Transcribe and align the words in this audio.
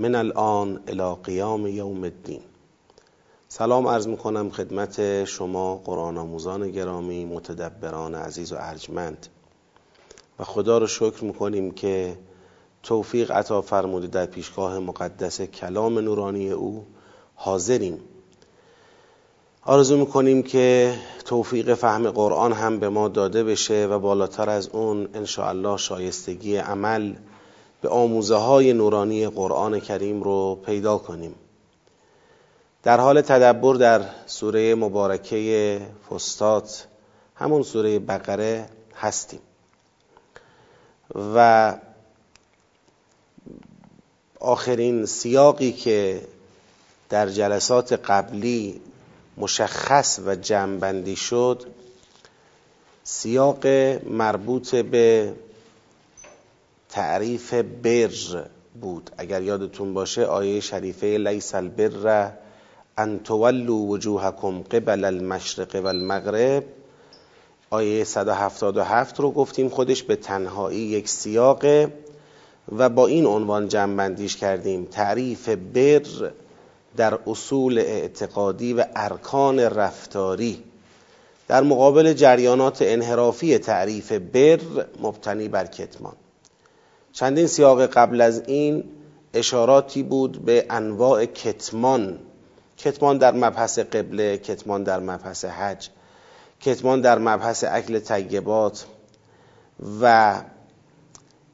من 0.00 0.14
الان 0.14 0.80
الى 0.88 1.16
قیام 1.24 1.66
یوم 1.66 2.02
الدین. 2.02 2.40
سلام 3.48 3.86
عرض 3.86 4.06
می‌کنم 4.06 4.50
خدمت 4.50 5.24
شما 5.24 5.76
قرآن 5.76 6.18
آموزان 6.18 6.70
گرامی 6.70 7.24
متدبران 7.24 8.14
عزیز 8.14 8.52
و 8.52 8.56
ارجمند. 8.58 9.26
و 10.38 10.44
خدا 10.44 10.78
رو 10.78 10.86
شکر 10.86 11.24
می‌کنیم 11.24 11.70
که 11.70 12.18
توفیق 12.82 13.30
عطا 13.30 13.60
فرموده 13.60 14.06
در 14.06 14.26
پیشگاه 14.26 14.78
مقدس 14.78 15.40
کلام 15.40 15.98
نورانی 15.98 16.50
او 16.50 16.86
حاضریم. 17.34 17.98
آرزو 19.62 19.96
می‌کنیم 19.96 20.42
که 20.42 20.94
توفیق 21.24 21.74
فهم 21.74 22.10
قرآن 22.10 22.52
هم 22.52 22.78
به 22.78 22.88
ما 22.88 23.08
داده 23.08 23.44
بشه 23.44 23.86
و 23.86 23.98
بالاتر 23.98 24.50
از 24.50 24.68
اون 24.68 25.08
الله 25.38 25.76
شایستگی 25.76 26.56
عمل 26.56 27.14
به 27.80 27.88
آموزه 27.88 28.36
های 28.36 28.72
نورانی 28.72 29.28
قرآن 29.28 29.80
کریم 29.80 30.22
رو 30.22 30.54
پیدا 30.66 30.98
کنیم. 30.98 31.34
در 32.82 33.00
حال 33.00 33.20
تدبر 33.20 33.74
در 33.74 34.04
سوره 34.26 34.74
مبارکه 34.74 35.80
فستات 36.10 36.86
همون 37.34 37.62
سوره 37.62 37.98
بقره 37.98 38.68
هستیم. 38.94 39.40
و 41.34 41.74
آخرین 44.40 45.06
سیاقی 45.06 45.72
که 45.72 46.20
در 47.08 47.28
جلسات 47.28 47.92
قبلی 47.92 48.80
مشخص 49.36 50.20
و 50.26 50.34
جمعبندی 50.34 51.16
شد 51.16 51.66
سیاق 53.04 53.66
مربوط 54.06 54.74
به 54.74 55.34
تعریف 56.90 57.54
بر 57.54 58.10
بود. 58.80 59.10
اگر 59.18 59.42
یادتون 59.42 59.94
باشه 59.94 60.24
آیه 60.24 60.60
شریفه 60.60 61.06
لیس 61.06 61.54
البر 61.54 62.32
ان 62.98 63.18
تولوا 63.18 63.76
وجوهکم 63.76 64.62
قبل 64.62 65.04
المشرق 65.04 65.80
و 65.84 65.86
المغرب 65.86 66.64
آیه 67.70 68.04
177 68.04 69.20
رو 69.20 69.30
گفتیم 69.30 69.68
خودش 69.68 70.02
به 70.02 70.16
تنهایی 70.16 70.78
یک 70.78 71.08
سیاقه 71.08 71.92
و 72.76 72.88
با 72.88 73.06
این 73.06 73.26
عنوان 73.26 73.68
جمعبندیش 73.68 74.36
کردیم. 74.36 74.84
تعریف 74.84 75.48
بر 75.48 76.30
در 76.96 77.18
اصول 77.26 77.78
اعتقادی 77.78 78.72
و 78.72 78.84
ارکان 78.96 79.60
رفتاری. 79.60 80.62
در 81.48 81.62
مقابل 81.62 82.12
جریانات 82.12 82.78
انحرافی 82.82 83.58
تعریف 83.58 84.12
بر 84.12 84.58
مبتنی 85.02 85.48
بر 85.48 85.66
کتمان. 85.66 86.16
چندین 87.12 87.46
سیاق 87.46 87.86
قبل 87.86 88.20
از 88.20 88.42
این 88.46 88.84
اشاراتی 89.34 90.02
بود 90.02 90.44
به 90.44 90.66
انواع 90.70 91.24
کتمان. 91.24 92.18
کتمان 92.76 93.18
در 93.18 93.34
مبحث 93.34 93.78
قبله 93.78 94.38
کتمان 94.38 94.82
در 94.82 95.00
مبحث 95.00 95.44
حج 95.44 95.88
کتمان 96.60 97.00
در 97.00 97.18
مبحث 97.18 97.64
اکل 97.68 97.98
طیبات 97.98 98.86
و 100.02 100.34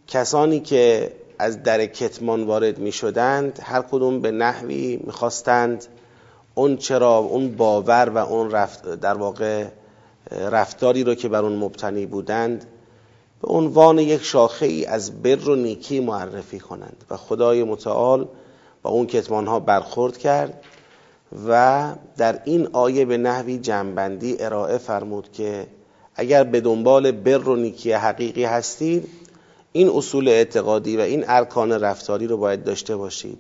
کسانی 0.06 0.60
که 0.60 1.12
از 1.38 1.62
در 1.62 1.86
کتمان 1.86 2.44
وارد 2.44 2.78
می 2.78 2.92
شدند 2.92 3.58
هر 3.62 3.82
کدوم 3.82 4.20
به 4.20 4.30
نحوی 4.30 5.00
می‌خواستند 5.04 5.84
اون 6.54 6.76
چرا 6.76 7.18
اون 7.18 7.56
باور 7.56 8.08
و 8.08 8.18
اون 8.18 8.50
رفت 8.50 8.94
در 8.94 9.14
واقع 9.14 9.66
رفتاری 10.30 11.04
رو 11.04 11.14
که 11.14 11.28
بر 11.28 11.42
اون 11.42 11.56
مبتنی 11.56 12.06
بودند 12.06 12.64
به 13.42 13.48
عنوان 13.48 13.98
یک 13.98 14.22
شاخه 14.22 14.66
ای 14.66 14.84
از 14.84 15.22
بر 15.22 15.48
و 15.48 15.54
نیکی 15.54 16.00
معرفی 16.00 16.58
کنند 16.58 17.04
و 17.10 17.16
خدای 17.16 17.64
متعال 17.64 18.28
با 18.82 18.90
اون 18.90 19.06
کتمان 19.06 19.46
ها 19.46 19.60
برخورد 19.60 20.18
کرد 20.18 20.64
و 21.48 21.92
در 22.16 22.40
این 22.44 22.68
آیه 22.72 23.04
به 23.04 23.16
نحوی 23.16 23.58
جنبندی 23.58 24.36
ارائه 24.40 24.78
فرمود 24.78 25.32
که 25.32 25.66
اگر 26.14 26.44
به 26.44 26.60
دنبال 26.60 27.10
بر 27.12 27.48
و 27.48 27.56
نیکی 27.56 27.92
حقیقی 27.92 28.44
هستید 28.44 29.08
این 29.72 29.88
اصول 29.88 30.28
اعتقادی 30.28 30.96
و 30.96 31.00
این 31.00 31.24
ارکان 31.28 31.72
رفتاری 31.72 32.26
رو 32.26 32.36
باید 32.36 32.64
داشته 32.64 32.96
باشید. 32.96 33.38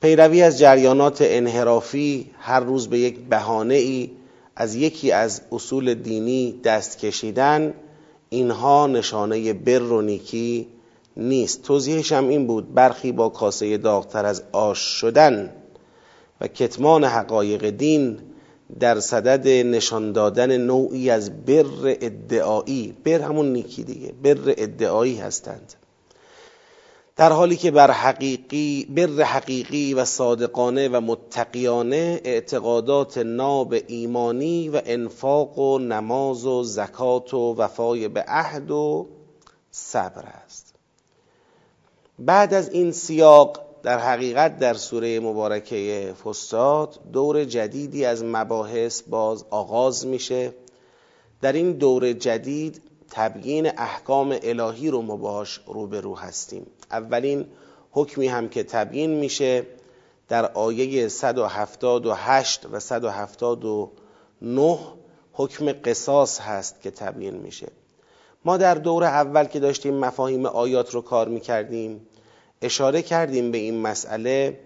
پیروی 0.00 0.42
از 0.42 0.58
جریانات 0.58 1.18
انحرافی 1.20 2.30
هر 2.38 2.60
روز 2.60 2.88
به 2.88 2.98
یک 2.98 3.18
بهانه 3.18 3.74
ای 3.74 4.10
از 4.56 4.74
یکی 4.74 5.12
از 5.12 5.40
اصول 5.52 5.94
دینی 5.94 6.60
دست 6.64 6.98
کشیدن 6.98 7.74
اینها 8.30 8.86
نشانه 8.86 9.52
بر 9.52 9.82
و 9.82 10.02
نیکی 10.02 10.66
نیست. 11.16 11.62
توضیحش 11.62 12.12
هم 12.12 12.28
این 12.28 12.46
بود 12.46 12.74
برخی 12.74 13.12
با 13.12 13.28
کاسه 13.28 13.76
داغتر 13.76 14.26
از 14.26 14.42
آش 14.52 14.78
شدن 14.78 15.52
و 16.40 16.46
کتمان 16.46 17.04
حقایق 17.04 17.70
دین 17.70 18.18
در 18.80 19.00
صدد 19.00 19.48
نشان 19.48 20.12
دادن 20.12 20.56
نوعی 20.56 21.10
از 21.10 21.44
بر 21.44 21.64
ادعایی. 21.84 22.94
بر 23.04 23.20
همون 23.20 23.52
نیکی 23.52 23.84
دیگه 23.84 24.12
بر 24.22 24.38
ادعایی 24.46 25.16
هستند. 25.16 25.74
در 27.18 27.32
حالی 27.32 27.56
که 27.56 27.70
بر 27.70 27.90
حقیقی 27.90 28.84
بر 28.84 29.22
حقیقی 29.22 29.94
و 29.94 30.04
صادقانه 30.04 30.88
و 30.88 31.00
متقیانه 31.00 32.20
اعتقادات 32.24 33.18
ناب 33.18 33.74
ایمانی 33.86 34.68
و 34.68 34.82
انفاق 34.86 35.58
و 35.58 35.78
نماز 35.78 36.46
و 36.46 36.62
زکات 36.62 37.34
و 37.34 37.54
وفای 37.54 38.08
به 38.08 38.24
عهد 38.28 38.70
و 38.70 39.06
صبر 39.70 40.22
است. 40.44 40.74
بعد 42.18 42.54
از 42.54 42.68
این 42.68 42.92
سیاق 42.92 43.60
در 43.82 43.98
حقیقت 43.98 44.58
در 44.58 44.74
سوره 44.74 45.20
مبارکه 45.20 46.14
فستاد 46.24 46.98
دور 47.12 47.44
جدیدی 47.44 48.04
از 48.04 48.24
مباحث 48.24 49.02
باز 49.02 49.44
آغاز 49.50 50.06
میشه. 50.06 50.54
در 51.40 51.52
این 51.52 51.72
دور 51.72 52.12
جدید 52.12 52.82
تبیین 53.10 53.70
احکام 53.78 54.38
الهی 54.42 54.90
رو 54.90 55.02
مباش 55.02 55.60
روبرو 55.66 56.14
هستیم. 56.14 56.66
اولین 56.90 57.46
حکمی 57.90 58.26
هم 58.26 58.48
که 58.48 58.62
تبیین 58.62 59.10
میشه 59.10 59.66
در 60.28 60.52
آیه 60.52 61.08
178 61.08 62.66
و 62.72 62.80
179 62.80 64.78
حکم 65.32 65.72
قصاص 65.72 66.40
هست 66.40 66.82
که 66.82 66.90
تبیین 66.90 67.34
میشه. 67.34 67.68
ما 68.44 68.56
در 68.56 68.74
دور 68.74 69.04
اول 69.04 69.44
که 69.44 69.60
داشتیم 69.60 69.94
مفاهیم 69.94 70.46
آیات 70.46 70.94
رو 70.94 71.00
کار 71.00 71.28
می‌کردیم 71.28 72.06
اشاره 72.62 73.02
کردیم 73.02 73.50
به 73.50 73.58
این 73.58 73.80
مسئله 73.80 74.60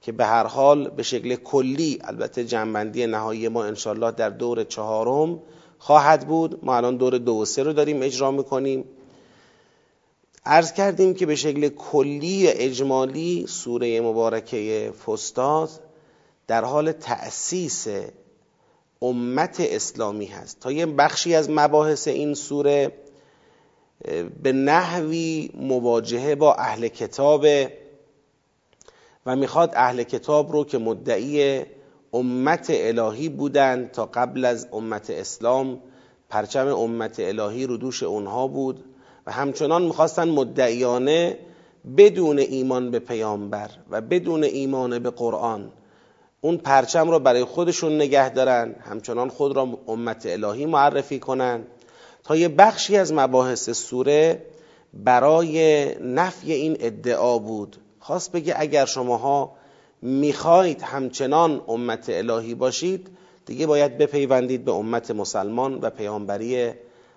که 0.00 0.12
به 0.12 0.26
هر 0.26 0.46
حال 0.46 0.88
به 0.88 1.02
شکل 1.02 1.34
کلی 1.34 1.98
البته 2.04 2.44
جنبندی 2.44 3.06
نهایی 3.06 3.48
ما 3.48 3.64
انشالله 3.64 4.10
در 4.10 4.30
دور 4.30 4.64
چهارم 4.64 5.42
خواهد 5.78 6.26
بود. 6.26 6.64
ما 6.64 6.76
الان 6.76 6.96
دور 6.96 7.18
دو 7.18 7.32
و 7.32 7.44
سه 7.44 7.62
رو 7.62 7.72
داریم 7.72 8.02
اجرا 8.02 8.30
می‌کنیم. 8.30 8.84
عرض 10.46 10.72
کردیم 10.72 11.14
که 11.14 11.26
به 11.26 11.34
شکل 11.34 11.68
کلی 11.68 12.48
اجمالی 12.48 13.46
سوره 13.48 14.00
مبارکه 14.00 14.92
فستاد 15.06 15.70
در 16.46 16.64
حال 16.64 16.92
تأسیس 16.92 17.86
امت 19.02 19.56
اسلامی 19.60 20.26
هست. 20.26 20.60
تا 20.60 20.72
یه 20.72 20.86
بخشی 20.86 21.34
از 21.34 21.50
مباحث 21.50 22.08
این 22.08 22.34
سوره 22.34 22.92
به 24.42 24.52
نحوی 24.52 25.50
مواجهه 25.54 26.34
با 26.34 26.54
اهل 26.54 26.88
کتاب 26.88 27.46
و 29.26 29.36
می‌خواد 29.36 29.72
اهل 29.74 30.02
کتاب 30.02 30.52
رو 30.52 30.64
که 30.64 30.78
مدعی 30.78 31.62
امت 32.12 32.66
الهی 32.70 33.28
بودند 33.28 33.90
تا 33.90 34.06
قبل 34.06 34.44
از 34.44 34.68
امت 34.72 35.10
اسلام 35.10 35.82
پرچم 36.28 36.68
امت 36.68 37.20
الهی 37.20 37.66
رو 37.66 37.76
دوش 37.76 38.02
اونها 38.02 38.46
بود. 38.46 38.84
و 39.26 39.32
همچنان 39.32 39.82
می‌خواستن 39.82 40.28
مدعیانه 40.28 41.38
بدون 41.96 42.38
ایمان 42.38 42.90
به 42.90 42.98
پیامبر 42.98 43.70
و 43.90 44.00
بدون 44.00 44.44
ایمان 44.44 44.98
به 44.98 45.10
قرآن 45.10 45.72
اون 46.40 46.56
پرچم 46.56 47.10
رو 47.10 47.18
برای 47.18 47.44
خودشون 47.44 47.96
نگه 47.96 48.28
دارن 48.28 48.74
همچنان 48.90 49.28
خود 49.28 49.56
را 49.56 49.78
امت 49.88 50.26
الهی 50.26 50.66
معرفی 50.66 51.18
کنن 51.18 51.62
تا 52.24 52.36
یه 52.36 52.48
بخشی 52.48 52.96
از 52.96 53.12
مباحث 53.12 53.70
سوره 53.70 54.42
برای 54.94 55.84
نفی 56.00 56.52
این 56.52 56.76
ادعا 56.80 57.38
بود. 57.38 57.76
خواست 58.00 58.32
بگه 58.32 58.54
اگر 58.56 58.84
شماها 58.84 59.52
می‌خواید 60.02 60.82
همچنان 60.82 61.60
امت 61.68 62.04
الهی 62.08 62.54
باشید 62.54 63.08
دیگه 63.46 63.66
باید 63.66 63.98
بپیوندید 63.98 64.64
به 64.64 64.72
امت 64.72 65.10
مسلمان 65.10 65.78
و 65.82 65.90
پیامبری 65.90 66.72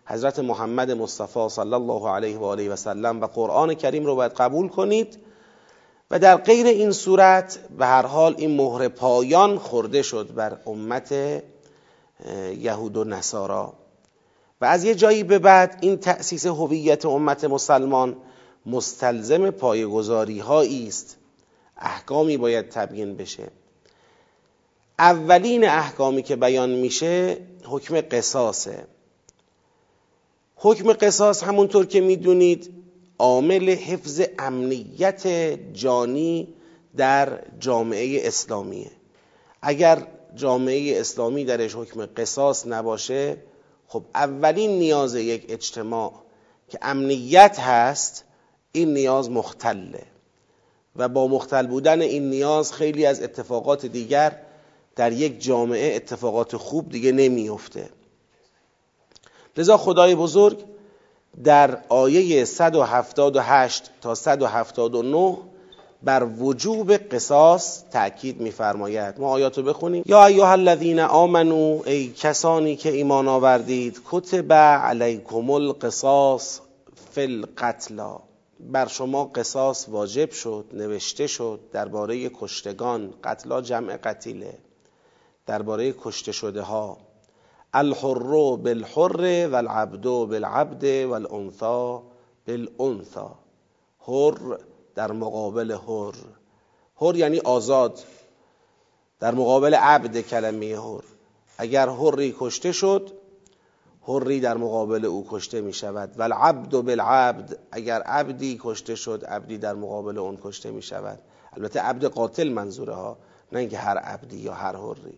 حضرت 0.10 0.40
محمد 0.40 0.92
مصطفی 0.92 1.50
صلی 1.50 1.74
الله 1.74 2.10
علیه 2.10 2.38
و 2.38 2.44
آله 2.44 2.70
و 2.70 2.76
سلم 2.76 3.22
و 3.22 3.28
قرآن 3.28 3.74
کریم 3.74 4.06
رو 4.06 4.16
باید 4.16 4.32
قبول 4.32 4.68
کنید 4.68 5.20
و 6.12 6.20
در 6.20 6.36
غیر 6.38 6.68
این 6.68 6.92
صورت 6.92 7.60
به 7.78 7.86
هر 7.86 8.06
حال 8.06 8.36
این 8.38 8.56
مهر 8.56 8.88
پایان 8.88 9.58
خورده 9.58 10.02
شد 10.02 10.34
بر 10.34 10.58
امت 10.66 11.14
یهود 12.58 12.98
و 12.98 13.04
نصارا. 13.04 13.74
و 14.62 14.66
از 14.66 14.84
یه 14.84 14.96
جایی 14.96 15.24
به 15.24 15.40
بعد 15.40 15.78
این 15.82 15.98
تأسیس 15.98 16.46
هویت 16.46 17.06
امت 17.06 17.44
مسلمان 17.44 18.16
مستلزم 18.66 19.50
پایگذاری 19.50 20.40
هایی 20.40 20.88
است. 20.88 21.18
احکامی 21.78 22.38
باید 22.38 22.70
تبیین 22.70 23.16
بشه. 23.16 23.48
اولین 25.00 25.70
احکامی 25.70 26.24
که 26.24 26.36
بیان 26.36 26.70
میشه 26.70 27.38
حکم 27.64 28.02
قصاصه. 28.02 28.88
حکم 30.62 30.94
قصاص 30.94 31.44
همونطور 31.44 31.86
که 31.86 32.02
می‌دونید 32.02 32.74
عامل 33.20 33.70
حفظ 33.70 34.22
امنیت 34.40 35.28
جانی 35.74 36.48
در 36.98 37.40
جامعه 37.60 38.28
اسلامیه. 38.28 38.92
اگر 39.62 40.08
جامعه 40.36 41.00
اسلامی 41.00 41.46
درش 41.46 41.76
حکم 41.76 42.06
قصاص 42.06 42.68
نباشه 42.68 43.38
خب 43.88 44.04
اولین 44.16 44.70
نیاز 44.70 45.16
یک 45.16 45.46
اجتماع 45.50 46.14
که 46.70 46.80
امنیت 46.82 47.60
هست 47.60 48.24
این 48.72 48.94
نیاز 48.94 49.30
مختله. 49.30 50.04
و 50.96 51.10
با 51.10 51.28
مختل 51.28 51.68
بودن 51.68 52.02
این 52.02 52.30
نیاز 52.30 52.74
خیلی 52.74 53.06
از 53.06 53.22
اتفاقات 53.22 53.86
دیگر 53.86 54.36
در 54.96 55.12
یک 55.12 55.42
جامعه 55.42 55.96
اتفاقات 55.96 56.58
خوب 56.58 56.90
دیگه 56.90 57.12
نمیفته 57.12 57.90
لذا 59.60 59.78
خدای 59.78 60.16
بزرگ 60.16 60.58
در 61.44 61.78
آیه 61.90 62.46
178 62.46 63.92
تا 64.02 64.16
179 64.16 65.38
بر 66.04 66.24
وجوب 66.40 66.94
قصاص 66.94 67.84
تأکید 67.92 68.42
میفرماید. 68.42 69.20
ما 69.20 69.30
آیاتو 69.30 69.64
بخونیم. 69.64 70.04
یا 70.06 70.26
ایها 70.26 70.52
الذین 70.52 71.00
آمنو 71.00 71.82
ای 71.86 72.08
کسانی 72.08 72.76
که 72.76 72.92
ایمان 72.92 73.28
آوردید 73.28 74.02
کتب 74.12 74.54
علیکم 74.54 75.52
القصاص 75.52 76.60
فی 77.12 77.22
القتلا 77.22 78.20
بر 78.60 78.88
شما 78.88 79.26
قصاص 79.26 79.90
واجب 79.90 80.32
شد 80.32 80.66
نوشته 80.74 81.28
شد 81.28 81.60
درباره 81.72 82.30
کشتگان. 82.30 83.14
قتلا 83.24 83.62
جمع 83.62 83.98
قتیله 83.98 84.58
درباره 85.46 85.94
کشته 86.04 86.32
شده 86.32 86.62
ها 86.62 86.98
الحر 87.74 88.56
بالحر 88.56 89.48
والعبد 89.52 90.08
بالعبد 90.08 90.84
والانثى 90.86 92.00
بالانثى. 92.48 93.30
حر 94.08 94.58
در 94.96 95.12
مقابل 95.12 95.72
حر. 95.72 96.16
حر 96.96 97.16
یعنی 97.16 97.40
آزاد. 97.40 98.00
در 99.20 99.36
مقابل 99.36 99.74
عبد 99.74 100.18
کلمه 100.18 100.76
حر. 100.78 101.04
اگر 101.58 101.90
حری 101.90 102.36
کشته 102.40 102.72
شد 102.72 103.12
حری 104.08 104.40
در 104.40 104.58
مقابل 104.58 105.06
او 105.06 105.28
کشته 105.30 105.62
می 105.62 105.74
شود. 105.74 106.12
و 106.18 106.24
العبد 106.24 106.72
بالعبد 106.72 107.60
اگر 107.72 108.02
عبدی 108.02 108.60
کشته 108.64 108.96
شد 108.96 109.26
عبدی 109.26 109.58
در 109.58 109.74
مقابل 109.74 110.18
اون 110.18 110.38
کشته 110.44 110.72
می 110.72 110.82
شود. 110.82 111.20
البته 111.54 111.80
عبد 111.82 112.06
قاتل 112.06 112.50
منظوره 112.50 112.94
ها 112.94 113.18
نه 113.52 113.60
اینکه 113.60 113.78
هر 113.78 113.98
عبدی 113.98 114.38
یا 114.38 114.54
هر 114.54 114.76
حری. 114.76 115.18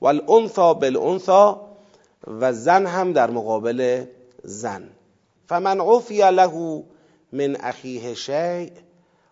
و 0.00 0.06
الانثى 0.06 0.74
بالانثى 0.74 1.54
و 2.26 2.52
زن 2.52 2.86
هم 2.86 3.12
در 3.12 3.30
مقابل 3.30 4.04
زن. 4.42 4.90
فمن 5.46 5.80
عفی 5.80 6.18
له 6.18 6.84
من 7.32 7.56
اخیه 7.60 8.14
شیء. 8.14 8.70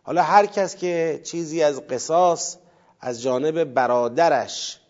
حالا 0.03 0.23
هر 0.23 0.47
کس 0.47 0.77
که 0.77 1.21
چیزی 1.25 1.63
از 1.63 1.87
قصاص 1.87 2.57
از 3.01 3.23
جانب 3.23 3.65
برادرش 3.65 4.81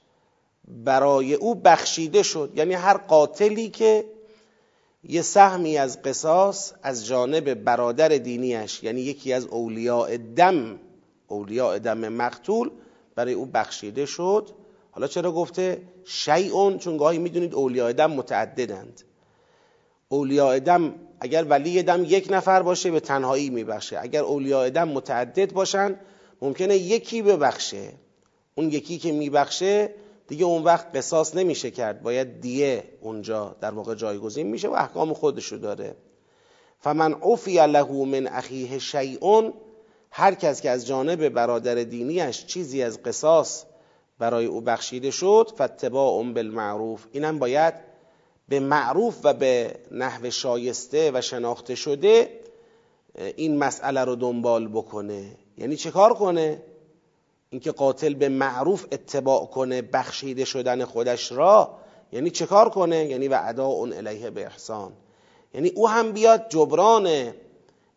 برای 0.68 1.34
او 1.34 1.54
بخشیده 1.54 2.22
شد 2.22 2.52
یعنی 2.54 2.74
هر 2.74 2.96
قاتلی 2.96 3.68
که 3.68 4.04
یه 5.04 5.22
سهمی 5.22 5.78
از 5.78 6.02
قصاص 6.02 6.72
از 6.82 7.06
جانب 7.06 7.54
برادر 7.54 8.08
دینیش 8.08 8.82
یعنی 8.82 9.00
یکی 9.00 9.32
از 9.32 9.46
اولیاء 9.46 10.16
دم 10.36 10.78
اولیاء 11.28 11.78
دم 11.78 12.08
مقتول 12.08 12.70
برای 13.14 13.32
او 13.32 13.46
بخشیده 13.46 14.06
شد 14.06 14.48
حالا 14.94 15.06
چرا 15.06 15.32
گفته 15.32 15.82
شیعون 16.04 16.78
چون 16.78 16.96
گاهی 16.96 17.18
می‌دونید 17.18 17.54
اولیاء 17.54 17.92
دم 17.92 18.10
متعددند. 18.10 19.00
اولیاء 20.08 20.58
دم 20.58 20.94
اگر 21.20 21.44
ولی 21.44 21.82
دم 21.82 22.04
یک 22.04 22.28
نفر 22.30 22.62
باشه 22.62 22.90
به 22.90 23.00
تنهایی 23.00 23.50
میبخشه. 23.50 23.98
اگر 24.02 24.22
اولیاء 24.22 24.68
دم 24.68 24.88
متعدد 24.88 25.52
باشن 25.52 25.96
ممکنه 26.42 26.76
یکی 26.76 27.22
ببخشه. 27.22 27.92
اون 28.54 28.68
یکی 28.68 28.98
که 28.98 29.12
میبخشه 29.12 29.94
دیگه 30.28 30.44
اون 30.44 30.62
وقت 30.62 30.96
قصاص 30.96 31.36
نمیشه 31.36 31.70
کرد. 31.70 32.02
باید 32.02 32.40
دیه 32.40 32.84
اونجا 33.00 33.56
در 33.60 33.70
واقع 33.70 33.94
جایگزین 33.94 34.46
میشه 34.46 34.68
و 34.68 34.72
احکام 34.72 35.14
خودشو 35.14 35.56
داره. 35.56 35.96
فمن 36.80 37.14
عفی 37.22 37.66
له 37.66 37.92
من 38.04 38.26
اخیه 38.26 38.78
شیئون 38.78 39.52
هر 40.10 40.34
کس 40.34 40.60
که 40.60 40.70
از 40.70 40.86
جانب 40.86 41.28
برادر 41.28 41.74
دینیش 41.74 42.46
چیزی 42.46 42.82
از 42.82 43.02
قصاص 43.02 43.64
برای 44.18 44.46
او 44.46 44.60
بخشیده 44.60 45.10
شد 45.10 45.52
فتباع 45.56 46.24
بالمعروف. 46.24 47.06
اینم 47.12 47.38
باید 47.38 47.74
به 48.48 48.60
معروف 48.60 49.18
و 49.24 49.34
به 49.34 49.74
نحو 49.90 50.30
شایسته 50.30 51.10
و 51.14 51.20
شناخته 51.20 51.74
شده 51.74 52.40
این 53.36 53.58
مسئله 53.58 54.04
رو 54.04 54.16
دنبال 54.16 54.68
بکنه. 54.68 55.36
یعنی 55.58 55.76
چه 55.76 55.90
کار 55.90 56.14
کنه؟ 56.14 56.62
اینکه 57.50 57.72
قاتل 57.72 58.14
به 58.14 58.28
معروف 58.28 58.86
اتباع 58.92 59.46
کنه 59.46 59.82
بخشیده 59.82 60.44
شدن 60.44 60.84
خودش 60.84 61.32
را. 61.32 61.74
یعنی 62.12 62.30
چه 62.30 62.46
کار 62.46 62.68
کنه؟ 62.68 63.06
یعنی 63.06 63.28
و 63.28 63.40
ادا 63.44 63.66
اون 63.66 63.92
الیه 63.92 64.30
به 64.30 64.44
احسان. 64.44 64.92
یعنی 65.54 65.68
او 65.68 65.88
هم 65.88 66.12
بیاد 66.12 66.48
جبران 66.48 67.32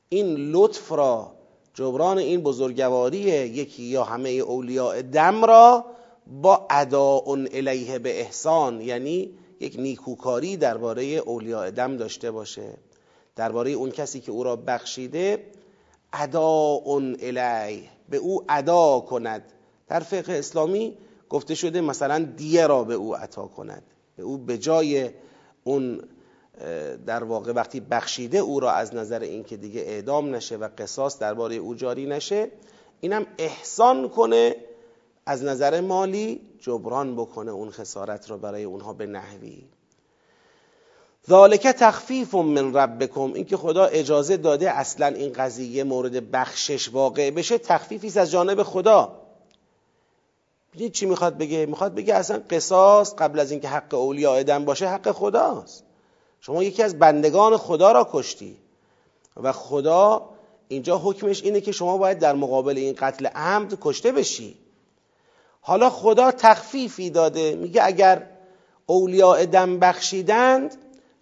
این 0.10 0.36
لطف 0.36 0.92
را 0.92 1.32
جبران 1.74 2.18
این 2.18 2.42
بزرگواری 2.42 3.18
یکی 3.18 3.84
یا 3.84 4.04
همه 4.04 4.30
اولیاء 4.30 5.02
دم 5.02 5.46
را 5.46 5.86
با 6.27 6.68
ادا 6.69 7.08
اون 7.08 7.48
الیه 7.51 8.00
به 8.00 8.20
احسان 8.20 8.82
یعنی 8.82 9.34
یک 9.60 9.75
نیکوکاری 9.79 10.58
درباره 10.58 11.03
اولیاء 11.03 11.70
دم 11.70 11.98
داشته 11.98 12.32
باشه. 12.32 12.74
درباره 13.36 13.72
اون 13.72 13.91
کسی 13.91 14.20
که 14.20 14.32
او 14.32 14.44
را 14.44 14.55
بخشیده 14.55 15.44
ادا 16.13 16.50
اون 16.84 17.17
الیه 17.20 17.89
به 18.10 18.17
او 18.17 18.44
ادا 18.50 19.00
کند. 19.00 19.44
در 19.88 20.00
فقه 20.00 20.34
اسلامی 20.34 20.98
گفته 21.29 21.55
شده 21.55 21.82
مثلا 21.82 22.27
دیه 22.38 22.67
را 22.67 22.84
به 22.84 22.94
او 22.94 23.15
عطا 23.15 23.48
کند. 23.48 23.84
به 24.17 24.24
او 24.24 24.38
به 24.38 24.58
جای 24.58 25.10
اون 25.63 26.01
در 27.05 27.24
واقع 27.24 27.51
وقتی 27.51 27.79
بخشیده 27.79 28.38
او 28.38 28.60
را 28.60 28.72
از 28.72 28.96
نظر 28.96 29.20
اینکه 29.20 29.58
دیگه 29.58 29.82
اعدام 29.82 30.36
نشه 30.36 30.58
و 30.58 30.70
قصاص 30.77 31.20
درباره 31.20 31.55
او 31.55 31.75
جاری 31.75 32.05
نشه 32.05 32.51
اینم 33.01 33.25
احسان 33.38 34.10
کنه 34.10 34.55
از 35.25 35.44
نظر 35.44 35.82
مالی 35.82 36.41
جبران 36.60 37.15
بکنه 37.15 37.51
اون 37.51 37.72
خسارت 37.72 38.29
را 38.29 38.38
برای 38.38 38.63
اونها 38.63 38.94
به 38.94 39.05
نحوی. 39.05 39.63
ذالک 41.29 41.67
تخفیف 41.67 42.36
من 42.36 42.74
ربکم 42.74 43.34
اینکه 43.34 43.58
خدا 43.58 43.86
اجازه 43.86 44.38
داده 44.38 44.72
اصلا 44.72 45.08
این 45.08 45.34
قضیه 45.34 45.84
مورد 45.84 46.32
بخشش 46.32 46.89
واقع 46.89 47.32
بشه 47.32 47.58
تخفیفی 47.58 48.20
از 48.20 48.32
جانب 48.32 48.63
خدا. 48.63 49.22
ببینید 50.74 50.91
چی 50.91 51.05
می‌خواد 51.05 51.38
بگه؟ 51.38 51.65
می‌خواد 51.65 51.96
بگه 51.96 52.15
اصلا 52.15 52.41
قصاص 52.50 53.15
قبل 53.15 53.39
از 53.39 53.51
اینکه 53.51 53.67
حق 53.67 53.94
اولیاء 53.94 54.39
ادم 54.39 54.65
باشه 54.65 54.88
حق 54.88 55.12
خداست. 55.12 55.84
شما 56.41 56.63
یکی 56.63 56.84
از 56.84 57.00
بندگان 57.00 57.58
خدا 57.58 57.91
را 57.91 58.10
کشتی 58.12 58.58
و 59.38 59.51
خدا 59.51 60.29
اینجا 60.67 60.98
حکمش 60.98 61.44
اینه 61.44 61.62
که 61.62 61.72
شما 61.72 61.98
باید 61.98 62.20
در 62.20 62.34
مقابل 62.34 62.77
این 62.77 62.96
قتل 62.98 63.25
عمد 63.25 63.77
کشته 63.82 64.12
بشی. 64.12 64.64
حالا 65.67 65.89
خدا 65.89 66.31
تخفیفی 66.31 67.10
داده. 67.10 67.55
میگه 67.55 67.86
اگر 67.86 68.24
اولیاء 68.86 69.45
دم 69.45 69.79
بخشیدند 69.79 70.75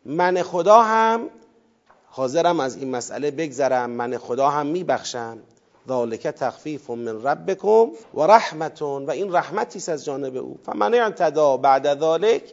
من 0.05 0.41
خدا 0.41 0.81
هم 0.81 1.29
حاضرم 2.05 2.59
از 2.59 2.75
این 2.75 2.89
مسئله 2.89 3.31
بگذرم 3.31 3.89
من 3.89 4.17
خدا 4.17 4.49
هم 4.49 4.65
میبخشم. 4.65 5.37
ذالک 5.87 6.27
تخفیف 6.27 6.89
من 6.89 7.23
ربکم 7.23 7.91
و 8.13 8.21
رحمتون 8.21 9.05
و 9.05 9.11
این 9.11 9.35
رحمتی 9.35 9.91
از 9.91 10.05
جانب 10.05 10.35
او. 10.35 10.57
فمن 10.65 10.93
اعتدا 10.93 11.57
بعد 11.57 11.99
ذالک 11.99 12.43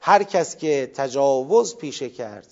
هر 0.00 0.22
کس 0.22 0.56
که 0.56 0.90
تجاوز 0.94 1.76
پیشه 1.76 2.10
کرد 2.10 2.46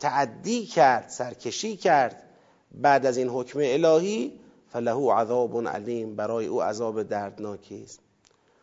تعدی 0.00 0.66
کرد 0.66 1.08
سرکشی 1.08 1.76
کرد 1.76 2.22
بعد 2.70 3.06
از 3.06 3.16
این 3.16 3.28
حکم 3.28 3.58
الهی 3.62 4.32
فله 4.76 5.12
عذاب 5.12 5.68
علیم 5.68 6.16
برای 6.16 6.46
او 6.46 6.62
عذاب 6.62 7.02
دردناکی 7.02 7.82
است. 7.82 8.00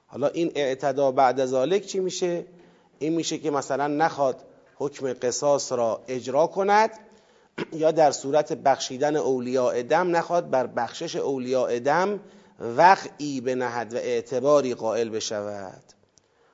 حالا 0.07 0.27
این 0.27 0.51
اعتدا 0.55 1.11
بعد 1.11 1.45
ذالک 1.45 1.85
چی 1.85 1.99
میشه؟ 1.99 2.45
این 2.99 3.13
میشه 3.13 3.37
که 3.37 3.51
مثلا 3.51 3.87
نخواد 3.87 4.43
حکم 4.75 5.13
قصاص 5.13 5.71
را 5.71 6.01
اجرا 6.07 6.47
کند 6.47 6.89
یا 7.73 7.91
در 7.91 8.11
صورت 8.11 8.53
بخشیدن 8.53 9.15
اولیاء 9.15 9.81
دم 9.81 10.15
نخواد 10.15 10.49
بر 10.49 10.67
بخشش 10.67 11.15
اولیاء 11.15 11.79
دم 11.79 12.19
وقعی 12.59 13.41
بنهد 13.41 13.93
و 13.93 13.97
اعتباری 13.97 14.73
قائل 14.73 15.09
بشود. 15.09 15.83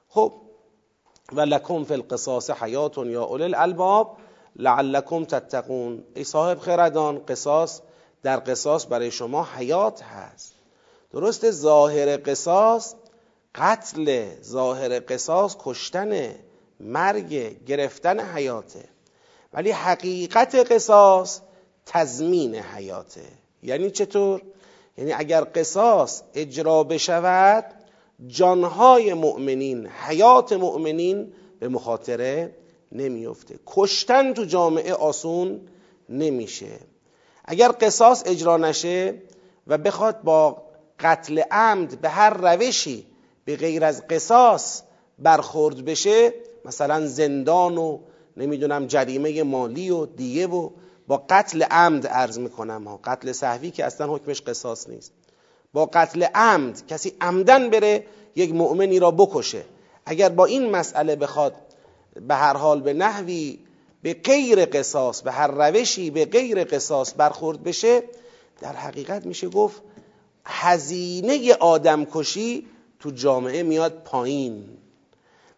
خب 0.09 0.33
و 1.33 1.41
لکم 1.41 1.83
فی 1.83 1.93
القصاص 1.93 2.49
حیات 2.49 2.97
یا 2.97 3.23
اولی 3.23 3.43
الالباب 3.43 4.17
لعلکم 4.55 5.25
تتقون. 5.25 6.03
ای 6.15 6.23
صاحب 6.23 6.59
خردان 6.59 7.25
قصاص 7.25 7.81
در 8.23 8.37
قصاص 8.39 8.85
برای 8.89 9.11
شما 9.11 9.47
حیات 9.57 10.03
هست. 10.03 10.53
درست 11.11 11.51
ظاهر 11.51 12.19
قصاص 12.25 12.95
قتل 13.55 14.27
ظاهر 14.43 15.01
قصاص 15.07 15.55
کشتن 15.59 16.35
مرگ 16.79 17.63
گرفتن 17.65 18.19
حیاته. 18.19 18.83
ولی 19.53 19.71
حقیقت 19.71 20.55
قصاص 20.55 21.41
تضمین 21.85 22.55
حیاته. 22.55 23.25
یعنی 23.63 23.91
چطور؟ 23.91 24.41
یعنی 24.97 25.13
اگر 25.13 25.47
قصاص 25.55 26.21
اجرا 26.33 26.83
بشود 26.83 27.65
جانهای 28.27 29.13
مؤمنین 29.13 29.87
حیات 29.87 30.53
مؤمنین 30.53 31.33
به 31.59 31.67
مخاطره 31.67 32.55
نمیفته. 32.91 33.59
کشتن 33.65 34.33
تو 34.33 34.45
جامعه 34.45 34.93
آسون 34.93 35.61
نمیشه. 36.09 36.79
اگر 37.51 37.71
قصاص 37.81 38.23
اجرا 38.25 38.57
نشه 38.57 39.13
و 39.67 39.77
بخواد 39.77 40.21
با 40.21 40.61
قتل 40.99 41.41
عمد 41.51 42.01
به 42.01 42.09
هر 42.09 42.29
روشی 42.29 43.05
به 43.45 43.55
غیر 43.55 43.85
از 43.85 44.07
قصاص 44.07 44.81
برخورد 45.19 45.85
بشه 45.85 46.33
مثلا 46.65 47.07
زندان 47.07 47.77
و 47.77 47.99
نمی‌دونم 48.37 48.87
جریمه 48.87 49.43
مالی 49.43 49.89
و 49.89 50.05
دیگه 50.05 50.47
و 50.47 50.69
با 51.07 51.23
قتل 51.29 51.63
عمد 51.63 52.07
عرض 52.07 52.39
می‌کنم 52.39 52.87
ها. 52.87 52.99
قتل 53.03 53.31
صحوی 53.31 53.71
که 53.71 53.85
اصلا 53.85 54.15
حکمش 54.15 54.41
قصاص 54.41 54.89
نیست. 54.89 55.11
با 55.73 55.85
قتل 55.85 56.23
عمد 56.23 56.87
کسی 56.87 57.13
عمدن 57.21 57.69
بره 57.69 58.05
یک 58.35 58.53
مؤمنی 58.53 58.99
را 58.99 59.11
بکشه. 59.11 59.63
اگر 60.05 60.29
با 60.29 60.45
این 60.45 60.69
مسئله 60.69 61.15
بخواد 61.15 61.53
به 62.27 62.35
هر 62.35 62.57
حال 62.57 62.81
به 62.81 62.93
نحوی 62.93 63.59
به 64.01 64.13
غیر 64.13 64.65
قصاص 64.65 65.21
به 65.21 65.31
هر 65.31 65.47
روشی 65.47 66.09
به 66.09 66.25
غیر 66.25 66.63
قصاص 66.63 67.13
برخورد 67.17 67.63
بشه 67.63 68.03
در 68.61 68.73
حقیقت 68.73 69.25
میشه 69.25 69.49
گفت 69.49 69.81
هزینه 70.45 71.53
آدمکشی 71.53 72.67
تو 72.99 73.11
جامعه 73.11 73.63
میاد 73.63 74.01
پایین. 74.05 74.69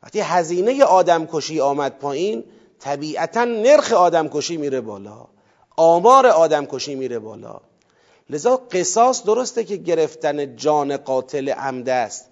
وقتی 0.04 0.20
هزینه 0.20 0.84
آدمکشی 0.84 1.60
آمد 1.60 2.00
پایین 2.00 2.44
طبیعتا 2.80 3.44
نرخ 3.44 3.94
آدمکشی 3.94 4.58
میره 4.58 4.82
بالا 4.82 5.28
آمار 5.78 6.28
آدمکشی 6.28 6.96
میره 6.96 7.20
بالا. 7.20 7.62
لذا 8.30 8.58
قصاص 8.58 9.24
درسته 9.24 9.64
که 9.64 9.78
گرفتن 9.78 10.56
جان 10.56 10.98
قاتل 10.98 11.50
عمده 11.50 11.94
است 11.94 12.26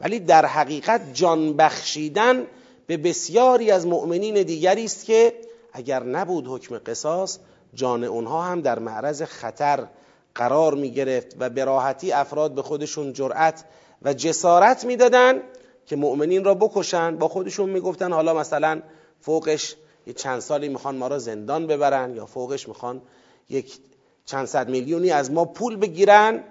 ولی 0.00 0.20
در 0.20 0.46
حقیقت 0.46 1.00
جان 1.14 1.56
بخشیدن 1.56 2.46
به 2.86 2.96
بسیاری 2.96 3.70
از 3.70 3.86
مؤمنین 3.86 4.42
دیگری 4.42 4.84
است 4.84 5.04
که 5.04 5.34
اگر 5.72 6.02
نبود 6.02 6.46
حکم 6.48 6.78
قصاص 6.78 7.38
جان 7.74 8.04
اونها 8.04 8.42
هم 8.42 8.60
در 8.60 8.78
معرض 8.78 9.22
خطر 9.22 9.86
قرار 10.34 10.74
می 10.74 10.90
گرفت 10.90 11.36
و 11.38 11.50
به 11.50 11.64
راحتی 11.64 12.12
افراد 12.12 12.54
به 12.54 12.62
خودشون 12.62 13.12
جرأت 13.12 13.64
و 14.02 14.12
جسارت 14.14 14.84
می‌دادن 14.84 15.42
که 15.86 15.96
مؤمنین 15.96 16.44
را 16.44 16.54
بکشن. 16.54 17.16
با 17.16 17.28
خودشون 17.28 17.70
می‌گفتن 17.70 18.12
حالا 18.12 18.34
مثلا 18.34 18.82
فوقش 19.20 19.76
یه 20.06 20.12
چند 20.12 20.40
سالی 20.40 20.68
می‌خوان 20.68 20.96
ما 20.96 21.08
را 21.08 21.18
زندان 21.18 21.66
ببرن 21.66 22.14
یا 22.14 22.26
فوقش 22.26 22.68
می‌خوان 22.68 23.02
یک 23.48 23.78
چند 24.24 24.46
صد 24.46 24.68
میلیونی 24.68 25.10
از 25.10 25.30
ما 25.30 25.44
پول 25.44 25.76
بگیرن. 25.76 26.44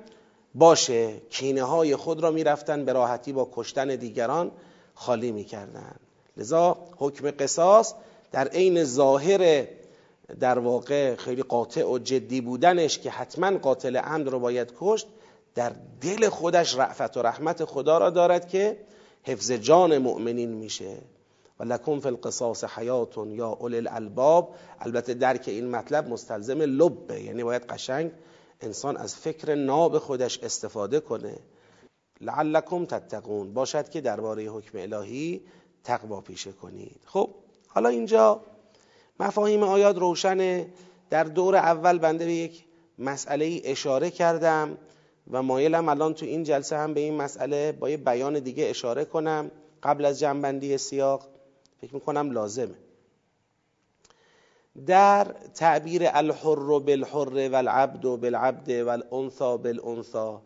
باشه 0.55 1.17
کینه 1.29 1.63
های 1.63 1.95
خود 1.95 2.23
را 2.23 2.31
می‌رفتن 2.31 2.85
به 2.85 2.93
راحتی 2.93 3.33
با 3.33 3.49
کشتن 3.53 3.95
دیگران 3.95 4.51
خالی 4.95 5.31
می‌کردن 5.31 5.95
لذا 6.37 6.77
حکم 6.97 7.31
قصاص 7.31 7.93
در 8.31 8.47
عین 8.47 8.83
ظاهر 8.83 9.67
در 10.39 10.59
واقع 10.59 11.15
خیلی 11.15 11.43
قاطع 11.43 11.83
و 11.83 11.97
جدی 11.99 12.41
بودنش 12.41 12.99
که 12.99 13.09
حتما 13.09 13.57
قاتل 13.57 13.97
عمد 13.97 14.27
رو 14.27 14.39
باید 14.39 14.73
کشت 14.79 15.07
در 15.55 15.75
دل 16.01 16.29
خودش 16.29 16.75
رعفت 16.75 17.17
و 17.17 17.21
رحمت 17.21 17.65
خدا 17.65 17.97
را 17.97 18.09
دارد 18.09 18.47
که 18.47 18.77
حفظ 19.23 19.51
جان 19.51 19.97
مؤمنین 19.97 20.49
میشه. 20.49 20.97
و 21.59 21.63
لکن 21.63 21.99
فی 21.99 22.07
القصاص 22.07 22.63
حیاتون 22.63 23.31
یا 23.31 23.49
اول 23.49 23.75
الالباب. 23.75 24.55
البته 24.79 25.13
درک 25.13 25.43
این 25.47 25.69
مطلب 25.69 26.09
مستلزم 26.09 26.61
لبه 26.61 27.21
یعنی 27.21 27.43
باید 27.43 27.65
قشنگ 27.65 28.11
انسان 28.61 28.97
از 28.97 29.15
فکر 29.15 29.55
ناب 29.55 29.97
خودش 29.97 30.39
استفاده 30.39 30.99
کنه. 30.99 31.35
لعلکم 32.21 32.85
تتقون. 32.85 33.53
باشد 33.53 33.89
که 33.89 34.01
درباره 34.01 34.43
حکم 34.43 34.77
الهی 34.77 35.41
تقوا 35.83 36.21
پیشه 36.21 36.51
کنید. 36.51 37.01
خب 37.05 37.29
حالا 37.69 37.89
اینجا 37.89 38.41
مفاهیم 39.19 39.63
آیات 39.63 39.97
روشنه. 39.97 40.67
در 41.09 41.23
دور 41.23 41.55
اول 41.55 41.97
بنده 41.97 42.25
به 42.25 42.33
یک 42.33 42.65
مسئله 42.99 43.61
اشاره 43.63 44.11
کردم 44.11 44.77
و 45.31 45.43
مایلم 45.43 45.89
الان 45.89 46.13
تو 46.13 46.25
این 46.25 46.43
جلسه 46.43 46.77
هم 46.77 46.93
به 46.93 46.99
این 46.99 47.13
مسئله 47.17 47.71
با 47.71 47.89
یه 47.89 47.97
بیان 47.97 48.39
دیگه 48.39 48.69
اشاره 48.69 49.05
کنم. 49.05 49.51
قبل 49.83 50.05
از 50.05 50.19
جنبندی 50.19 50.77
سیاق 50.77 51.27
فکر 51.81 51.93
می‌کنم 51.93 52.31
لازمه. 52.31 52.75
در 54.85 55.23
تعبیر 55.53 56.01
الحر 56.05 56.79
بالحر 56.79 57.49
والعبد 57.49 58.01
بالعبد 58.01 58.69
والانثى 58.69 59.57
بالانثى 59.57 60.37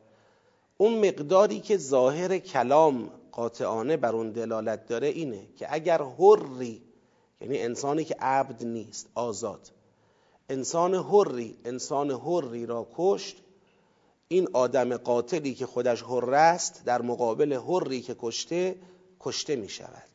اون 0.77 1.07
مقداری 1.07 1.59
که 1.59 1.77
ظاهر 1.77 2.37
کلام 2.37 3.09
قاطعانه 3.31 3.97
بر 3.97 4.15
اون 4.15 4.31
دلالت 4.31 4.87
داره 4.87 5.07
اینه 5.07 5.47
که 5.55 5.67
اگر 5.69 6.01
حری 6.01 6.81
یعنی 7.43 7.59
انسانی 7.59 8.03
که 8.03 8.15
عبد 8.19 8.63
نیست 8.63 9.07
آزاد. 9.15 9.71
انسان 10.49 10.95
حری 10.95 11.57
انسان 11.65 12.11
حری 12.11 12.65
را 12.65 12.87
کشت. 12.95 13.37
این 14.27 14.47
آدم 14.53 14.97
قاتلی 14.97 15.53
که 15.53 15.65
خودش 15.65 16.01
حر 16.01 16.33
است 16.33 16.81
در 16.85 17.01
مقابل 17.01 17.53
حری 17.53 18.01
که 18.01 18.15
کشته 18.19 18.75
کشته 19.19 19.55
می 19.55 19.69
شود. 19.69 20.09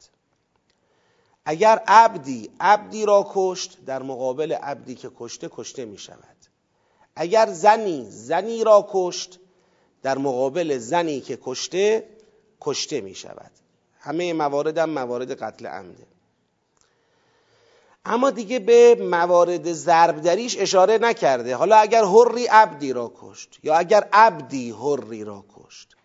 اگر 1.44 1.82
عبدی 1.86 2.50
عبدی 2.60 3.06
را 3.06 3.26
کشت 3.34 3.84
در 3.86 4.02
مقابل 4.02 4.52
عبدی 4.52 4.94
که 4.94 5.10
کشته 5.18 5.48
کشته 5.52 5.84
می 5.84 5.98
شود. 5.98 6.36
اگر 7.16 7.52
زنی 7.52 8.10
زنی 8.10 8.64
را 8.64 8.88
کشت 8.90 9.38
در 10.02 10.18
مقابل 10.18 10.78
زنی 10.78 11.20
که 11.20 11.38
کشته 11.42 12.08
کشته 12.60 13.00
می 13.00 13.14
شود. 13.14 13.50
همه 13.98 14.32
موارد 14.32 14.78
هم 14.78 14.90
موارد 14.90 15.42
قتل 15.42 15.66
عمده. 15.66 16.06
اما 18.04 18.30
دیگه 18.30 18.58
به 18.58 18.94
موارد 19.00 19.72
ضربدریش 19.72 20.56
اشاره 20.58 20.98
نکرده. 20.98 21.56
حالا 21.56 21.76
اگر 21.76 22.04
حری 22.04 22.46
عبدی 22.46 22.92
را 22.92 23.12
کشت 23.16 23.58
یا 23.62 23.74
اگر 23.74 24.08
عبدی 24.12 24.70
حری 24.70 25.24
را 25.24 25.44
کشت 25.56 25.96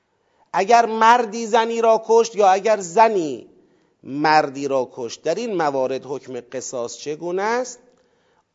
اگر 0.53 0.85
مردی 0.85 1.47
زنی 1.47 1.81
را 1.81 2.03
کشت 2.07 2.35
یا 2.35 2.47
اگر 2.47 2.79
زنی 2.79 3.47
مردی 4.03 4.67
را 4.67 4.89
کشت 4.93 5.21
در 5.21 5.35
این 5.35 5.55
موارد 5.55 6.05
حکم 6.05 6.41
قصاص 6.51 6.97
چگونه 6.97 7.41
است؟ 7.41 7.79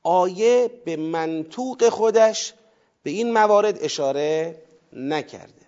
آیه 0.03 0.71
به 0.85 0.97
منطوق 0.97 1.89
خودش 1.89 2.55
به 3.03 3.11
این 3.11 3.33
موارد 3.33 3.79
اشاره 3.85 4.63
نکرده. 4.93 5.67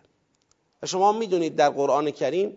و 0.82 0.86
شما 0.86 1.12
می‌دونید 1.12 1.56
در 1.56 1.70
قرآن 1.70 2.10
کریم 2.10 2.56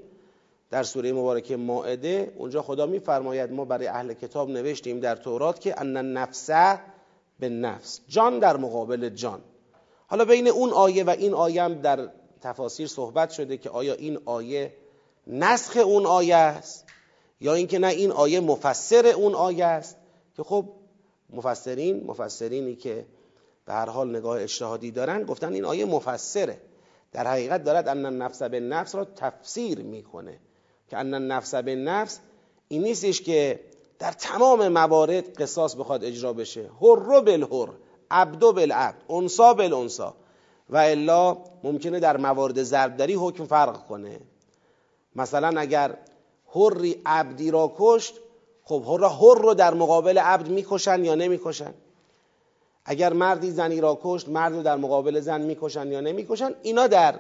در 0.74 0.84
سوره 0.84 1.14
مبارکه 1.14 1.58
ماعده 1.58 2.34
اونجا 2.38 2.62
خدا 2.62 2.86
میفرماید 2.86 3.52
ما 3.52 3.66
برای 3.66 3.88
اهل 3.88 4.14
کتاب 4.14 4.50
نوشتیم 4.50 5.00
در 5.00 5.16
تورات 5.16 5.60
که 5.60 5.82
ان 5.82 5.98
النفس 5.98 6.50
به 7.40 7.50
نفس 7.50 8.02
جان 8.08 8.40
در 8.40 8.58
مقابل 8.58 9.10
جان. 9.10 9.42
حالا 10.08 10.26
بین 10.26 10.48
اون 10.48 10.70
آیه 10.70 11.04
و 11.04 11.10
این 11.10 11.34
آیه 11.34 11.64
هم 11.64 11.74
در 11.74 12.10
تفاسیر 12.42 12.88
صحبت 12.88 13.32
شده 13.32 13.58
که 13.58 13.70
آیا 13.70 13.94
این 13.94 14.20
آیه 14.26 14.74
نسخ 15.28 15.78
اون 15.78 16.06
آیه 16.06 16.36
است 16.36 16.86
یا 17.42 17.54
اینکه 17.54 17.80
نه 17.80 17.88
این 17.88 18.12
آیه 18.12 18.40
مفسر 18.40 19.08
اون 19.08 19.36
آیه 19.36 19.66
است؟ 19.66 19.98
که 20.36 20.44
خب 20.44 20.70
مفسرین 21.30 22.04
مفسرینی 22.08 22.76
که 22.76 23.06
به 23.66 23.74
هر 23.74 23.90
حال 23.90 24.10
نگاه 24.16 24.42
اجتهادی 24.42 24.92
دارن 24.92 25.24
گفتن 25.24 25.54
این 25.54 25.66
آیه 25.66 25.86
مفسره. 25.86 26.62
در 27.12 27.28
حقیقت 27.28 27.64
دارد 27.64 27.88
ان 27.88 28.06
النفس 28.06 28.44
به 28.44 28.60
نفس 28.60 28.96
را 28.96 29.06
تفسیر 29.06 29.80
می‌کنه. 29.80 30.40
که 30.94 31.00
ان 31.00 31.14
النفس 31.14 31.56
به 31.56 31.76
نفس 31.76 32.20
این 32.68 32.84
نیستش 32.84 33.22
که 33.22 33.60
در 34.00 34.12
تمام 34.12 34.68
موارد 34.68 35.42
قصاص 35.42 35.76
بخواد 35.76 36.04
اجرا 36.04 36.34
بشه. 36.34 36.70
حر 36.82 37.22
بالحر 37.22 37.70
عبد 38.12 38.40
بالعبد 38.40 39.04
انسا 39.10 39.54
بالانسا. 39.54 40.14
و 40.70 40.78
الا 40.78 41.38
ممکنه 41.64 42.00
در 42.00 42.18
موارد 42.18 42.64
ضربدری 42.64 43.14
حکم 43.14 43.46
فرق 43.46 43.88
کنه. 43.88 44.20
مثلا 45.16 45.60
اگر 45.60 45.98
حری 46.56 47.02
عبدی 47.06 47.52
را 47.52 47.74
کشت 47.78 48.14
خب 48.64 48.84
حر 48.84 49.08
حر 49.08 49.42
رو 49.42 49.54
در 49.54 49.74
مقابل 49.74 50.18
عبد 50.18 50.48
می‌کشن 50.48 51.06
یا 51.06 51.16
نمی‌کشن؟ 51.16 51.74
اگر 52.86 53.14
مردی 53.14 53.52
زنی 53.52 53.82
را 53.82 54.00
کشت 54.04 54.30
مرد 54.30 54.54
رو 54.54 54.64
در 54.64 54.76
مقابل 54.76 55.20
زن 55.20 55.42
می‌کشن 55.42 55.92
یا 55.92 56.02
نمی‌کشن؟ 56.02 56.56
اینا 56.62 56.88
در 56.88 57.20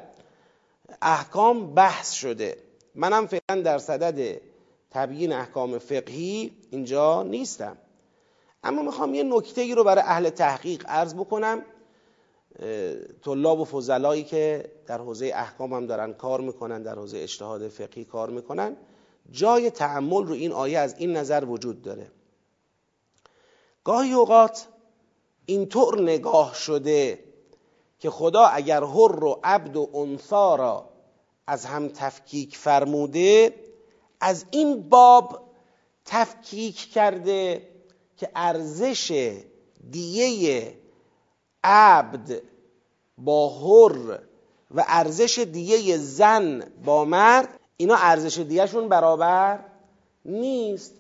احکام 1.02 1.74
بحث 1.74 2.12
شده. 2.12 2.58
منم 2.96 3.28
فعلا 3.28 3.62
در 3.62 3.78
صدد 3.78 4.42
تبیین 4.92 5.34
احکام 5.34 5.78
فقهی 5.78 6.52
اینجا 6.72 7.24
نیستم. 7.24 7.78
اما 8.64 8.82
می‌خوام 8.82 9.14
یه 9.14 9.24
نکته 9.24 9.62
ای 9.62 9.76
رو 9.76 9.84
برای 9.84 10.04
اهل 10.08 10.30
تحقیق 10.30 10.86
عرض 10.88 11.14
بکنم. 11.14 11.66
طلاب 13.22 13.60
و 13.60 13.66
فضلایی 13.66 14.24
که 14.24 14.72
در 14.88 14.98
حوزه 14.98 15.32
احکام 15.36 15.74
هم 15.74 15.86
دارن 15.86 16.14
کار 16.14 16.42
می‌کنن 16.42 16.84
در 16.84 16.96
حوزه 16.96 17.18
اجتهاد 17.18 17.68
فقهی 17.68 18.06
کار 18.06 18.30
می‌کنن 18.30 18.78
جای 19.32 19.70
تعمل 19.70 20.26
رو 20.26 20.34
این 20.34 20.52
آیه 20.52 20.80
از 20.80 20.96
این 20.98 21.18
نظر 21.18 21.46
وجود 21.46 21.82
داره. 21.82 22.12
گاهی 23.84 24.14
اوقات 24.14 24.68
اینطور 25.46 26.02
نگاه 26.02 26.54
شده 26.54 27.24
که 28.00 28.10
خدا 28.10 28.42
اگر 28.42 28.84
هر 28.84 29.24
و 29.24 29.40
عبد 29.44 29.78
و 29.78 29.90
انثا 29.96 30.56
را 30.56 30.90
از 31.48 31.66
هم 31.66 31.88
تفکیک 31.88 32.58
فرموده 32.58 33.54
از 34.22 34.46
این 34.52 34.90
باب 34.90 35.42
تفکیک 36.06 36.76
کرده 36.76 37.68
که 38.18 38.30
ارزش 38.36 39.34
دیه 39.92 40.74
عبد 41.64 42.42
با 43.18 43.50
هر 43.50 44.20
و 44.72 44.86
ارزش 44.88 45.40
دیه 45.40 45.98
زن 45.98 46.72
با 46.86 47.06
مرد 47.06 47.60
اینا 47.78 47.96
ارزش 47.96 48.38
دیهشون 48.40 48.90
برابر 48.90 49.60
نیست. 50.26 50.94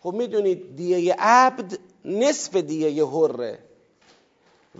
خب 0.00 0.12
می‌دونید 0.12 0.76
دیه 0.76 1.14
عبد 1.18 1.78
نصف 2.04 2.56
دیه 2.56 3.06
هره 3.06 3.58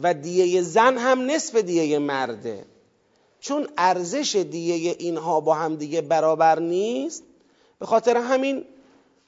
و 0.03 0.15
دیه 0.15 0.63
زن 0.63 0.99
هم 0.99 1.31
نصف 1.31 1.57
دیه 1.57 1.99
مرده. 1.99 2.65
چون 3.47 3.69
ارزش 3.79 4.37
دیه 4.37 4.97
اینها 4.99 5.41
با 5.41 5.55
هم 5.55 5.77
دیگه 5.77 6.01
برابر 6.01 6.59
نیست 6.59 7.23
به 7.79 7.87
خاطر 7.87 8.17
همین 8.17 8.65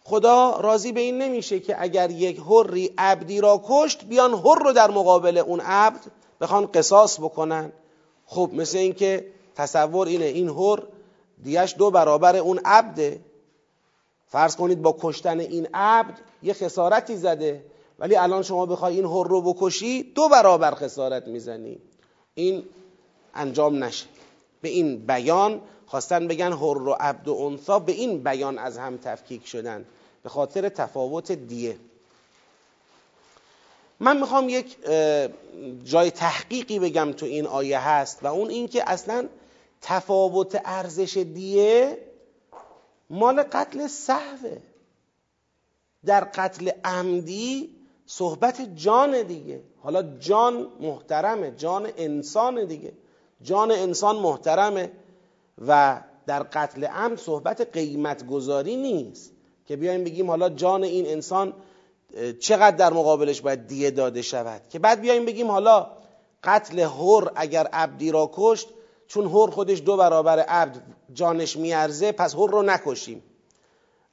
خدا 0.05 0.61
راضی 0.61 0.93
به 0.93 1.01
این 1.01 1.19
نمیشه 1.19 1.61
که 1.61 1.83
اگر 1.83 2.11
یک 2.11 2.39
حری 2.39 2.91
عبدی 2.99 3.41
را 3.41 3.63
کشت 3.65 4.05
بیان 4.05 4.35
حر 4.35 4.59
رو 4.65 4.73
در 4.73 4.91
مقابل 4.91 5.39
اون 5.39 5.61
عبد 5.61 6.01
بخوان 6.41 6.67
قصاص 6.67 7.21
بکنن. 7.21 7.73
خب 8.27 8.51
مثل 8.53 8.79
اینکه 8.79 9.27
تصور 9.55 10.07
اینه 10.07 10.25
این 10.25 10.49
حر 10.49 10.83
دیش 11.43 11.75
دو 11.79 11.91
برابر 11.91 12.37
اون 12.37 12.61
عبده. 12.65 13.21
فرض 14.27 14.57
کنید 14.57 14.83
با 14.83 14.97
کشتن 15.01 15.41
این 15.41 15.69
عبد 15.75 16.19
یه 16.43 16.53
خسارتی 16.55 17.17
زده 17.17 17.65
ولی 17.99 18.17
الان 18.17 18.43
شما 18.43 18.67
بخوای 18.67 18.95
این 18.95 19.05
حر 19.05 19.29
رو 19.29 19.43
بکشی 19.43 20.03
دو 20.03 20.29
برابر 20.29 20.75
خسارت 20.75 21.29
می‌زنی. 21.29 21.79
این 22.35 22.65
انجام 23.35 23.85
نشه. 23.85 24.07
به 24.61 24.69
این 24.69 25.07
بیان 25.07 25.61
خواستن 25.87 26.29
بگن 26.29 26.53
حر 26.53 26.83
و 26.83 26.97
عبد 27.01 27.29
و 27.29 27.35
انثا 27.35 27.79
به 27.79 27.93
این 27.93 28.23
بیان 28.23 28.59
از 28.59 28.79
هم 28.79 28.97
تفکیک 28.97 29.47
شدن 29.47 29.85
به 30.23 30.29
خاطر 30.29 30.69
تفاوت 30.69 31.33
دیه. 31.33 31.77
من 34.01 34.21
می‌خوام 34.21 34.49
یک 34.49 34.77
جای 35.85 36.11
تحقیقی 36.11 36.79
بگم 36.79 37.13
تو 37.13 37.27
این 37.27 37.47
آیه 37.47 37.79
هست 37.79 38.19
و 38.23 38.27
اون 38.27 38.51
اینکه 38.51 38.91
اصلا 38.91 39.29
تفاوت 39.81 40.61
ارزش 40.65 41.17
دیه 41.17 41.99
مال 43.11 43.43
قتل 43.43 43.87
صحوه. 43.87 44.57
در 46.05 46.25
قتل 46.25 46.71
عمدی 46.85 47.75
صحبت 48.07 48.75
جان 48.77 49.23
دیگه. 49.23 49.61
حالا 49.83 50.03
جان 50.19 50.69
محترمه 50.81 51.51
جان 51.51 51.89
انسان 51.97 52.65
دیگه. 52.65 52.93
جان 53.43 53.71
انسان 53.71 54.17
محترمه 54.17 54.93
و 55.67 56.01
در 56.27 56.43
قتل 56.43 56.85
عمد 56.85 57.19
صحبت 57.19 57.61
قیمت 57.73 58.27
گذاری 58.27 58.77
نیست 58.77 59.33
که 59.67 59.77
بیایم 59.77 60.05
بگیم 60.05 60.31
حالا 60.31 60.49
جان 60.49 60.85
این 60.85 61.07
انسان 61.07 61.53
چقدر 62.41 62.77
در 62.77 62.93
مقابلش 62.93 63.41
باید 63.41 63.67
دیه 63.67 63.91
داده 63.91 64.23
شود؟ 64.23 64.63
که 64.69 64.79
بعد 64.79 65.01
بیایم 65.01 65.25
بگیم 65.25 65.51
حالا 65.51 65.87
قتل 66.45 66.79
هر 66.79 67.31
اگر 67.35 67.67
عبدی 67.67 68.11
را 68.11 68.31
کشت 68.33 68.69
چون 69.07 69.27
هر 69.27 69.51
خودش 69.51 69.83
دو 69.83 69.97
برابر 69.97 70.39
عبد 70.39 70.83
جانش 71.13 71.57
میارزه 71.57 72.13
پس 72.13 72.35
هر 72.35 72.51
رو 72.51 72.63
نکشیم. 72.63 73.23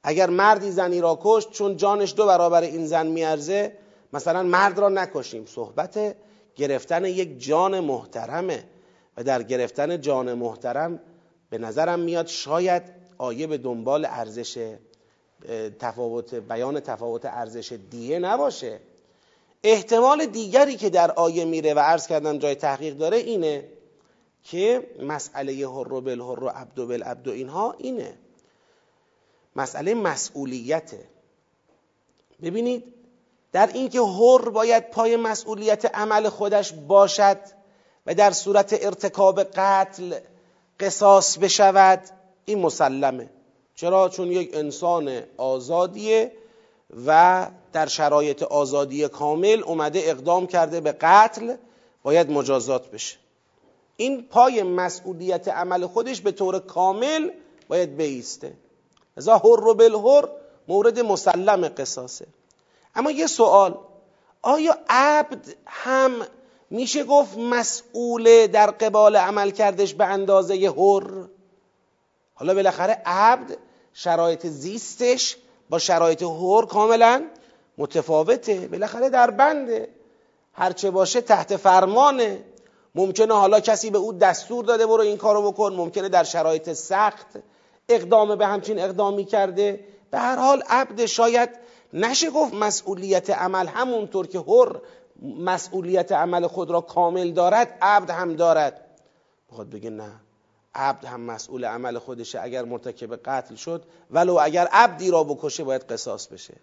اگر 0.02 0.30
مردی 0.30 0.70
زنی 0.70 1.00
را 1.00 1.18
کشت 1.22 1.50
چون 1.50 1.76
جانش 1.76 2.14
دو 2.16 2.26
برابر 2.26 2.62
این 2.62 2.86
زن 2.86 3.06
میارزه 3.06 3.72
مثلا 4.12 4.42
مرد 4.42 4.78
را 4.78 4.88
نکشیم. 4.88 5.46
صحبت 5.46 6.16
گرفتن 6.56 7.04
یک 7.04 7.38
جان 7.38 7.80
محترمه. 7.80 8.64
و 9.16 9.24
در 9.24 9.42
گرفتن 9.42 10.00
جان 10.00 10.34
محترم 10.34 11.00
به 11.50 11.58
نظرم 11.58 12.00
میاد 12.00 12.26
شاید 12.26 12.82
آیه 13.18 13.46
به 13.46 13.58
دنبال 13.58 14.04
ارزش 14.04 14.76
تفاوت 15.78 16.34
بیان 16.34 16.80
تفاوت 16.80 17.24
ارزش 17.24 17.78
دیه 17.90 18.18
نباشه. 18.18 18.80
احتمال 19.62 20.26
دیگری 20.26 20.76
که 20.76 20.90
در 20.90 21.10
آیه 21.10 21.44
میره 21.44 21.74
و 21.74 21.78
عرض 21.78 22.06
کردم 22.06 22.38
جای 22.38 22.54
تحقیق 22.54 22.96
داره 22.96 23.16
اینه 23.16 23.68
که 24.42 24.90
مسئله 25.02 25.68
هر 25.68 25.92
و 25.92 26.00
بل 26.00 26.20
هر 26.20 26.44
و 26.44 26.48
عبد 26.48 26.78
و 26.78 26.86
بل 26.86 27.02
عبد 27.02 27.28
و 27.28 27.30
اینها 27.30 27.74
اینه. 27.78 28.18
مسئله 29.56 29.94
مسئولیته 29.94 31.08
ببینید 32.42 32.84
در 33.52 33.70
اینکه 33.74 34.00
هر 34.00 34.48
باید 34.48 34.90
پای 34.90 35.16
مسئولیت 35.16 35.94
عمل 35.94 36.28
خودش 36.28 36.72
باشد 36.72 37.38
و 38.06 38.14
در 38.14 38.30
صورت 38.30 38.84
ارتکاب 38.84 39.42
قتل 39.42 40.14
قصاص 40.80 41.38
بشود 41.38 42.02
این 42.44 42.58
مسلمه. 42.58 43.28
چرا؟ 43.74 44.08
چون 44.08 44.32
یک 44.32 44.50
انسان 44.54 45.22
آزادیه 45.36 46.32
و 47.06 47.46
در 47.72 47.86
شرایط 47.86 48.42
آزادی 48.42 49.08
کامل 49.08 49.62
اومده 49.66 50.02
اقدام 50.04 50.46
کرده 50.46 50.80
به 50.80 50.92
قتل 50.92 51.56
باید 52.02 52.30
مجازات 52.30 52.90
بشه. 52.90 53.16
این 53.96 54.22
پای 54.22 54.62
مسئولیت 54.62 55.48
عمل 55.48 55.86
خودش 55.86 56.20
به 56.20 56.32
طور 56.32 56.58
کامل 56.58 57.30
باید 57.68 57.96
بیسته. 57.96 58.52
ازا 59.16 59.38
هر 59.38 59.56
رو 59.60 59.74
بالهر 59.74 60.28
مورد 60.68 61.00
مسلم 61.00 61.68
قصاصه. 61.68 62.26
اما 62.94 63.10
یه 63.10 63.26
سوال 63.26 63.78
آیا 64.42 64.78
عبد 64.88 65.56
هم 65.66 66.12
میشه 66.70 67.04
گفت 67.04 67.38
مسئول 67.38 68.46
در 68.46 68.70
قبال 68.70 69.16
عمل 69.16 69.50
کردش 69.50 69.94
به 69.94 70.04
اندازه 70.04 70.70
هر 70.70 71.28
حالا 72.34 72.54
بالاخره 72.54 73.02
عبد 73.06 73.56
شرایط 73.92 74.46
زیستش 74.46 75.36
با 75.70 75.78
شرایط 75.78 76.22
هور 76.22 76.66
کاملا 76.66 77.24
متفاوته. 77.78 78.68
بالاخره 78.68 79.08
در 79.08 79.30
بنده 79.30 79.88
هرچه 80.52 80.90
باشه 80.90 81.20
تحت 81.20 81.56
فرمانه 81.56 82.44
ممکنه 82.94 83.34
حالا 83.34 83.60
کسی 83.60 83.90
به 83.90 83.98
او 83.98 84.12
دستور 84.12 84.64
داده 84.64 84.86
برو 84.86 85.02
این 85.02 85.16
کارو 85.16 85.52
بکن. 85.52 85.72
ممکنه 85.72 86.08
در 86.08 86.24
شرایط 86.24 86.72
سخت 86.72 87.26
اقدام 87.88 88.36
به 88.36 88.46
همچین 88.46 88.78
اقدامی 88.78 89.24
کرده. 89.24 89.80
به 90.10 90.18
هر 90.18 90.36
حال 90.36 90.62
عبد 90.68 91.04
شاید 91.04 91.50
نشه 91.92 92.30
گفت 92.30 92.54
مسئولیت 92.54 93.30
عمل 93.30 93.66
همونطور 93.66 94.26
که 94.26 94.38
هر 94.38 94.82
مسئولیت 95.22 96.12
عمل 96.12 96.46
خود 96.46 96.70
را 96.70 96.80
کامل 96.80 97.32
دارد 97.32 97.78
عبد 97.82 98.10
هم 98.10 98.36
دارد. 98.36 98.80
بخواد 99.50 99.70
بگه 99.70 99.90
نه 99.90 100.12
عبد 100.74 101.04
هم 101.04 101.20
مسئول 101.20 101.64
عمل 101.64 101.98
خودشه 101.98 102.40
اگر 102.42 102.64
مرتکب 102.64 103.16
قتل 103.16 103.54
شد 103.54 103.84
ولو 104.10 104.38
اگر 104.42 104.68
عبدی 104.72 105.10
را 105.10 105.24
بکشه 105.24 105.64
باید 105.64 105.82
قصاص 105.82 106.26
بشه. 106.26 106.54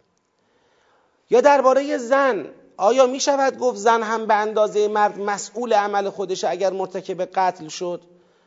یا 1.30 1.42
درباره 1.42 1.98
زن 1.98 2.46
آیا 2.78 3.06
می 3.06 3.20
شود 3.20 3.58
گفت 3.58 3.78
زن 3.78 4.04
هم 4.04 4.26
به 4.26 4.34
اندازه 4.34 4.88
مرد 4.88 5.20
مسئول 5.20 5.74
عمل 5.74 6.10
خودشه 6.10 6.50
اگر 6.50 6.74
مرتکب 6.74 7.22
قتل 7.22 7.68
شد؟ 7.68 8.02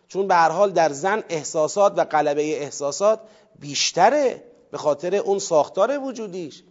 چون 0.09 0.29
به 0.29 0.35
هر 0.35 0.49
حال 0.49 0.71
در 0.71 0.93
زن 0.93 1.25
احساسات 1.29 1.99
و 1.99 2.01
قلبه 2.01 2.63
احساسات 2.63 3.21
بیشتره 3.59 4.43
به 4.71 4.79
خاطر 4.79 5.17
اون 5.17 5.39
ساختار 5.39 5.99
وجودیش. 5.99 6.63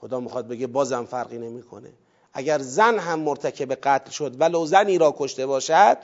خدا 0.00 0.20
می‌خواد 0.20 0.48
بگه 0.48 0.66
بازم 0.66 1.04
فرقی 1.04 1.38
نمی‌کنه. 1.38 1.92
اگر 2.38 2.58
زن 2.58 2.98
هم 2.98 3.20
مرتکب 3.20 3.74
قتل 3.74 4.10
شد 4.10 4.40
ولو 4.40 4.66
زنی 4.66 4.98
را 4.98 5.14
کشته 5.18 5.46
باشد 5.46 5.96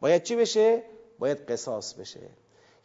باید 0.00 0.22
چی 0.22 0.36
بشه؟ 0.36 0.82
باید 1.18 1.50
قصاص 1.50 1.94
بشه. 1.94 2.20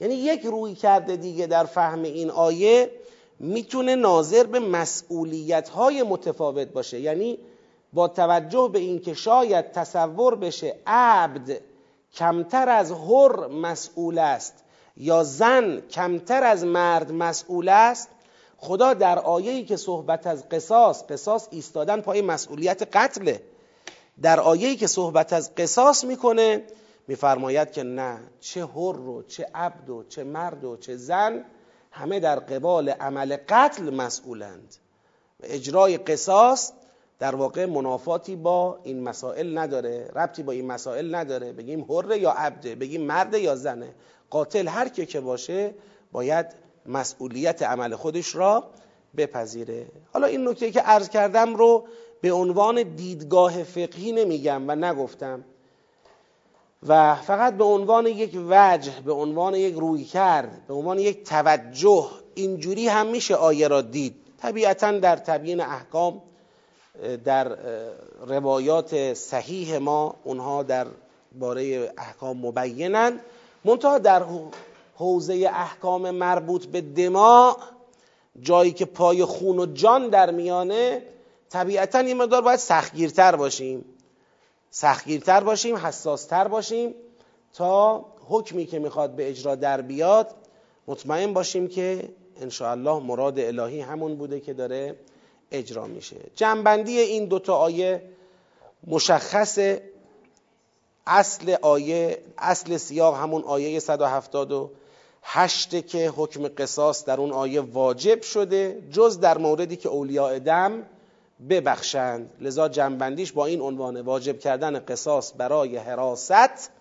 یعنی 0.01 0.13
یک 0.13 0.41
روی 0.41 0.75
کرده 0.75 1.15
دیگه 1.15 1.47
در 1.47 1.63
فهم 1.63 2.03
این 2.03 2.29
آیه 2.29 2.91
می‌تونه 3.39 3.95
ناظر 3.95 4.43
به 4.43 4.59
مسئولیت 4.59 5.69
های 5.69 6.03
متفاوت 6.03 6.67
باشه. 6.67 6.99
یعنی 6.99 7.39
با 7.93 8.07
توجه 8.07 8.69
به 8.73 8.79
اینکه 8.79 9.13
شاید 9.13 9.71
تصور 9.71 10.35
بشه 10.35 10.75
عبد 10.87 11.61
کمتر 12.13 12.69
از 12.69 12.91
هر 12.91 13.47
مسئول 13.47 14.17
است 14.17 14.53
یا 14.97 15.23
زن 15.23 15.81
کمتر 15.91 16.43
از 16.43 16.65
مرد 16.65 17.11
مسئول 17.11 17.69
است 17.69 18.09
خدا 18.57 18.93
در 18.93 19.19
آیه‌ای 19.19 19.65
که 19.65 19.75
صحبت 19.75 20.27
از 20.27 20.49
قصاص 20.49 21.03
قصاص 21.03 21.47
ایستادن 21.51 22.01
پای 22.01 22.21
مسئولیت 22.21 22.87
قتله. 22.93 23.41
در 24.21 24.39
آیه‌ای 24.39 24.75
که 24.75 24.87
صحبت 24.87 25.33
از 25.33 25.55
قصاص 25.55 26.03
می‌کنه 26.03 26.63
میفرماید 27.07 27.71
که 27.71 27.83
نه 27.83 28.19
چه 28.39 28.65
هر 28.65 28.99
و 28.99 29.23
چه 29.23 29.49
عبد 29.55 29.89
و 29.89 30.03
چه 30.03 30.23
مرد 30.23 30.63
و 30.63 30.77
چه 30.77 30.95
زن 30.95 31.45
همه 31.91 32.19
در 32.19 32.39
قبال 32.39 32.89
عمل 32.89 33.37
قتل 33.49 33.89
مسئولند. 33.89 34.75
و 35.39 35.43
اجرای 35.43 35.97
قصاص 35.97 36.71
در 37.19 37.35
واقع 37.35 37.65
منافاتی 37.65 38.35
با 38.35 38.79
این 38.83 39.03
مسائل 39.03 39.57
نداره 39.57 40.11
ربطی 40.15 40.43
با 40.43 40.51
این 40.51 40.67
مسائل 40.67 41.15
نداره. 41.15 41.53
بگیم 41.53 41.85
حره 41.89 42.19
یا 42.19 42.31
عبده 42.31 42.75
بگیم 42.75 43.01
مرد 43.01 43.33
یا 43.33 43.55
زنه. 43.55 43.93
قاتل 44.29 44.67
هر 44.67 44.89
که 44.89 45.05
که 45.05 45.19
باشه 45.19 45.73
باید 46.11 46.66
مسئولیت 46.87 47.63
عمل 47.63 47.95
خودش 47.95 48.35
را 48.35 48.63
بپذیره. 49.17 49.85
حالا 50.13 50.27
این 50.27 50.47
نکته 50.47 50.71
که 50.71 50.81
عرض 50.81 51.09
کردم 51.09 51.55
رو 51.55 51.85
به 52.21 52.31
عنوان 52.31 52.83
دیدگاه 52.83 53.63
فقهی 53.63 54.11
نمیگم 54.11 54.69
و 54.69 54.75
نگفتم. 54.75 55.43
و 56.87 57.15
فقط 57.15 57.53
به 57.57 57.63
عنوان 57.63 58.07
یک 58.07 58.39
وجه 58.49 58.91
به 59.05 59.13
عنوان 59.13 59.55
یک 59.55 59.75
روی 59.75 60.03
کرد 60.03 60.67
به 60.67 60.73
عنوان 60.73 60.99
یک 60.99 61.23
توجه 61.23 62.07
اینجوری 62.35 62.87
هم 62.87 63.07
میشه 63.07 63.35
آیه 63.35 63.67
را 63.67 63.81
دید. 63.81 64.15
طبیعتا 64.41 64.91
در 64.91 65.15
تبیین 65.15 65.61
احکام 65.61 66.21
در 67.25 67.57
روایات 68.27 69.13
صحیح 69.13 69.77
ما 69.77 70.15
اونها 70.23 70.63
در 70.63 70.87
باره 71.39 71.93
احکام 71.97 72.45
مبینن. 72.45 73.19
منتها 73.65 73.97
در 73.97 74.23
حوزه 74.97 75.49
احکام 75.53 76.11
مربوط 76.11 76.65
به 76.65 76.81
دماع 76.81 77.57
جایی 78.41 78.71
که 78.71 78.85
پای 78.85 79.25
خون 79.25 79.59
و 79.59 79.65
جان 79.65 80.09
در 80.09 80.31
میانه 80.31 81.01
طبیعتا 81.49 81.99
این 81.99 82.17
مقدار 82.17 82.41
باید 82.41 82.59
سختگیرتر 82.59 83.35
باشیم. 83.35 83.85
سختگیرتر 84.69 85.43
باشیم 85.43 85.75
حساستر 85.75 86.47
باشیم 86.47 86.95
تا 87.53 88.05
حکمی 88.29 88.65
که 88.65 88.79
می‌خواد 88.79 89.15
به 89.15 89.29
اجرا 89.29 89.55
در 89.55 89.81
بیاد 89.81 90.35
مطمئن 90.87 91.33
باشیم 91.33 91.67
که 91.67 92.09
انشاءالله 92.41 92.99
مراد 92.99 93.39
الهی 93.39 93.81
همون 93.81 94.15
بوده 94.15 94.39
که 94.39 94.53
داره 94.53 94.95
اجرا 95.51 95.87
میشه. 95.87 96.15
جنبندی 96.35 96.99
این 96.99 97.25
دوتا 97.25 97.55
آیه 97.55 98.03
مشخص 98.87 99.59
اصل 101.07 101.55
آیه 101.61 102.23
اصل 102.37 102.77
سیاق 102.77 103.15
همون 103.15 103.43
آیه 103.43 103.79
178 105.29 105.87
که 105.87 106.09
حکم 106.15 106.47
قصاص 106.47 107.05
در 107.05 107.19
اون 107.19 107.31
آیه 107.31 107.61
واجب 107.61 108.21
شده 108.21 108.83
جز 108.91 109.19
در 109.19 109.37
موردی 109.37 109.75
که 109.75 109.89
اولیاء 109.89 110.39
دم 110.39 110.83
ببخشند. 111.49 112.29
لذا 112.41 112.69
جنبندیش 112.69 113.31
با 113.31 113.45
این 113.45 113.61
عنوان 113.61 114.01
واجب 114.01 114.39
کردن 114.39 114.79
قصاص 114.79 115.33
برای 115.37 115.77
حراست 115.77 116.71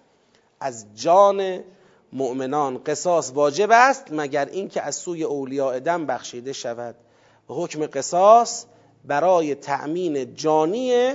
از 0.61 0.87
جان 0.95 1.61
مؤمنان. 2.13 2.79
قصاص 2.87 3.33
واجب 3.35 3.69
است 3.73 4.05
مگر 4.11 4.45
اینکه 4.45 4.83
از 4.83 4.95
سوی 4.95 5.25
اولیاء 5.25 5.79
دم 5.79 6.07
بخشیده 6.07 6.53
شود. 6.53 6.95
و 7.51 7.55
حکم 7.55 7.87
قصاص 7.87 8.65
برای 9.05 9.55
تأمین 9.55 10.35
جانی 10.35 11.15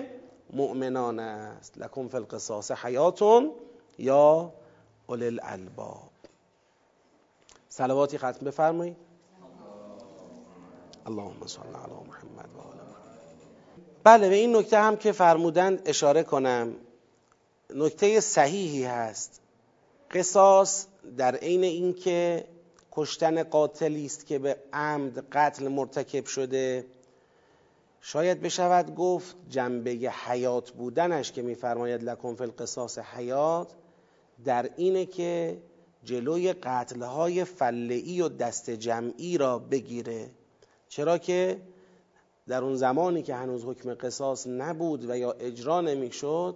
مؤمنان 0.54 1.20
است. 1.20 1.78
لکن 1.78 2.08
فی 2.08 2.18
القصاص 2.18 2.72
حیاتون 2.72 3.52
یا 3.98 4.54
اول 5.08 5.24
الالباب 5.24 6.11
صلواتی 7.82 8.18
ختم 8.18 8.46
بفرمایید. 8.46 8.98
اللهم 11.06 11.48
صل 11.48 11.60
علی 11.60 11.94
محمد 12.08 12.50
و 12.56 12.60
آل 12.60 12.76
بله 14.04 14.30
به 14.30 14.36
این 14.36 14.56
نکته 14.56 14.80
هم 14.80 14.98
که 14.98 15.12
فرمودند 15.12 15.82
اشاره 15.86 16.24
کنم. 16.24 16.76
نکته 17.76 18.20
صحیحی 18.20 18.84
هست. 18.84 19.42
قصاص 20.12 20.86
در 21.18 21.36
عین 21.36 21.64
اینکه 21.64 22.46
کشتن 22.92 23.44
قاتلی 23.44 24.06
است 24.06 24.26
که 24.26 24.40
به 24.40 24.58
عمد 24.74 25.28
قتل 25.32 25.68
مرتکب 25.68 26.26
شده 26.26 26.86
شاید 28.02 28.42
بشود 28.42 28.96
گفت 28.96 29.36
جنبه 29.50 29.92
حیات 30.26 30.72
بودنش 30.72 31.32
که 31.32 31.42
میفرماید 31.42 32.04
لکن 32.04 32.36
فی 32.36 32.44
القصاص 32.44 32.98
حیات 32.98 33.68
در 34.46 34.70
اینه 34.78 35.06
که 35.06 35.58
جلوی 36.04 36.54
قتلهای 36.54 37.44
فلعی 37.44 38.22
و 38.22 38.30
دست 38.30 38.70
جمعی 38.70 39.38
را 39.38 39.60
بگیره. 39.60 40.30
چرا 40.90 41.18
که 41.18 41.62
در 42.48 42.64
اون 42.64 42.76
زمانی 42.76 43.22
که 43.22 43.36
هنوز 43.36 43.66
حکم 43.66 43.94
قصاص 43.94 44.48
نبود 44.48 45.10
و 45.10 45.18
یا 45.18 45.32
اجرا 45.32 45.82
نمی‌شد 45.82 46.56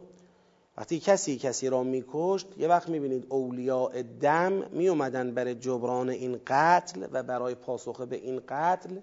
وقتی 0.78 1.00
کسی 1.00 1.38
کسی 1.38 1.70
را 1.70 1.84
میکشت 1.84 2.48
یه 2.58 2.68
وقت 2.68 2.90
می‌بینید 2.90 3.26
اولیاء 3.30 4.02
دم 4.22 4.64
میومدن 4.72 5.34
برای 5.34 5.56
جبران 5.56 6.10
این 6.10 6.40
قتل 6.48 7.08
و 7.12 7.24
برای 7.24 7.56
پاسخ 7.56 8.02
به 8.02 8.16
این 8.16 8.42
قتل 8.48 9.00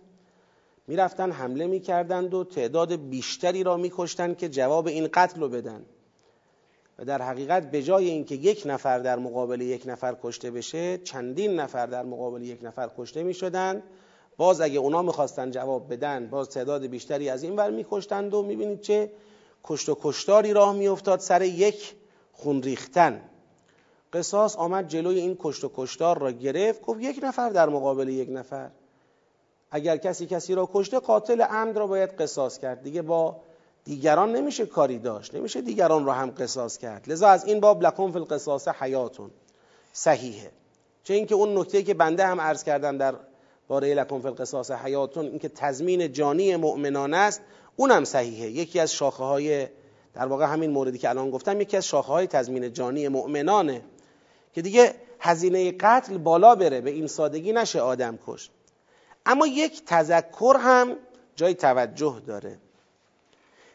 می‌رفتن 0.86 1.30
حمله 1.30 1.66
می‌کردند 1.66 2.34
و 2.34 2.44
تعداد 2.44 2.96
بیشتری 2.96 3.62
را 3.62 3.76
میکشتند 3.76 4.38
که 4.38 4.48
جواب 4.48 4.86
این 4.86 5.08
قتل 5.14 5.40
رو 5.40 5.48
بدن. 5.48 5.84
و 6.98 7.04
در 7.04 7.22
حقیقت 7.22 7.70
به 7.70 7.82
جای 7.82 8.10
اینکه 8.10 8.34
یک 8.34 8.62
نفر 8.66 8.98
در 8.98 9.18
مقابل 9.18 9.60
یک 9.60 9.82
نفر 9.86 10.16
کشته 10.22 10.50
بشه 10.50 10.98
چندین 10.98 11.60
نفر 11.60 11.86
در 11.86 12.02
مقابل 12.02 12.42
یک 12.42 12.58
نفر 12.62 12.90
کشته 12.98 13.22
می‌شدند 13.22 13.82
باز 14.36 14.60
اگه 14.60 14.78
اونا 14.78 15.02
می‌خواستن 15.02 15.50
جواب 15.50 15.92
بدن 15.92 16.26
باز 16.26 16.50
تعداد 16.50 16.86
بیشتری 16.86 17.28
از 17.28 17.42
این 17.42 17.56
ور 17.56 17.70
میکشتند 17.70 18.34
و 18.34 18.42
می‌بینید 18.42 18.80
چه 18.80 19.10
کشت 19.64 19.88
و 19.88 19.98
کشتاری 20.02 20.52
راه 20.52 20.74
میافتاد 20.74 21.20
سر 21.20 21.42
یک 21.42 21.94
خون 22.32 22.62
ریختن. 22.62 23.22
قصاص 24.12 24.56
آمد 24.56 24.88
جلوی 24.88 25.18
این 25.18 25.36
کشت 25.40 25.64
و 25.64 25.70
کشتار 25.74 26.18
را 26.18 26.30
گرفت 26.30 26.82
گفت 26.82 27.00
یک 27.00 27.20
نفر 27.22 27.50
در 27.50 27.68
مقابل 27.68 28.08
یک 28.08 28.28
نفر. 28.30 28.70
اگر 29.70 29.96
کسی 29.96 30.26
کسی 30.26 30.54
را 30.54 30.70
کشته 30.72 30.98
قاتل 30.98 31.40
عمد 31.40 31.76
را 31.76 31.86
باید 31.86 32.10
قصاص 32.10 32.58
کرد. 32.58 32.82
دیگه 32.82 33.02
با 33.02 33.36
دیگران 33.84 34.36
نمیشه 34.36 34.66
کاری 34.66 34.98
داشت 34.98 35.34
نمیشه 35.34 35.60
دیگران 35.60 36.04
را 36.04 36.12
هم 36.12 36.30
قصاص 36.30 36.78
کرد. 36.78 37.10
لذا 37.10 37.28
از 37.28 37.44
این 37.44 37.60
باب 37.60 37.82
لکن 37.82 38.12
فی 38.12 38.18
القصاص 38.18 38.68
حیاتون. 38.68 39.30
صحیحه. 39.92 40.50
چه 41.04 41.14
اینکه 41.14 41.34
اون 41.34 41.58
نکته 41.58 41.82
که 41.82 41.94
بنده 41.94 42.26
هم 42.26 42.40
عرض 42.40 42.64
کردم 42.64 42.98
در 42.98 43.14
باره 43.68 43.94
لکن 43.94 44.20
فی 44.20 44.28
القصاص 44.28 44.70
حیاتون 44.70 45.26
اینکه 45.26 45.48
تضمین 45.48 46.12
جانی 46.12 46.56
مؤمنان 46.56 47.14
است 47.14 47.40
اونم 47.76 48.04
صحیحه. 48.04 48.50
یکی 48.50 48.80
از 48.80 48.92
شاخه 48.92 49.24
های 49.24 49.66
در 50.14 50.26
واقع 50.26 50.46
همین 50.46 50.70
موردی 50.70 50.98
که 50.98 51.08
الان 51.08 51.30
گفتم 51.30 51.60
یکی 51.60 51.76
از 51.76 51.86
شاخه 51.86 52.12
های 52.12 52.26
تضمین 52.26 52.72
جانی 52.72 53.08
مؤمنانه 53.08 53.82
که 54.52 54.62
دیگه 54.62 54.94
هزینه 55.20 55.72
قتل 55.72 56.18
بالا 56.18 56.54
بره 56.54 56.80
به 56.80 56.90
این 56.90 57.06
سادگی 57.06 57.52
نشه 57.52 57.80
آدم 57.80 58.18
کش 58.26 58.50
اما 59.26 59.46
یک 59.46 59.84
تذکر 59.84 60.56
هم 60.58 60.96
جای 61.36 61.54
توجه 61.54 62.22
داره. 62.26 62.58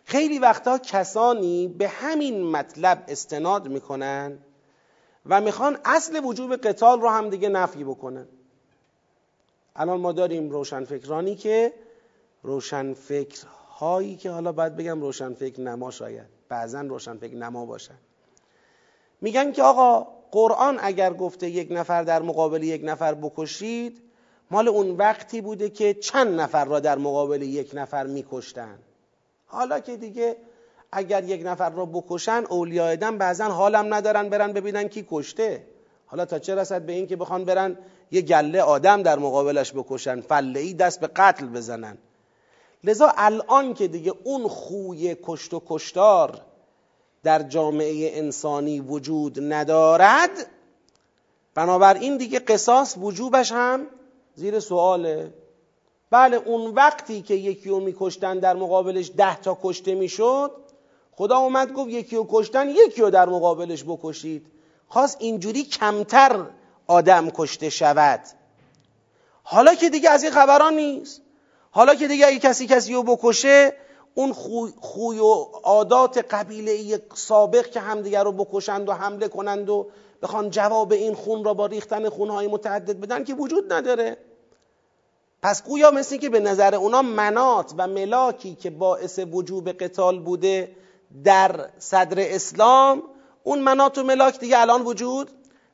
خیلی 0.08 0.40
وقتا 0.40 0.78
کسانی 0.78 1.68
به 1.68 1.88
همین 1.88 2.44
مطلب 2.44 3.04
استناد 3.08 3.68
می‌کنن 3.68 4.38
و 5.26 5.42
می‌خوان 5.42 5.78
اصل 5.86 6.26
وجوب 6.26 6.56
قتال 6.56 7.02
رو 7.02 7.10
هم 7.10 7.30
دیگه 7.30 7.50
نفی 7.50 7.84
بکنن. 7.84 8.28
الان 9.76 10.00
ما 10.00 10.12
داریم 10.12 10.50
روشنفکرانی 10.50 11.36
که 11.36 11.74
روشنفکرهایی 12.44 14.16
که 14.16 14.32
حالا 14.32 14.52
باید 14.52 14.76
بگم 14.76 15.02
روشنفکر 15.02 15.62
نما 15.62 15.92
شاید 15.92 16.28
بعضا 16.50 16.82
روشنفکر 16.82 17.36
نما 17.36 17.66
باشن. 17.66 17.98
میگن 19.22 19.52
که 19.52 19.64
آقا 19.64 20.08
قرآن 20.32 20.80
اگر 20.82 21.14
گفته 21.14 21.50
یک 21.50 21.68
نفر 21.72 22.04
در 22.04 22.22
مقابل 22.22 22.64
یک 22.64 22.82
نفر 22.84 23.14
بکشید 23.14 24.02
مال 24.52 24.68
اون 24.68 24.92
وقتی 24.92 25.42
بوده 25.42 25.70
که 25.70 25.94
چند 25.94 26.40
نفر 26.40 26.66
را 26.66 26.80
در 26.80 26.98
مقابل 26.98 27.42
یک 27.42 27.72
نفر 27.74 28.08
میکشتن. 28.08 28.80
حالا 29.48 29.80
که 29.80 29.98
دیگه 29.98 30.38
اگر 30.92 31.24
یک 31.24 31.42
نفر 31.46 31.70
را 31.70 31.86
بکشن 31.86 32.44
اولیاء 32.50 32.96
دم 32.96 33.18
بعضا 33.18 33.46
حالم 33.46 33.94
ندارن 33.94 34.30
برن 34.30 34.54
ببینن 34.54 34.88
کی 34.88 35.08
کشته. 35.10 35.68
حالا 36.06 36.26
تا 36.26 36.40
چه 36.40 36.56
رسد 36.56 36.82
به 36.82 36.94
این 36.94 37.08
که 37.08 37.16
بخوان 37.16 37.46
برن 37.46 37.78
یه 38.12 38.22
گله 38.22 38.62
آدم 38.62 39.04
در 39.04 39.20
مقابلش 39.20 39.74
بکشن 39.74 40.22
فله 40.22 40.60
ای 40.60 40.74
دست 40.74 41.00
به 41.00 41.08
قتل 41.08 41.46
بزنن. 41.46 41.98
لذا 42.84 43.14
الان 43.18 43.74
که 43.74 43.88
دیگه 43.88 44.14
اون 44.24 44.48
خوی 44.48 45.16
کشت 45.24 45.54
و 45.54 45.62
کشتار 45.68 46.42
در 47.24 47.44
جامعه 47.44 48.18
انسانی 48.18 48.80
وجود 48.80 49.54
ندارد 49.54 50.30
بنابراین 51.56 52.18
دیگه 52.18 52.40
قصاص 52.40 52.98
وجوبش 52.98 53.52
هم 53.52 53.88
زیر 54.36 54.60
سواله. 54.60 55.34
بله 56.12 56.38
اون 56.38 56.74
وقتی 56.74 57.22
که 57.22 57.34
یکی 57.34 57.70
رو 57.70 57.80
میکشتن 57.80 58.40
در 58.40 58.56
مقابلش 58.56 59.12
ده 59.18 59.40
تا 59.40 59.58
کشته 59.64 59.96
می‌شد 59.96 60.52
خدا 61.12 61.38
اومد 61.38 61.74
گفت 61.74 61.90
یکی 61.90 62.16
رو 62.16 62.28
کشتن 62.30 62.70
یکی 62.70 63.02
رو 63.02 63.10
در 63.10 63.30
مقابلش 63.30 63.84
بکشید. 63.84 64.48
خواست 64.88 65.18
اینجوری 65.20 65.64
کمتر 65.64 66.46
آدم 66.88 67.30
کشته 67.30 67.70
شود. 67.70 68.20
حالا 69.44 69.76
که 69.76 69.90
دیگه 69.90 70.10
از 70.10 70.24
این 70.24 70.32
خبران 70.32 70.74
نیست. 70.74 71.22
حالا 71.72 71.96
که 71.96 72.08
دیگه 72.08 72.28
اگه 72.28 72.40
کسی 72.40 72.68
کسی 72.68 72.94
رو 72.94 73.04
بکشه 73.04 73.74
اون 74.14 74.34
خوی, 74.34 74.72
خوی 74.80 75.20
و 75.20 75.34
عادات 75.64 76.18
قبیله 76.18 77.02
سابق 77.16 77.70
که 77.70 77.80
همدیگر 77.80 78.24
رو 78.24 78.32
بکشند 78.32 78.90
و 78.90 78.94
حمله 78.94 79.28
کنند 79.28 79.70
و 79.70 79.88
بخوان 80.22 80.50
جواب 80.50 80.92
این 80.92 81.14
خون 81.14 81.44
را 81.44 81.54
با 81.54 81.66
ریختن 81.66 82.10
خونهای 82.10 82.48
متعدد 82.48 83.00
بدن 83.00 83.24
که 83.24 83.34
وجود 83.34 83.74
نداره. 83.74 84.18
پس 85.42 85.64
گویا 85.64 85.92
مثل 85.92 86.18
که 86.18 86.30
به 86.30 86.40
نظر 86.40 86.76
اونا 86.76 87.02
منات 87.02 87.74
و 87.78 87.88
ملاکی 87.88 88.56
که 88.56 88.70
باعث 88.70 89.20
وجوب 89.32 89.70
قتال 89.70 90.20
بوده 90.20 90.76
در 91.24 91.70
صدر 91.80 92.36
اسلام 92.36 93.04
اون 93.44 93.60
منات 93.60 93.98
و 93.98 94.04
ملاک 94.04 94.40
دیگه 94.40 94.60
الان 94.60 94.82
وجود 94.82 95.32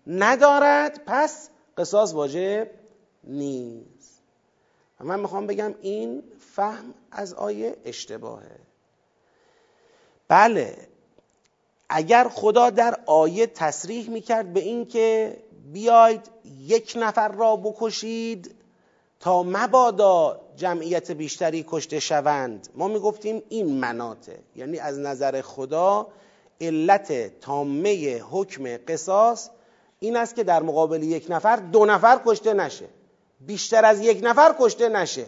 ندارد. 0.07 1.01
پس 1.05 1.49
قصاص 1.77 2.13
واجب 2.13 2.69
نیست. 3.23 4.21
من 4.99 5.19
می‌خوام 5.19 5.47
بگم 5.47 5.75
این 5.81 6.23
فهم 6.55 6.93
از 7.11 7.33
آیه 7.33 7.77
اشتباهه. 7.85 8.59
بله 10.27 10.87
اگر 11.89 12.27
خدا 12.27 12.69
در 12.69 12.99
آیه 13.05 13.47
تصریح 13.47 14.09
می‌کرد 14.09 14.53
به 14.53 14.59
این 14.59 14.85
که 14.85 15.37
بیاید 15.73 16.29
یک 16.59 16.93
نفر 16.95 17.27
را 17.27 17.55
بکشید 17.55 18.55
تا 19.23 19.43
مبادا 19.43 20.39
جمعیت 20.55 21.11
بیشتری 21.11 21.65
کشته 21.67 21.99
شوند. 21.99 22.69
ما 22.75 22.87
می‌گفتیم 22.87 23.43
این 23.49 23.79
مناته 23.79 24.39
یعنی 24.55 24.79
از 24.79 24.99
نظر 24.99 25.41
خدا 25.41 26.07
علت 26.61 27.39
تامه 27.39 28.21
حکم 28.31 28.77
قصاص 28.87 29.49
این 29.99 30.17
است 30.17 30.35
که 30.35 30.43
در 30.43 30.63
مقابل 30.63 31.03
یک 31.03 31.25
نفر 31.29 31.55
دو 31.55 31.85
نفر 31.85 32.19
کشته 32.25 32.53
نشه. 32.53 32.85
بیشتر 33.39 33.85
از 33.85 34.01
یک 34.01 34.19
نفر 34.23 34.55
کشته 34.59 34.89
نشه. 34.89 35.25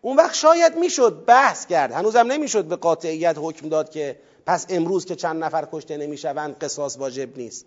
اون 0.00 0.16
وقت 0.16 0.34
شاید 0.34 0.76
می‌شد 0.78 1.24
بحث 1.26 1.66
کرد. 1.66 1.92
هنوزم 1.92 2.26
نمی‌شد 2.32 2.64
به 2.64 2.76
قاطعیت 2.76 3.36
حکم 3.38 3.68
داد 3.68 3.90
که 3.90 4.20
پس 4.46 4.66
امروز 4.68 5.04
که 5.04 5.16
چند 5.16 5.44
نفر 5.44 5.68
کشته 5.72 5.96
نمی‌شوند 5.96 6.58
قصاص 6.58 6.98
واجب 6.98 7.36
نیست. 7.38 7.66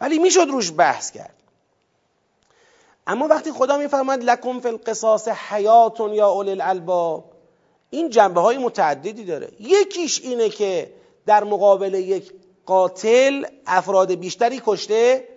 ولی 0.00 0.18
می‌شد 0.18 0.46
روش 0.50 0.72
بحث 0.76 1.10
کرد. 1.10 1.34
اما 3.06 3.26
وقتی 3.26 3.52
خدا 3.52 3.76
میفرماید 3.76 4.24
لکم 4.24 4.60
فی 4.60 4.68
القصاص 4.68 5.28
حیاتون 5.28 6.14
یا 6.14 6.28
اول 6.28 6.48
الالباب 6.48 7.24
این 7.90 8.10
جنبه 8.10 8.40
های 8.40 8.58
متعددی 8.58 9.24
داره. 9.24 9.48
یکیش 9.60 10.20
اینه 10.20 10.48
که 10.48 10.92
در 11.26 11.44
مقابل 11.44 11.94
یک 11.94 12.32
قاتل 12.66 13.44
افراد 13.66 14.14
بیشتری 14.14 14.62
کشته 14.66 15.28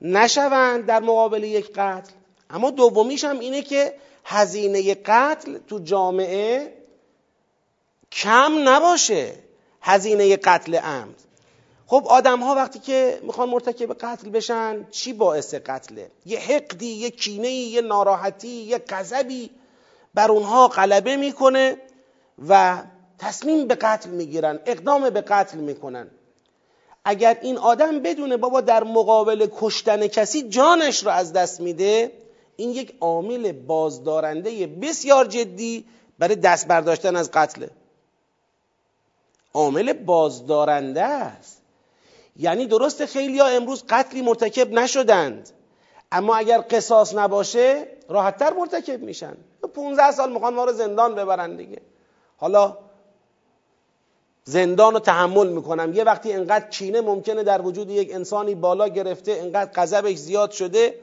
نشوند 0.00 0.86
در 0.86 1.00
مقابل 1.00 1.44
یک 1.44 1.72
قتل. 1.72 2.12
اما 2.50 2.70
دومیش 2.70 3.24
هم 3.24 3.38
اینه 3.38 3.62
که 3.62 3.94
هزینه 4.24 4.94
قتل 4.94 5.58
تو 5.58 5.78
جامعه 5.78 6.72
کم 8.12 8.68
نباشه 8.68 9.32
هزینه 9.82 10.36
قتل 10.36 10.74
عمد. 10.74 11.25
خب 11.86 12.06
آدم 12.08 12.40
ها 12.40 12.54
وقتی 12.54 12.78
که 12.78 13.20
می‌خوان 13.22 13.48
مرتکب 13.48 13.92
قتل 13.92 14.30
بشن 14.30 14.86
چی 14.90 15.12
باعث 15.12 15.54
قتله؟ 15.54 16.10
یه 16.26 16.38
حقدی 16.38 16.86
یه 16.86 17.10
کینه 17.10 17.50
یه 17.50 17.80
ناراحتی 17.80 18.48
یه 18.48 18.78
غضبی 18.78 19.50
بر 20.14 20.30
اونها 20.30 20.68
غلبه 20.68 21.16
می‌کنه 21.16 21.76
و 22.48 22.82
تصمیم 23.18 23.66
به 23.66 23.74
قتل 23.74 24.10
می‌گیرن 24.10 24.60
اقدام 24.66 25.10
به 25.10 25.20
قتل 25.20 25.58
می‌کنن. 25.58 26.10
اگر 27.04 27.38
این 27.42 27.58
آدم 27.58 28.00
بدونه 28.00 28.36
بابا 28.36 28.60
در 28.60 28.84
مقابل 28.84 29.48
کشتن 29.56 30.06
کسی 30.06 30.48
جانش 30.48 31.02
رو 31.04 31.10
از 31.10 31.32
دست 31.32 31.60
میده 31.60 32.12
این 32.56 32.70
یک 32.70 32.96
عامل 33.00 33.52
بازدارنده 33.52 34.66
بسیار 34.66 35.24
جدی 35.24 35.84
برای 36.18 36.36
دست 36.36 36.68
برداشتن 36.68 37.16
از 37.16 37.30
قتله. 37.30 37.70
عامل 39.54 39.92
بازدارنده 39.92 41.02
است. 41.02 41.55
یعنی 42.38 42.66
درست 42.66 43.06
خیلی 43.06 43.38
ها 43.38 43.46
امروز 43.46 43.84
قتلی 43.88 44.22
مرتکب 44.22 44.72
نشدند. 44.72 45.50
اما 46.12 46.36
اگر 46.36 46.64
قصاص 46.70 47.14
نباشه 47.14 47.86
راحتتر 48.08 48.52
مرتکب 48.52 49.02
میشن. 49.02 49.36
15 49.74 50.10
سال 50.10 50.32
می‌خوان 50.32 50.54
ما 50.54 50.64
رو 50.64 50.72
زندان 50.72 51.14
ببرن 51.14 51.56
دیگه. 51.56 51.80
حالا 52.36 52.78
زندان 54.44 54.92
رو 54.92 55.00
تحمل 55.00 55.48
می‌کنم. 55.48 55.92
یه 55.94 56.04
وقتی 56.04 56.32
انقدر 56.32 56.68
کینه 56.68 57.00
ممکنه 57.00 57.42
در 57.42 57.62
وجود 57.62 57.90
یک 57.90 58.14
انسانی 58.14 58.54
بالا 58.54 58.88
گرفته 58.88 59.32
انقدر 59.32 59.70
غضبش 59.74 60.16
زیاد 60.16 60.50
شده 60.50 60.94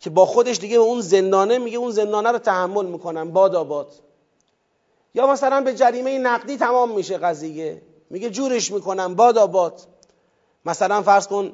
که 0.00 0.10
با 0.10 0.26
خودش 0.26 0.58
دیگه 0.58 0.78
به 0.78 0.84
اون 0.84 1.00
زندانه 1.00 1.58
میگه 1.58 1.78
اون 1.78 1.90
زندانه 1.90 2.30
رو 2.30 2.38
تحمل 2.38 2.86
می‌کنم. 2.86 3.30
باد 3.32 3.54
آباد. 3.54 3.92
یا 5.14 5.26
مثلا 5.26 5.60
به 5.60 5.74
جریمه 5.74 6.18
نقدی 6.18 6.56
تمام 6.56 6.90
میشه 6.90 7.18
قضیه. 7.18 7.82
میگه 8.10 8.30
جورش 8.30 8.70
می‌کنم. 8.70 9.14
باد 9.14 9.38
آباد. 9.38 9.80
مثلا 10.64 11.02
فرض 11.02 11.26
کن 11.26 11.52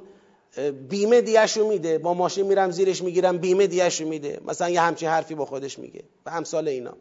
بیمه 0.88 1.20
دیشو 1.20 1.68
میده 1.68 1.98
با 1.98 2.14
ماشین 2.14 2.46
میرم 2.46 2.70
زیرش 2.70 3.02
می‌گیرم 3.02 3.38
بیمه 3.38 3.66
دیشو 3.66 4.06
میده. 4.06 4.40
مثلا 4.44 4.68
یه 4.68 4.80
همچین 4.80 5.08
حرفی 5.08 5.34
با 5.34 5.44
خودش 5.44 5.78
میگه 5.78 6.02
و 6.26 6.30
همسال 6.30 6.68
اینا. 6.68 6.92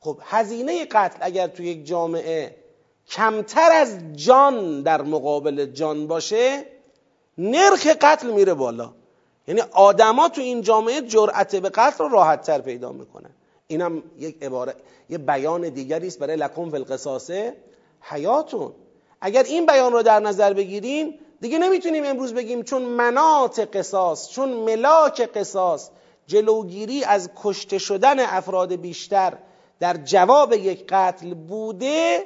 خب 0.00 0.18
هزینه 0.22 0.84
قتل 0.84 1.18
اگر 1.20 1.46
تو 1.46 1.62
یک 1.62 1.86
جامعه 1.86 2.56
کمتر 3.08 3.72
از 3.72 3.98
جان 4.12 4.82
در 4.82 5.02
مقابل 5.02 5.66
جان 5.66 6.06
باشه 6.06 6.64
نرخ 7.38 7.86
قتل 7.86 8.30
میره 8.30 8.54
بالا. 8.54 8.92
یعنی 9.48 9.60
آدما 9.72 10.28
تو 10.28 10.40
این 10.40 10.62
جامعه 10.62 11.00
جرأت 11.00 11.56
به 11.56 11.68
قتل 11.68 12.04
رو 12.04 12.10
راحت 12.10 12.42
تر 12.42 12.60
پیدا 12.60 12.92
می‌کنن. 12.92 13.30
اینم 13.66 14.02
یک 14.18 14.42
عباره 14.42 14.74
یه 15.10 15.18
بیان 15.18 15.68
دیگری 15.68 16.06
است 16.06 16.18
برای 16.18 16.36
لکم 16.36 16.70
فی 16.70 16.76
القصاص 16.76 17.30
حیاتون. 18.00 18.72
اگر 19.24 19.42
این 19.42 19.66
بیان 19.66 19.92
رو 19.92 20.02
در 20.02 20.20
نظر 20.20 20.52
بگیریم 20.52 21.18
دیگه 21.40 21.58
نمی‌تونیم 21.58 22.04
امروز 22.04 22.34
بگیم 22.34 22.62
چون 22.62 22.82
منات 22.82 23.76
قصاص 23.76 24.28
چون 24.28 24.48
ملاک 24.52 25.20
قصاص 25.20 25.90
جلوگیری 26.26 27.04
از 27.04 27.30
کشته 27.36 27.78
شدن 27.78 28.20
افراد 28.20 28.74
بیشتر 28.74 29.32
در 29.80 29.96
جواب 29.96 30.52
یک 30.52 30.84
قتل 30.88 31.34
بوده 31.34 32.24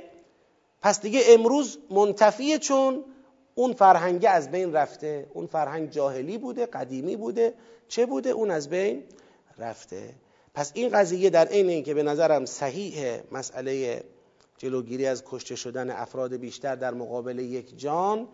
پس 0.83 1.01
دیگه 1.01 1.21
امروز 1.29 1.79
منتفیه 1.91 2.59
چون 2.59 3.05
اون 3.55 3.73
فرهنگ 3.73 4.27
از 4.29 4.51
بین 4.51 4.73
رفته. 4.73 5.27
اون 5.35 5.47
فرهنگ 5.47 5.91
جاهلی 5.91 6.39
بوده 6.39 6.67
قدیمی 6.67 7.17
بوده. 7.17 7.55
چه 7.89 8.07
بوده؟ 8.07 8.31
اون 8.31 8.51
از 8.51 8.69
بین 8.69 9.03
رفته. 9.59 10.15
پس 10.55 10.73
این 10.75 10.89
قضیه 10.89 11.31
در 11.31 11.47
عین 11.47 11.69
اینکه 11.69 11.95
به 11.95 12.03
نظرم 12.03 12.45
صحیح 12.45 13.19
مسئله 13.33 14.03
جلوگیری 14.59 15.07
از 15.07 15.23
کشته 15.27 15.57
شدن 15.57 15.91
افراد 15.91 16.37
بیشتر 16.37 16.77
در 16.77 16.95
مقابل 16.95 17.39
یک 17.39 17.79
جان 17.79 18.29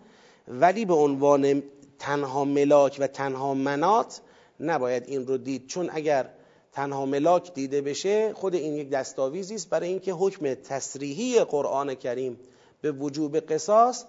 ولی 0.49 0.85
به 0.85 0.95
عنوان 0.95 1.63
تنها 1.99 2.45
ملاک 2.45 2.97
و 3.01 3.07
تنها 3.07 3.55
منات 3.55 4.21
نباید 4.61 5.05
این 5.07 5.27
رو 5.27 5.37
دید. 5.37 5.67
چون 5.67 5.91
اگر 5.93 6.31
تنها 6.73 7.07
ملاک 7.07 7.55
دیده 7.55 7.81
بشه 7.81 8.33
خود 8.33 8.55
این 8.55 8.75
یک 8.75 8.91
دستاویزی 8.91 9.55
است 9.55 9.71
برای 9.71 9.89
اینکه 9.89 10.13
حکم 10.13 10.55
تصریحی 10.55 11.41
قرآن 11.41 11.95
کریم 11.95 12.39
به 12.81 12.93
وجوب 12.93 13.37
قصاص 13.37 14.05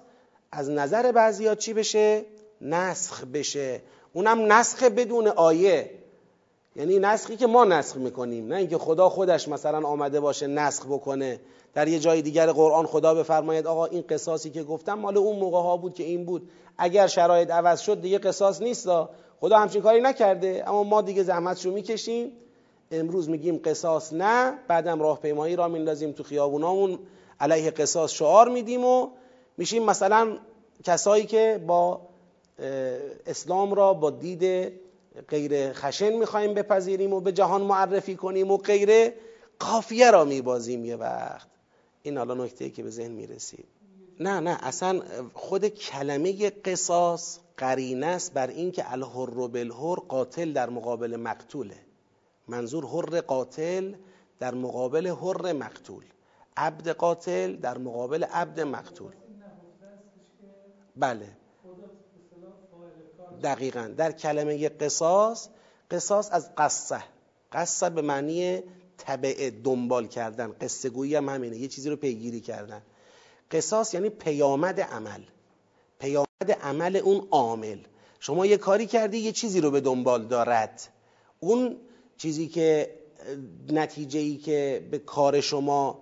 از 0.51 0.69
نظر 0.69 1.11
بعضیا 1.11 1.55
چی 1.55 1.73
بشه؟ 1.73 2.25
نسخ 2.61 3.23
بشه. 3.23 3.81
اونم 4.13 4.53
نسخ 4.53 4.83
بدون 4.83 5.27
آیه. 5.27 5.91
یعنی 6.75 6.99
نسخی 6.99 7.37
که 7.37 7.47
ما 7.47 7.65
نسخ 7.65 7.95
می‌کنیم. 7.95 8.47
نه 8.47 8.55
اینکه 8.55 8.77
خدا 8.77 9.09
خودش 9.09 9.47
مثلا 9.47 9.87
آمده 9.87 10.19
باشه 10.19 10.47
نسخ 10.47 10.85
بکنه. 10.85 11.39
در 11.75 11.87
یه 11.87 11.99
جای 11.99 12.21
دیگر 12.21 12.51
قرآن 12.51 12.85
خدا 12.85 13.13
بفرماید 13.13 13.67
آقا 13.67 13.85
این 13.85 14.03
قصاصی 14.09 14.49
که 14.49 14.63
گفتم 14.63 14.93
مال 14.93 15.17
اون 15.17 15.39
موقع 15.39 15.57
ها 15.57 15.77
بود 15.77 15.93
که 15.93 16.03
این 16.03 16.25
بود. 16.25 16.49
اگر 16.77 17.07
شرایط 17.07 17.51
عوض 17.51 17.79
شد 17.79 18.01
دیگه 18.01 18.17
قصاص 18.17 18.61
نیست 18.61 18.89
خدا 19.39 19.57
همچین 19.57 19.81
کاری 19.81 20.01
نکرده. 20.01 20.63
اما 20.67 20.83
ما 20.83 21.01
دیگه 21.01 21.23
زحمتشو 21.23 21.71
می‌کشیم. 21.71 22.31
امروز 22.91 23.29
میگیم 23.29 23.61
قصاص 23.65 24.13
نه 24.13 24.59
بعدم 24.67 25.01
راهپیمایی 25.01 25.55
را 25.55 25.67
میندازیم 25.67 26.11
تو 26.11 26.23
خیابونامون. 26.23 26.99
علیه 27.39 27.71
قصاص 27.71 28.11
شعار 28.11 28.49
میدیم 28.49 28.85
و 28.85 29.07
میشیم 29.57 29.83
مثلا 29.83 30.37
کسایی 30.83 31.25
که 31.25 31.63
با 31.67 32.01
اسلام 33.25 33.73
را 33.73 33.93
با 33.93 34.09
دید 34.09 34.71
غیر 35.29 35.73
خشن 35.73 36.13
می‌خوایم 36.13 36.53
بپذیریم 36.53 37.13
و 37.13 37.19
به 37.19 37.31
جهان 37.31 37.61
معرفی 37.61 38.15
کنیم 38.15 38.51
و 38.51 38.57
غیر 38.57 39.11
قافیه 39.59 40.11
را 40.11 40.25
میبازیم 40.25 40.85
یه 40.85 40.95
وقت. 40.95 41.54
این 42.05 42.17
حالا 42.17 42.33
نکته 42.33 42.69
که 42.69 42.83
به 42.83 42.89
ذهن 42.89 43.11
می‌رسید. 43.11 43.65
نه 44.19 44.39
نه 44.39 44.57
اصلا 44.61 45.01
خود 45.33 45.67
کلمه 45.67 46.49
قصاص 46.49 47.39
قرینه 47.57 48.05
است 48.05 48.33
بر 48.33 48.47
اینکه 48.47 48.91
الحر 48.91 49.47
بالحر 49.47 49.99
قاتل 49.99 50.53
در 50.53 50.69
مقابل 50.69 51.15
مقتوله 51.15 51.77
منظور 52.47 52.85
حر 52.85 53.21
قاتل 53.21 53.93
در 54.39 54.53
مقابل 54.53 55.07
حر 55.07 55.53
مقتول. 55.53 56.03
عبد 56.57 56.89
قاتل 56.89 57.55
در 57.55 57.77
مقابل 57.77 58.23
عبد 58.23 58.59
مقتول. 58.59 59.11
بله. 60.95 61.29
دقیقا. 63.43 63.93
در 63.97 64.11
کلمه 64.11 64.69
قصاص 64.69 65.49
قصاص 65.91 66.29
از 66.31 66.55
قصه. 66.57 67.03
قصه 67.51 67.89
به 67.89 68.01
معنی 68.01 68.63
تبع 68.97 69.49
دنبال 69.63 70.07
کردن. 70.07 70.55
قصه 70.61 70.89
گویی 70.89 71.15
هم 71.15 71.29
همینه. 71.29 71.57
یه 71.57 71.67
چیزی 71.67 71.89
رو 71.89 71.95
پیگیری 71.95 72.41
کردن. 72.41 72.81
قصاص 73.51 73.93
یعنی 73.93 74.09
پیامد 74.09 74.81
عمل. 74.81 75.21
پیامد 75.99 76.51
عمل 76.61 76.95
اون 76.95 77.27
عامل. 77.31 77.79
شما 78.19 78.45
یه 78.45 78.57
کاری 78.57 78.85
کردی 78.85 79.17
یه 79.17 79.31
چیزی 79.31 79.61
رو 79.61 79.71
به 79.71 79.81
دنبال 79.81 80.25
دارد. 80.27 80.81
اون 81.39 81.77
چیزی 82.17 82.47
که 82.47 82.95
نتیجه 83.69 84.19
ای 84.19 84.37
که 84.37 84.87
به 84.91 84.99
کار 84.99 85.41
شما 85.41 86.01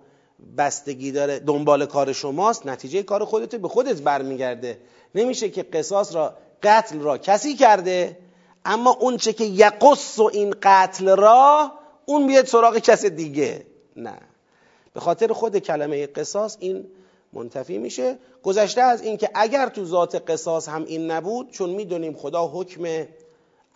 بستگی 0.56 1.12
داره 1.12 1.38
دنبال 1.38 1.86
کار 1.86 2.12
شماست 2.12 2.66
نتیجه 2.66 3.02
کار 3.02 3.24
خودت 3.24 3.54
به 3.54 3.68
خودت 3.68 4.02
برمیگرده. 4.02 4.78
نمیشه 5.14 5.50
که 5.50 5.62
قصاص 5.62 6.14
را 6.14 6.36
قتل 6.62 7.00
را 7.00 7.18
کسی 7.18 7.54
کرده 7.54 8.18
اما 8.64 8.90
اون 8.90 9.16
چه 9.16 9.32
که 9.32 9.44
یقص 9.44 10.18
و 10.18 10.30
این 10.32 10.54
قتل 10.62 11.16
را 11.16 11.72
اون 12.06 12.26
بیاد 12.26 12.46
سراغ 12.46 12.78
کس 12.78 13.04
دیگه. 13.04 13.66
نه. 13.96 14.18
به 14.94 15.00
خاطر 15.00 15.32
خود 15.32 15.58
کلمه 15.58 16.06
قصاص 16.06 16.56
این 16.60 16.86
منتفی 17.32 17.78
میشه. 17.78 18.18
گذشته 18.42 18.80
از 18.80 19.02
اینکه 19.02 19.30
اگر 19.34 19.68
تو 19.68 19.84
ذات 19.84 20.30
قصاص 20.30 20.68
هم 20.68 20.84
این 20.84 21.10
نبود 21.10 21.50
چون 21.50 21.70
می‌دونیم 21.70 22.14
خدا 22.14 22.46
حکم 22.46 23.06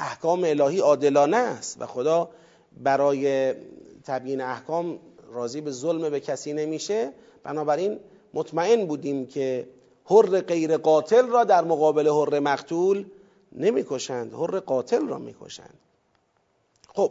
احکام 0.00 0.44
الهی 0.44 0.78
عادلانه 0.78 1.36
است 1.36 1.76
و 1.80 1.86
خدا 1.86 2.28
برای 2.84 3.54
تبیین 4.04 4.40
احکام 4.40 4.98
راضی 5.32 5.60
به 5.60 5.70
ظلم 5.70 6.10
به 6.10 6.20
کسی 6.20 6.52
نمیشه 6.52 7.12
بنابراین 7.42 7.98
مطمئن 8.34 8.86
بودیم 8.86 9.26
که 9.26 9.68
حر 10.04 10.40
غیر 10.40 10.76
قاتل 10.76 11.26
را 11.26 11.44
در 11.44 11.64
مقابل 11.64 12.08
حر 12.08 12.38
مقتول 12.38 13.04
نمی‌کشند. 13.52 14.34
حر 14.34 14.58
قاتل 14.60 15.08
را 15.08 15.18
می‌کشند. 15.18 15.78
خب 16.94 17.10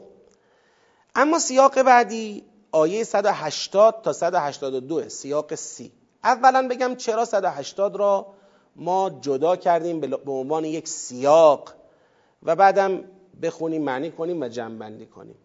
اما 1.18 1.40
سیاق 1.40 1.82
بعدی 1.82 2.44
آیه 2.72 3.04
180 3.04 4.02
تا 4.04 4.14
182 4.14 5.10
سیاق 5.10 5.56
سی. 5.56 5.92
اولا 6.24 6.68
بگم 6.68 6.96
چرا 6.96 7.26
180 7.26 7.96
را 7.96 8.28
ما 8.76 9.10
جدا 9.22 9.56
کردیم 9.56 10.00
به 10.00 10.32
عنوان 10.32 10.66
یک 10.66 10.88
سیاق 10.88 11.74
و 12.44 12.56
بعدم 12.56 13.04
بخونیم 13.42 13.84
معنی 13.84 14.12
کنیم 14.12 14.42
و 14.42 14.48
جنبندی 14.48 15.06
کنیم. 15.06 15.36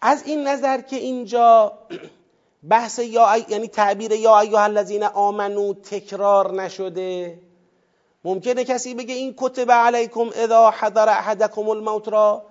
از 0.00 0.22
این 0.26 0.48
نظر 0.48 0.80
که 0.80 0.96
اینجا 0.96 1.72
بحث 2.70 2.98
یا 2.98 3.36
یعنی 3.48 3.68
تعبیر 3.68 4.12
یا 4.12 4.40
ایها 4.40 4.62
الذین 4.62 5.04
آمنو 5.04 5.74
تکرار 5.74 6.62
نشده. 6.62 7.38
ممکنه 8.24 8.64
کسی 8.64 8.94
بگه 8.94 9.14
این 9.14 9.34
کتب 9.36 9.70
علیکم 9.70 10.28
اذا 10.34 10.70
حضر 10.70 11.08
احدکم 11.08 11.68
الموت 11.68 12.08
را. 12.08 12.42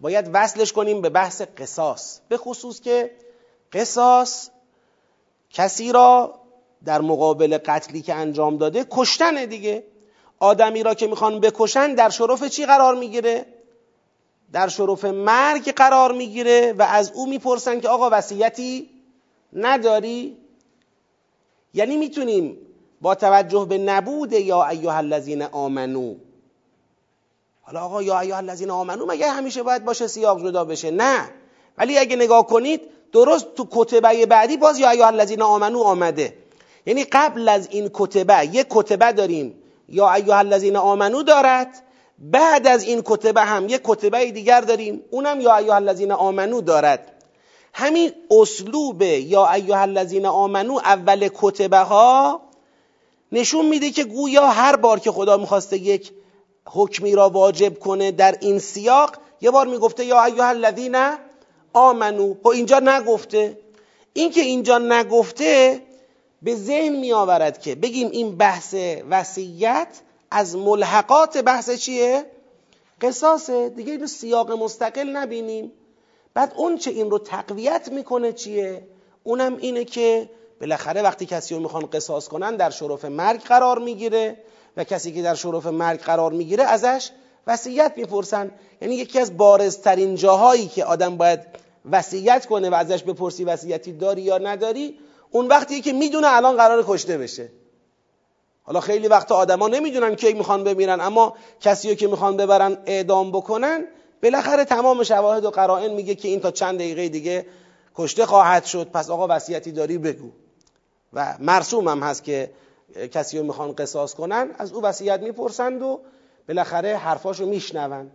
باید 0.00 0.30
وصلش 0.32 0.72
کنیم 0.72 1.00
به 1.00 1.08
بحث 1.08 1.42
قصاص. 1.58 2.20
به 2.28 2.36
خصوص 2.36 2.80
که 2.80 3.10
قصاص 3.72 4.50
کسی 5.50 5.92
را 5.92 6.34
در 6.84 7.00
مقابل 7.00 7.58
قتلی 7.58 8.02
که 8.02 8.14
انجام 8.14 8.56
داده 8.56 8.86
کشتن 8.90 9.44
دیگه. 9.44 9.84
آدمی 10.38 10.82
را 10.82 10.94
که 10.94 11.06
می‌خوان 11.06 11.40
بکشن 11.40 11.94
در 11.94 12.08
شرف 12.10 12.44
چی 12.44 12.66
قرار 12.66 12.94
می‌گیره؟ 12.94 13.46
در 14.52 14.68
شرف 14.68 15.04
مرگ 15.04 15.72
قرار 15.72 16.12
می‌گیره 16.12 16.72
و 16.72 16.82
از 16.82 17.12
او 17.12 17.26
می‌پرسن 17.26 17.80
که 17.80 17.88
آقا 17.88 18.08
وصیتی 18.12 18.90
نداری؟ 19.52 20.36
یعنی 21.74 21.96
می‌تونیم 21.96 22.58
با 23.00 23.14
توجه 23.14 23.66
به 23.68 23.78
نبود 23.78 24.32
یا 24.32 24.68
ایها 24.68 24.96
الذین 24.96 25.42
آمنو 25.42 26.14
حالا 27.66 27.80
آقا 27.80 28.02
یا 28.02 28.20
ایها 28.20 28.36
الذین 28.36 28.70
آمنو 28.70 29.06
مگه 29.06 29.30
همیشه 29.30 29.62
باید 29.62 29.84
باشه 29.84 30.06
سیاق 30.06 30.40
جدا 30.40 30.64
بشه؟ 30.64 30.90
نه. 30.90 31.30
ولی 31.78 31.98
اگه 31.98 32.16
نگاه 32.16 32.46
کنید 32.46 32.80
درست 33.12 33.54
تو 33.54 33.66
کتبه 33.70 34.26
بعدی 34.26 34.56
باز 34.56 34.78
یا 34.78 34.90
ایها 34.90 35.06
الذین 35.06 35.42
آمنو 35.42 35.82
آمده. 35.82 36.34
یعنی 36.86 37.04
قبل 37.04 37.48
از 37.48 37.68
این 37.70 37.90
کتبه 37.94 38.48
یک 38.52 38.66
کتبه 38.70 39.12
داریم. 39.12 39.54
یا 39.88 40.12
ایها 40.12 40.38
الذین 40.38 40.76
آمنو 40.76 41.22
دارد. 41.22 41.82
بعد 42.18 42.66
از 42.66 42.84
این 42.84 43.02
کتبه 43.04 43.40
هم 43.40 43.68
یک 43.68 43.80
کتبه 43.84 44.30
دیگر 44.30 44.60
داریم. 44.60 45.02
اونم 45.10 45.40
یا 45.40 45.56
ایها 45.56 45.74
الذین 45.74 46.12
آمنو 46.12 46.60
دارد. 46.60 47.12
همین 47.72 48.12
اسلوب 48.30 49.02
یا 49.02 49.52
ایها 49.52 49.80
الذین 49.80 50.26
آمنو 50.26 50.74
اول 50.74 51.28
کتبه 51.34 51.78
ها 51.78 52.40
نشون 53.32 53.66
میده 53.66 53.90
که 53.90 54.04
گویا 54.04 54.46
هر 54.46 54.76
بار 54.76 54.98
که 54.98 55.10
خدا 55.10 55.36
می‌خواسته 55.36 55.78
یک 55.78 56.12
حکمی 56.66 57.14
را 57.14 57.28
واجب 57.28 57.78
کنه 57.78 58.12
در 58.12 58.36
این 58.40 58.58
سیاق؟ 58.58 59.16
یه 59.40 59.50
بار 59.50 59.66
می‌گفته 59.66 60.04
یا 60.04 60.24
ایها 60.24 60.48
الذین 60.48 60.96
آمنو. 61.72 62.34
خب 62.42 62.48
اینجا 62.48 62.80
نگفته. 62.80 63.58
این 64.12 64.30
که 64.30 64.40
اینجا 64.40 64.78
نگفته 64.78 65.82
به 66.42 66.54
ذهن 66.54 66.96
میآورد 66.96 67.60
که 67.60 67.74
بگیم 67.74 68.10
این 68.10 68.36
بحث 68.36 68.74
وصیت 69.10 69.88
از 70.30 70.56
ملحقات 70.56 71.38
بحث 71.38 71.70
چیه؟ 71.70 72.24
قصاصه. 73.00 73.68
دیگه 73.68 73.92
اینو 73.92 74.06
سیاق 74.06 74.52
مستقل 74.52 75.08
نبینیم. 75.08 75.72
بعد 76.34 76.52
اون 76.56 76.78
چه 76.78 76.90
این 76.90 77.10
رو 77.10 77.18
تقویت 77.18 77.88
می‌کنه 77.92 78.32
چیه؟ 78.32 78.82
اونم 79.24 79.56
اینه 79.56 79.84
که 79.84 80.30
بالاخره 80.60 81.02
وقتی 81.02 81.26
کسی 81.26 81.54
رو 81.54 81.60
می‌خوان 81.60 81.86
قصاص 81.86 82.28
کنن 82.28 82.56
در 82.56 82.70
شرف 82.70 83.04
مرگ 83.04 83.40
قرار 83.40 83.78
می‌گیره. 83.78 84.36
و 84.76 84.84
کسی 84.84 85.12
که 85.12 85.22
در 85.22 85.34
شرف 85.34 85.66
مرگ 85.66 86.00
قرار 86.00 86.32
می‌گیره 86.32 86.64
ازش 86.64 87.10
وصیت 87.46 87.92
می‌پرسن. 87.96 88.50
یعنی 88.80 88.94
یکی 88.94 89.20
از 89.20 89.36
بارزترین 89.36 90.14
جاهایی 90.14 90.66
که 90.66 90.84
آدم 90.84 91.16
باید 91.16 91.40
وصیت 91.90 92.46
کنه 92.46 92.70
و 92.70 92.74
ازش 92.74 93.02
بپرسی 93.02 93.44
وصیتی 93.44 93.92
داری 93.92 94.22
یا 94.22 94.38
نداری 94.38 94.98
اون 95.30 95.46
وقتیه 95.46 95.80
که 95.80 95.92
می‌دونه 95.92 96.26
الان 96.30 96.56
قرار 96.56 96.84
کشته 96.88 97.18
بشه. 97.18 97.48
حالا 98.62 98.80
خیلی 98.80 99.08
وقت 99.08 99.32
آدما 99.32 99.68
نمی‌دونن 99.68 100.14
کی 100.14 100.32
می‌خوان 100.32 100.64
بمیرن 100.64 101.00
اما 101.00 101.34
کسی 101.60 101.96
که 101.96 102.06
می‌خوان 102.06 102.36
ببرن 102.36 102.78
اعدام 102.86 103.32
بکنن 103.32 103.84
بالاخره 104.22 104.64
تمام 104.64 105.02
شواهد 105.02 105.44
و 105.44 105.50
قرائن 105.50 105.92
میگه 105.92 106.14
که 106.14 106.28
این 106.28 106.40
تا 106.40 106.50
چند 106.50 106.78
دقیقه 106.78 107.08
دیگه 107.08 107.46
کشته 107.94 108.26
خواهد 108.26 108.64
شد 108.64 108.88
پس 108.90 109.10
آقا 109.10 109.26
وصیتی 109.30 109.72
داری 109.72 109.98
بگو. 109.98 110.30
و 111.12 111.34
مرسوم 111.40 111.88
هم 111.88 112.02
هست 112.02 112.24
که 112.24 112.50
کسی 113.12 113.38
رو 113.38 113.44
می‌خوان 113.44 113.72
قصاص 113.72 114.14
کنن 114.14 114.50
از 114.58 114.72
او 114.72 114.82
وصیت 114.82 115.20
می‌پرسند 115.20 115.82
و 115.82 116.00
بالاخره 116.48 116.96
حرفاشو 116.96 117.46
میشنون. 117.46 118.10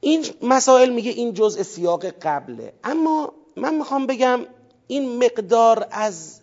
این 0.00 0.26
مسائل 0.42 0.90
میگه 0.90 1.10
این 1.10 1.34
جزء 1.34 1.62
سیاق 1.62 2.06
قبله. 2.06 2.72
اما 2.84 3.32
من 3.56 3.74
می‌خوام 3.74 4.06
بگم 4.06 4.46
این 4.86 5.24
مقدار 5.24 5.86
از 5.90 6.40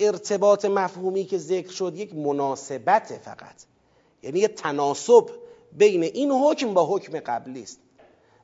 ارتباط 0.00 0.64
مفهومی 0.64 1.24
که 1.24 1.38
ذکر 1.38 1.70
شد 1.72 1.96
یک 1.96 2.14
مناسبت 2.14 3.20
فقط. 3.24 3.54
یعنی 4.22 4.38
یه 4.38 4.48
تناسب 4.48 5.30
بین 5.72 6.02
این 6.02 6.30
حکم 6.30 6.74
با 6.74 6.86
حکم 6.86 7.20
قبلی 7.20 7.62
است. 7.62 7.78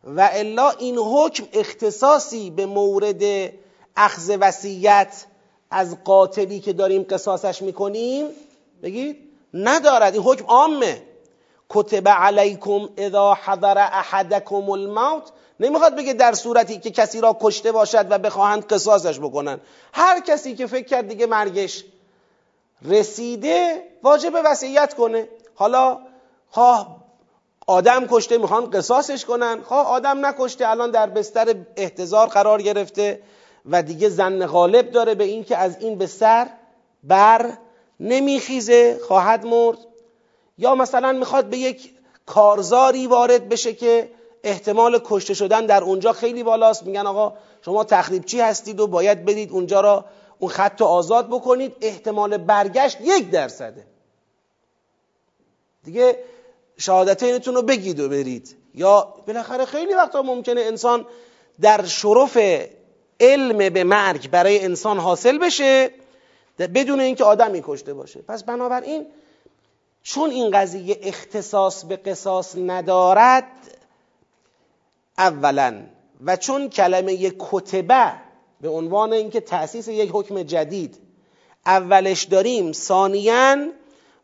و 0.05 0.31
الا 0.33 0.71
این 0.71 0.99
حکم 0.99 1.45
اختصاصی 1.53 2.51
به 2.51 2.67
مورد 2.67 3.53
اخذ 3.97 4.37
وصیت 4.41 5.27
از 5.71 6.05
قاتلی 6.05 6.61
که 6.61 6.73
داریم 6.73 7.07
قصاصش 7.11 7.63
می‌کنیم 7.63 8.27
بگید 8.83 9.17
ندارد. 9.55 10.15
این 10.15 10.23
حکم 10.23 10.45
عامه. 10.45 11.03
کتب 11.69 12.09
علیکم 12.09 12.89
اذا 12.97 13.39
حضر 13.45 13.79
احدکم 13.79 14.71
الموت. 14.71 15.23
نمی‌خواد 15.61 15.97
بگه 15.97 16.13
در 16.13 16.33
صورتی 16.33 16.79
که 16.79 16.91
کسی 16.91 17.21
را 17.21 17.37
کشته 17.41 17.73
باشد 17.73 18.07
و 18.11 18.19
بخواهند 18.19 18.67
قصاصش 18.67 19.19
بکنن. 19.19 19.61
هر 19.93 20.21
کسی 20.21 20.55
که 20.55 20.67
فکر 20.67 20.87
کرد 20.87 21.09
دیگه 21.09 21.27
مرگش 21.27 21.85
رسیده 22.83 23.83
واجب 24.03 24.33
وصیت 24.45 24.95
کنه. 24.95 25.29
حالا 25.55 25.99
خواه 26.51 26.97
آدم 27.67 28.07
کشته 28.07 28.39
می‌خوان 28.39 28.71
قصاصش 28.71 29.25
کنن. 29.25 29.61
خواه 29.63 29.87
آدم 29.87 30.27
نکشته 30.27 30.69
الان 30.69 30.91
در 30.91 31.07
بستر 31.07 31.55
احتضار 31.77 32.27
قرار 32.27 32.63
گرفته. 32.63 33.23
و 33.67 33.83
دیگه 33.83 34.09
زن 34.09 34.47
غالب 34.47 34.91
داره 34.91 35.15
به 35.15 35.25
این 35.25 35.45
که 35.45 35.57
از 35.57 35.77
این 35.81 35.99
به 35.99 36.07
سر 36.07 36.47
بر 37.05 37.53
نمیخیزه 38.01 38.99
خواهد 39.09 39.47
مرد. 39.47 39.79
یا 40.59 40.75
مثلا 40.75 41.13
می‌خواد 41.13 41.45
به 41.45 41.57
یک 41.59 41.91
کارزاری 42.27 43.07
وارد 43.07 43.49
بشه 43.49 43.73
که 43.73 44.11
احتمال 44.45 45.01
کشته 45.05 45.35
شدن 45.35 45.67
در 45.67 45.85
اونجا 45.85 46.13
خیلی 46.13 46.43
بالاست. 46.43 46.83
میگن 46.83 47.07
آقا 47.07 47.37
شما 47.65 47.85
تخریبچی 47.85 48.41
هستید 48.41 48.81
و 48.81 48.87
باید 48.87 49.25
برید 49.25 49.51
اونجا 49.53 49.81
را 49.81 50.05
اون 50.39 50.51
خط 50.51 50.83
آزاد 50.83 51.29
بکنید. 51.29 51.77
احتمال 51.81 52.37
برگشت 52.37 52.99
یک 53.01 53.31
درصده 53.31 53.87
دیگه 55.85 56.19
شهادتینتون 56.77 57.55
رو 57.55 57.63
بگید 57.63 58.01
و 58.01 58.09
برید. 58.09 58.57
یا 58.75 59.15
بالاخره 59.27 59.65
خیلی 59.65 59.95
وقتا 59.95 60.23
ممکنه 60.23 60.61
انسان 60.61 61.07
در 61.61 61.85
شرف 61.85 62.39
علم 63.21 63.69
به 63.69 63.85
مرگ 63.85 64.31
برای 64.31 64.65
انسان 64.65 64.99
حاصل 64.99 65.39
بشه 65.39 65.91
بدون 66.59 67.01
اینکه 67.01 67.25
آدمی 67.25 67.63
کشته 67.67 67.95
باشه. 67.95 68.21
پس 68.23 68.43
بنابراین 68.43 69.07
چون 70.03 70.31
این 70.31 70.51
قضیه 70.51 70.99
اختصاص 71.03 71.85
به 71.85 71.97
قصاص 71.97 72.57
ندارد 72.57 73.45
اولا 75.19 75.83
و 76.25 76.37
چون 76.37 76.69
کلمه 76.69 77.33
کتبه 77.39 78.13
به 78.61 78.69
عنوان 78.69 79.13
اینکه 79.13 79.41
تأسیس 79.41 79.89
یک 79.89 80.11
حکم 80.13 80.43
جدید 80.43 80.97
اولش 81.67 82.23
داریم 82.23 82.73
ثانیا 82.73 83.57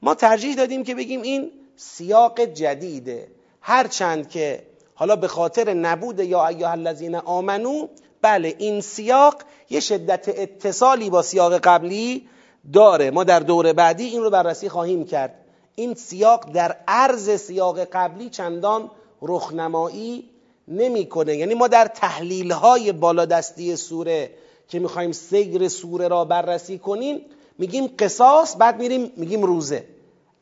ما 0.03 0.15
ترجیح 0.15 0.57
دادیم 0.57 0.85
که 0.85 0.95
بگیم 0.95 1.23
این 1.23 1.51
سیاق 1.77 2.41
جدیده. 2.41 3.29
هرچند 3.61 4.29
که 4.29 4.63
حالا 4.95 5.17
به 5.17 5.29
خاطر 5.29 5.75
نبود 5.75 6.21
یا 6.21 6.47
ایها 6.47 6.71
الذین 6.71 7.15
آمنو 7.15 7.89
بله 8.27 8.55
این 8.59 8.81
سیاق 8.81 9.35
یه 9.71 9.81
شدت 9.81 10.29
اتصالی 10.29 11.11
با 11.11 11.23
سیاق 11.23 11.59
قبلی 11.59 12.29
داره. 12.73 13.11
ما 13.11 13.25
در 13.25 13.41
دور 13.41 13.73
بعدی 13.73 14.05
این 14.05 14.23
رو 14.23 14.31
بررسی 14.31 14.69
خواهیم 14.69 15.05
کرد. 15.05 15.35
این 15.75 15.95
سیاق 15.95 16.53
در 16.53 16.77
عرض 16.89 17.31
سیاق 17.31 17.81
قبلی 17.81 18.31
چندان 18.31 18.91
رخنمایی 19.23 20.31
نمی‌کنه. 20.69 21.37
یعنی 21.37 21.55
ما 21.55 21.69
در 21.69 21.85
تحلیل 21.85 22.53
های 22.53 22.93
بالادستی 22.93 23.77
سوره 23.77 24.31
که 24.69 24.79
می‌خوایم 24.79 25.13
سیر 25.13 25.69
سوره 25.69 26.09
را 26.09 26.25
بررسی 26.25 26.79
کنیم 26.79 27.21
میگیم 27.59 27.87
قصاص 27.99 28.57
بعد 28.59 28.79
میریم 28.81 29.13
میگیم 29.17 29.43
روزه. 29.43 29.85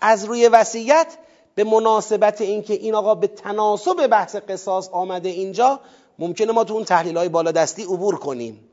از 0.01 0.25
روی 0.25 0.49
وصیت 0.49 1.07
به 1.55 1.65
مناسبت 1.65 2.41
اینکه 2.41 2.75
این 2.75 2.95
آقا 2.95 3.15
به 3.15 3.27
تناسب 3.27 4.07
بحث 4.07 4.37
قصاص 4.37 4.89
آمده 4.89 5.29
اینجا 5.29 5.81
ممکنه 6.19 6.53
ما 6.53 6.65
تو 6.65 6.75
اون 6.75 6.85
تحلیل 6.85 7.17
های 7.17 7.29
بالادستی 7.29 7.83
عبور 7.83 8.17
کنیم. 8.17 8.69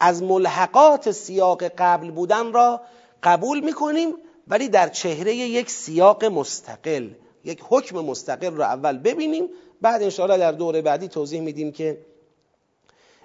از 0.00 0.22
ملحقات 0.22 1.10
سیاق 1.10 1.64
قبل 1.64 2.10
بودن 2.10 2.52
را 2.52 2.80
قبول 3.22 3.60
می‌کنیم 3.60 4.14
ولی 4.48 4.68
در 4.68 4.88
چهره 4.88 5.34
یک 5.34 5.70
سیاق 5.70 6.24
مستقل 6.24 7.10
یک 7.44 7.62
حکم 7.68 7.96
مستقل 8.00 8.54
را 8.54 8.64
اول 8.64 8.98
ببینیم 8.98 9.48
بعد 9.80 10.02
انشاءالله 10.02 10.38
در 10.38 10.52
دور 10.52 10.80
بعدی 10.80 11.08
توضیح 11.08 11.40
میدیم 11.40 11.72
که 11.72 12.06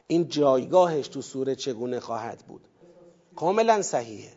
این 0.07 0.27
جایگاهش 0.27 1.07
تو 1.07 1.21
سوره 1.21 1.55
چگونه 1.55 1.99
خواهد 1.99 2.43
بود. 2.47 2.61
کاملا 3.35 3.81
صحیحه. 3.81 4.31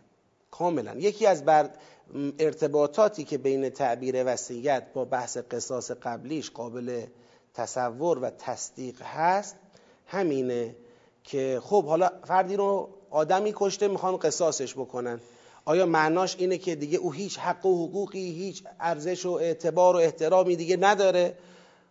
کاملا. 0.51 0.95
یکی 0.97 1.27
از 1.27 1.45
بر 1.45 1.71
ارتباطاتی 2.39 3.25
که 3.25 3.39
بین 3.39 3.69
تعبیر 3.69 4.23
وسیعت 4.27 4.93
با 4.93 5.05
بحث 5.05 5.37
قصاص 5.51 5.91
قبلیش 5.91 6.51
قابل 6.51 7.07
تصور 7.59 8.19
و 8.19 8.31
تصدیق 8.31 9.03
هست 9.03 9.57
همینه 10.07 10.75
که 11.25 11.61
خب 11.63 11.85
حالا 11.85 12.11
فردی 12.25 12.57
رو 12.57 12.89
آدمی 13.11 13.53
کشته 13.57 13.89
می‌خوان 13.89 14.17
قصاصش 14.17 14.75
بکنن. 14.75 15.21
آیا 15.65 15.87
معناش 15.87 16.37
اینه 16.39 16.59
که 16.59 16.75
دیگه 16.75 16.99
او 16.99 17.13
هیچ 17.13 17.39
حق 17.39 17.67
و 17.67 17.87
حقوقی 17.87 18.31
هیچ 18.31 18.65
ارزش 18.81 19.27
و 19.27 19.33
اعتبار 19.33 19.97
و 19.97 19.99
احترامی 19.99 20.57
دیگه 20.57 20.77
نداره؟ 20.77 21.35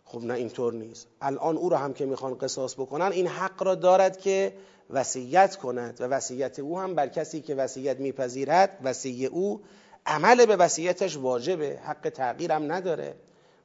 خب 0.04 0.24
نه 0.24 0.34
اینطور 0.34 0.72
نیست. 0.72 1.06
الان 1.20 1.56
او 1.56 1.68
رو 1.68 1.76
هم 1.76 1.94
که 1.94 2.06
می‌خوان 2.06 2.34
قصاص 2.34 2.74
بکنن 2.74 3.12
این 3.12 3.26
حق 3.26 3.62
را 3.62 3.74
دارد 3.74 4.18
که 4.18 4.52
وصیت 4.90 5.56
کند 5.56 6.00
و 6.00 6.04
وصیت 6.04 6.58
او 6.58 6.78
هم 6.78 6.94
بر 6.94 7.08
کسی 7.08 7.40
که 7.40 7.54
وصیت 7.54 8.00
میپذیرد 8.00 8.78
وصیه 8.82 9.28
او 9.28 9.60
عمل 10.06 10.46
به 10.46 10.56
وصیتش 10.56 11.16
واجبه 11.16 11.78
حق 11.84 12.08
تغییر 12.08 12.52
هم 12.52 12.72
نداره. 12.72 13.14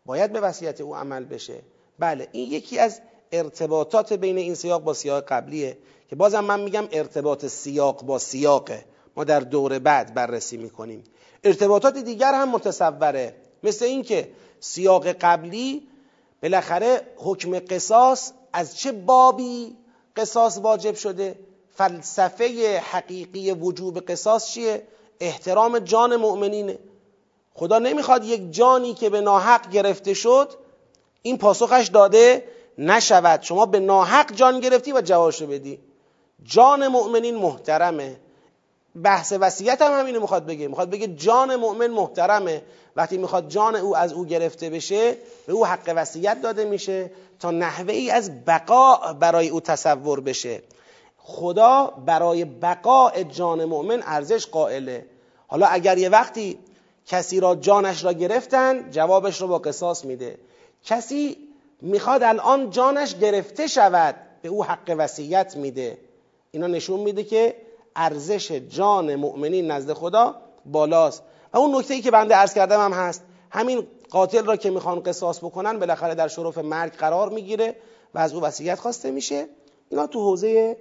باید 0.05 0.33
به 0.33 0.39
وصیت 0.39 0.81
او 0.81 0.95
عمل 0.95 1.25
بشه. 1.25 1.61
بله 2.03 2.27
این 2.31 2.51
یکی 2.51 2.79
از 2.79 3.01
ارتباطات 3.31 4.13
بین 4.13 4.37
این 4.37 4.55
سیاق 4.55 4.83
با 4.83 4.93
سیاق 4.93 5.23
قبلیه 5.23 5.77
که 6.09 6.15
بازم 6.15 6.39
من 6.39 6.61
میگم 6.61 6.87
ارتباط 6.91 7.45
سیاق 7.45 8.03
با 8.03 8.19
سیاقه. 8.19 8.85
ما 9.15 9.23
در 9.23 9.39
دور 9.39 9.79
بعد 9.79 10.13
بررسی 10.13 10.57
می‌کنیم. 10.57 11.03
ارتباطات 11.43 11.97
دیگر 11.97 12.33
هم 12.33 12.49
متصوره. 12.49 13.35
مثل 13.63 13.85
اینکه 13.85 14.29
سیاق 14.59 15.07
قبلی 15.07 15.87
بالاخره 16.41 17.01
حکم 17.17 17.59
قصاص 17.59 18.31
از 18.53 18.77
چه 18.77 18.91
بابی 18.91 19.75
قصاص 20.15 20.57
واجب 20.57 20.95
شده؟ 20.95 21.35
فلسفه 21.75 22.79
حقیقی 22.79 23.51
وجوب 23.51 23.99
قصاص 23.99 24.47
چیه؟ 24.47 24.87
احترام 25.19 25.79
جان 25.79 26.15
مؤمنینه. 26.15 26.79
خدا 27.53 27.79
نمی‌خواد 27.79 28.23
یک 28.23 28.51
جانی 28.51 28.93
که 28.93 29.09
به 29.09 29.21
ناحق 29.21 29.69
گرفته 29.69 30.13
شد 30.13 30.62
این 31.25 31.37
پاسخش 31.37 31.87
داده 31.87 32.43
نشود. 32.77 33.41
شما 33.41 33.65
به 33.65 33.79
ناحق 33.79 34.33
جان 34.33 34.59
گرفتی 34.59 34.91
و 34.91 35.01
جوابشو 35.01 35.47
بدی. 35.47 35.79
جان 36.43 36.87
مؤمنین 36.87 37.35
محترمه. 37.35 38.15
بحث 39.03 39.33
وصیت 39.39 39.81
هم 39.81 39.99
همینو 39.99 40.19
می‌خواد 40.19 40.45
بگه. 40.45 40.67
می‌خواد 40.67 40.89
بگه 40.89 41.07
جان 41.07 41.55
مؤمن 41.55 41.87
محترمه. 41.87 42.61
وقتی 42.95 43.17
می‌خواد 43.17 43.49
جان 43.49 43.75
او 43.75 43.97
از 43.97 44.13
او 44.13 44.25
گرفته 44.25 44.69
بشه 44.69 45.17
به 45.47 45.53
او 45.53 45.65
حق 45.65 45.93
وصیت 45.95 46.41
داده 46.41 46.65
میشه 46.65 47.11
تا 47.39 47.51
نحوه 47.51 47.93
ای 47.93 48.11
از 48.11 48.45
بقا 48.45 49.13
برای 49.13 49.49
او 49.49 49.59
تصور 49.59 50.21
بشه. 50.21 50.61
خدا 51.17 51.93
برای 52.05 52.45
بقاء 52.45 53.23
جان 53.23 53.65
مؤمن 53.65 54.03
ارزش 54.05 54.47
قائله. 54.47 55.05
حالا 55.47 55.67
اگر 55.67 55.97
یه 55.97 56.09
وقتی 56.09 56.59
کسی 57.07 57.39
را 57.39 57.55
جانش 57.55 58.03
را 58.03 58.13
گرفتن 58.13 58.91
جوابش 58.91 59.41
رو 59.41 59.47
با 59.47 59.57
قصاص 59.57 60.05
میده. 60.05 60.37
کسی 60.83 61.37
می‌خواد 61.81 62.23
الان 62.23 62.69
جانش 62.69 63.15
گرفته 63.15 63.67
شود 63.67 64.15
به 64.41 64.49
او 64.49 64.65
حق 64.65 64.95
وصیت 64.97 65.57
میده. 65.57 65.97
اینا 66.51 66.67
نشون 66.67 66.99
میده 66.99 67.23
که 67.23 67.55
ارزش 67.95 68.51
جان 68.51 69.15
مؤمنین 69.15 69.71
نزد 69.71 69.93
خدا 69.93 70.35
بالاست. 70.65 71.23
و 71.53 71.57
اون 71.57 71.75
نکته 71.75 71.93
ای 71.93 72.01
که 72.01 72.11
بنده 72.11 72.35
عرض 72.35 72.53
کردم 72.53 72.79
هم 72.79 72.93
هست. 72.93 73.23
همین 73.51 73.87
قاتل 74.09 74.45
را 74.45 74.55
که 74.55 74.69
می‌خوان 74.69 74.99
قصاص 75.03 75.39
بکنن 75.39 75.79
بالاخره 75.79 76.15
در 76.15 76.27
شرف 76.27 76.57
مرگ 76.57 76.93
قرار 76.93 77.29
می‌گیره 77.29 77.75
و 78.13 78.19
از 78.19 78.33
او 78.33 78.41
وصیت 78.41 78.79
خواسته 78.79 79.11
میشه. 79.11 79.45
اینا 79.89 80.07
تو 80.07 80.19
حوزه 80.19 80.77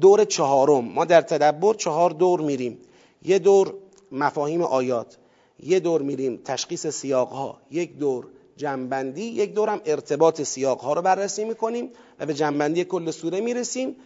دور 0.00 0.24
چهارم. 0.24 0.84
ما 0.84 1.04
در 1.04 1.20
تدبر 1.20 1.74
چهار 1.74 2.10
دور 2.10 2.40
میریم. 2.40 2.78
یه 3.22 3.38
دور 3.38 3.74
مفاهیم 4.12 4.62
آیات 4.62 5.16
یه 5.60 5.80
دور 5.80 6.02
میریم 6.02 6.40
تشخیص 6.44 6.86
سیاق 6.86 7.28
ها 7.28 7.58
یک 7.70 7.98
دور 7.98 8.26
جنبندی 8.56 9.24
یک 9.24 9.54
دور 9.54 9.68
هم 9.68 9.80
ارتباط 9.84 10.42
سیاق 10.42 10.80
ها 10.80 10.92
رو 10.92 11.02
بررسی 11.02 11.44
می‌کنیم 11.44 11.90
و 12.18 12.26
به 12.26 12.34
جنبندی 12.34 12.84
کل 12.84 13.10
سوره 13.10 13.40
می‌رسیم. 13.40 13.96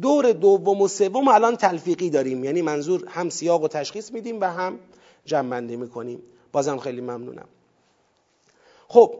دور 0.00 0.32
دوم 0.32 0.82
و 0.82 0.88
سوم 0.88 1.28
الان 1.28 1.56
تلفیقی 1.56 2.10
داریم 2.10 2.44
یعنی 2.44 2.62
منظور 2.62 3.08
هم 3.08 3.28
سیاق 3.28 3.62
و 3.62 3.68
تشخیص 3.68 4.12
میدیم 4.12 4.40
و 4.40 4.44
هم 4.44 4.78
جنبندی 5.24 5.76
می‌کنیم. 5.76 6.22
بازم 6.52 6.78
خیلی 6.78 7.00
ممنونم. 7.00 7.48
خب 8.88 9.14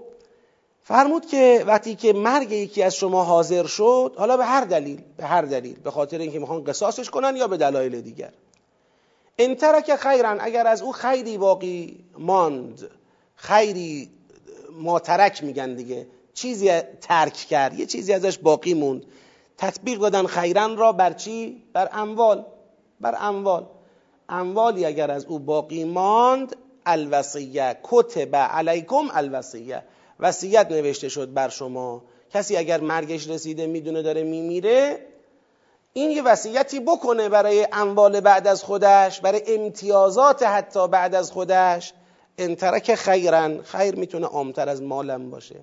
فرمود 0.83 1.27
که 1.27 1.65
وقتی 1.67 1.95
که 1.95 2.13
مرگ 2.13 2.53
یکی 2.53 2.83
از 2.83 2.95
شما 2.95 3.25
حاضر 3.25 3.67
شد 3.67 4.15
حالا 4.17 4.37
به 4.37 4.45
هر 4.45 4.65
دلیل 4.65 5.03
به 5.17 5.25
هر 5.25 5.43
دلیل 5.43 5.81
به 5.81 5.91
خاطر 5.91 6.19
اینکه 6.19 6.39
می‌خوان 6.39 6.65
قصاصش 6.65 7.11
کنن 7.11 7.37
یا 7.37 7.49
به 7.49 7.57
دلایل 7.57 8.01
دیگر. 8.01 8.33
ان 9.39 9.55
ترک 9.55 9.97
خیرن 9.97 10.39
اگر 10.41 10.67
از 10.67 10.83
او 10.83 10.93
خیری 10.93 11.39
باقی 11.39 12.05
ماند 12.19 12.91
خیری 13.37 14.11
ما 14.77 14.99
ترک 14.99 15.45
میگن 15.45 15.75
دیگه. 15.75 16.07
چیزی 16.35 16.81
ترک 16.81 17.33
کرد. 17.33 17.81
یه 17.81 17.87
چیزی 17.87 18.13
ازش 18.13 18.39
باقی 18.39 18.75
موند. 18.75 19.05
تطبیق 19.59 19.99
دادن 19.99 20.27
خیرن 20.27 20.77
را 20.77 20.93
بر 20.93 21.13
چی؟ 21.13 21.63
بر 21.73 21.89
اموال. 21.93 22.45
بر 23.01 23.17
اموال. 23.21 23.67
اموالی 24.29 24.85
اگر 24.85 25.11
از 25.11 25.25
او 25.25 25.39
باقی 25.39 25.85
ماند 25.85 26.57
الوصیه. 26.87 27.79
کتب 27.83 28.37
علیکم 28.37 29.09
الوصیه. 29.13 29.83
وصیت 30.21 30.71
نوشته 30.71 31.09
شد 31.09 31.33
بر 31.35 31.49
شما. 31.49 32.03
کسی 32.31 32.57
اگر 32.57 32.81
مرگش 32.81 33.29
رسیده 33.29 33.67
می‌دونه 33.67 34.03
داره 34.03 34.23
میمیره 34.23 35.07
این 35.93 36.11
یه 36.11 36.23
وصیتی 36.23 36.81
بکنه 36.81 37.29
برای 37.29 37.69
اموال 37.73 38.21
بعد 38.21 38.47
از 38.47 38.63
خودش 38.63 39.21
برای 39.21 39.43
امتیازات 39.47 40.43
حتی 40.43 40.89
بعد 40.89 41.15
از 41.15 41.33
خودش. 41.33 41.93
انترک 42.39 42.95
خیرن. 42.95 43.63
خیر 43.63 43.95
می‌تونه 43.95 44.27
عامتر 44.27 44.69
از 44.69 44.83
مالم 44.83 45.31
باشه. 45.31 45.61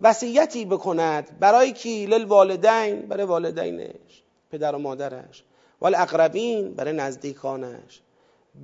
وصیتی 0.00 0.64
بکند 0.64 1.38
برای 1.38 1.72
کی؟ 1.72 2.06
للوالدین. 2.06 3.00
برای 3.00 3.24
والدینش 3.24 4.22
پدر 4.50 4.74
و 4.74 4.78
مادرش. 4.78 5.44
والاقربین 5.80 6.74
برای 6.74 6.92
نزدیکانش. 6.92 8.00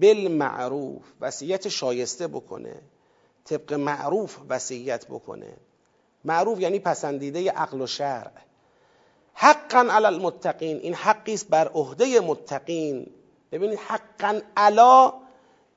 بالمعروف 0.00 1.02
وصیت 1.20 1.68
شایسته 1.68 2.28
بکنه. 2.28 2.82
طبق 3.44 3.72
معروف 3.72 4.38
وصیت 4.48 5.06
بکنه. 5.06 5.56
معروف 6.24 6.60
یعنی 6.60 6.78
پسندیده 6.78 7.50
عقل 7.50 7.80
و 7.80 7.86
شرع. 7.86 8.30
حقا 9.34 9.86
علی 9.90 10.06
المتقین. 10.06 10.76
این 10.76 10.94
حقی 10.94 11.34
است 11.34 11.48
بر 11.48 11.68
عهده 11.68 12.20
متقین. 12.20 13.06
ببینید 13.52 13.78
حقا 13.78 14.40
علا 14.56 15.12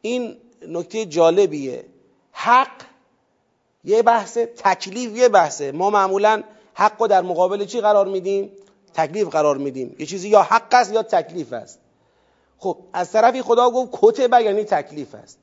این 0.02 0.38
نکته 0.70 1.06
جالبیه. 1.06 1.86
حق 2.32 2.82
یه 3.84 4.04
بحثه 4.04 4.46
تکلیف 4.46 5.18
یه 5.18 5.30
بحثه. 5.30 5.72
ما 5.72 5.90
معمولا 5.90 6.44
حق 6.74 7.02
رو 7.02 7.08
در 7.08 7.22
مقابل 7.22 7.66
چی 7.66 7.82
قرار 7.82 8.08
میدیم؟ 8.08 8.52
تکلیف 8.94 9.28
قرار 9.28 9.58
میدیم. 9.58 9.96
یه 10.00 10.06
چیزی 10.06 10.30
یا 10.30 10.44
حق 10.44 10.74
است 10.74 10.94
یا 10.94 11.04
تکلیف 11.04 11.54
است. 11.54 11.80
خب 12.58 12.78
از 12.94 13.12
طرفی 13.12 13.42
خدا 13.42 13.70
گفت 13.70 13.90
کتبه 13.92 14.44
یعنی 14.44 14.64
تکلیف 14.64 15.16
است. 15.16 15.38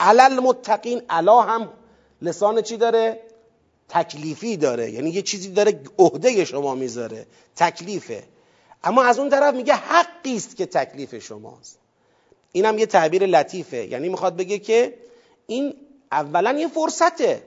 علل 0.00 0.40
متقین 0.40 1.02
علا 1.10 1.40
هم 1.40 1.68
لسان 2.22 2.62
چی 2.62 2.76
داره؟ 2.76 3.20
تکلیفی 3.88 4.56
داره. 4.56 4.90
یعنی 4.90 5.10
یه 5.10 5.22
چیزی 5.22 5.50
داره 5.50 5.80
عهده 5.98 6.44
شما 6.44 6.74
می‌ذاره. 6.74 7.26
تکلیفه. 7.56 8.22
اما 8.84 9.02
از 9.02 9.18
اون 9.18 9.30
طرف 9.30 9.54
میگه 9.54 9.74
حقی 9.74 10.36
است 10.36 10.56
که 10.56 10.66
تکلیف 10.66 11.18
شماست. 11.18 11.78
اینم 12.52 12.78
یه 12.78 12.86
تعبیر 12.86 13.26
لطیفه. 13.26 13.86
یعنی 13.86 14.08
می‌خواد 14.08 14.36
بگه 14.36 14.58
که 14.58 14.94
این 15.46 15.74
اولا 16.12 16.52
یه 16.52 16.68
فرصته. 16.68 17.42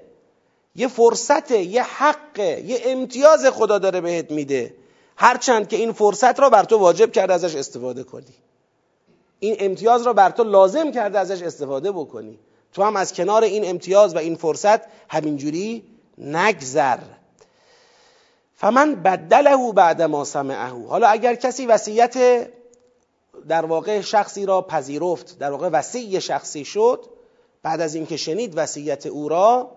یه 0.75 0.87
فرصته 0.87 1.61
یه 1.61 1.83
حقه 1.83 2.61
یه 2.65 2.81
امتیاز 2.85 3.45
خدا 3.45 3.79
داره 3.79 4.01
بهت 4.01 4.31
میده. 4.31 4.73
هرچند 5.15 5.67
که 5.67 5.75
این 5.75 5.91
فرصت 5.91 6.39
را 6.39 6.49
بر 6.49 6.63
تو 6.63 6.77
واجب 6.77 7.11
کرده 7.11 7.33
ازش 7.33 7.55
استفاده 7.55 8.03
کنی. 8.03 8.33
این 9.39 9.55
امتیاز 9.59 10.01
را 10.01 10.13
بر 10.13 10.29
تو 10.29 10.43
لازم 10.43 10.91
کرده 10.91 11.19
ازش 11.19 11.41
استفاده 11.41 11.91
بکنی. 11.91 12.39
تو 12.73 12.83
هم 12.83 12.95
از 12.95 13.13
کنار 13.13 13.43
این 13.43 13.69
امتیاز 13.69 14.15
و 14.15 14.17
این 14.17 14.35
فرصت 14.35 14.81
همینجوری 15.09 15.83
نگذر. 16.17 16.97
فمن 18.55 18.95
بدله 18.95 19.71
بعد 19.71 20.01
ما 20.01 20.23
سمعه. 20.23 20.87
حالا 20.87 21.07
اگر 21.07 21.35
کسی 21.35 21.65
وصیت 21.65 22.47
در 23.47 23.65
واقع 23.65 24.01
شخصی 24.01 24.45
را 24.45 24.61
پذیرفت 24.61 25.39
در 25.39 25.51
واقع 25.51 25.69
وسیع 25.69 26.19
شخصی 26.19 26.65
شد. 26.65 27.05
بعد 27.63 27.81
از 27.81 27.95
اینکه 27.95 28.17
شنید 28.17 28.53
وصیت 28.57 29.05
او 29.05 29.29
را 29.29 29.71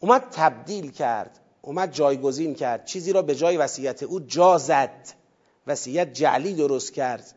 اومد 0.00 0.26
تبدیل 0.30 0.90
کرد 0.90 1.40
اومد 1.62 1.92
جایگزین 1.92 2.54
کرد. 2.54 2.84
چیزی 2.84 3.12
را 3.12 3.22
به 3.22 3.34
جای 3.34 3.56
وصیت 3.56 4.02
او 4.02 4.20
جا 4.20 4.58
زد 4.58 5.08
وصیت 5.66 6.12
جعلی 6.12 6.54
درست 6.54 6.92
کرد. 6.92 7.34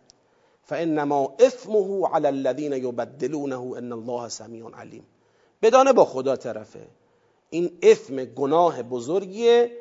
فانما 0.64 1.36
اثمه 1.40 2.08
علی 2.14 2.28
الذین 2.28 2.74
یبدلونه 2.74 3.60
ان 3.60 3.92
الله 3.92 4.30
سمیع 4.30 4.70
علیم 4.70 5.06
بدانه 5.62 5.94
با 5.94 6.06
خدا 6.06 6.36
طرفه. 6.36 6.88
این 7.50 7.72
اثم 7.82 8.26
گناه 8.26 8.84
بزرگیه 8.84 9.72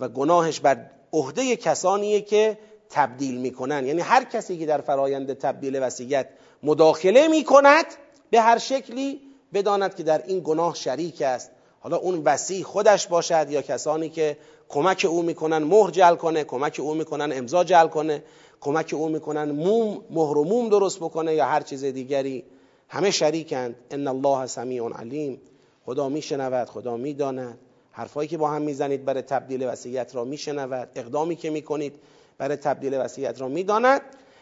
و 0.00 0.08
گناهش 0.08 0.60
بر 0.60 0.90
عهده 1.12 1.56
کسانیه 1.56 2.20
که 2.20 2.58
تبدیل 2.90 3.40
می‌کنن. 3.40 3.86
یعنی 3.86 4.00
هر 4.00 4.24
کسی 4.24 4.58
که 4.58 4.66
در 4.66 4.80
فرایند 4.80 5.32
تبدیل 5.32 5.82
وصیت 5.82 6.28
مداخله 6.62 7.28
می‌کند 7.28 7.84
به 8.30 8.40
هر 8.40 8.58
شکلی 8.58 9.20
بداند 9.52 9.94
که 9.94 10.02
در 10.02 10.22
این 10.26 10.40
گناه 10.44 10.74
شریک 10.74 11.22
است. 11.22 11.50
حالا 11.80 11.96
اون 11.96 12.22
وسیع 12.24 12.64
خودش 12.64 13.06
باشد 13.06 13.46
یا 13.50 13.62
کسانی 13.62 14.08
که 14.08 14.36
کمک 14.68 15.06
او 15.08 15.22
می‌کنن 15.22 15.58
مهر 15.58 15.90
جل 15.90 16.14
کنه 16.14 16.44
کمک 16.44 16.80
او 16.80 16.94
می‌کنن 16.94 17.32
امضا 17.32 17.64
جل 17.64 17.86
کنه 17.86 18.22
کمک 18.60 18.94
او 18.94 19.08
می‌کنن 19.08 19.50
موم 19.50 20.04
مهر 20.10 20.38
و 20.38 20.44
موم 20.44 20.68
درست 20.68 20.98
بکنه 20.98 21.34
یا 21.34 21.46
هر 21.46 21.60
چیز 21.60 21.84
دیگری 21.84 22.44
همه 22.88 23.10
شریکند. 23.10 23.74
ان 23.90 24.08
الله 24.08 24.46
سمیع 24.46 24.88
علیم. 24.88 25.40
خدا 25.86 26.08
میشنود 26.08 26.68
خدا 26.68 26.96
می‌داند. 26.96 27.58
حرفایی 27.92 28.28
که 28.28 28.38
با 28.38 28.50
هم 28.50 28.62
می‌زنید 28.62 29.04
برای 29.04 29.22
تبدیل 29.22 29.68
وصیت 29.68 30.14
را 30.14 30.24
میشنود. 30.24 30.88
اقدامی 30.94 31.36
که 31.36 31.50
می‌کنید 31.50 31.92
برای 32.40 32.56
تبدیل 32.56 32.94
وصیت 33.00 33.40
را 33.40 33.48
می‌داند. 33.48 34.00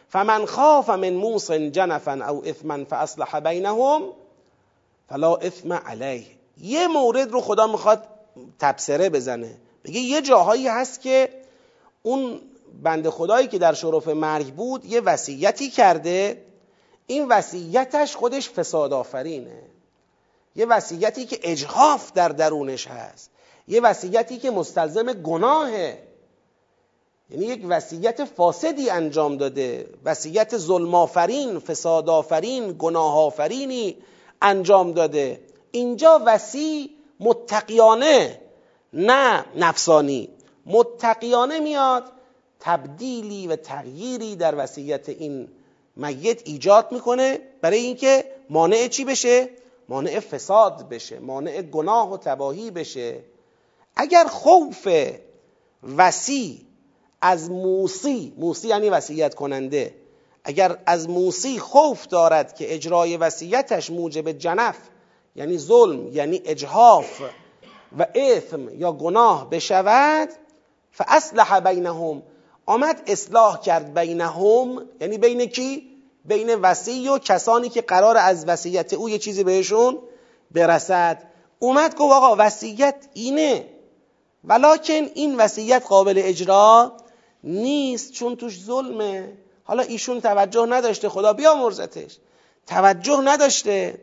فمن 0.09 0.46
خاف 0.46 0.90
من 0.90 1.12
موس 1.12 1.51
جنفا 1.51 2.26
او 2.28 2.44
اثما 2.46 2.84
فاصلح 2.84 3.40
بینهم 3.40 4.03
فلا 5.09 5.36
اثم 5.36 5.72
علیه. 5.72 6.26
یه 6.61 6.86
مورد 6.88 7.30
رو 7.30 7.40
خدا 7.40 7.66
می‌خواد 7.66 8.05
تبصره 8.59 9.11
بزنه. 9.11 9.55
بگه 9.84 10.01
یه 10.01 10.22
جاهایی 10.22 10.68
هست 10.68 11.01
که 11.01 11.28
اون 12.03 12.40
بند 12.82 13.09
خدایی 13.09 13.49
که 13.49 13.59
در 13.59 13.74
شرف 13.74 14.09
مرگ 14.09 14.55
بود 14.55 14.84
یه 14.84 15.01
وصیتی 15.01 15.70
کرده. 15.70 16.42
این 17.07 17.28
وصیتش 17.28 18.16
خودش 18.16 18.51
فساد 18.51 18.92
آفرینه. 18.92 19.62
یه 20.57 20.66
وصیتی 20.66 21.26
که 21.26 21.38
اجهاف 21.42 22.12
در 22.12 22.28
درونش 22.28 22.86
هست. 22.86 23.30
یه 23.68 23.80
وصیتی 23.80 24.38
که 24.38 24.51
مستلزم 24.51 25.12
گناهه. 25.12 26.07
یعنی 27.31 27.47
یک 27.47 27.64
وصیت 27.68 28.24
فاسدی 28.24 28.91
انجام 28.91 29.37
داده. 29.37 29.87
وصیت 30.05 30.59
ظلم 30.59 30.95
آفرین 30.95 31.59
فساد 31.59 32.09
آفرین 32.09 32.76
گناه 32.79 33.18
آفرینی 33.18 33.97
انجام 34.43 34.93
داده. 34.93 35.41
اینجا 35.70 36.22
وسی 36.26 36.91
متقیانه 37.20 38.41
نه 38.93 39.45
نفسانی. 39.57 40.29
متقیانه 40.66 41.61
میاد 41.61 42.05
تبدیلی 42.61 43.47
و 43.47 43.57
تغییری 43.57 44.37
در 44.37 44.55
وصیت 44.59 45.09
این 45.09 45.49
میت 45.97 46.49
ایجاد 46.49 46.93
می‌کنه. 46.93 47.41
برای 47.61 47.79
اینکه 47.79 48.24
مانع 48.51 48.89
چی 48.89 49.05
بشه؟ 49.05 49.49
مانع 49.89 50.20
فساد 50.20 50.89
بشه 50.89 51.18
مانع 51.18 51.62
گناه 51.62 52.12
و 52.12 52.16
تباهی 52.16 52.70
بشه. 52.70 53.20
اگر 53.97 54.24
خوف 54.24 54.89
وسی 55.97 56.68
از 57.21 57.51
موسی 57.51 58.33
موسی 58.37 58.69
یعنی 58.69 58.91
وصیت 58.91 59.35
کننده 59.35 59.95
اگر 60.45 60.79
از 60.87 61.09
موسی 61.09 61.59
خوف 61.59 62.07
دارد 62.07 62.55
که 62.55 62.75
اجرای 62.75 63.16
وصیتش 63.16 63.91
موجب 63.91 64.33
جنف 64.33 64.77
یعنی 65.37 65.59
ظلم 65.59 66.09
یعنی 66.12 66.43
اجهاف 66.45 67.21
و 67.99 68.07
اثم 68.14 68.79
یا 68.79 68.93
گناه 68.93 69.51
بشود 69.51 70.29
فاصلح 70.93 71.61
بینهم. 71.61 72.23
آمد 72.66 73.03
اصلاح 73.07 73.61
کرد 73.61 73.99
بینهم 73.99 74.87
یعنی 75.01 75.19
بین 75.19 75.47
کی؟ 75.47 75.89
بین 76.25 76.55
وسیع 76.55 77.12
و 77.12 77.19
کسانی 77.19 77.69
که 77.69 77.83
قرار 77.83 78.16
از 78.16 78.45
وصیت 78.49 78.93
او 78.93 79.09
یه 79.09 79.19
چیزی 79.19 79.45
بهشون 79.45 79.99
برسد. 80.51 81.23
اومد 81.59 81.95
گفت 81.95 82.14
آقا 82.14 82.37
وصیت 82.39 83.09
اینه. 83.14 83.66
ولکن 84.45 85.09
این 85.14 85.37
وصیت 85.37 85.87
قابل 85.89 86.23
اجرا 86.25 86.93
نیست 87.45 88.12
چون 88.12 88.36
توش 88.36 88.64
ظلمه. 88.64 89.32
حالا 89.64 89.82
ایشون 89.82 90.20
توجه 90.20 90.66
نداشته 90.66 91.09
خدا 91.09 91.32
بیامرزتش. 91.32 92.18
توجه 92.66 93.20
نداشته. 93.24 94.01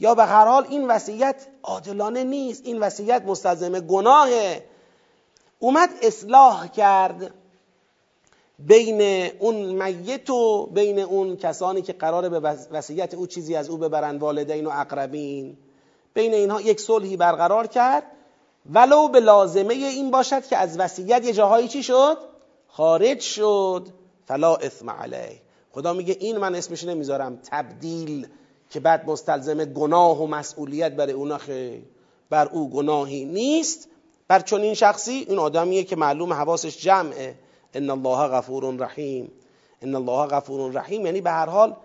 یا 0.00 0.14
به 0.14 0.24
هر 0.24 0.46
حال 0.46 0.66
این 0.68 0.88
وصیت 0.88 1.46
عادلانه 1.62 2.24
نیست 2.24 2.66
این 2.66 2.78
وصیت 2.78 3.22
مستلزم 3.22 3.80
گناهه. 3.80 4.64
اومد 5.58 5.90
اصلاح 6.02 6.66
کرد 6.66 7.34
بین 8.58 9.30
اون 9.38 9.56
میت 9.56 10.30
و 10.30 10.66
بین 10.66 10.98
اون 10.98 11.36
کسانی 11.36 11.82
که 11.82 11.92
قراره 11.92 12.28
به 12.28 12.40
وصیت 12.72 13.14
او 13.14 13.26
چیزی 13.26 13.56
از 13.56 13.68
او 13.68 13.76
ببرن 13.76 14.16
والدین 14.16 14.66
و 14.66 14.70
اقربین. 14.70 15.56
بین 16.14 16.34
اینها 16.34 16.60
یک 16.60 16.80
صلحی 16.80 17.16
برقرار 17.16 17.66
کرد. 17.66 18.02
ولو 18.72 19.08
به 19.08 19.20
لازمه 19.20 19.74
این 19.74 20.10
باشد 20.10 20.46
که 20.46 20.56
از 20.56 20.78
وصیت 20.78 21.24
یه 21.24 21.32
جاهایی 21.32 21.68
چی 21.68 21.82
شد؟ 21.82 22.18
خارج 22.74 23.20
شد 23.20 23.88
فلا 24.26 24.56
اثم 24.56 24.90
علیه. 24.90 25.40
خدا 25.72 25.92
میگه 25.92 26.16
این 26.20 26.36
من 26.36 26.54
اسمش 26.54 26.84
نمی‌ذارم. 26.84 27.38
تبدیل 27.50 28.26
که 28.70 28.80
بعد 28.80 29.10
مستلزم 29.10 29.64
گناه 29.64 30.22
و 30.22 30.26
مسئولیت 30.26 30.92
برای 30.92 31.12
اونا 31.12 31.38
بر 32.30 32.48
او 32.48 32.70
گناهی 32.70 33.24
نیست. 33.24 33.88
بر 34.28 34.40
چون 34.40 34.60
این 34.60 34.74
شخصی 34.74 35.26
این 35.28 35.38
آدمیه 35.38 35.84
که 35.84 35.96
معلوم 35.96 36.32
حواسش 36.32 36.78
جمعه. 36.78 37.34
ان 37.74 37.90
الله 37.90 38.28
غفور 38.28 38.76
رحیم. 38.78 39.32
ان 39.82 39.94
الله 39.94 40.26
غفور 40.26 40.72
رحیم. 40.72 41.06
یعنی 41.06 41.20
به 41.20 41.30
هر 41.30 41.46
حال 41.46 41.76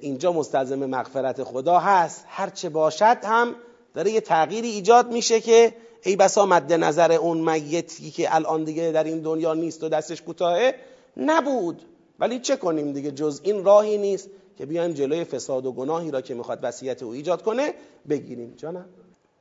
اینجا 0.00 0.32
مستلزم 0.32 0.86
مغفرت 0.86 1.44
خدا 1.44 1.78
هست. 1.78 2.24
هرچه 2.28 2.68
باشد 2.68 3.16
هم 3.22 3.54
داره 3.94 4.10
یه 4.10 4.20
تغییری 4.20 4.68
ایجاد 4.68 5.12
میشه 5.12 5.40
که 5.40 5.74
ای 6.02 6.16
بسا 6.16 6.46
مد 6.46 6.72
نظر 6.72 7.12
اون 7.12 7.50
میتی 7.50 8.10
که 8.10 8.34
الان 8.34 8.64
دیگه 8.64 8.92
در 8.92 9.04
این 9.04 9.20
دنیا 9.20 9.54
نیست 9.54 9.84
و 9.84 9.88
دستش 9.88 10.22
کوتاهه؟ 10.22 10.74
نبود. 11.16 11.82
ولی 12.18 12.38
چه 12.38 12.56
کنیم 12.56 12.92
دیگه؟ 12.92 13.10
جز 13.10 13.40
این 13.42 13.64
راهی 13.64 13.98
نیست 13.98 14.28
که 14.58 14.66
بیایم 14.66 14.92
جلوی 14.92 15.24
فساد 15.24 15.66
و 15.66 15.72
گناهی 15.72 16.10
را 16.10 16.20
که 16.20 16.34
می‌خواد 16.34 16.58
وصیت 16.62 17.02
او 17.02 17.12
ایجاد 17.12 17.42
کنه 17.42 17.74
بگیریم. 18.08 18.54
جانم. 18.56 18.84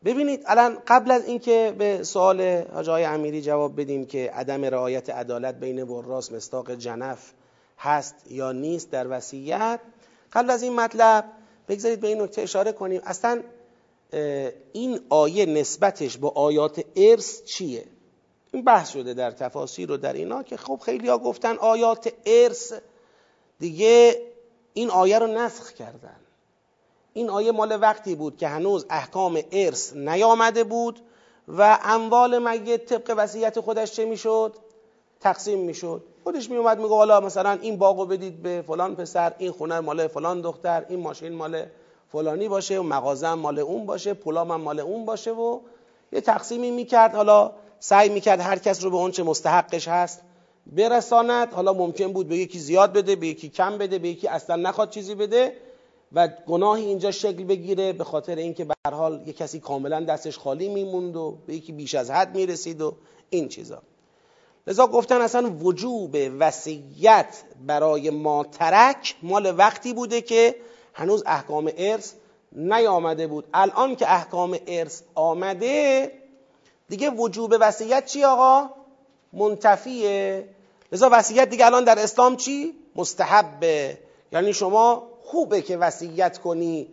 ببینید 0.05 0.43
الان 0.45 0.77
قبل 0.87 1.11
از 1.11 1.25
اینکه 1.25 1.75
به 1.77 2.03
سوال 2.03 2.41
حاج 2.73 2.89
امیری 2.89 3.41
جواب 3.41 3.81
بدیم 3.81 4.05
که 4.05 4.31
عدم 4.33 4.65
رعایت 4.65 5.09
عدالت 5.09 5.55
بین 5.55 5.83
وراس 5.83 6.31
مستاق 6.31 6.75
جنف 6.75 7.31
هست 7.77 8.15
یا 8.29 8.51
نیست 8.51 8.91
در 8.91 9.07
وصیت 9.09 9.79
قبل 10.33 10.49
از 10.49 10.63
این 10.63 10.75
مطلب 10.75 11.25
بگذارید 11.69 11.99
به 11.99 12.07
این 12.07 12.21
نکته 12.21 12.41
اشاره 12.41 12.71
کنیم. 12.71 13.01
اصلا 13.05 13.41
این 14.73 14.99
آیه 15.09 15.45
نسبتش 15.45 16.17
با 16.17 16.29
آیات 16.29 16.85
ارث 16.95 17.43
چیه؟ 17.43 17.85
این 18.51 18.63
بحث 18.63 18.89
شده 18.89 19.13
در 19.13 19.31
تفاسیر 19.31 19.91
و 19.91 19.97
در 19.97 20.13
اینا 20.13 20.43
که 20.43 20.57
خب 20.57 20.79
خیلی 20.85 21.09
ها 21.09 21.17
گفتن 21.17 21.55
آیات 21.57 22.13
ارث. 22.25 22.73
دیگه 23.59 24.21
این 24.73 24.89
آیه 24.89 25.19
رو 25.19 25.27
نسخ 25.27 25.71
کردن. 25.73 26.15
این 27.13 27.29
آیه 27.29 27.51
مال 27.51 27.77
وقتی 27.81 28.15
بود 28.15 28.37
که 28.37 28.47
هنوز 28.47 28.85
احکام 28.89 29.41
ارث 29.51 29.93
نیامده 29.93 30.63
بود 30.63 30.99
و 31.47 31.79
اموال 31.83 32.49
میت 32.49 32.85
طبق 32.85 33.13
وصیت 33.17 33.59
خودش 33.59 33.91
چه 33.91 34.05
می‌شد؟ 34.05 34.55
تقسیم 35.19 35.59
می‌شد. 35.59 36.03
خودش 36.23 36.49
میومد 36.49 36.77
میگه 36.77 36.95
حالا 36.95 37.19
مثلا 37.19 37.51
این 37.61 37.77
باغو 37.77 38.05
بدید 38.05 38.41
به 38.41 38.63
فلان 38.67 38.95
پسر 38.95 39.33
این 39.37 39.51
خونه 39.51 39.79
مال 39.79 40.07
فلان 40.07 40.41
دختر 40.41 40.85
این 40.89 40.99
ماشین 40.99 41.33
مال 41.33 41.65
فلانی 42.11 42.47
باشه 42.47 42.79
و 42.79 42.83
مغازه 42.83 43.33
مال 43.33 43.59
اون 43.59 43.85
باشه 43.85 44.13
پولام 44.13 44.55
مال 44.55 44.79
اون 44.79 45.05
باشه 45.05 45.31
و 45.31 45.59
یه 46.11 46.21
تقسیمی 46.21 46.71
می‌کرد. 46.71 47.15
حالا 47.15 47.51
سعی 47.79 48.09
می‌کرد 48.09 48.39
هر 48.39 48.57
کس 48.57 48.83
رو 48.83 48.89
به 48.89 48.97
اون 48.97 49.11
چه 49.11 49.23
مستحقش 49.23 49.87
هست 49.87 50.21
برساند. 50.67 51.53
حالا 51.53 51.73
ممکن 51.73 52.13
بود 52.13 52.27
به 52.27 52.37
یکی 52.37 52.59
زیاد 52.59 52.93
بده 52.93 53.15
به 53.15 53.27
یکی 53.27 53.49
کم 53.49 53.77
بده 53.77 53.99
به 53.99 54.09
یکی 54.09 54.27
اصلا 54.27 54.55
نخواد 54.55 54.89
چیزی 54.89 55.15
بده 55.15 55.53
و 56.13 56.27
گناهی 56.47 56.85
اینجا 56.85 57.11
شکل 57.11 57.43
بگیره 57.43 57.93
به 57.93 58.03
خاطر 58.03 58.35
اینکه 58.35 58.65
به 58.65 58.73
هر 58.87 58.93
حال 58.93 59.23
یه 59.25 59.33
کسی 59.33 59.59
کاملا 59.59 59.99
دستش 59.99 60.37
خالی 60.37 60.69
میموند 60.69 61.15
و 61.15 61.37
به 61.47 61.55
یکی 61.55 61.71
بیش 61.71 61.95
از 61.95 62.11
حد 62.11 62.35
می‌رسید 62.35 62.81
و 62.81 62.95
این 63.29 63.47
چیزا. 63.47 63.81
لذا 64.67 64.87
گفتن 64.87 65.21
اصلا 65.21 65.49
وجوب 65.49 66.17
وصیت 66.39 67.43
برای 67.67 68.09
ماترک 68.09 69.15
مال 69.23 69.53
وقتی 69.57 69.93
بوده 69.93 70.21
که 70.21 70.55
هنوز 70.93 71.23
احکام 71.25 71.71
ارث 71.77 72.13
نیامده 72.51 73.27
بود. 73.27 73.47
الان 73.53 73.95
که 73.95 74.13
احکام 74.13 74.57
ارث 74.67 75.01
آمده 75.15 76.11
دیگه 76.89 77.09
وجوب 77.09 77.55
وصیت 77.59 78.05
چی 78.05 78.23
آقا؟ 78.23 78.69
منتفیه. 79.33 80.49
لذا 80.91 81.09
وصیت 81.11 81.49
دیگه 81.49 81.65
الان 81.65 81.83
در 81.83 81.99
اسلام 81.99 82.35
چی؟ 82.35 82.73
مستحبه. 82.95 83.97
یعنی 84.31 84.53
شما 84.53 85.07
خوبه 85.23 85.61
که 85.61 85.77
وصیت 85.77 86.37
کنی. 86.37 86.87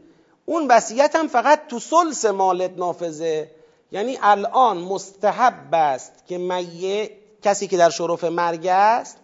اون 0.46 0.66
وصیت 0.68 1.16
هم 1.16 1.28
فقط 1.28 1.66
تو 1.68 1.78
سلس 1.78 2.24
مالت 2.24 2.70
نافذه. 2.76 3.50
یعنی 3.92 4.18
الان 4.22 4.78
مستحب 4.78 5.74
است 5.74 6.12
که 6.26 6.38
میه 6.38 7.10
کسی 7.42 7.66
که 7.66 7.76
در 7.76 7.90
شرف 7.90 8.24
مرگ 8.24 8.66
است 8.66 9.16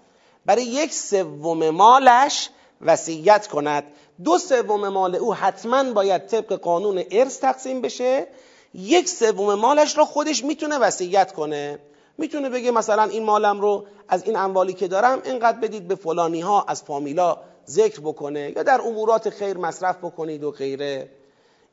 برای 0.46 0.64
یک 0.64 0.94
سوم 0.94 1.70
مالش 1.70 2.50
وصیت 2.80 3.46
کند. 3.46 3.84
دو 4.24 4.38
سوم 4.38 4.88
مال 4.88 5.16
او 5.16 5.34
حتما 5.34 5.92
باید 5.92 6.26
طبق 6.26 6.52
قانون 6.52 7.04
ارث 7.10 7.38
تقسیم 7.38 7.80
بشه. 7.80 8.26
یک 8.74 9.08
سوم 9.08 9.54
مالش 9.54 9.98
را 9.98 10.04
خودش 10.04 10.44
می‌تونه 10.44 10.78
وصیت 10.78 11.32
کنه. 11.32 11.78
می‌تونه 12.18 12.48
بگه 12.48 12.70
مثلا 12.70 13.02
این 13.02 13.24
مالم 13.24 13.60
رو 13.60 13.86
از 14.08 14.24
این 14.24 14.36
اموالی 14.36 14.72
که 14.72 14.88
دارم 14.88 15.22
اینقدر 15.24 15.58
بدید 15.58 15.88
به 15.88 15.94
فلانی 15.94 16.40
ها 16.40 16.64
از 16.68 16.82
فامیلا 16.82 17.38
ذکر 17.68 18.00
بکنه 18.00 18.52
یا 18.56 18.62
در 18.62 18.80
امورات 18.80 19.30
خیر 19.30 19.58
مصرف 19.58 19.96
بکنید 19.96 20.44
و 20.44 20.50
غیره. 20.50 21.08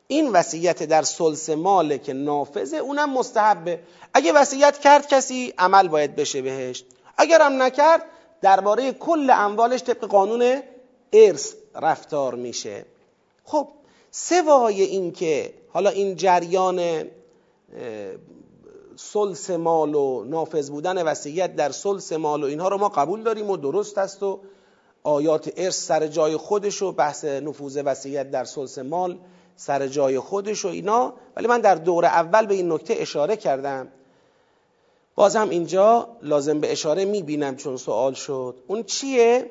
این 0.08 0.32
وصیت 0.32 0.84
در 0.84 1.02
سلس 1.02 1.50
مال 1.50 1.98
که 1.98 2.14
نافذه 2.14 2.78
اونم 2.78 3.14
مستحبه. 3.14 3.80
اگه 4.14 4.34
وصیت 4.34 4.78
کرد 4.78 5.08
کسی 5.08 5.54
عمل 5.58 5.88
باید 5.88 6.16
بشه 6.16 6.42
بهش. 6.42 6.84
اگرم 7.18 7.62
نکرد 7.62 8.06
درباره 8.42 8.92
کل 8.92 9.30
اموالش 9.30 9.84
طبق 9.84 10.06
قانون 10.06 10.62
ارث 11.14 11.54
رفتار 11.76 12.36
میشه. 12.36 12.86
خب 13.44 13.68
سوای 14.12 14.82
این 14.82 15.12
که 15.12 15.54
حالا 15.74 15.90
این 15.90 16.16
جریان 16.16 17.04
سلس 18.96 19.50
مال 19.50 19.96
و 19.96 20.24
نافذ 20.24 20.70
بودن 20.70 21.04
وصیت 21.04 21.56
در 21.56 21.72
سلس 21.72 22.14
مال 22.14 22.44
و 22.44 22.46
اینها 22.46 22.68
رو 22.68 22.78
ما 22.78 22.90
قبول 22.90 23.24
داریم 23.24 23.50
و 23.50 23.58
درست 23.58 23.98
است 23.98 24.24
و 24.24 24.40
آیات 25.04 25.52
ارث 25.58 25.86
سر 25.86 26.08
جای 26.08 26.38
خودش 26.38 26.82
و 26.82 26.92
بحث 26.92 27.26
نفوذ 27.26 27.82
وصیت 27.86 28.32
در 28.32 28.44
سلس 28.44 28.78
مال 28.78 29.18
سر 29.56 29.88
جای 29.88 30.20
خودش 30.20 30.66
و 30.66 30.68
اینا. 30.68 31.14
ولی 31.36 31.48
من 31.48 31.62
در 31.62 31.76
دور 31.76 32.06
اول 32.06 32.46
به 32.46 32.54
این 32.54 32.72
نکته 32.72 32.96
اشاره 32.98 33.36
کردم. 33.36 33.88
باز 35.16 35.36
هم 35.36 35.50
اینجا 35.50 36.08
لازم 36.22 36.60
به 36.60 36.72
اشاره 36.72 37.06
می‌بینم 37.06 37.56
چون 37.56 37.78
سوال 37.78 38.14
شد. 38.14 38.56
اون 38.68 38.84
چیه؟ 38.84 39.50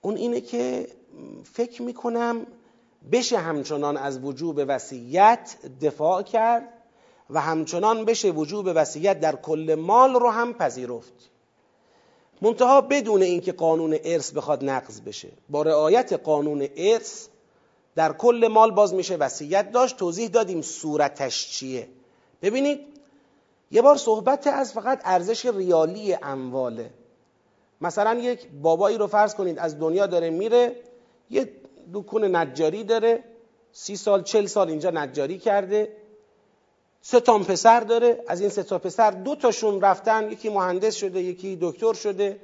اون 0.00 0.16
اینه 0.16 0.40
که 0.40 0.88
فکر 1.52 1.82
می‌کنم 1.82 2.46
بشه 3.12 3.38
همچنان 3.38 3.96
از 3.96 4.18
وجوب 4.24 4.60
وصیت 4.68 5.56
دفاع 5.80 6.22
کرد 6.22 6.68
و 7.30 7.40
همچنان 7.40 8.04
بشه 8.04 8.30
وجوب 8.30 8.70
وصیت 8.74 9.20
در 9.20 9.36
کل 9.36 9.76
مال 9.78 10.14
رو 10.14 10.30
هم 10.30 10.54
پذیرفت. 10.54 11.12
منتها 12.42 12.80
بدون 12.80 13.22
اینکه 13.22 13.52
قانون 13.52 13.98
ارث 14.04 14.32
بخواد 14.32 14.64
نقض 14.64 15.00
بشه. 15.00 15.28
با 15.48 15.62
رعایت 15.62 16.12
قانون 16.12 16.68
ارث 16.76 17.26
در 17.94 18.12
کل 18.12 18.48
مال 18.52 18.70
باز 18.70 18.94
میشه 18.94 19.16
وصیت 19.16 19.72
داشت. 19.72 19.96
توضیح 19.96 20.28
دادیم 20.28 20.62
صورتش 20.62 21.50
چیه. 21.50 21.88
ببینید 22.42 22.80
یه 23.70 23.82
بار 23.82 23.96
صحبت 23.96 24.46
از 24.46 24.72
فقط 24.72 25.00
ارزش 25.04 25.46
ریالی 25.46 26.14
امواله. 26.22 26.90
مثلا 27.80 28.14
یک 28.14 28.48
بابایی 28.62 28.98
رو 28.98 29.06
فرض 29.06 29.34
کنید 29.34 29.58
از 29.58 29.78
دنیا 29.78 30.06
داره 30.06 30.30
میره 30.30 30.76
یه 31.30 31.52
دکون 31.92 32.36
نجاری 32.36 32.84
داره 32.84 33.24
سی 33.72 33.96
سال 33.96 34.22
چل 34.22 34.46
سال 34.46 34.68
اینجا 34.68 34.90
نجاری 34.90 35.38
کرده 35.38 35.96
سه 37.02 37.20
تا 37.20 37.38
پسر 37.38 37.80
داره 37.80 38.24
از 38.28 38.40
این 38.40 38.50
سه 38.50 38.62
تا 38.62 38.78
پسر 38.78 39.10
دو 39.10 39.36
تاشون 39.36 39.80
رفتن 39.80 40.32
یکی 40.32 40.48
مهندس 40.48 40.94
شده 40.94 41.22
یکی 41.22 41.58
دکتر 41.60 41.92
شده 41.92 42.40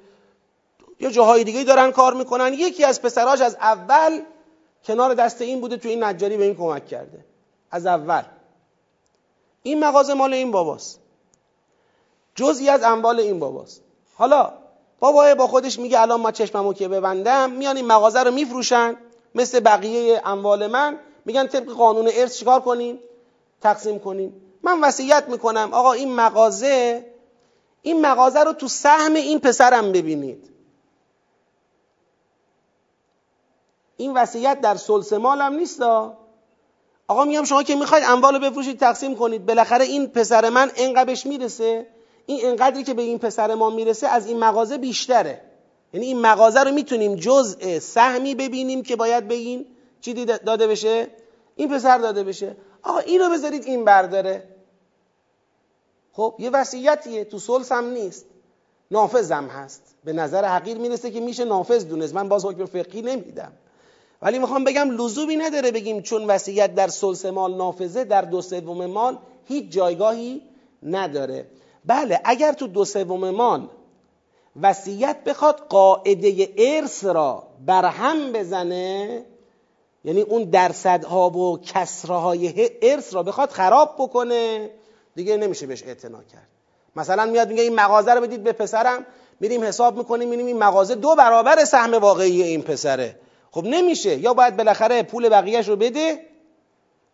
یا 1.01 1.11
جاهای 1.11 1.45
دیگه 1.45 1.65
دارن 1.65 1.91
کار 1.91 2.15
می‌کنن 2.15 2.53
یکی 2.53 2.85
از 2.85 3.03
پسراش 3.03 3.41
از 3.41 3.55
اول 3.55 4.21
کنار 4.85 5.15
دست 5.15 5.43
این 5.43 5.61
بوده 5.61 5.77
تو 5.77 5.89
این 5.89 6.05
نجاری 6.05 6.37
به 6.37 6.45
این 6.45 6.55
کمک 6.55 6.87
کرده 6.87 7.25
از 7.71 7.87
اول. 7.87 8.23
این 9.63 9.85
مغازه 9.85 10.15
مال 10.15 10.35
این 10.35 10.51
باباست. 10.51 11.01
جزئی 12.35 12.69
از 12.69 12.83
اموال 12.83 13.21
این 13.21 13.39
باباست. 13.39 13.83
حالا 14.15 14.53
بابا 15.01 15.35
با 15.35 15.47
خودش 15.47 15.79
میگه 15.79 16.01
الان 16.01 16.21
ما 16.21 16.33
چشممو 16.33 16.73
که 16.73 16.89
ببندم 16.89 17.51
میان 17.51 17.77
این 17.77 17.87
مغازه 17.87 18.23
رو 18.23 18.31
میفروشن 18.31 18.97
مثل 19.35 19.61
بقیه 19.61 20.23
اموال 20.25 20.67
من 20.67 20.99
میگن 21.25 21.47
طبق 21.47 21.69
قانون 21.73 22.09
ارث 22.13 22.39
چیکار 22.39 22.61
کنیم؟ 22.61 22.99
تقسیم 23.61 23.99
کنیم. 23.99 24.43
من 24.63 24.81
وصیت 24.81 25.25
می‌کنم 25.29 25.69
آقا 25.73 25.93
این 25.93 26.15
مغازه 26.15 27.07
این 27.83 28.01
مغازه 28.01 28.41
رو 28.41 28.53
تو 28.53 28.69
سهم 28.69 29.15
این 29.15 29.41
پسرم 29.41 29.93
ببینید. 29.93 30.51
این 33.97 34.15
وصیت 34.15 34.61
در 34.61 34.75
سلس 34.75 35.13
مالم 35.13 35.53
نیست 35.55 35.83
آقا 37.09 37.25
میگم 37.25 37.45
شما 37.45 37.63
که 37.63 37.77
می‌خواید 37.77 38.05
اموال 38.09 38.35
رو 38.35 38.51
بفروشید 38.51 38.81
تقسیم 38.81 39.17
کنید. 39.17 39.47
بالاخره 39.47 39.85
این 39.85 40.07
پسر 40.07 40.49
من 40.49 40.71
انقدرش 40.77 41.27
می‌رسه 41.27 41.87
این 42.27 42.41
انقدری 42.47 42.83
که 42.83 42.95
به 42.95 43.03
این 43.03 43.19
پسر 43.19 43.55
ما 43.55 43.71
می‌رسه 43.71 44.09
از 44.09 44.27
این 44.27 44.39
مغازه 44.39 44.79
بیشتره. 44.79 45.41
یعنی 45.93 46.07
این 46.07 46.21
مغازه 46.21 46.61
رو 46.61 46.73
می‌تونیم 46.73 47.15
جزء 47.15 47.79
سهمی 47.79 48.35
ببینیم 48.35 48.83
که 48.83 48.97
باید 48.97 49.29
به 49.29 49.35
این 49.35 49.67
چی 50.01 50.25
داده 50.25 50.67
بشه؟ 50.67 51.07
این 51.57 51.69
پسر 51.69 51.99
داده 51.99 52.25
بشه. 52.25 52.57
آقا 52.83 52.99
اینو 52.99 53.31
بذارید 53.31 53.65
این 53.65 53.85
برداره. 53.85 54.49
خب 56.13 56.35
یه 56.39 56.51
وصیتیه. 56.51 57.25
تو 57.25 57.39
سلس 57.39 57.73
هم 57.73 57.91
نیست. 57.91 58.27
نافذم 58.91 59.47
هست. 59.47 59.83
به 60.05 60.13
نظر 60.13 60.45
حقیر 60.45 60.79
می‌رسه 60.79 61.11
که 61.11 61.21
میشه 61.21 61.45
نافذ 61.45 61.87
دونست. 61.87 62.15
من 62.15 62.29
باز 62.29 62.45
حکم 62.45 62.65
فقهی 62.65 63.03
نمیدم. 63.03 63.53
ولی 64.23 64.39
می‌خوام 64.39 64.65
بگم 64.65 64.91
لزومی 64.91 65.37
نداره 65.37 65.71
بگیم 65.71 66.03
چون 66.03 66.25
وصیت 66.25 66.75
در 66.75 66.89
سلس 66.89 67.27
مال 67.27 67.55
نافذه 67.55 68.05
در 68.05 68.23
دو 68.23 68.43
سوم 68.43 68.87
مال 68.87 69.19
هیچ 69.45 69.73
جایگاهی 69.73 70.43
نداره. 70.83 71.47
بله 71.87 72.21
اگر 72.25 72.53
تو 72.53 72.67
دو 72.67 72.85
سوم 72.85 73.31
مال 73.31 73.69
وصیت 74.63 75.25
بخواد 75.25 75.67
قاعده 75.69 76.49
ارث 76.59 77.05
را 77.05 77.43
برهم 77.67 78.33
بزنه 78.33 79.25
یعنی 80.05 80.21
اون 80.21 80.45
درصدها 80.45 81.31
و 81.31 81.59
کسرهای 81.59 82.71
ارث 82.83 83.15
را 83.15 83.23
بخواد 83.23 83.51
خراب 83.51 83.95
بکنه 83.99 84.71
دیگه 85.15 85.37
نمیشه 85.37 85.67
بهش 85.67 85.83
اعتنا 85.83 86.23
کرد. 86.23 86.49
مثلا 86.97 87.25
میاد 87.27 87.49
میگه 87.49 87.63
این 87.63 87.75
مغازه 87.75 88.15
رو 88.15 88.21
بدید 88.21 88.43
به 88.43 88.53
پسرم 88.53 89.07
میریم 89.41 89.65
حساب 89.65 89.97
می‌کنیم 89.97 90.29
می‌بینیم 90.29 90.47
این 90.47 90.59
مغازه 90.59 90.95
دو 90.95 91.15
برابر 91.15 91.65
سهم 91.65 91.95
واقعی 91.95 92.43
این 92.43 92.63
پسره. 92.63 93.17
خب 93.51 93.65
نمیشه. 93.65 94.19
یا 94.19 94.35
باید 94.35 94.57
بالاخره 94.57 95.03
پول 95.03 95.29
بقیهش 95.29 95.69
رو 95.69 95.77
بده 95.77 96.21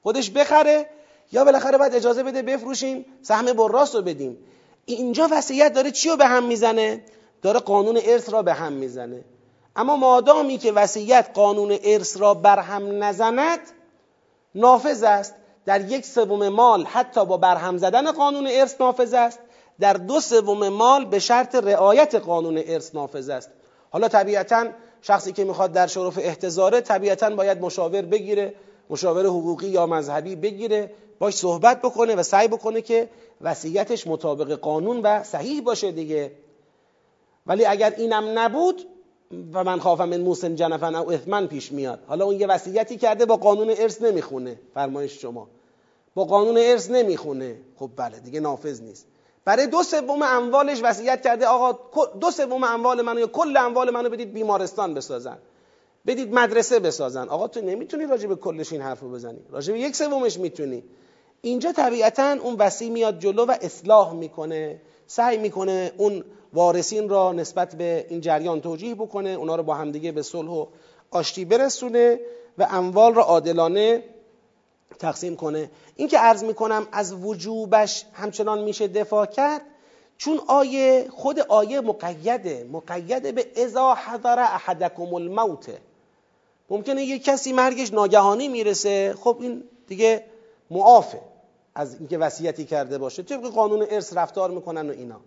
خودش 0.03 0.31
بخره 0.31 0.87
یا 1.33 1.45
بالاخره 1.45 1.79
باید 1.79 1.95
اجازه 1.95 2.23
بده 2.23 2.43
بفروشیم 2.43 3.05
سهم 3.23 3.53
براس 3.53 3.95
رو 3.95 4.03
بدیم. 4.03 4.39
اینجا 4.87 5.29
وصیت 5.31 5.73
داره 5.73 5.91
چی 5.91 6.09
رو 6.09 6.17
به 6.17 6.27
هم 6.27 6.45
می‌زنه؟ 6.45 7.05
داره 7.43 7.61
قانون 7.61 7.99
ارث 8.05 8.31
را 8.31 8.43
به 8.43 8.53
هم 8.53 8.73
می‌زنه. 8.73 9.25
اما 9.77 9.97
مادامی 9.97 10.59
که 10.59 10.73
وصیت 10.73 11.31
قانون 11.35 11.79
ارث 11.85 12.17
را 12.17 12.35
بر 12.35 12.59
هم 12.59 13.05
نزند 13.05 13.61
نافذ 14.55 15.03
است. 15.03 15.35
در 15.67 15.81
یک 15.81 16.07
سوم 16.07 16.49
مال 16.49 16.85
حتی 16.85 17.25
با 17.27 17.37
برهم 17.37 17.77
زدن 17.77 18.13
قانون 18.13 18.47
ارث 18.51 18.81
نافذ 18.81 19.15
است. 19.15 19.39
در 19.81 19.93
دو 19.93 20.21
سوم 20.21 20.69
مال 20.69 21.05
به 21.05 21.19
شرط 21.19 21.55
رعایت 21.55 22.15
قانون 22.15 22.63
ارث 22.67 22.95
نافذ 22.95 23.29
است. 23.29 23.51
حالا 23.91 24.09
طبیعتا 24.09 24.67
شخصی 25.03 25.33
که 25.33 25.45
می‌خواد 25.45 25.73
در 25.73 25.87
شرف 25.87 26.19
احتضاره 26.19 26.81
طبیعتا 26.81 27.31
باید 27.31 27.61
مشاور 27.61 28.03
بگیره. 28.03 28.55
مشاور 28.91 29.27
حقوقی 29.27 29.69
یا 29.69 29.87
مذهبی 29.87 30.37
بگیره 30.37 30.91
باش 31.19 31.35
صحبت 31.35 31.83
بکنه 31.83 32.15
و 32.15 32.23
سعی 32.23 32.49
بکنه 32.49 32.83
که 32.83 33.09
وصیتش 33.41 34.07
مطابق 34.07 34.53
قانون 34.53 35.01
و 35.01 35.23
صحیح 35.23 35.63
باشه 35.63 35.93
دیگه. 35.93 36.33
ولی 37.47 37.65
اگر 37.65 37.95
اینم 37.97 38.39
نبود 38.39 38.87
و 39.53 39.65
من 39.65 39.79
خواف 39.79 40.01
من 40.01 40.21
موسن 40.21 40.55
جنفن 40.55 40.95
او 40.95 41.13
اثمن 41.13 41.47
پیش 41.47 41.73
میاد. 41.73 41.99
حالا 42.07 42.25
اون 42.25 42.41
یه 42.41 42.47
وصیتی 42.47 42.97
کرده 42.97 43.27
با 43.27 43.37
قانون 43.37 43.71
ارث 43.71 44.03
نمی‌خونه 44.03 44.59
فرمایش 44.75 45.23
شما. 45.23 45.49
با 46.15 46.25
قانون 46.25 46.59
ارث 46.59 46.91
نمی‌خونه. 46.91 47.57
خب 47.77 47.91
بله 47.97 48.19
دیگه 48.19 48.41
نافذ 48.41 48.81
نیست. 48.83 49.07
برای 49.45 49.67
دو 49.67 49.83
سوم 49.83 50.23
اموالش 50.23 50.81
وصیت 50.83 51.23
کرده 51.23 51.47
آقا 51.47 51.79
دو 52.21 52.31
سوم 52.31 52.65
اموال 52.65 53.03
منو 53.03 53.21
یا 53.21 53.27
کل 53.27 53.57
اموال 53.57 53.91
منو 53.91 54.11
بدید 54.11 54.33
بیمارستان 54.33 54.95
بسازن. 54.95 55.39
بدید 56.07 56.35
مدرسه 56.35 56.79
بسازن. 56.79 57.29
آقا 57.29 57.49
تو 57.49 57.61
نمی‌تونی 57.61 58.07
راجع 58.07 58.29
به 58.29 58.37
کلش 58.37 58.73
این 58.73 58.83
حرفو 58.83 59.09
بزنی. 59.09 59.41
راجع 59.51 59.73
به 59.73 59.81
یک 59.81 59.97
سومش 59.97 60.39
می‌تونی. 60.39 60.85
اینجا 61.43 61.73
طبیعتا 61.73 62.33
اون 62.33 62.57
وسیع 62.57 62.91
میاد 62.91 63.19
جلو 63.19 63.45
و 63.45 63.57
اصلاح 63.61 64.15
می‌کنه. 64.15 64.81
سعی 65.07 65.39
می‌کنه 65.39 65.93
اون 65.97 66.25
وارثین 66.53 67.09
را 67.09 67.33
نسبت 67.33 67.75
به 67.75 68.07
این 68.09 68.21
جریان 68.21 68.61
توجیه 68.61 68.95
بکنه. 68.95 69.31
اونا 69.31 69.57
رو 69.57 69.63
با 69.63 69.75
همدیگه 69.75 70.13
به 70.13 70.23
صلح 70.23 70.51
و 70.51 70.67
آشتی 71.11 71.45
برسونه 71.45 72.21
و 72.59 72.67
اموال 72.71 73.15
را 73.15 73.23
عادلانه 73.23 74.05
تقسیم 74.99 75.37
کنه. 75.37 75.71
این 75.97 76.09
که 76.09 76.19
عرض 76.19 76.45
می‌کنم 76.45 76.89
از 76.93 77.13
وجوبش 77.13 78.05
همچنان 78.13 78.63
میشه 78.63 78.89
دفاع 78.89 79.27
کرد. 79.27 79.63
چون 80.17 80.41
آیه 80.49 81.07
خود 81.11 81.41
آیه 81.41 81.81
مقیده. 81.81 82.69
مقیده 82.73 83.33
به 83.33 83.47
اذا 83.57 83.95
حضر 83.95 84.39
احدکم 84.39 85.15
الموت 85.15 85.71
ممکنه 86.73 87.05
یه 87.05 87.19
کسی 87.19 87.53
مرگش 87.53 87.93
ناگهانی 87.93 88.49
می‌رسه. 88.49 89.15
خب 89.21 89.37
این 89.41 89.65
دیگه 89.89 90.25
معافه 90.71 91.21
از 91.75 91.95
اینکه 91.99 92.19
وصیتی 92.19 92.65
کرده 92.65 92.99
باشه. 92.99 93.23
طبق 93.23 93.47
قانون 93.47 93.87
ارث 93.91 94.17
رفتار 94.17 94.51
می‌کنن 94.51 94.91
و 94.91 94.93
اینا. 94.93 95.21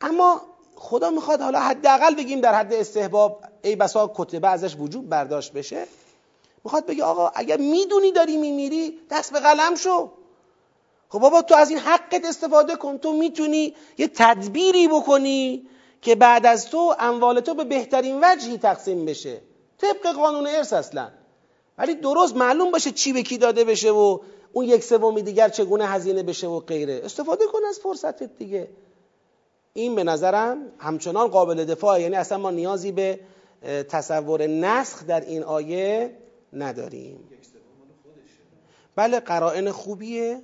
اما 0.00 0.40
خدا 0.76 1.10
می‌خواد 1.10 1.40
حالا 1.40 1.60
حداقل 1.60 2.14
بگیم 2.14 2.40
در 2.40 2.54
حد 2.54 2.72
استحباب 2.72 3.44
ای 3.62 3.76
بسا 3.76 4.12
کتبه 4.14 4.48
ازش 4.48 4.76
وجود 4.78 5.08
برداشت 5.08 5.52
بشه. 5.52 5.86
می‌خواد 6.64 6.86
بگه 6.86 7.04
آقا 7.04 7.28
اگر 7.34 7.56
می‌دونی 7.56 8.12
داری 8.12 8.36
میمیری 8.36 8.98
دست 9.10 9.32
به 9.32 9.40
قلم 9.40 9.74
شو. 9.74 10.10
خب 11.08 11.18
بابا 11.18 11.42
تو 11.42 11.54
از 11.54 11.70
این 11.70 11.78
حقت 11.78 12.24
استفاده 12.24 12.76
کن. 12.76 12.98
تو 12.98 13.12
می‌تونی 13.12 13.74
یه 13.98 14.08
تدبیری 14.08 14.88
بکنی 14.88 15.66
که 16.02 16.14
بعد 16.14 16.46
از 16.46 16.70
تو 16.70 16.94
اموال 16.98 17.40
تو 17.40 17.54
به 17.54 17.64
بهترین 17.64 18.18
وجهی 18.22 18.58
تقسیم 18.58 19.04
بشه. 19.04 19.49
طبق 19.80 20.12
قانون 20.16 20.46
ارث 20.46 20.72
اصلا. 20.72 21.10
ولی 21.78 21.94
درست 21.94 22.36
معلوم 22.36 22.70
باشه 22.70 22.90
چی 22.90 23.12
به 23.12 23.22
کی 23.22 23.38
داده 23.38 23.64
بشه 23.64 23.90
و 23.90 24.18
اون 24.52 24.64
یک 24.64 24.84
سومی 24.84 25.22
دیگر 25.22 25.48
چگونه 25.48 25.86
هزینه 25.86 26.22
بشه 26.22 26.46
و 26.46 26.60
غیره. 26.60 27.00
استفاده 27.04 27.44
کن 27.52 27.58
از 27.68 27.78
فرصتت 27.78 28.36
دیگه. 28.38 28.68
این 29.72 29.94
به 29.94 30.04
نظرم 30.04 30.72
همچنان 30.78 31.28
قابل 31.28 31.64
دفاع 31.64 32.00
یعنی 32.00 32.16
اصلا 32.16 32.38
ما 32.38 32.50
نیازی 32.50 32.92
به 32.92 33.20
تصور 33.88 34.46
نسخ 34.46 35.06
در 35.06 35.20
این 35.20 35.42
آیه 35.42 36.16
نداریم. 36.52 37.28
بله 38.96 39.20
قرائن 39.20 39.70
خوبیه. 39.70 40.42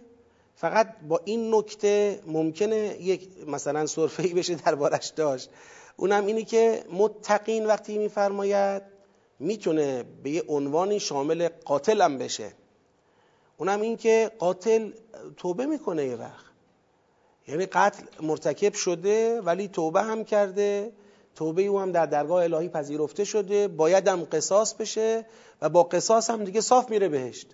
فقط 0.54 0.88
با 1.08 1.20
این 1.24 1.54
نکته 1.54 2.20
ممکنه 2.26 2.96
یک 3.00 3.28
مثلا 3.46 3.86
ای 4.18 4.34
بشه 4.34 4.54
دربارش 4.54 5.06
داشت. 5.06 5.50
اونم 5.96 6.26
اینی 6.26 6.44
که 6.44 6.84
متقین 6.92 7.66
وقتی 7.66 7.98
میفرماید 7.98 8.82
می‌تونه 9.38 10.04
به 10.22 10.30
یه 10.30 10.44
عنوانی 10.48 11.00
شامل 11.00 11.48
قاتل 11.64 12.00
هم 12.00 12.18
بشه. 12.18 12.52
اونم 13.56 13.80
این 13.80 13.96
که 13.96 14.30
قاتل 14.38 14.90
توبه 15.36 15.66
می‌کنه 15.66 16.06
یه 16.06 16.16
وقت. 16.16 16.46
یعنی 17.48 17.66
قتل 17.66 18.02
مرتکب 18.20 18.74
شده 18.74 19.40
ولی 19.40 19.68
توبه 19.68 20.02
هم 20.02 20.24
کرده. 20.24 20.92
توبه 21.34 21.62
او 21.62 21.80
هم 21.80 21.92
در 21.92 22.06
درگاه 22.06 22.44
الهی 22.44 22.68
پذیرفته 22.68 23.24
شده. 23.24 23.68
باید 23.68 24.08
هم 24.08 24.24
قصاص 24.32 24.74
بشه 24.74 25.26
و 25.62 25.68
با 25.68 25.82
قصاص 25.82 26.30
هم 26.30 26.44
دیگه 26.44 26.60
صاف 26.60 26.90
میره 26.90 27.08
بهشت. 27.08 27.46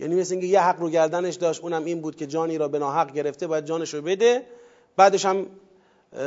یعنی 0.00 0.14
مثل 0.14 0.34
اینکه 0.34 0.46
یه 0.46 0.60
حق 0.60 0.80
رو 0.80 0.90
گردنش 0.90 1.34
داشت 1.34 1.62
اونم 1.62 1.84
این 1.84 2.00
بود 2.00 2.16
که 2.16 2.26
جانی 2.26 2.58
را 2.58 2.68
به 2.68 2.78
ناحق 2.78 3.12
گرفته 3.12 3.46
باید 3.46 3.64
جانش 3.64 3.94
رو 3.94 4.02
بده. 4.02 4.46
بعدش 4.96 5.26
هم 5.26 5.46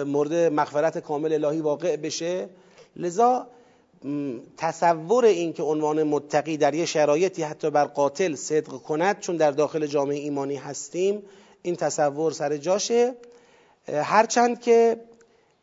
مورد 0.06 0.34
مغفرت 0.34 0.98
کامل 0.98 1.34
الهی 1.34 1.62
واقع 1.62 1.96
بشه. 1.96 2.50
لذا 2.96 3.48
تصور 4.58 5.26
این 5.26 5.54
که 5.54 5.64
عنوان 5.64 6.04
متقی 6.04 6.58
در 6.58 6.74
یه 6.74 6.86
شرایطی 6.86 7.44
حتی 7.44 7.70
بر 7.70 7.86
قاتل 7.86 8.36
صدق 8.36 8.72
کند 8.72 9.20
چون 9.20 9.38
در 9.38 9.52
داخل 9.52 9.86
جامعه 9.86 10.18
ایمانی 10.18 10.56
هستیم 10.56 11.24
این 11.62 11.76
تصور 11.76 12.32
سر 12.32 12.58
جاشه. 12.58 13.16
هرچند 13.88 14.62
که 14.62 14.98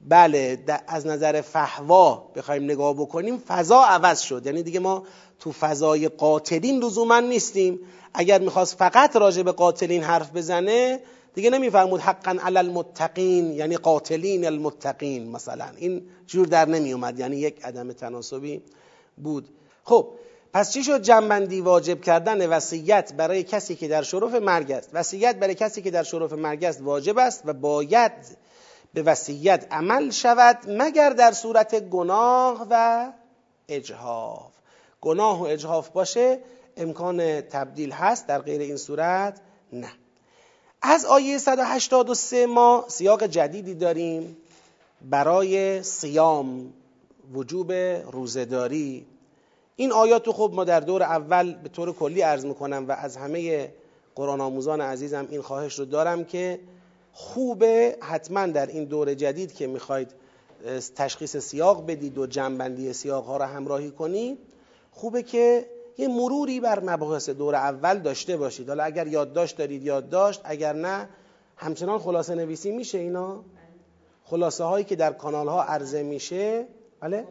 بله 0.01 0.59
از 0.87 1.07
نظر 1.07 1.41
فهوا 1.41 2.31
بخوایم 2.37 2.65
نگاه 2.65 2.95
بکنیم 2.95 3.39
فضا 3.39 3.85
عوض 3.85 4.21
شد. 4.21 4.47
یعنی 4.47 4.63
دیگه 4.63 4.81
ما 4.81 5.03
تو 5.41 5.53
فضای 5.53 6.09
قاتلین 6.09 6.85
لزوما 6.85 7.21
نیستیم. 7.21 7.81
اگر 8.15 8.39
می‌خواست 8.39 8.77
فقط 8.77 9.17
راجع 9.17 9.43
به 9.43 9.53
قاتلین 9.53 10.03
حرف 10.03 10.33
بزنه 10.37 11.01
دیگه 11.35 11.51
نمیفرمود 11.51 12.01
حقا 12.01 12.37
علی 12.43 12.59
المتقین 12.59 13.53
یعنی 13.53 13.77
قاتلین 13.77 14.47
المتقین 14.47 15.31
مثلا. 15.31 15.69
این 15.77 16.03
جور 16.27 16.47
در 16.47 16.69
نمی 16.69 16.93
اومد 16.93 17.19
یعنی 17.19 17.37
یک 17.37 17.65
عدم 17.65 17.93
تناسبی 17.93 18.63
بود. 19.17 19.49
خب 19.85 20.09
پس 20.53 20.73
چی 20.73 20.85
شد 20.85 21.03
جنبندی 21.03 21.61
واجب 21.61 22.01
کردن 22.01 22.47
وصیت 22.47 23.13
برای 23.13 23.43
کسی 23.43 23.75
که 23.75 23.89
در 23.89 24.03
شرف 24.03 24.35
مرگ 24.35 24.73
است؟ 24.73 24.91
وصیت 24.93 25.37
برای 25.37 25.55
کسی 25.55 25.83
که 25.83 25.91
در 25.91 26.03
شرف 26.03 26.33
مرگ 26.33 26.65
است 26.65 26.83
واجب 26.83 27.19
است 27.19 27.43
و 27.45 27.53
باید 27.53 28.13
به 28.95 29.03
وصیت 29.03 29.67
عمل 29.71 30.11
شود 30.11 30.59
مگر 30.69 31.11
در 31.11 31.33
صورت 31.33 31.81
گناه 31.81 32.67
و 32.71 33.13
اجهاف. 33.69 34.53
گناه 35.01 35.41
و 35.41 35.45
اجهاف 35.45 35.89
باشه 35.89 36.39
امکان 36.77 37.41
تبدیل 37.41 37.93
هست 37.93 38.27
در 38.27 38.39
غیر 38.39 38.61
این 38.61 38.77
صورت 38.77 39.41
نه. 39.73 39.89
از 40.87 41.05
آیه 41.05 41.39
183 41.39 42.47
ما 42.47 42.85
سیاق 42.89 43.27
جدیدی 43.27 43.75
داریم 43.75 44.37
برای 45.11 45.83
سیام 45.83 46.73
وجوب 47.33 47.73
روزداری 48.13 49.07
این 49.77 49.93
آیات 49.93 50.27
رو 50.27 50.33
خب 50.33 50.51
ما 50.55 50.65
در 50.65 50.81
دور 50.81 51.03
اول 51.03 51.55
به 51.55 51.69
طور 51.69 51.93
کلی 51.93 52.21
عرض 52.21 52.45
می‌کنم 52.45 52.85
و 52.89 52.93
از 52.93 53.17
همه 53.17 53.73
قرآن 54.15 54.41
آموزان 54.41 54.81
عزیزم 54.81 55.27
این 55.31 55.43
خواهش 55.43 55.79
رو 55.79 55.85
دارم 55.85 56.25
که 56.25 56.61
خوبه 57.13 57.97
حتما 58.01 58.47
در 58.47 58.67
این 58.67 58.85
دور 58.85 59.15
جدید 59.15 59.55
که 59.55 59.67
می‌خواید 59.67 60.11
تشخیص 60.97 61.37
سیاق 61.37 61.87
بدید 61.87 62.19
و 62.19 62.27
جنبندی 62.27 62.93
سیاق 62.93 63.25
ها 63.25 63.37
را 63.37 63.47
همراهی 63.47 63.91
کنید 63.91 64.39
خوبه 64.93 65.23
که 65.23 65.67
یه 65.99 66.09
مروری 66.09 66.61
بر 66.61 66.81
مباحث 66.81 67.31
دور 67.31 67.55
اول 67.55 67.99
داشته 67.99 68.37
باشید. 68.37 68.69
حالا 68.69 68.85
اگر 68.85 69.07
یادداشت 69.07 69.57
دارید 69.57 69.83
یادداشت. 69.83 70.41
اگر 70.45 70.73
نه 70.73 71.09
همچنان 71.57 71.99
خلاصه 71.99 72.35
نویسی 72.35 72.71
میشه 72.71 72.99
اینا؟ 72.99 73.45
خلاصه 74.25 74.65
هایی 74.65 74.85
که 74.85 74.97
در 74.97 75.13
کانال 75.13 75.49
ها 75.49 75.63
عرضه 75.63 76.03
میشه 76.03 76.67
بله؟ 77.01 77.25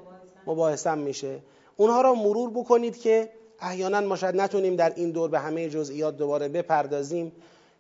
مباحثه 0.48 0.96
میشه. 0.96 1.40
اونها 1.78 2.02
را 2.02 2.14
مرور 2.14 2.50
بکنید 2.50 2.98
که 2.98 3.30
احیانا 3.60 4.02
ما 4.02 4.16
شاید 4.16 4.36
نتونیم 4.36 4.76
در 4.76 4.94
این 4.96 5.12
دور 5.12 5.30
به 5.30 5.40
همه 5.40 5.70
جزئیات 5.70 6.18
دوباره 6.18 6.48
بپردازیم 6.50 7.32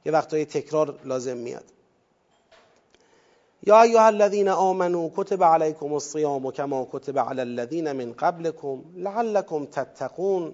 یه 0.05 0.11
وقتای 0.11 0.45
تکرار 0.45 0.99
لازم 1.05 1.37
میاد. 1.37 1.63
یا 3.65 3.81
ایها 3.81 4.05
الذین 4.05 4.49
آمنوا 4.49 5.09
کتب 5.15 5.43
علیکم 5.43 5.93
الصیام 5.93 6.51
کما 6.51 6.87
کتب 6.91 7.19
علی 7.19 7.41
الذین 7.41 7.91
من 7.91 8.13
قبلکم 8.13 8.81
لعلکم 8.95 9.65
تتقون. 9.65 10.53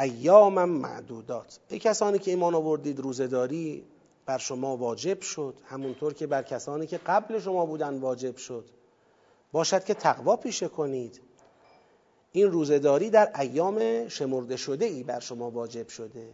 ایاما 0.00 0.66
معدودات. 0.66 1.58
ای 1.68 1.78
کسانی 1.78 2.18
که 2.18 2.30
ایمان 2.30 2.54
آوردید 2.54 3.00
روزداری 3.00 3.84
بر 4.26 4.38
شما 4.38 4.76
واجب 4.76 5.20
شد. 5.20 5.54
همونطور 5.66 6.14
که 6.14 6.26
بر 6.26 6.42
کسانی 6.42 6.86
که 6.86 6.98
قبل 7.06 7.40
شما 7.40 7.66
بودن 7.66 7.98
واجب 7.98 8.36
شد. 8.36 8.64
باشد 9.52 9.84
که 9.84 9.94
تقوا 9.94 10.36
پیشه 10.36 10.68
کنید. 10.68 11.20
این 12.32 12.50
روزداری 12.50 13.10
در 13.10 13.40
ایام 13.40 14.08
شمرده 14.08 14.56
شده 14.56 14.84
ای 14.84 15.02
بر 15.02 15.20
شما 15.20 15.50
واجب 15.50 15.88
شده. 15.88 16.28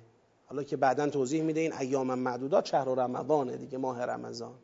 حالا 0.47 0.63
که 0.63 0.77
بعدا 0.77 1.09
توضیح 1.09 1.43
میده 1.43 1.61
این 1.61 1.73
ایام 1.73 2.15
معدودات 2.15 2.67
شهر 2.67 2.85
رمضانه 2.85 3.57
دیگه 3.57 3.79
ماه 3.79 4.05
رمضان. 4.05 4.55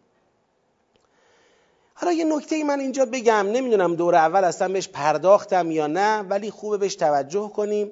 حالا 1.94 2.12
یه 2.12 2.24
نکته 2.24 2.57
ای 2.57 2.62
من 2.62 2.80
اینجا 2.80 3.07
بگم. 3.07 3.47
نمی‌دونم 3.53 3.94
دور 3.94 4.14
اول 4.14 4.44
اصلا 4.44 4.68
بهش 4.68 4.88
پرداختم 4.88 5.70
یا 5.70 5.86
نه 5.86 6.20
ولی 6.20 6.51
خوبه 6.51 6.76
بهش 6.76 6.97
توجه 6.97 7.49
کنیم. 7.49 7.90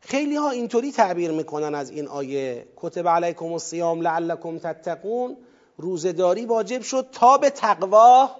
خیلی 0.00 0.36
ها 0.36 0.50
اینطوری 0.50 0.92
تعبیر 0.92 1.30
می‌کنن 1.30 1.74
از 1.74 1.90
این 1.90 2.08
آیه. 2.08 2.66
کتب 2.76 3.08
علیکم 3.08 3.52
الصیام 3.52 4.00
لعلکم 4.00 4.58
تتقون. 4.58 5.36
روزداری 5.76 6.46
واجب 6.46 6.82
شد 6.82 7.06
تا 7.12 7.38
به 7.38 7.50
تقوا 7.50 8.30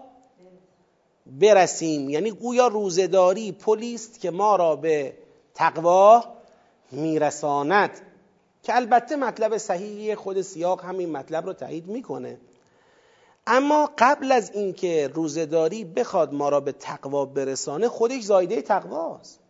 برسیم. 1.26 2.10
یعنی 2.10 2.30
گویا 2.30 2.66
روزداری 2.66 3.52
پلیست 3.52 4.20
که 4.20 4.30
ما 4.30 4.56
را 4.56 4.76
به 4.76 5.16
تقوا 5.54 6.24
میرساند. 6.92 7.90
که 8.62 8.76
البته 8.76 9.16
مطلب 9.16 9.58
صحیحی 9.58 10.14
خود 10.14 10.40
سیاق 10.42 10.84
همین 10.84 11.12
مطلب 11.12 11.46
رو 11.46 11.52
تایید 11.52 11.86
می‌کنه. 11.86 12.38
اما 13.46 13.90
قبل 13.98 14.32
از 14.32 14.50
اینکه 14.50 15.10
روزداری 15.14 15.84
بخواد 15.84 16.34
ما 16.34 16.48
را 16.48 16.60
به 16.60 16.72
تقوا 16.72 17.24
برسانه 17.24 17.88
خودش 17.88 18.22
زایده 18.22 18.62
تقواست. 18.62 19.40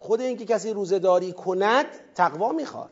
خود 0.00 0.20
اینکه 0.20 0.44
کسی 0.44 0.70
روزداری 0.70 1.32
کند 1.32 1.86
تقوا 2.14 2.52
می‌خواد. 2.52 2.90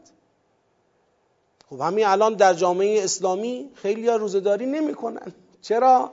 خب 1.71 1.81
همین 1.81 2.07
الان 2.07 2.35
در 2.35 2.55
جامعه 2.55 3.05
اسلامی 3.05 3.71
خیلی 3.75 4.09
ها 4.09 4.17
روزداری 4.17 4.67
نمی‌کنن. 4.67 5.33
چرا؟ 5.63 6.11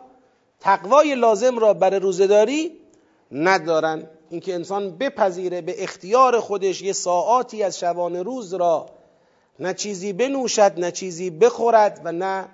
تقوای 0.59 1.15
لازم 1.15 1.59
را 1.59 1.73
برای 1.73 1.99
روزداری 1.99 2.71
ندارن. 3.31 4.07
اینکه 4.29 4.53
انسان 4.53 4.97
بپذیره 4.97 5.61
به 5.61 5.83
اختیار 5.83 6.39
خودش 6.39 6.81
یه 6.81 6.93
ساعاتی 6.93 7.63
از 7.63 7.79
شبانه 7.79 8.23
روز 8.23 8.53
را 8.53 8.89
نه 9.59 9.73
چیزی 9.73 10.13
بنوشد 10.13 10.73
نه 10.77 10.91
چیزی 10.91 11.29
بخورد 11.29 12.01
و 12.03 12.11
نه 12.11 12.45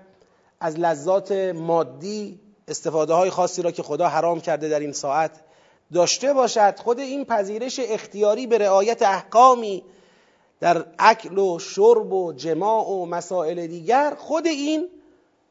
از 0.60 0.80
لذات 0.80 1.32
مادی 1.56 2.39
استفاده 2.68 3.14
های 3.14 3.30
خاصی 3.30 3.62
را 3.62 3.72
که 3.72 3.84
خدا 3.84 4.08
حرام 4.08 4.42
کرده 4.42 4.70
در 4.70 4.80
این 4.80 4.92
ساعت 4.92 5.32
داشته 5.94 6.34
باشد 6.34 6.80
خود 6.80 7.00
این 7.00 7.26
پذیرش 7.26 7.80
اختیاری 7.84 8.48
به 8.48 8.58
رعایت 8.58 9.02
احکامی 9.02 9.84
در 10.60 10.86
اکل 11.00 11.38
و 11.38 11.60
شرب 11.60 12.14
و 12.14 12.34
جماع 12.34 12.88
و 12.88 13.06
مسائل 13.06 13.68
دیگر 13.68 14.16
خود 14.18 14.48
این 14.48 14.89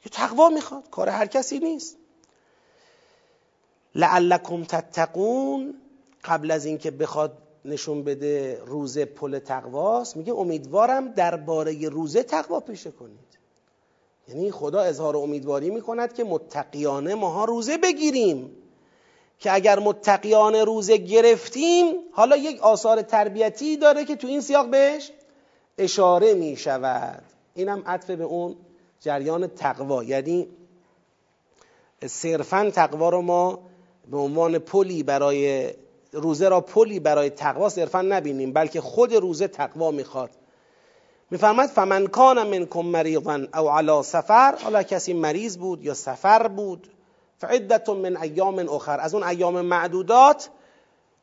که 0.02 0.10
تقوا 0.10 0.48
می‌خواد 0.48 0.90
کار 0.90 1.08
هر 1.08 1.26
کسی 1.26 1.58
نیست. 1.58 1.96
لعلکم 3.94 4.64
تتقون 4.64 5.74
قبل 6.24 6.50
از 6.50 6.64
اینکه 6.64 6.90
بخواد 6.90 7.38
نشون 7.64 8.04
بده 8.04 8.60
روزه 8.66 9.04
پل 9.04 9.38
تقواست 9.38 10.16
میگه 10.16 10.32
امیدوارم 10.32 11.08
درباره 11.12 11.88
روزه 11.88 12.22
تقوا 12.22 12.60
پیشه 12.60 12.90
کنید. 12.90 13.38
یعنی 14.28 14.50
خدا 14.50 14.80
اظهار 14.80 15.16
امیدواری 15.16 15.70
می‌کند 15.70 16.12
که 16.12 16.24
متقیانه 16.24 17.14
ماها 17.14 17.44
روزه 17.44 17.78
بگیریم. 17.78 18.56
که 19.40 19.54
اگر 19.54 19.78
متقیانه 19.78 20.64
روزه 20.64 20.96
گرفتیم 20.96 21.94
حالا 22.12 22.36
یک 22.36 22.60
آثار 22.60 23.02
تربیتی 23.02 23.76
داره 23.76 24.04
که 24.04 24.16
تو 24.16 24.26
این 24.26 24.40
سیاق 24.40 24.70
بهش 24.70 25.10
اشاره 25.78 26.34
می 26.34 26.56
شود. 26.56 27.22
اینم 27.54 27.82
عطف 27.86 28.10
به 28.10 28.24
اون 28.24 28.56
جریان 29.00 29.46
تقوا. 29.46 30.04
یعنی 30.04 30.48
صرفا 32.06 32.70
تقوا 32.74 33.08
رو 33.08 33.22
ما 33.22 33.58
به 34.10 34.16
عنوان 34.16 34.58
پلی 34.58 35.02
برای 35.02 35.70
روزه 36.12 36.48
را 36.48 36.60
پلی 36.60 37.00
برای 37.00 37.30
تقوا 37.30 37.68
صرفا 37.68 38.02
نبینیم 38.02 38.52
بلکه 38.52 38.80
خود 38.80 39.14
روزه 39.14 39.48
تقوا 39.48 39.90
می‌خواد. 39.90 40.30
میفرماد 41.30 41.68
فمن 41.68 42.06
کان 42.06 42.46
منکم 42.46 42.80
مریضا 42.80 43.46
او 43.54 43.70
علی 43.70 44.02
سفر. 44.02 44.54
حالا 44.62 44.82
کسی 44.82 45.12
مریض 45.12 45.56
بود 45.56 45.84
یا 45.84 45.94
سفر 45.94 46.48
بود 46.48 46.88
فعدت 47.40 47.88
من 47.88 48.16
ایام 48.16 48.68
اخر. 48.68 49.00
از 49.00 49.14
اون 49.14 49.22
ایام 49.22 49.60
معدودات 49.60 50.50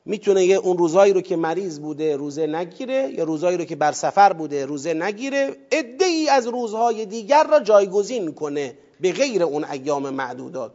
می‌تونه 0.05 0.45
یه 0.45 0.55
اون 0.55 0.77
روزایی 0.77 1.13
رو 1.13 1.21
که 1.21 1.35
مریض 1.35 1.79
بوده 1.79 2.15
روزه 2.15 2.47
نگیره 2.47 3.09
یا 3.13 3.23
روزایی 3.23 3.57
رو 3.57 3.65
که 3.65 3.75
بر 3.75 3.91
سفر 3.91 4.33
بوده 4.33 4.65
روزه 4.65 4.93
نگیره 4.93 5.55
عده 5.71 6.05
از 6.31 6.47
روزهای 6.47 7.05
دیگر 7.05 7.43
را 7.43 7.59
جایگزین 7.59 8.33
کنه 8.33 8.77
به 8.99 9.11
غیر 9.11 9.43
اون 9.43 9.65
ایام 9.65 10.09
معدودات. 10.09 10.71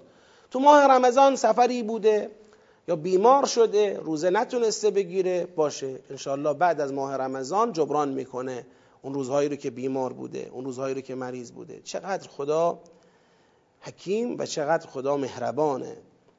تو 0.50 0.60
ماه 0.60 0.84
رمضان 0.84 1.36
سفری 1.36 1.82
بوده 1.82 2.30
یا 2.88 2.96
بیمار 2.96 3.46
شده 3.46 4.00
روزه 4.02 4.30
نتونسته 4.30 4.90
بگیره 4.90 5.46
باشه. 5.56 5.98
انشالله 6.10 6.54
بعد 6.54 6.80
از 6.80 6.92
ماه 6.92 7.16
رمضان 7.16 7.72
جبران 7.72 8.08
می‌کنه 8.08 8.66
اون 9.02 9.14
روزهایی 9.14 9.48
رو 9.48 9.56
که 9.56 9.70
بیمار 9.70 10.12
بوده 10.12 10.50
اون 10.52 10.64
روزهایی 10.64 10.94
رو 10.94 11.00
که 11.00 11.14
مریض 11.14 11.50
بوده. 11.50 11.80
چقدر 11.84 12.28
خدا 12.28 12.78
حکیم 13.82 14.38
و 14.38 14.46
چقدر 14.46 14.86
خدا 14.86 15.16
مهربانه. 15.16 15.96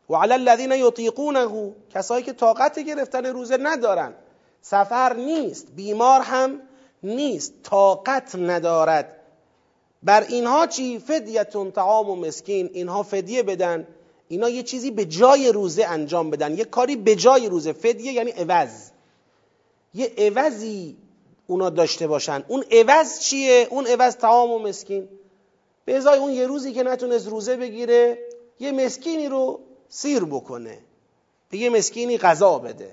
و 0.10 0.16
علی 0.16 0.34
الذین 0.34 0.72
یطیقونه 0.72 1.74
کسایی 1.94 2.24
که 2.24 2.34
طاقت 2.34 2.80
گرفتن 2.80 3.26
روزه 3.26 3.58
ندارن. 3.58 4.14
سفر 4.62 5.14
نیست 5.14 5.68
بیمار 5.76 6.22
هم 6.22 6.60
نیست 7.04 7.54
طاقت 7.64 8.36
ندارد. 8.36 9.16
بر 10.04 10.24
اینها 10.30 10.68
چی؟ 10.68 11.00
فدیتون 11.00 11.72
طعام 11.72 12.10
و 12.10 12.16
مسکین. 12.16 12.70
اینها 12.74 13.04
فدیه 13.04 13.44
بدن. 13.44 13.88
اینا 14.28 14.50
یه 14.50 14.64
چیزی 14.64 14.92
به 14.92 15.06
جای 15.06 15.52
روزه 15.52 15.86
انجام 15.86 16.30
بدن. 16.30 16.58
یه 16.58 16.66
کاری 16.66 16.96
به 16.96 17.16
جای 17.16 17.50
روزه. 17.50 17.74
فدیه 17.74 18.14
یعنی 18.14 18.32
عوض. 18.32 18.90
یه 19.94 20.12
عوضی 20.18 20.98
اونا 21.48 21.70
داشته 21.70 22.08
باشن. 22.08 22.44
اون 22.48 22.64
عوض 22.72 23.20
چیه؟ 23.20 23.68
اون 23.70 23.88
عوض 23.88 24.16
طعام 24.16 24.52
و 24.52 24.60
مسکین. 24.60 25.10
به 25.86 25.98
ازای 25.98 26.20
اون 26.20 26.32
یه 26.32 26.48
روزی 26.48 26.74
که 26.74 26.84
نتونست 26.84 27.28
روزه 27.28 27.56
بگیره 27.56 28.18
یه 28.60 28.72
مسکینی 28.72 29.28
رو 29.28 29.60
سیر 29.90 30.24
بکنه. 30.24 30.80
به 31.50 31.58
یه 31.58 31.70
مسکینی 31.70 32.18
غذا 32.18 32.60
بده. 32.60 32.92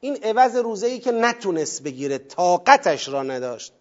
این 0.00 0.16
عوض 0.22 0.56
روزه 0.56 0.98
که 0.98 1.12
نتونست 1.12 1.82
بگیره 1.82 2.18
طاقتش 2.18 3.08
را 3.08 3.22
نداشت. 3.22 3.72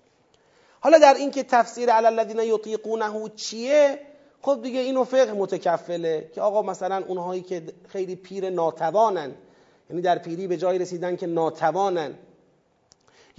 حالا 0.80 0.98
در 0.98 1.14
این 1.14 1.32
که 1.32 1.44
تفسیر 1.44 1.90
علی 1.90 2.06
الذین 2.06 2.40
یطیقونه 2.40 3.30
چیه؟ 3.36 4.00
خب 4.42 4.60
دیگه 4.64 4.80
اینو 4.80 5.04
فقه 5.04 5.34
متکفله 5.34 6.32
که 6.36 6.42
آقا 6.42 6.62
مثلا 6.62 7.04
اونهایی 7.08 7.42
که 7.42 7.64
خیلی 7.88 8.16
پیر 8.16 8.50
ناتوانن 8.50 9.36
یعنی 9.90 10.02
در 10.02 10.18
پیری 10.18 10.48
به 10.48 10.58
جای 10.58 10.80
رسیدن 10.80 11.16
که 11.16 11.28
ناتوانن 11.28 12.16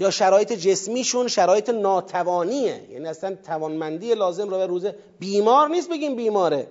یا 0.01 0.11
شرایط 0.11 0.53
جسمیشون 0.53 1.29
شرایط 1.29 1.71
ناتوانیه. 1.71 2.81
یعنی 2.91 3.09
اصلا 3.09 3.37
توانمندی 3.47 4.15
لازم 4.15 4.49
رو 4.49 4.59
به 4.59 4.67
روزه 4.67 4.95
بیمار 5.19 5.69
نیست 5.69 5.91
بگیم 5.91 6.17
بیماره. 6.17 6.67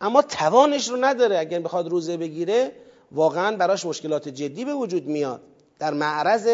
اما 0.00 0.22
توانش 0.22 0.88
رو 0.88 0.96
نداره. 0.96 1.38
اگر 1.38 1.60
بخواد 1.60 1.88
روزه 1.88 2.16
بگیره 2.16 2.72
واقعا 3.12 3.56
براش 3.56 3.86
مشکلات 3.86 4.28
جدی 4.28 4.64
به 4.64 4.74
وجود 4.74 5.06
میاد. 5.06 5.40
در 5.78 5.92
معرض 5.94 6.48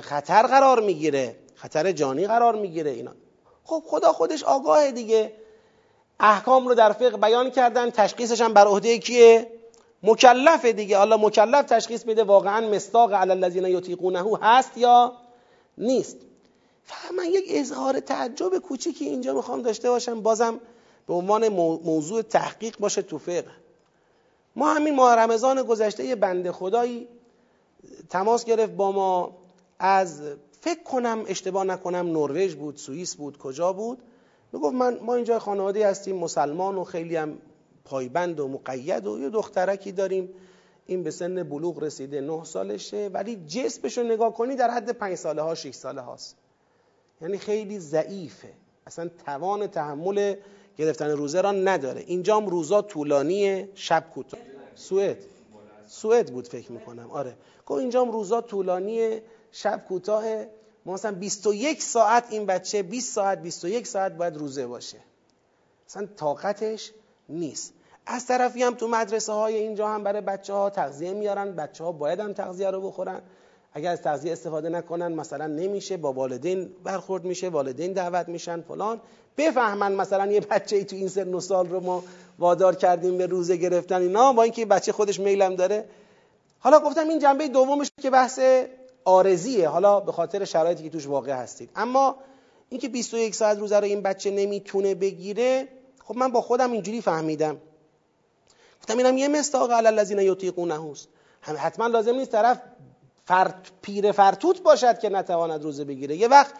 خطر 0.00 0.42
قرار 0.42 0.80
می‌گیره. 0.80 1.36
خطر 1.54 1.92
جانی 1.92 2.26
قرار 2.26 2.54
می‌گیره. 2.54 2.90
اینا. 2.90 3.12
خب 3.64 3.82
خدا 3.86 4.12
خودش 4.12 4.44
آگاه 4.44 4.90
دیگه. 4.90 5.32
احکام 6.20 6.68
رو 6.68 6.74
در 6.74 6.92
فقه 6.92 7.16
بیان 7.16 7.50
کردن. 7.50 7.90
تشخیصش 7.90 8.40
هم 8.40 8.52
بر 8.52 8.66
عهده 8.66 8.98
کیه؟ 8.98 9.46
مکلف 10.02 10.64
دیگه. 10.64 10.98
حالا 10.98 11.16
مکلف 11.16 11.66
تشخیص 11.66 12.06
میده 12.06 12.24
واقعا 12.24 12.68
مستاق 12.68 13.12
علی 13.12 13.30
الذین 13.30 13.64
یطیقونه 13.64 14.24
هست 14.42 14.78
یا 14.78 15.12
نیست. 15.78 16.16
من 17.16 17.24
یک 17.24 17.44
اظهار 17.48 18.00
تعجب 18.00 18.58
کوچیکی 18.58 19.04
اینجا 19.04 19.34
می‌خوام 19.34 19.62
داشته 19.62 19.90
باشم 19.90 20.20
بازم 20.20 20.60
به 21.06 21.14
عنوان 21.14 21.48
موضوع 21.84 22.22
تحقیق 22.22 22.78
باشه 22.78 23.02
تو 23.02 23.18
فقه. 23.18 23.50
ما 24.56 24.74
همین 24.74 24.94
ماه 24.94 25.14
رمضان 25.14 25.62
گذشته 25.62 26.04
یه 26.04 26.14
بنده 26.14 26.52
خدایی 26.52 27.08
تماس 28.10 28.44
گرفت 28.44 28.72
با 28.72 28.92
ما 28.92 29.36
از 29.78 30.22
فکر 30.60 30.82
کنم 30.82 31.24
اشتباه 31.26 31.64
نکنم 31.64 32.06
نروژ 32.06 32.54
بود 32.54 32.76
سوئیس 32.76 33.14
بود 33.14 33.38
کجا 33.38 33.72
بود. 33.72 33.98
می‌گفت 34.52 34.74
من 34.74 34.98
ما 35.02 35.14
اینجا 35.14 35.38
خانواده 35.38 35.86
هستیم 35.86 36.16
مسلمان 36.16 36.76
و 36.76 36.84
خیلی 36.84 37.16
هم 37.16 37.38
پایبند 37.84 38.40
و 38.40 38.48
مقید 38.48 39.06
و 39.06 39.20
یه 39.20 39.30
دخترکی 39.30 39.92
داریم. 39.92 40.34
این 40.86 41.02
به 41.02 41.10
سن 41.10 41.42
بلوغ 41.42 41.82
رسیده 41.82 42.20
نه 42.20 42.44
سالشه. 42.44 43.10
ولی 43.12 43.36
جسمش 43.46 43.98
رو 43.98 44.04
نگاه 44.04 44.34
کنی 44.34 44.56
در 44.56 44.70
حد 44.70 44.90
پنج 44.90 45.14
ساله 45.14 45.42
ها 45.42 45.54
شش 45.54 45.74
ساله 45.74 46.00
هاست. 46.00 46.36
یعنی 47.20 47.38
خیلی 47.38 47.78
ضعیفه. 47.78 48.52
اصلا 48.86 49.10
توان 49.26 49.66
تحمل 49.66 50.36
گرفتن 50.76 51.10
روزه 51.10 51.40
را 51.40 51.52
نداره. 51.52 52.00
اینجام 52.00 52.46
روزا 52.46 52.82
طولانیه. 52.82 53.68
شب 53.74 54.10
کوتاه 54.14 54.40
سوئد. 54.74 55.16
سوئد 55.86 56.32
بود 56.32 56.48
فکر 56.48 56.72
می‌کنم. 56.72 57.10
آره. 57.10 57.36
گفت 57.66 57.80
اینجام 57.80 58.10
روزا 58.12 58.40
طولانیه. 58.40 59.22
شب 59.52 59.84
کوتاه. 59.88 60.24
ما 60.84 60.94
مثلا 60.94 61.12
21 61.12 61.82
ساعت 61.82 62.26
این 62.30 62.46
بچه 62.46 62.82
20 62.82 63.14
ساعت 63.14 63.42
21 63.42 63.86
ساعت 63.86 64.12
باید 64.12 64.36
روزه 64.36 64.66
باشه. 64.66 64.98
مثلا 65.88 66.08
طاقتش 66.16 66.92
نیست. 67.28 67.74
از 68.06 68.26
طرفی 68.26 68.62
هم 68.62 68.74
تو 68.74 68.88
مدرسه 68.88 69.32
های 69.32 69.56
اینجا 69.56 69.88
هم 69.88 70.02
برای 70.02 70.20
بچه 70.20 70.52
ها 70.52 70.70
تغذیه 70.70 71.12
میارن 71.12 71.52
بچه 71.52 71.84
ها 71.84 71.92
باید 71.92 72.20
هم 72.20 72.32
تغذیه 72.32 72.70
رو 72.70 72.80
بخورن. 72.80 73.20
اگر 73.74 73.92
از 73.92 74.02
تغذیه 74.02 74.32
استفاده 74.32 74.68
نکنن 74.68 75.12
مثلا 75.12 75.46
نمیشه 75.46 75.96
با 75.96 76.12
والدین 76.12 76.70
برخورد 76.84 77.24
میشه 77.24 77.48
والدین 77.48 77.92
دعوت 77.92 78.28
میشن 78.28 78.60
فلان. 78.60 79.00
بفهمن 79.36 79.92
مثلا 79.92 80.32
یه 80.32 80.40
بچه 80.40 80.76
ای 80.76 80.84
تو 80.84 80.96
این 80.96 81.08
سن 81.08 81.34
و 81.34 81.40
سال 81.40 81.68
رو 81.68 81.80
ما 81.80 82.04
وادار 82.38 82.74
کردیم 82.74 83.18
به 83.18 83.26
روزه 83.26 83.56
گرفتن 83.56 84.02
اینا 84.02 84.32
با 84.32 84.42
اینکه 84.42 84.66
بچه 84.66 84.92
خودش 84.92 85.20
میلم 85.20 85.54
داره. 85.54 85.84
حالا 86.58 86.80
گفتم 86.80 87.08
این 87.08 87.18
جنبه 87.18 87.48
دومش 87.48 87.90
که 88.02 88.10
بحث 88.10 88.40
آرزیه. 89.04 89.68
حالا 89.68 90.00
به 90.00 90.12
خاطر 90.12 90.44
شرایطی 90.44 90.82
که 90.82 90.90
توش 90.90 91.06
واقع 91.06 91.32
هستید. 91.32 91.70
اما 91.76 92.16
اینکه 92.68 92.88
21 92.88 93.34
ساعت 93.34 93.58
روزه 93.58 93.76
رو 93.76 93.84
این 93.84 94.00
بچه 94.02 94.30
نمی‌تونه 94.30 94.94
بگیره 94.94 95.68
خب 96.04 96.16
من 96.16 96.32
با 96.32 96.40
خودم 96.40 96.72
اینجوری 96.72 97.00
فهمیدم. 97.00 97.56
گفتم 98.82 98.98
اینم 98.98 99.18
یه 99.18 99.28
مستاق 99.28 99.70
علی 99.70 99.86
الذین 99.86 100.18
یطیقونه 100.18 100.90
است 100.90 101.08
حتما 101.40 101.86
لازم 101.86 102.14
نیست 102.14 102.32
طرف 102.32 102.58
فرت 103.24 103.54
پیر 103.82 104.12
فرتوت 104.12 104.62
باشد 104.62 104.98
که 104.98 105.08
نتواند 105.08 105.62
روزه 105.62 105.84
بگیره. 105.84 106.16
یه 106.16 106.28
وقت 106.28 106.54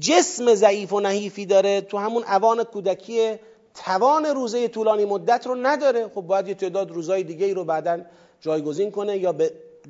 جسم 0.00 0.54
ضعیف 0.54 0.92
و 0.92 1.00
نحیفی 1.00 1.46
داره 1.46 1.80
تو 1.80 1.98
همون 1.98 2.24
اوان 2.24 2.64
کودکی 2.64 3.34
توان 3.74 4.24
روزه 4.24 4.68
طولانی 4.68 5.04
مدت 5.04 5.46
رو 5.46 5.54
نداره. 5.54 6.08
خب 6.08 6.20
باید 6.20 6.48
یه 6.48 6.54
تعداد 6.54 6.90
روزای 6.90 7.22
دیگه 7.22 7.46
ای 7.46 7.54
رو 7.54 7.64
بعدا 7.64 8.00
جایگزین 8.40 8.90
کنه 8.90 9.18
یا 9.18 9.34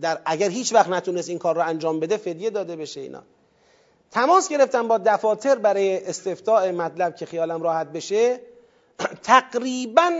در 0.00 0.18
اگر 0.24 0.48
هیچ 0.48 0.72
وقت 0.72 0.88
نتونست 0.88 1.28
این 1.28 1.38
کار 1.38 1.54
رو 1.54 1.62
انجام 1.62 2.00
بده 2.00 2.16
فدیه 2.16 2.50
داده 2.50 2.76
بشه 2.76 3.00
اینا. 3.00 3.22
تماس 4.10 4.48
گرفتم 4.48 4.88
با 4.88 4.98
دفاتر 4.98 5.54
برای 5.54 6.06
استفتاء 6.06 6.72
مطلب 6.72 7.16
که 7.16 7.26
خیالم 7.26 7.62
راحت 7.62 7.86
بشه. 7.86 8.40
تقریبا 9.22 10.10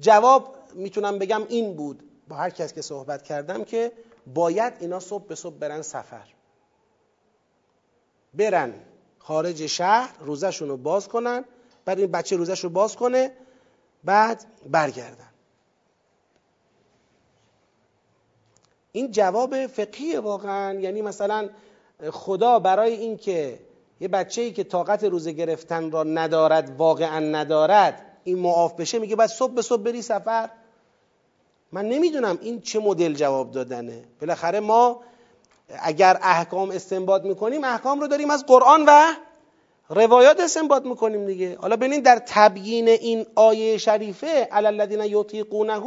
جواب 0.00 0.53
می‌تونم 0.74 1.18
بگم 1.18 1.42
این 1.48 1.76
بود 1.76 2.02
با 2.28 2.36
هر 2.36 2.50
کس 2.50 2.72
که 2.72 2.82
صحبت 2.82 3.22
کردم 3.22 3.64
که 3.64 3.92
باید 4.34 4.72
اینا 4.80 5.00
صبح 5.00 5.26
به 5.26 5.34
صبح 5.34 5.54
برن 5.54 5.82
سفر. 5.82 6.28
برن 8.34 8.74
خارج 9.18 9.66
شهر 9.66 10.14
روزشون 10.20 10.68
رو 10.68 10.76
باز 10.76 11.08
کنن 11.08 11.44
بعد 11.84 11.98
این 11.98 12.10
بچه 12.10 12.36
روزش 12.36 12.64
رو 12.64 12.70
باز 12.70 12.96
کنه 12.96 13.32
بعد 14.04 14.44
برگردن. 14.70 15.28
این 18.92 19.10
جواب 19.10 19.66
فقهی 19.66 20.16
واقعا. 20.16 20.80
یعنی 20.80 21.02
مثلا 21.02 21.48
خدا 22.10 22.58
برای 22.58 22.92
اینکه 22.92 23.60
یه 24.00 24.08
بچه 24.08 24.42
ای 24.42 24.52
که 24.52 24.64
طاقت 24.64 25.04
روزه 25.04 25.32
گرفتن 25.32 25.90
را 25.90 26.02
ندارد 26.02 26.76
واقعا 26.76 27.18
ندارد 27.18 28.06
این 28.24 28.38
معاف 28.38 28.74
بشه 28.74 28.98
میگه 28.98 29.16
بعد 29.16 29.28
صبح 29.28 29.54
به 29.54 29.62
صبح 29.62 29.82
بری 29.82 30.02
سفر. 30.02 30.50
من 31.72 31.88
نمی‌دونم 31.88 32.38
این 32.42 32.60
چه 32.60 32.78
مدل 32.78 33.14
جواب 33.14 33.50
دادنه. 33.50 34.04
بالاخره 34.20 34.60
ما 34.60 35.00
اگر 35.82 36.18
احکام 36.22 36.70
استنباط 36.70 37.22
می‌کنیم 37.22 37.64
احکام 37.64 38.00
رو 38.00 38.06
داریم 38.06 38.30
از 38.30 38.46
قرآن 38.46 38.84
و 38.86 39.14
روایات 39.88 40.40
استنباط 40.40 40.84
می‌کنیم 40.84 41.26
دیگه. 41.26 41.56
حالا 41.60 41.76
ببینید 41.76 42.04
در 42.04 42.22
تبیین 42.26 42.88
این 42.88 43.26
آیه 43.34 43.78
شریفه 43.78 44.48
علی 44.52 44.66
الذین 44.66 45.00
یطیقونه 45.00 45.80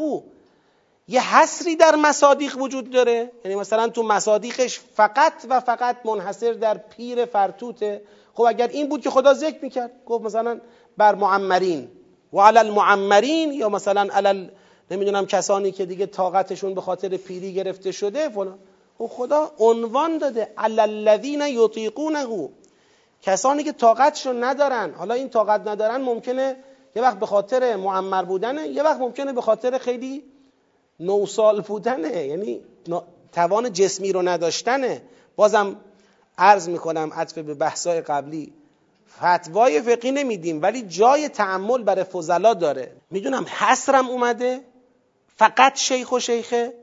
یه 1.07 1.37
حسری 1.37 1.75
در 1.75 1.95
مصادیق 1.95 2.57
وجود 2.57 2.89
داره. 2.89 3.31
یعنی 3.45 3.55
مثلا 3.55 3.87
تو 3.87 4.03
مصادیقش 4.03 4.79
فقط 4.79 5.33
و 5.49 5.59
فقط 5.59 5.97
منحصر 6.05 6.53
در 6.53 6.77
پیر 6.77 7.25
فرتوته 7.25 8.01
خب 8.33 8.43
اگر 8.43 8.67
این 8.67 8.89
بود 8.89 9.01
که 9.01 9.09
خدا 9.09 9.33
ذکر 9.33 9.57
می‌کرد 9.61 9.91
گفت 10.05 10.25
مثلا 10.25 10.59
بر 10.97 11.15
معمرین. 11.15 11.87
و 12.33 12.39
علی 12.39 12.57
المعمرین 12.57 13.51
یا 13.51 13.69
مثلا 13.69 14.07
علی 14.13 14.49
نمی‌دونم 14.91 15.25
کسانی 15.25 15.71
که 15.71 15.85
دیگه 15.85 16.05
طاقتشون 16.05 16.73
به 16.73 16.81
خاطر 16.81 17.17
پیری 17.17 17.53
گرفته 17.53 17.91
شده 17.91 18.29
فلان. 18.29 18.47
و 18.47 18.57
خب 18.97 19.07
خدا 19.07 19.51
عنوان 19.59 20.17
داده. 20.17 20.47
الذین 20.57 21.41
یطیقونه 21.41 22.49
کسانی 23.21 23.63
که 23.63 23.71
طاقتشون 23.71 24.43
ندارن 24.43 24.93
حالا 24.93 25.13
این 25.13 25.29
طاقت 25.29 25.67
ندارن 25.67 26.01
ممکنه 26.01 26.55
یه 26.95 27.01
وقت 27.01 27.19
به 27.19 27.25
خاطر 27.25 27.75
معمر 27.75 28.23
بودنه 28.23 28.67
یه 28.67 28.83
وقت 28.83 28.99
ممکنه 28.99 29.33
به 29.33 29.41
خاطر 29.41 29.77
خیلی 29.77 30.23
نو 30.99 31.25
سال 31.25 31.61
بودنه. 31.61 32.25
یعنی 32.25 32.61
توان 33.31 33.73
جسمی 33.73 34.11
رو 34.11 34.21
نداشتنه. 34.21 35.01
بازم 35.35 35.75
عرض 36.37 36.69
می‌کنم 36.69 37.11
عطف 37.15 37.37
به 37.37 37.53
بحثای 37.53 38.01
قبلی 38.01 38.53
فتوای 39.17 39.81
فقی 39.81 40.11
نمیدیم 40.11 40.61
ولی 40.61 40.81
جای 40.81 41.29
تعمل 41.29 41.83
برای 41.83 42.03
فضلا 42.03 42.53
داره. 42.53 42.91
می‌دونم 43.11 43.45
حسرم 43.59 44.09
اومده 44.09 44.61
فقط 45.37 45.77
شیخ 45.77 46.11
و 46.11 46.19
شیخه؟ 46.19 46.73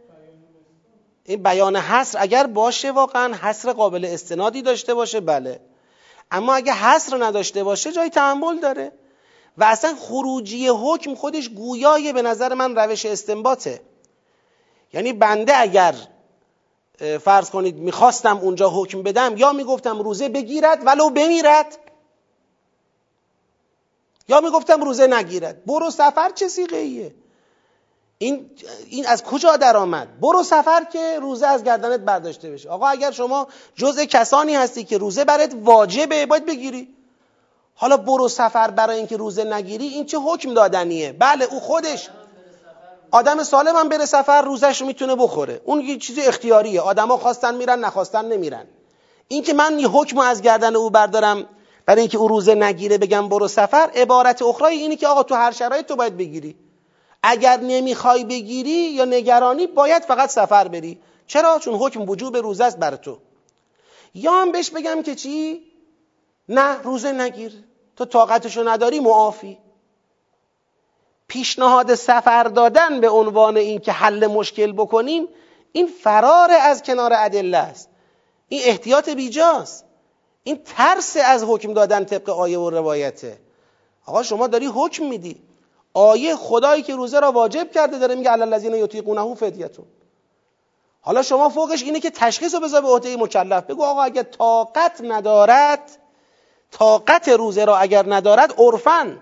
این 1.24 1.42
بیان 1.42 1.76
حسر 1.76 2.18
اگر 2.20 2.46
باشه 2.46 2.92
واقعا 2.92 3.34
حسر 3.34 3.72
قابل 3.72 4.04
استنادی 4.04 4.62
داشته 4.62 4.94
باشه 4.94 5.20
بله. 5.20 5.60
اما 6.30 6.54
اگه 6.54 6.72
حسر 6.72 7.24
نداشته 7.24 7.64
باشه 7.64 7.92
جای 7.92 8.10
تحمل 8.10 8.60
داره. 8.60 8.92
و 9.58 9.64
اصلا 9.64 9.94
خروجی 10.00 10.68
حکم 10.68 11.14
خودش 11.14 11.48
گویای 11.48 12.12
به 12.12 12.22
نظر 12.22 12.54
من 12.54 12.76
روش 12.76 13.06
استنباطه. 13.06 13.80
یعنی 14.92 15.12
بنده 15.12 15.56
اگر 15.56 15.94
فرض 17.20 17.50
کنید 17.50 17.76
می‌خواستم 17.76 18.38
اونجا 18.38 18.70
حکم 18.70 19.02
بدم 19.02 19.36
یا 19.36 19.52
می‌گفتم 19.52 19.98
روزه 19.98 20.28
بگیرد 20.28 20.86
ولو 20.86 21.10
بمیرد. 21.10 21.78
یا 24.28 24.40
می‌گفتم 24.40 24.82
روزه 24.82 25.06
نگیرد. 25.06 25.64
برو 25.64 25.90
سفر 25.90 26.30
چه 26.30 26.48
سیغه 26.48 26.76
ایه 26.76 27.14
این, 28.18 28.50
این 28.90 29.06
از 29.06 29.22
کجا 29.22 29.56
در 29.56 29.76
آمد 29.76 30.20
برو 30.20 30.42
سفر 30.42 30.84
که 30.92 31.18
روزه 31.20 31.46
از 31.46 31.64
گردنت 31.64 32.00
برداشته 32.00 32.50
بشه. 32.50 32.68
آقا 32.68 32.86
اگر 32.86 33.10
شما 33.10 33.48
جزء 33.74 34.04
کسانی 34.04 34.54
هستی 34.54 34.84
که 34.84 34.98
روزه 34.98 35.24
برات 35.24 35.54
واجبه 35.62 36.26
باید 36.26 36.46
بگیری. 36.46 36.88
حالا 37.74 37.96
برو 37.96 38.28
سفر 38.28 38.70
برای 38.70 38.96
اینکه 38.96 39.16
روزه 39.16 39.44
نگیری 39.44 39.86
این 39.86 40.06
چه 40.06 40.18
حکم 40.18 40.54
دادنیه؟ 40.54 41.12
بله 41.12 41.44
او 41.44 41.60
خودش. 41.60 42.10
آدم 43.10 43.42
سالم 43.42 43.76
هم 43.76 43.88
بره 43.88 44.06
سفر 44.06 44.42
روزش 44.42 44.80
رو 44.80 44.86
می‌تونه 44.86 45.14
بخوره. 45.14 45.60
اون 45.64 45.80
یه 45.80 45.98
چیز 45.98 46.18
اختیاریه. 46.18 46.80
آدما 46.80 47.16
خواستن 47.16 47.54
میرن 47.54 47.80
نخواستن 47.80 48.24
نمیرن. 48.24 48.66
این 49.28 49.42
که 49.42 49.54
من 49.54 49.78
یه 49.78 49.88
حکم 49.88 50.18
از 50.18 50.42
گردن 50.42 50.76
او 50.76 50.90
بردارم 50.90 51.46
برای 51.86 52.00
اینکه 52.00 52.18
او 52.18 52.28
روزه 52.28 52.54
نگیره 52.54 52.98
بگم 52.98 53.28
برو 53.28 53.48
سفر 53.48 53.90
عبارت 53.94 54.42
اخرای 54.42 54.76
اینی 54.76 54.96
که 54.96 55.08
آقا 55.08 55.22
تو 55.22 55.34
هر 55.34 55.50
شرایط 55.50 55.86
تو 55.86 55.96
باید 55.96 56.16
بگیری. 56.16 56.56
اگر 57.26 57.60
نمی‌خوای 57.60 58.24
بگیری 58.24 58.70
یا 58.70 59.04
نگرانی 59.04 59.66
باید 59.66 60.02
فقط 60.02 60.30
سفر 60.30 60.68
بری. 60.68 60.98
چرا؟ 61.26 61.58
چون 61.58 61.74
حکم 61.74 62.10
وجوب 62.10 62.36
روزه 62.36 62.64
است 62.64 62.78
بر 62.78 62.96
تو. 62.96 63.18
یا 64.14 64.32
هم 64.32 64.52
بهش 64.52 64.70
بگم 64.70 65.02
که 65.02 65.14
چی؟ 65.14 65.62
نه 66.48 66.82
روزه 66.82 67.12
نگیر. 67.12 67.52
تو 67.96 68.04
طاقتشو 68.04 68.68
نداری 68.68 69.00
معافی. 69.00 69.58
پیشنهاد 71.28 71.94
سفر 71.94 72.44
دادن 72.44 73.00
به 73.00 73.08
عنوان 73.08 73.56
اینکه 73.56 73.92
حل 73.92 74.26
مشکل 74.26 74.72
بکنیم 74.72 75.28
این 75.72 75.86
فرار 75.86 76.50
از 76.50 76.82
کنار 76.82 77.12
ادله 77.16 77.58
است. 77.58 77.88
این 78.48 78.60
احتیاط 78.64 79.08
بیجاست. 79.08 79.84
این 80.42 80.60
ترس 80.64 81.16
از 81.24 81.44
حکم 81.44 81.74
دادن 81.74 82.04
طبق 82.04 82.30
آیه 82.30 82.58
و 82.58 82.70
روایته. 82.70 83.38
آقا 84.06 84.22
شما 84.22 84.46
داری 84.46 84.66
حکم 84.66 85.04
میدی. 85.04 85.42
آیه 85.94 86.36
خدایی 86.36 86.82
که 86.82 86.94
روزه 86.96 87.20
را 87.20 87.32
واجب 87.32 87.70
کرده 87.70 87.98
داره 87.98 88.14
میگه 88.14 88.30
علی 88.30 88.42
الذین 88.42 88.74
یطیقونه 88.74 89.34
فدیتون 89.34 89.84
حالا 91.00 91.22
شما 91.22 91.48
فوقش 91.48 91.82
اینه 91.82 92.00
که 92.00 92.10
تشخیص 92.10 92.54
رو 92.54 92.60
بذار 92.60 92.80
به 92.82 92.88
عهده 92.88 93.16
مکلف. 93.16 93.64
بگو 93.64 93.82
آقا 93.84 94.02
اگر 94.02 94.22
طاقت 94.22 95.00
ندارد 95.00 95.98
طاقت 96.70 97.28
روزه 97.28 97.64
را 97.64 97.76
اگر 97.76 98.04
ندارد 98.08 98.54
عرفن 98.58 99.18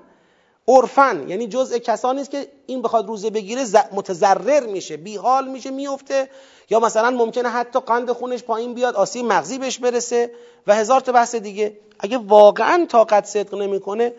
عرفن 0.69 1.29
یعنی 1.29 1.47
جزء 1.47 1.79
کسانی 1.79 2.21
است 2.21 2.31
که 2.31 2.49
این 2.67 2.83
بخواد 2.83 3.07
روزه 3.07 3.31
بگیره 3.31 3.65
متضرر 3.93 4.67
میشه 4.67 4.97
بیحال 4.97 5.49
میشه 5.49 5.71
میفته. 5.71 6.29
یا 6.71 6.81
مثلا 6.81 7.11
ممکنه 7.11 7.49
حتی 7.49 7.81
قند 7.81 8.13
خونش 8.13 8.43
پایین 8.43 8.75
بیاد 8.75 8.95
آسیب 8.95 9.27
مغزی 9.27 9.59
بهش 9.59 9.79
برسه 9.79 10.31
و 10.67 10.75
هزار 10.75 11.01
تا 11.01 11.13
بحث 11.13 11.35
دیگه. 11.35 11.79
اگه 12.01 12.19
واقعا 12.19 12.87
طاقت 12.89 13.27
صدق 13.27 13.55
نمی‌کنه 13.55 14.15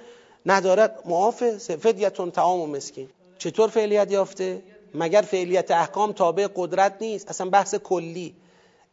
ندارد. 0.46 1.00
معاف 1.06 1.44
فدیتون 1.58 2.32
تعام 2.32 2.62
و 2.62 2.68
مسکین. 2.68 3.10
چطور 3.38 3.70
فعلیت 3.70 4.12
یافته؟ 4.12 4.62
مگر 4.94 5.22
فعلیت 5.22 5.72
احکام 5.72 6.12
تابع 6.12 6.48
قدرت 6.56 6.96
نیست؟ 7.02 7.30
اصلا 7.30 7.50
بحث 7.50 7.76
کلی. 7.76 8.36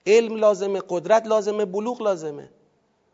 علم 0.07 0.37
لازمه 0.37 0.83
قدرت 0.89 1.27
لازمه 1.27 1.65
بلوغ 1.65 2.03
لازمه. 2.03 2.49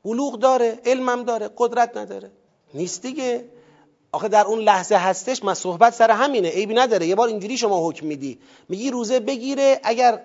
بلوغ 0.04 0.38
داره 0.38 0.78
علمم 0.86 1.22
داره 1.22 1.50
قدرت 1.56 1.96
نداره. 1.96 2.30
نیست 2.74 3.02
دیگه. 3.02 3.44
آخه 4.12 4.28
در 4.28 4.44
اون 4.44 4.58
لحظه 4.58 4.94
هستش 4.94 5.44
من 5.44 5.54
صحبت 5.54 5.94
سر 5.94 6.10
همینه. 6.10 6.48
عیبی 6.48 6.74
نداره. 6.74 7.06
یه 7.06 7.14
بار 7.14 7.28
اینجوری 7.28 7.56
شما 7.56 7.88
حکم 7.88 8.06
میدی. 8.06 8.38
میگی 8.68 8.90
روزه 8.90 9.20
بگیره 9.20 9.80
اگر 9.82 10.22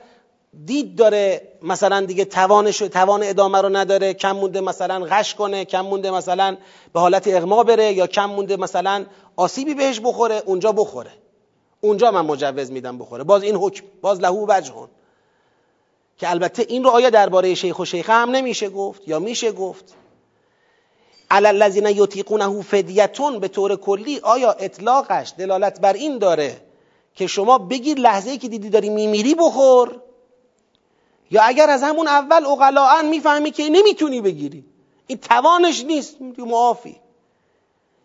دید 0.66 0.96
داره 0.96 1.42
مثلا 1.62 2.06
دیگه 2.06 2.26
توانش 2.26 2.78
توان 2.78 3.24
ادامه 3.24 3.62
رو 3.62 3.70
نداره 3.70 4.14
کم 4.14 4.32
مونده 4.32 4.62
مثلا 4.62 5.06
غش 5.06 5.36
کنه 5.36 5.66
کم 5.66 5.82
مونده 5.82 6.12
مثلا 6.12 6.58
به 6.94 7.00
حالت 7.00 7.28
اغما 7.28 7.64
بره 7.64 7.94
یا 7.94 8.08
کم 8.08 8.26
مونده 8.26 8.58
مثلا 8.58 9.06
آسیبی 9.36 9.74
بهش 9.74 10.00
بخوره 10.04 10.44
اونجا 10.46 10.72
بخوره. 10.72 11.12
اونجا 11.82 12.12
من 12.12 12.26
مجوز 12.26 12.72
میدم 12.72 12.98
بخوره. 12.98 13.24
باز 13.24 13.44
این 13.44 13.56
حکم 13.56 13.86
باز 14.02 14.20
لهو 14.20 14.46
وجهون 14.50 14.88
که 16.18 16.30
البته 16.30 16.66
این 16.70 16.84
رو 16.84 16.90
آیا 16.90 17.10
درباره 17.10 17.54
شیخ 17.54 17.80
و 17.80 17.86
شیخه 17.86 18.14
هم 18.14 18.30
نمیشه 18.32 18.70
گفت 18.70 19.08
یا 19.08 19.20
میشه 19.20 19.52
گفت. 19.52 19.96
علی 21.32 21.48
الذین 21.48 21.86
یطیقونه 21.86 22.62
فدیتون 22.62 23.40
به 23.40 23.48
طور 23.48 23.76
کلی 23.76 24.20
آیا 24.20 24.52
اطلاقش 24.52 25.34
دلالت 25.38 25.82
بر 25.82 25.94
این 25.94 26.18
داره 26.18 26.62
که 27.16 27.28
شما 27.28 27.58
بگیر 27.58 27.98
لحظه 27.98 28.32
ای 28.32 28.38
که 28.38 28.50
دیدی 28.50 28.70
داری 28.70 28.90
میمیری 28.90 29.36
بخور؟ 29.36 30.02
یا 31.32 31.42
اگر 31.44 31.70
از 31.70 31.84
همون 31.84 32.08
اول 32.08 32.46
اقلاعا 32.46 33.02
می‌فهمی 33.02 33.52
که 33.52 33.70
نمی‌تونی 33.70 34.22
بگیری. 34.22 34.66
این 35.08 35.18
توانش 35.18 35.84
نیست. 35.84 36.16
معافی. 36.38 37.00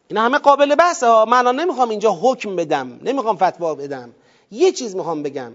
این 0.09 0.18
همه 0.18 0.39
قابل 0.39 0.74
بحثه 0.74 1.07
ها. 1.07 1.24
من 1.24 1.39
الان 1.39 1.61
نمی‌خوام 1.61 1.89
اینجا 1.89 2.12
حکم 2.12 2.57
بدم. 2.57 3.01
نمی‌خوام 3.03 3.37
فتوا 3.37 3.74
بدم. 3.74 4.12
یه 4.51 4.72
چیز 4.72 4.97
می‌خوام 4.97 5.22
بگم. 5.22 5.53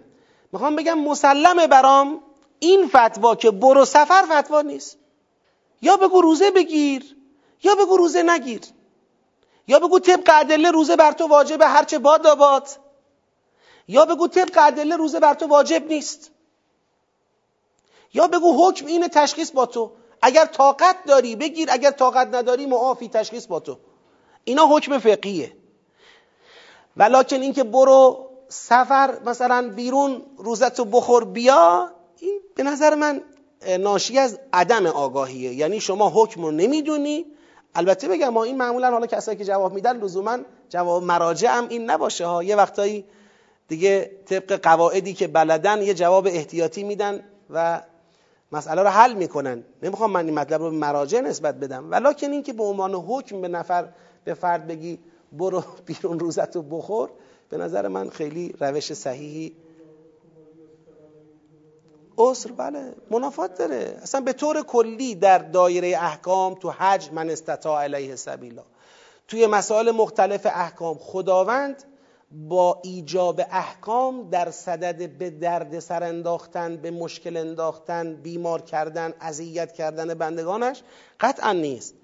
می‌خوام 0.52 0.76
بگم 0.76 1.00
مسلمه 1.00 1.68
برام 1.68 2.20
این 2.60 2.88
فتوا 2.88 3.36
که 3.36 3.52
برو 3.52 3.86
سفر 3.86 4.22
فتوا 4.22 4.62
نیست. 4.62 4.98
یا 5.82 5.98
بگو 5.98 6.22
روزه 6.22 6.52
بگیر. 6.52 7.16
یا 7.64 7.76
بگو 7.76 7.98
روزه 7.98 8.24
نگیر. 8.24 8.62
یا 9.68 9.80
بگو 9.80 10.00
طبق 10.00 10.30
ادله 10.34 10.72
روزه 10.72 10.96
بر 10.96 11.12
تو 11.12 11.28
واجبه 11.28 11.68
هرچه 11.68 12.00
باد 12.00 12.28
آباد. 12.28 12.68
یا 13.88 14.06
بگو 14.06 14.28
طبق 14.28 14.58
ادله 14.58 14.96
روزه 14.96 15.20
بر 15.20 15.34
تو 15.34 15.48
واجب 15.48 15.88
نیست. 15.88 16.31
یا 18.14 18.28
بگو 18.28 18.68
حکم 18.68 18.86
اینه 18.86 19.08
تشخیص 19.08 19.52
با 19.52 19.66
تو. 19.66 19.92
اگر 20.22 20.46
طاقت 20.46 20.96
داری 21.08 21.36
بگیر 21.36 21.68
اگر 21.72 21.92
طاقت 21.92 22.28
نداری 22.36 22.66
معافی 22.66 23.10
تشخیص 23.10 23.48
با 23.48 23.60
تو. 23.60 23.78
اینا 24.44 24.68
حکم 24.68 24.98
فقیه. 24.98 25.52
ولکن 26.98 27.42
اینکه 27.42 27.64
برو 27.64 28.30
سفر 28.48 29.20
مثلا 29.26 29.72
بیرون 29.76 30.22
روزتو 30.38 30.86
بخور 30.86 31.26
بیا 31.26 31.90
این 32.20 32.40
به 32.56 32.64
نظر 32.64 32.96
من 32.96 33.22
ناشی 33.80 34.20
از 34.20 34.40
عدم 34.54 34.86
آگاهیه. 34.86 35.54
یعنی 35.54 35.80
شما 35.80 36.12
حکم 36.16 36.42
رو 36.42 36.52
نمی‌دونی. 36.52 37.26
البته 37.76 38.08
بگم 38.08 38.30
ما 38.30 38.44
این 38.44 38.58
معمولا 38.58 38.92
حالا 38.92 39.06
کسایی 39.06 39.38
که 39.38 39.46
جواب 39.46 39.74
میدن 39.74 39.98
لزوما 39.98 40.38
جواب 40.70 41.04
مراجع 41.04 41.58
هم 41.58 41.68
این 41.70 41.90
نباشه 41.90 42.26
ها. 42.26 42.44
یه 42.44 42.56
وقتایی 42.56 43.06
دیگه 43.68 44.12
طبق 44.26 44.62
قواعدی 44.64 45.14
که 45.14 45.28
بلدن 45.28 45.82
یه 45.82 45.94
جواب 45.94 46.28
احتیاطی 46.28 46.84
میدن 46.84 47.24
و 47.50 47.82
مسئله 48.52 48.82
رو 48.82 48.88
حل 48.88 49.14
می‌کنن. 49.14 49.64
نمی‌خوام 49.84 50.12
من 50.12 50.26
این 50.26 50.40
مطلب 50.40 50.62
رو 50.62 50.70
به 50.70 50.76
مراجع 50.78 51.22
نسبت 51.22 51.56
بدم. 51.56 51.92
ولکن 51.92 52.32
اینکه 52.32 52.54
به 52.54 52.64
عنوان 52.64 52.94
حکم 52.94 53.42
به 53.42 53.48
نفر 53.48 53.88
به 54.24 54.34
فرد 54.34 54.68
بگی 54.68 55.00
برو 55.32 55.64
بیرون 55.86 56.20
روزتو 56.20 56.62
بخور 56.62 57.10
به 57.50 57.58
نظر 57.58 57.88
من 57.88 58.10
خیلی 58.10 58.56
روش 58.60 58.94
صحیحی. 58.94 59.56
عسر 62.18 62.52
بله 62.52 62.94
منافات 63.12 63.58
داره. 63.58 63.98
اصلا 64.02 64.22
به 64.22 64.34
طور 64.34 64.62
کلی 64.62 65.16
در 65.16 65.38
دایره 65.38 65.88
احکام 65.88 66.56
تو 66.56 66.70
حج 66.70 67.10
من 67.12 67.30
استطاع 67.30 67.84
علیه 67.84 68.16
سبیلا. 68.16 68.64
توی 69.28 69.48
مسائل 69.48 69.92
مختلف 69.92 70.46
احکام 70.46 70.98
خداوند 70.98 71.84
با 72.32 72.80
ایجاب 72.84 73.42
احکام 73.52 74.30
در 74.30 74.52
صدد 74.52 75.10
به 75.10 75.30
درد 75.30 75.80
سر 75.80 76.04
انداختن 76.04 76.78
به 76.78 76.92
مشکل 76.92 77.38
انداختن 77.38 78.16
بیمار 78.16 78.62
کردن 78.62 79.14
اذیت 79.20 79.72
کردن 79.72 80.14
بندگانش 80.14 80.82
قطعا 81.20 81.52
نیست. 81.52 81.96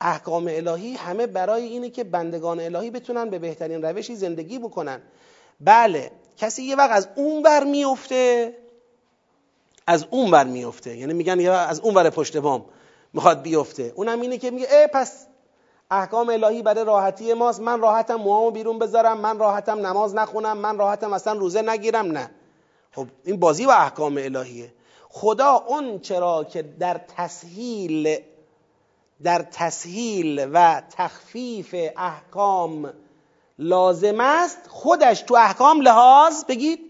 احکام 0.00 0.48
الهی 0.50 0.94
همه 0.94 1.26
برای 1.26 1.62
اینه 1.62 1.90
که 1.90 2.04
بندگان 2.04 2.60
الهی 2.60 2.90
بتونن 2.90 3.30
به 3.30 3.38
بهترین 3.38 3.82
روشی 3.82 4.16
زندگی 4.16 4.58
بکنن. 4.58 5.02
بله 5.60 6.10
کسی 6.36 6.62
یه 6.62 6.76
وقت 6.76 6.90
از 6.90 7.08
اون 7.14 7.42
بر 7.42 7.64
میفته 7.64 8.54
از 9.86 10.06
اون 10.10 10.30
بر 10.30 10.44
میفته. 10.44 10.96
یعنی 10.96 11.12
میگن 11.12 11.40
یا 11.40 11.58
از 11.58 11.80
اون 11.80 11.94
بر 11.94 12.10
پشت 12.10 12.36
بام 12.36 12.64
می‌خواد 13.12 13.42
بیفته. 13.42 13.92
اونم 13.96 14.20
اینه 14.20 14.38
که 14.38 14.50
میگه 14.50 14.66
ای 14.74 14.86
پس 14.86 15.26
احکام 15.90 16.28
الهی 16.28 16.62
برای 16.62 16.84
راحتی 16.84 17.34
ماست. 17.34 17.60
من 17.60 17.80
راحتم 17.80 18.14
موامو 18.14 18.50
بیرون 18.50 18.78
بذارم. 18.78 19.20
من 19.20 19.38
راحتم 19.38 19.86
نماز 19.86 20.14
نخونم. 20.14 20.56
من 20.56 20.78
راحتم 20.78 21.12
اصلا 21.12 21.32
روزه 21.32 21.62
نگیرم. 21.62 22.06
نه. 22.06 22.30
خب 22.92 23.06
این 23.24 23.40
بازی 23.40 23.66
و 23.66 23.70
احکام 23.70 24.16
الهیه. 24.16 24.72
خدا 25.08 25.64
اون 25.68 25.98
چرا 25.98 26.44
که 26.44 26.62
در 26.62 27.00
تسهیل 27.16 28.18
در 29.22 29.46
تسهیل 29.52 30.48
و 30.52 30.82
تخفیف 30.96 31.74
احکام 31.96 32.92
لازم 33.58 34.20
است 34.20 34.58
خودش 34.68 35.22
تو 35.22 35.34
احکام 35.34 35.80
لحاظ 35.80 36.44
بگید 36.44 36.80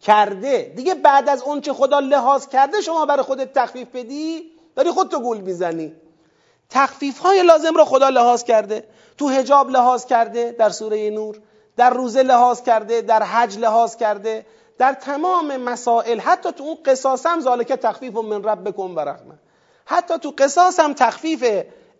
کرده. 0.00 0.72
دیگه 0.76 0.94
بعد 0.94 1.28
از 1.28 1.42
اون 1.42 1.60
چه 1.60 1.72
خدا 1.72 1.98
لحاظ 1.98 2.46
کرده 2.46 2.80
شما 2.80 3.06
برای 3.06 3.22
خودت 3.22 3.52
تخفیف 3.52 3.88
بدی 3.88 4.42
داری 4.76 4.90
خودتو 4.90 5.20
گول 5.20 5.40
می‌زنی. 5.40 5.92
تخفیف 6.72 7.18
های 7.18 7.42
لازم 7.42 7.74
رو 7.74 7.84
خدا 7.84 8.08
لحاظ 8.08 8.42
کرده. 8.42 8.84
تو 9.18 9.28
هجاب 9.28 9.70
لحاظ 9.70 10.04
کرده 10.04 10.52
در 10.58 10.70
سوره 10.70 11.10
نور 11.10 11.40
در 11.76 11.90
روزه 11.90 12.22
لحاظ 12.22 12.62
کرده 12.62 13.00
در 13.00 13.22
حج 13.22 13.58
لحاظ 13.58 13.96
کرده 13.96 14.46
در 14.78 14.92
تمام 14.92 15.56
مسائل 15.56 16.18
حتی 16.18 16.52
تو 16.52 16.64
اون 16.64 16.76
قصاص 16.84 17.26
هم 17.26 17.40
ذالک 17.40 17.72
تخفیف 17.72 18.14
من 18.14 18.44
ربکم 18.44 18.96
و 18.96 19.00
رحمه. 19.00 19.34
حتی 19.84 20.18
تو 20.18 20.34
قصاص 20.38 20.80
هم 20.80 20.94
تخفیف 20.94 21.44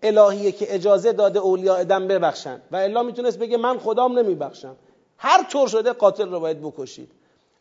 الهیه 0.03 0.53
که 0.53 0.75
اجازه 0.75 1.13
داده 1.13 1.39
اولیاء 1.39 1.79
ادم 1.81 2.09
ببخشن. 2.09 2.61
و 2.71 2.77
الا 2.77 3.03
می‌تونست 3.03 3.39
بگه 3.39 3.57
من 3.57 3.79
خدام 3.79 4.19
نمیبخشم. 4.19 4.77
هر 5.19 5.43
طور 5.43 5.69
شده 5.69 5.93
قاتل 5.93 6.31
رو 6.31 6.41
باید 6.41 6.61
بکشید. 6.63 7.11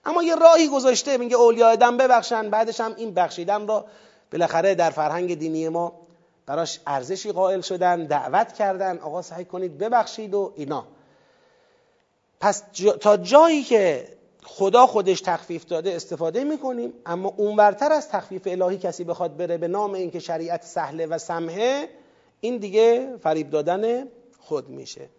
اما 0.06 0.24
یه 0.24 0.36
راهی 0.36 0.68
گذاشته 0.68 1.18
میگه 1.18 1.36
اولیاء 1.36 1.72
ادم 1.72 1.98
ببخشن 1.98 2.50
بعدش 2.50 2.80
هم 2.80 2.94
این 2.98 3.14
بخشیدن 3.14 3.68
رو 3.68 3.84
بالاخره 4.32 4.76
در 4.76 4.90
فرهنگ 4.90 5.40
دینی 5.40 5.70
ما 5.70 5.94
براش 6.52 6.80
ارزشی 6.88 7.32
قائل 7.32 7.62
شدن 7.62 8.06
دعوت 8.06 8.54
کردن 8.54 8.98
آقا 8.98 9.22
سعی 9.22 9.46
کنید 9.46 9.78
ببخشید 9.78 10.34
و 10.34 10.54
اینا. 10.56 10.86
پس 12.40 12.64
تا 13.02 13.18
جایی 13.18 13.64
که 13.64 14.08
خدا 14.44 14.88
خودش 14.88 15.22
تخفیف 15.22 15.66
داده 15.66 15.96
استفاده 15.96 16.44
می‌کنیم 16.44 16.94
اما 17.06 17.34
اونورتر 17.38 17.92
از 17.92 18.10
تخفیف 18.10 18.42
الهی 18.46 18.78
کسی 18.78 19.04
بخواد 19.04 19.38
بره 19.38 19.58
به 19.58 19.68
نام 19.68 19.94
اینکه 19.94 20.20
شریعت 20.20 20.64
سهله 20.64 21.06
و 21.06 21.18
سمحه 21.18 21.90
این 22.42 22.58
دیگه 22.58 23.18
فریب 23.24 23.50
دادن 23.50 24.08
خود 24.40 24.70
میشه. 24.70 25.10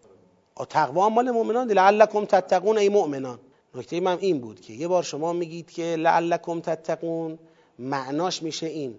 تقوا 0.71 1.09
مال 1.09 1.31
مؤمنان 1.31 1.73
لعلکم 1.73 2.25
تتقون 2.25 2.79
ای 2.79 2.89
مؤمنان. 2.89 3.39
نکته 3.75 4.01
من 4.01 4.19
این 4.19 4.41
بود 4.41 4.61
که 4.61 4.73
یه 4.73 4.89
بار 4.89 5.03
شما 5.03 5.33
میگید 5.33 5.71
که 5.71 5.97
لعلکم 5.97 6.61
تتقون 6.61 7.39
معناش 7.79 8.43
میشه 8.43 8.67
این. 8.67 8.95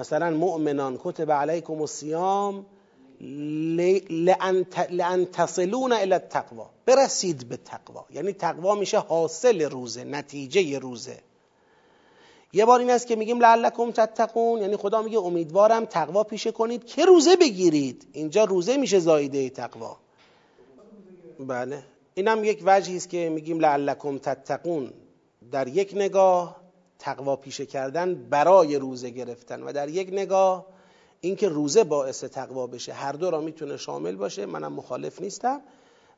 مثلا 0.00 0.30
مؤمنان 0.30 0.98
کتب 1.04 1.30
علیکم 1.32 1.80
الصیام 1.80 2.66
لان 4.90 5.26
تصلون 5.32 5.92
الى 5.92 6.12
التقوا 6.12 6.70
برسید 6.86 7.48
به 7.48 7.56
تقوا 7.56 8.04
یعنی 8.10 8.32
تقوا 8.32 8.74
میشه 8.74 8.98
حاصل 8.98 9.62
روزه 9.62 10.04
نتیجه 10.04 10.78
روزه. 10.78 11.18
یه 12.52 12.64
بار 12.64 12.80
این 12.80 12.90
است 12.90 13.06
که 13.06 13.16
میگیم 13.16 13.40
لعلکم 13.40 13.90
تتقون. 13.90 14.60
یعنی 14.60 14.76
خدا 14.76 15.02
میگه 15.02 15.18
امیدوارم 15.18 15.84
تقوا 15.84 16.24
پیشه 16.24 16.52
کنید. 16.52 16.84
که 16.84 17.04
روزه 17.04 17.36
بگیرید؟ 17.36 18.06
اینجا 18.12 18.44
روزه 18.44 18.76
میشه 18.76 18.98
زایده 18.98 19.50
تقوا 19.50 19.96
بله. 21.40 21.82
اینم 22.14 22.44
یک 22.44 22.62
وجهی 22.66 22.96
است 22.96 23.08
که 23.08 23.28
میگیم 23.28 23.60
لعلکم 23.60 24.18
تتقون. 24.18 24.92
در 25.52 25.68
یک 25.68 25.92
نگاه 25.94 26.59
تقوا 27.00 27.36
پیشه 27.36 27.66
کردن 27.66 28.14
برای 28.14 28.76
روزه 28.76 29.10
گرفتن. 29.10 29.62
و 29.62 29.72
در 29.72 29.88
یک 29.88 30.08
نگاه 30.12 30.66
اینکه 31.20 31.48
روزه 31.48 31.84
باعث 31.84 32.24
تقوا 32.24 32.66
بشه. 32.66 32.92
هر 32.92 33.12
دو 33.12 33.30
را 33.30 33.40
می‌تونه 33.40 33.76
شامل 33.76 34.16
باشه. 34.16 34.46
منم 34.46 34.72
مخالف 34.72 35.20
نیستم. 35.20 35.60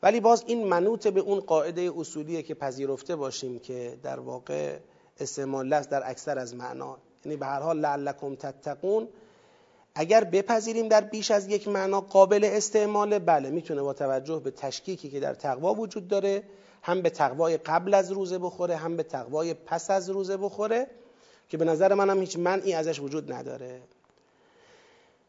ولی 0.02 0.20
باز 0.20 0.44
این 0.46 0.66
منوط 0.66 1.08
به 1.08 1.20
اون 1.20 1.40
قاعده 1.40 1.90
اصولیه 1.96 2.42
که 2.42 2.54
پذیرفته 2.54 3.16
باشیم 3.16 3.58
که 3.58 3.98
در 4.02 4.20
واقع 4.20 4.78
استعمال 5.20 5.72
است 5.72 5.90
در 5.90 6.02
اکثر 6.10 6.38
از 6.38 6.54
معنا. 6.54 6.98
یعنی 7.24 7.36
به 7.36 7.46
هر 7.46 7.60
حال 7.60 7.78
لعلکم 7.78 8.34
تتقون. 8.34 9.08
اگر 9.94 10.24
بپذیریم 10.24 10.88
در 10.88 11.00
بیش 11.00 11.30
از 11.30 11.48
یک 11.48 11.68
معنا 11.68 12.00
قابل 12.00 12.44
استعماله 12.44 13.18
بله 13.18 13.50
می‌تونه 13.50 13.82
با 13.82 13.92
توجه 13.92 14.40
به 14.40 14.50
تشکیکی 14.50 15.10
که 15.10 15.20
در 15.20 15.34
تقوا 15.34 15.74
وجود 15.74 16.08
داره 16.08 16.42
هم 16.82 17.02
به 17.02 17.10
تقوای 17.10 17.56
قبل 17.56 17.94
از 17.94 18.12
روزه 18.12 18.38
بخوره 18.38 18.76
هم 18.76 18.96
به 18.96 19.02
تقوای 19.02 19.54
پس 19.54 19.90
از 19.90 20.10
روزه 20.10 20.36
بخوره 20.36 20.86
که 21.48 21.56
به 21.56 21.64
نظر 21.64 21.94
منم 21.94 22.20
هیچ 22.20 22.38
منعی 22.38 22.74
ازش 22.74 23.00
وجود 23.00 23.32
نداره. 23.32 23.80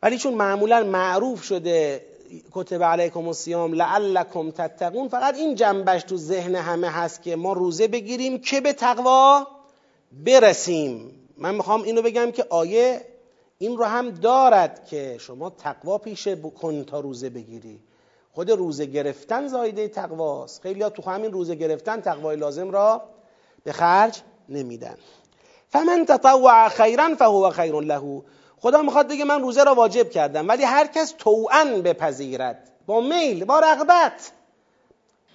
ولی 0.03 0.17
چون 0.17 0.33
معمولا 0.33 0.83
معروف 0.83 1.43
شده 1.43 2.05
کتب 2.51 2.83
علیکم 2.83 3.27
الصیام 3.27 3.73
لعلکم 3.73 4.51
تتقون 4.51 5.07
فقط 5.07 5.35
این 5.35 5.55
جنبش 5.55 6.03
تو 6.03 6.17
ذهن 6.17 6.55
همه 6.55 6.89
هست 6.89 7.21
که 7.21 7.35
ما 7.35 7.53
روزه 7.53 7.87
بگیریم 7.87 8.39
که 8.39 8.61
به 8.61 8.73
تقوا 8.73 9.47
برسیم. 10.11 11.11
من 11.37 11.55
می‌خوام 11.55 11.83
اینو 11.83 12.01
بگم 12.01 12.31
که 12.31 12.45
آیه 12.49 13.05
این 13.57 13.77
رو 13.77 13.83
هم 13.83 14.09
دارد 14.09 14.85
که 14.85 15.17
شما 15.19 15.49
تقوا 15.49 15.97
پیشه 15.97 16.35
بکن 16.35 16.83
تا 16.83 16.99
روزه 16.99 17.29
بگیری. 17.29 17.79
خود 18.33 18.51
روزه 18.51 18.85
گرفتن 18.85 19.47
زایده 19.47 19.87
تقواست. 19.87 20.61
خیلی 20.61 20.89
تو 20.89 21.09
همین 21.11 21.31
روزه 21.31 21.55
گرفتن 21.55 22.01
تقوای 22.01 22.37
لازم 22.37 22.71
را 22.71 23.01
به 23.63 23.71
خرج 23.71 24.21
نمیدن. 24.49 24.97
فمن 25.69 26.05
تطوع 26.05 26.69
خیرا 26.69 27.15
فهو 27.15 27.49
خیر 27.49 27.79
له. 27.79 28.21
خدا 28.57 28.81
می‌خواد 28.81 29.07
بگه 29.07 29.25
من 29.25 29.41
روزه 29.41 29.63
را 29.63 29.75
واجب 29.75 30.09
کردم 30.09 30.47
ولی 30.47 30.63
هر 30.63 30.87
کس 30.87 31.13
توعن 31.17 31.81
بپذیرد. 31.81 32.69
با 32.85 33.01
میل 33.01 33.45
با 33.45 33.59
رغبت. 33.59 34.31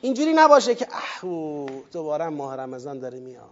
اینجوری 0.01 0.33
نباشه 0.33 0.75
که 0.75 0.87
احو 0.93 1.67
دوباره 1.93 2.29
ماه 2.29 2.57
رمضان 2.57 2.99
داره 2.99 3.21
میاد. 3.21 3.45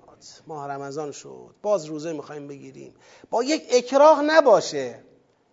ماه 0.47 0.68
رمضان 0.68 1.12
شد. 1.12 1.55
باز 1.62 1.85
روزه 1.85 2.12
می‌خوایم 2.12 2.48
بگیریم. 2.48 2.94
با 3.31 3.43
یک 3.43 3.66
اکراه 3.70 4.23
نباشه. 4.23 4.98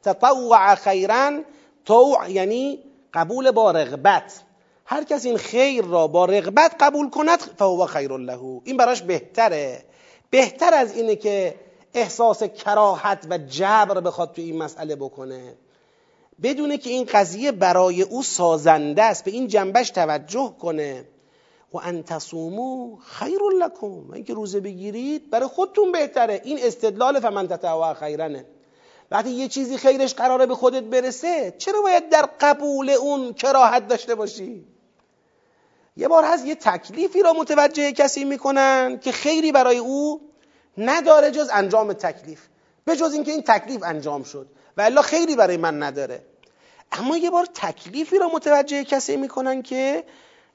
تطوع 0.03 0.75
خیرا 0.75 1.41
طوع 1.85 2.31
یعنی 2.31 2.79
قبول 3.13 3.51
با 3.51 3.71
رغبت. 3.71 4.41
هر 4.85 5.03
کس 5.03 5.25
این 5.25 5.37
خیر 5.37 5.85
را 5.85 6.07
با 6.07 6.25
رغبت 6.25 6.75
قبول 6.79 7.09
کند 7.09 7.39
فهو 7.39 7.85
خیر 7.85 8.17
له. 8.17 8.61
این 8.63 8.77
براش 8.77 9.01
بهتره. 9.01 9.83
بهتر 10.29 10.73
از 10.73 10.97
اینه 10.97 11.15
که 11.15 11.55
احساس 11.93 12.43
کراهت 12.43 13.27
و 13.29 13.37
جبر 13.37 13.99
بخواد 13.99 14.31
تو 14.31 14.41
این 14.41 14.57
مسئله 14.57 14.95
بکنه. 14.95 15.53
بدونه 16.43 16.77
که 16.77 16.89
این 16.89 17.09
قضیه 17.13 17.51
برای 17.51 18.01
او 18.01 18.23
سازنده 18.23 19.03
است 19.03 19.25
به 19.25 19.31
این 19.31 19.47
جنبش 19.47 19.89
توجه 19.89 20.53
کنه. 20.61 21.05
و 21.73 21.77
ان 21.77 22.03
تصومو 22.03 22.97
خیر 22.97 23.39
لکم. 23.59 24.11
اینکه 24.13 24.33
روزه 24.33 24.59
بگیرید 24.59 25.29
برای 25.29 25.47
خودتون 25.47 25.91
بهتره. 25.91 26.41
این 26.43 26.59
استدلال 26.61 27.19
فمن 27.19 27.47
تطوع 27.47 27.93
خیرنه. 27.93 28.45
وقتی 29.13 29.29
یه 29.29 29.47
چیزی 29.47 29.77
خیرش 29.77 30.13
قراره 30.13 30.45
به 30.45 30.55
خودت 30.55 30.83
برسه 30.83 31.55
چرا 31.57 31.81
باید 31.81 32.09
در 32.09 32.29
قبول 32.39 32.89
اون 32.89 33.33
کراهت 33.33 33.87
داشته 33.87 34.15
باشی؟ 34.15 34.65
یه 35.97 36.07
بار 36.07 36.23
هست 36.23 36.45
یه 36.45 36.55
تکلیفی 36.55 37.21
را 37.21 37.33
متوجه 37.33 37.91
کسی 37.91 38.23
می‌کنن 38.23 38.99
که 38.99 39.11
خیری 39.11 39.51
برای 39.51 39.77
او 39.77 40.21
نداره 40.77 41.31
جز 41.31 41.49
انجام 41.53 41.93
تکلیف. 41.93 42.41
به 42.85 42.95
جز 42.95 43.13
اینکه 43.13 43.31
این 43.31 43.41
تکلیف 43.41 43.83
انجام 43.83 44.23
شد. 44.23 44.47
و 44.77 44.81
الا 44.81 45.01
خیری 45.01 45.35
برای 45.35 45.57
من 45.57 45.83
نداره. 45.83 46.25
اما 46.91 47.17
یه 47.17 47.29
بار 47.29 47.45
تکلیفی 47.45 48.19
را 48.19 48.27
متوجه 48.27 48.83
کسی 48.83 49.17
می‌کنن 49.17 49.61
که 49.61 50.03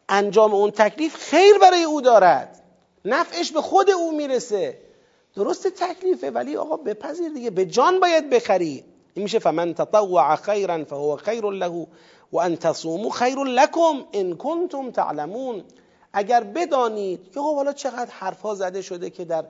انجام 0.09 0.55
اون 0.55 0.71
تکلیف 0.71 1.17
خیر 1.17 1.59
برای 1.59 1.83
او 1.83 2.01
دارد. 2.01 2.63
نفعش 3.05 3.53
به 3.53 3.61
خود 3.61 3.91
او 3.91 4.17
می‌رسه. 4.17 4.88
درست 5.35 5.67
تکلیفه 5.67 6.31
ولی 6.31 6.57
آقا 6.57 6.77
بپذیر 6.77 7.29
دیگه. 7.33 7.51
به 7.51 7.67
جان 7.67 8.01
باید 8.01 8.31
بخری. 8.31 8.85
این 9.15 9.23
میشه 9.23 9.39
فمن 9.39 9.75
تطوع 9.75 10.37
خیرا 10.37 10.85
فهو 10.85 11.17
خیر 11.17 11.45
له 11.45 11.87
و 12.33 12.39
ان 12.39 12.57
تصوموا 12.57 13.11
خیر 13.11 13.39
لکم 13.39 14.05
ان 14.13 14.37
کنتم 14.37 14.91
تعلمون. 14.91 15.65
اگر 16.13 16.45
بدانید 16.45 17.33
که 17.33 17.41
خب 17.41 17.57
حالا 17.57 17.73
چقدر 17.73 18.11
حرفا 18.11 18.55
زده 18.55 18.83
شده 18.83 19.11
که 19.11 19.25
در 19.25 19.45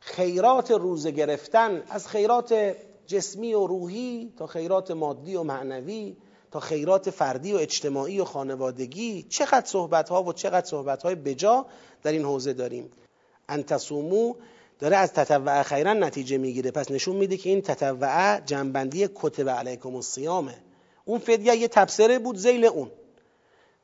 خیرات 0.00 0.70
روزه 0.70 1.10
گرفتن 1.10 1.82
از 1.88 2.08
خیرات 2.08 2.74
جسمی 3.06 3.54
و 3.54 3.66
روحی 3.66 4.32
تا 4.36 4.46
خیرات 4.46 4.90
مادی 4.90 5.36
و 5.36 5.42
معنوی 5.42 6.16
تا 6.50 6.60
خیرات 6.60 7.10
فردی 7.10 7.52
و 7.52 7.56
اجتماعی 7.56 8.20
و 8.20 8.24
خانوادگی 8.24 9.22
چقدر 9.22 9.66
صحبت 9.66 10.08
ها 10.08 10.22
و 10.22 10.32
چقدر 10.32 10.66
صحبت 10.66 11.02
های 11.02 11.14
بجا 11.14 11.66
در 12.02 12.12
این 12.12 12.24
حوزه 12.24 12.52
داریم. 12.52 12.90
انتصومو 13.48 14.34
داره 14.78 14.96
از 14.96 15.12
تطوع 15.12 15.62
خیرا 15.62 15.92
نتیجه 15.92 16.38
می‌گیره. 16.38 16.70
پس 16.70 16.90
نشون 16.90 17.16
میده 17.16 17.36
که 17.36 17.50
این 17.50 17.62
تطوع 17.62 18.40
جنبندی 18.40 19.08
کتب 19.14 19.48
علیکم 19.48 19.94
الصیامه 19.94 20.54
اون 21.04 21.18
فدیه 21.18 21.56
یه 21.56 21.68
تبصره 21.68 22.18
بود 22.18 22.36
زیل 22.36 22.64
اون. 22.64 22.90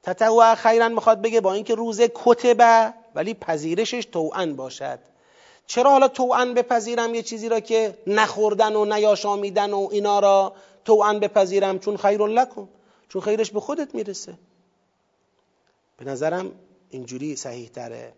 تطوع 0.03 0.55
خیرا 0.55 0.89
می‌خواد 0.89 1.23
بگه 1.23 1.41
با 1.41 1.53
اینکه 1.53 1.75
روزه 1.75 2.11
کتبه 2.15 2.95
ولی 3.15 3.35
پذیرشش 3.35 4.05
توعن 4.05 4.57
باشد. 4.57 4.99
چرا 5.67 5.91
حالا 5.91 6.09
توعن 6.09 6.55
بپذیرم 6.55 7.15
یه 7.15 7.23
چیزی 7.23 7.49
را 7.49 7.61
که 7.61 7.99
نخوردن 8.07 8.77
و 8.77 8.85
نیاشامیدن 8.85 9.73
و 9.73 9.89
اینا 9.91 10.21
را 10.21 10.55
توعن 10.85 11.21
بپذیرم؟ 11.21 11.79
چون 11.79 11.97
خیر 11.97 12.27
لکن 12.27 12.69
چون 13.09 13.23
خیرش 13.23 13.51
به 13.51 13.61
خودت 13.61 13.95
می‌رسه. 13.95 14.35
به 15.97 16.05
نظرم 16.05 16.53
اینجوری 16.91 17.37
صحیح 17.37 17.69
تره 17.69 18.13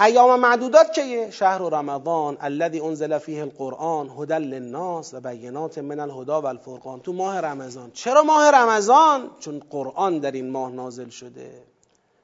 ایام 0.00 0.40
معدودات 0.40 0.92
که 0.92 1.30
شهر 1.30 1.58
رمضان 1.58 2.36
الذي 2.40 2.80
انزل 2.80 3.18
فیه 3.18 3.42
القرآن 3.42 4.10
هدى 4.18 4.34
للناس 4.34 5.14
و 5.14 5.20
بینات 5.20 5.78
من 5.78 6.00
الهدى 6.00 6.32
و 6.32 6.46
الفرقان. 6.46 7.00
تو 7.00 7.12
ماه 7.12 7.40
رمضان. 7.40 7.90
چرا 7.90 8.22
ماه 8.22 8.50
رمضان؟ 8.50 9.30
چون 9.40 9.62
قرآن 9.70 10.18
در 10.18 10.32
این 10.32 10.50
ماه 10.50 10.72
نازل 10.72 11.08
شده. 11.08 11.62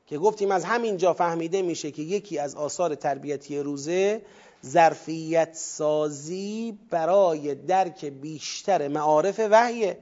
که 0.06 0.18
گفتیم 0.18 0.50
از 0.50 0.64
همینجا 0.64 1.12
فهمیده 1.12 1.62
میشه 1.62 1.90
که 1.90 2.02
یکی 2.02 2.38
از 2.38 2.54
آثار 2.54 2.94
تربیتی 2.94 3.58
روزه 3.58 4.22
ظرفیت 4.66 5.54
سازی 5.54 6.78
برای 6.90 7.54
درک 7.54 8.04
بیشتر 8.04 8.88
معارف 8.88 9.40
وحیه. 9.50 9.98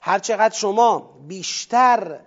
هرچقدر 0.00 0.54
شما 0.54 1.14
بیشتر 1.28 2.20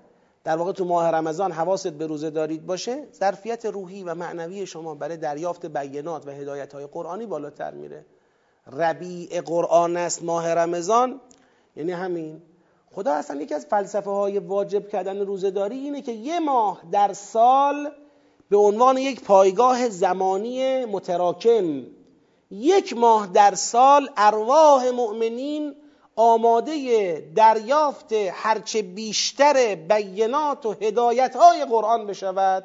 در 0.48 0.58
واقع 0.58 0.72
تو 0.72 0.86
ماه 0.86 1.10
رمضان 1.12 1.52
حواست 1.52 1.88
به 1.88 2.08
روزه 2.08 2.30
دارید 2.30 2.66
باشه 2.66 3.08
ظرفیت 3.14 3.66
روحی 3.66 4.04
و 4.04 4.16
معنوی 4.16 4.66
شما 4.66 4.96
برای 4.96 5.18
دریافت 5.18 5.66
بینات 5.66 6.28
و 6.28 6.32
هدایت 6.32 6.74
های 6.74 6.86
قرآنی 6.86 7.26
بالاتر 7.26 7.74
میره. 7.74 8.06
ربیع 8.72 9.42
قرآن 9.42 9.98
است 9.98 10.24
ماه 10.24 10.54
رمضان. 10.54 11.22
یعنی 11.76 11.92
همین. 11.92 12.42
خدا 12.92 13.14
اصلا 13.14 13.42
یکی 13.42 13.54
از 13.54 13.66
فلسفه 13.66 14.10
های 14.10 14.40
واجب 14.40 14.88
کردن 14.88 15.20
روزهداری 15.20 15.76
اینه 15.76 16.02
که 16.02 16.12
یه 16.12 16.40
ماه 16.40 16.82
در 16.92 17.14
سال 17.14 17.92
به 18.50 18.58
عنوان 18.58 18.98
یک 18.98 19.24
پایگاه 19.24 19.90
زمانی 19.90 20.86
متراکم 20.86 21.84
یک 22.52 22.98
ماه 22.98 23.28
در 23.28 23.56
سال 23.56 24.10
ارواح 24.18 24.90
مؤمنین 24.90 25.76
آماده 26.18 27.32
دریافت 27.36 28.14
هرچه 28.14 28.82
بیشتر 28.82 29.76
بینات 29.76 30.66
و 30.66 30.76
هدایت 30.82 31.36
های 31.36 31.66
قرآن 31.66 32.08
بشود. 32.08 32.64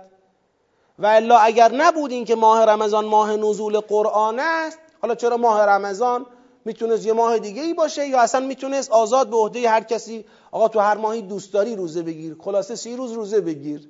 و 0.98 1.06
الا 1.06 1.38
اگر 1.38 1.72
نبود 1.74 2.24
که 2.24 2.34
ماه 2.34 2.64
رمضان 2.64 3.04
ماه 3.04 3.36
نزول 3.36 3.80
قرآن 3.80 4.38
است 4.40 4.78
حالا 5.02 5.14
چرا 5.14 5.36
ماه 5.36 5.60
رمضان 5.60 6.26
می‌تونست 6.64 7.06
یه 7.06 7.12
ماه 7.12 7.38
دیگه 7.38 7.62
ای 7.62 7.74
باشه 7.74 8.08
یا 8.08 8.20
اصلا 8.20 8.46
می‌تونست 8.46 8.90
آزاد 8.90 9.30
به 9.30 9.36
عهده 9.36 9.70
هر 9.70 9.82
کسی؟ 9.82 10.24
آقا 10.52 10.68
تو 10.68 10.80
هر 10.80 10.96
ماهی 10.96 11.22
دوست 11.22 11.52
داری 11.52 11.76
روزه 11.76 12.02
بگیر 12.02 12.36
خلاصه 12.40 12.74
سی 12.74 12.96
روز 12.96 13.12
روزه 13.12 13.40
بگیر. 13.40 13.88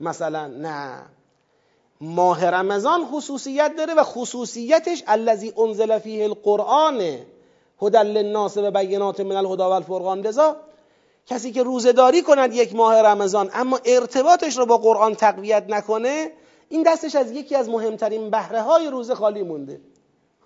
مثلا 0.00 0.46
نه. 0.46 1.02
ماه 2.00 2.50
رمضان 2.50 3.06
خصوصیت 3.06 3.76
داره 3.76 3.94
و 3.94 4.02
خصوصیتش 4.02 5.02
الذی 5.06 5.52
انزل 5.58 5.98
فیه 5.98 6.24
القرآن. 6.24 7.18
هدى 7.82 7.98
للناس 7.98 8.56
و 8.56 8.70
بینات 8.70 9.20
من 9.20 9.36
الهدى 9.36 9.62
و 9.62 9.66
الفرقان. 9.66 10.20
لذا 10.20 10.56
کسی 11.26 11.52
که 11.52 11.62
روزه 11.62 11.92
داری 11.92 12.22
کند 12.22 12.54
یک 12.54 12.74
ماه 12.74 13.02
رمضان 13.02 13.50
اما 13.54 13.80
ارتباطش 13.84 14.58
رو 14.58 14.66
با 14.66 14.78
قرآن 14.78 15.14
تقویت 15.14 15.64
نکنه 15.68 16.32
این 16.68 16.82
دستش 16.82 17.14
از 17.14 17.32
یکی 17.32 17.56
از 17.56 17.68
مهمترین 17.68 18.30
بهره 18.30 18.62
های 18.62 18.86
روزه 18.86 19.14
خالی 19.14 19.42
مونده. 19.42 19.80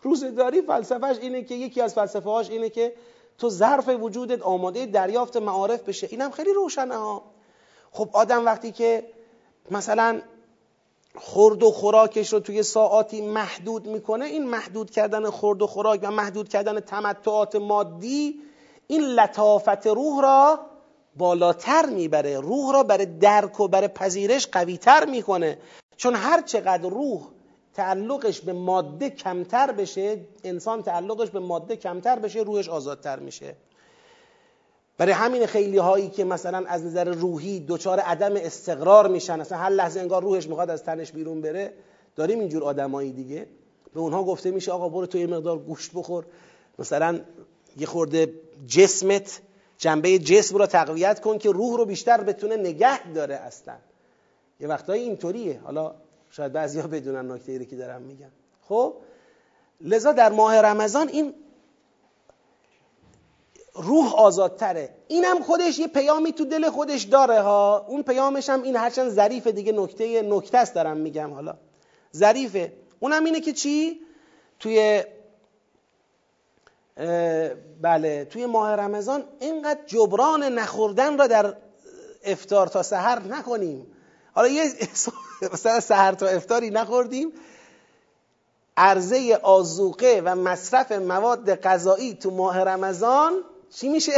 روزه 0.02 0.30
داری 0.30 0.62
فلسفهش 0.62 1.16
اینه 1.18 1.42
که 1.42 1.54
یکی 1.54 1.80
از 1.80 1.94
فلسفه 1.94 2.30
هاش 2.30 2.50
اینه 2.50 2.70
که 2.70 2.92
تو 3.38 3.48
ظرف 3.48 3.88
وجودت 3.88 4.42
آماده 4.42 4.86
دریافت 4.86 5.36
معارف 5.36 5.82
بشه. 5.82 6.08
اینم 6.10 6.30
خیلی 6.30 6.52
روشنه 6.52 6.96
ها. 6.96 7.22
خب 7.92 8.08
آدم 8.12 8.44
وقتی 8.44 8.72
که 8.72 9.04
مثلا 9.70 10.20
خورد 11.16 11.62
و 11.62 11.70
خوراکش 11.70 12.32
رو 12.32 12.40
توی 12.40 12.62
ساعاتی 12.62 13.20
محدود 13.20 13.86
می‌کنه. 13.86 14.24
این 14.24 14.48
محدود 14.48 14.90
کردن 14.90 15.30
خورد 15.30 15.62
و 15.62 15.66
خوراک 15.66 16.00
و 16.02 16.10
محدود 16.10 16.48
کردن 16.48 16.80
تمتعات 16.80 17.56
مادی 17.56 18.40
این 18.86 19.00
لطافت 19.00 19.86
روح 19.86 20.22
را 20.22 20.60
بالاتر 21.16 21.86
می‌بره. 21.86 22.40
روح 22.40 22.72
را 22.72 22.82
برای 22.82 23.06
درک 23.06 23.60
و 23.60 23.68
برای 23.68 23.88
پذیرش 23.88 24.46
قویتر 24.46 25.04
می‌کنه. 25.04 25.58
چون 25.96 26.14
هر 26.14 26.42
چقدر 26.42 26.88
روح 26.88 27.20
تعلقش 27.74 28.40
به 28.40 28.52
ماده 28.52 29.10
کمتر 29.10 29.72
بشه 29.72 30.20
انسان 30.44 30.82
تعلقش 30.82 31.30
به 31.30 31.40
ماده 31.40 31.76
کمتر 31.76 32.18
بشه 32.18 32.40
روحش 32.40 32.68
آزادتر 32.68 33.18
میشه. 33.18 33.56
برای 34.98 35.12
همین 35.12 35.46
خیلی 35.46 35.78
هایی 35.78 36.08
که 36.08 36.24
مثلا 36.24 36.64
از 36.66 36.84
نظر 36.84 37.04
روحی 37.04 37.64
دچار 37.68 38.00
عدم 38.00 38.36
استقرار 38.36 39.08
میشن 39.08 39.40
اصلا 39.40 39.58
هر 39.58 39.70
لحظه 39.70 40.00
انگار 40.00 40.22
روحش 40.22 40.48
می‌خواد 40.48 40.70
از 40.70 40.82
تنش 40.82 41.12
بیرون 41.12 41.40
بره 41.40 41.72
داریم 42.16 42.40
اینجور 42.40 42.64
آدمایی 42.64 43.12
دیگه. 43.12 43.46
به 43.94 44.00
اونها 44.00 44.24
گفته 44.24 44.50
میشه 44.50 44.72
آقا 44.72 44.88
برو 44.88 45.06
تو 45.06 45.18
یه 45.18 45.26
مقدار 45.26 45.58
گوشت 45.58 45.90
بخور. 45.94 46.24
مثلا 46.78 47.20
یه 47.76 47.86
خورده 47.86 48.34
جسمت 48.66 49.40
جنبه 49.78 50.18
جسم 50.18 50.56
رو 50.56 50.66
تقویت 50.66 51.20
کن 51.20 51.38
که 51.38 51.50
روح 51.50 51.76
رو 51.76 51.84
بیشتر 51.84 52.20
بتونه 52.20 52.56
نگه 52.56 53.12
داره 53.12 53.34
اصلا. 53.34 53.74
یه 54.60 54.68
وقتایی 54.68 55.02
اینطوریه. 55.02 55.60
حالا 55.64 55.94
شاید 56.30 56.52
بعضیا 56.52 56.86
بدونن 56.86 57.32
نکته 57.32 57.52
ای 57.52 57.66
که 57.66 57.76
دارم 57.76 58.02
میگم 58.02 58.30
خب 58.68 58.94
لذا 59.80 60.12
در 60.12 60.32
ماه 60.32 60.60
رمضان 60.60 61.08
این 61.08 61.34
روح 63.76 64.14
آزادتره. 64.14 64.90
اینم 65.08 65.42
خودش 65.42 65.78
یه 65.78 65.86
پیامی 65.86 66.32
تو 66.32 66.44
دل 66.44 66.70
خودش 66.70 67.02
داره 67.02 67.40
ها. 67.40 67.86
اون 67.88 68.02
پیامش 68.02 68.50
هم 68.50 68.62
این 68.62 68.76
هرچند 68.76 69.10
ظریف 69.10 69.46
دیگه 69.46 69.72
نکته 69.72 70.22
نکته 70.22 70.58
است 70.58 70.74
دارم 70.74 70.96
میگم 70.96 71.34
حالا. 71.34 71.54
ظریفه. 72.16 72.72
اونم 73.00 73.24
اینه 73.24 73.40
که 73.40 73.52
چی؟ 73.52 74.00
توی 74.60 75.04
بله 77.82 78.24
توی 78.24 78.46
ماه 78.46 78.72
رمضان 78.72 79.24
اینقدر 79.40 79.80
جبران 79.86 80.42
نخوردن 80.42 81.18
را 81.18 81.26
در 81.26 81.56
افتار 82.24 82.66
تا 82.66 82.82
سحر 82.82 83.22
نکنیم. 83.22 83.86
حالا 84.32 84.48
یه 84.48 84.64
مثلا 85.52 85.80
سحر 85.80 86.12
تا 86.12 86.26
افتاری 86.26 86.70
نخوردیم. 86.70 87.32
عرضه 88.76 89.38
آزوقه 89.42 90.22
و 90.24 90.34
مصرف 90.34 90.92
مواد 90.92 91.54
غذایی 91.54 92.14
تو 92.14 92.30
ماه 92.30 92.58
رمضان 92.58 93.32
چی 93.80 93.88
میشه؟ 93.88 94.12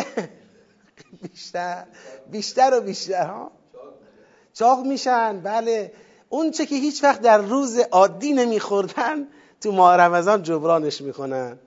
بیشتر 1.22 1.84
بیشتر 2.30 2.74
و 2.74 2.80
بیشتر 2.80 3.26
ها؟ 3.26 3.50
چاق 4.52 4.86
میشن 4.86 5.40
بله. 5.40 5.92
اون 6.28 6.50
چه 6.50 6.66
که 6.66 6.74
هیچ 6.74 7.04
وقت 7.04 7.20
در 7.20 7.38
روز 7.38 7.78
عادی 7.78 8.32
نمیخوردن 8.32 9.26
تو 9.60 9.72
ماه 9.72 9.96
رمضان 9.96 10.42
جبرانش 10.42 11.00
می‌کنن. 11.00 11.58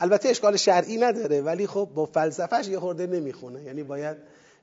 البته 0.00 0.28
اشکال 0.28 0.56
شرعی 0.56 0.96
نداره 0.96 1.40
ولی 1.40 1.66
خب 1.66 1.88
با 1.94 2.06
فلسفهش 2.06 2.68
یه 2.68 2.80
خورده 2.80 3.06
نمی‌خونه. 3.06 3.62
یعنی 3.62 3.82
باید 3.82 4.16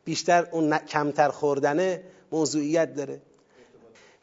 بیشتر 0.06 0.48
اون 0.52 0.78
کمتر 0.78 1.30
خوردنه 1.30 2.04
موضوعیت 2.32 2.96
داره. 2.96 3.22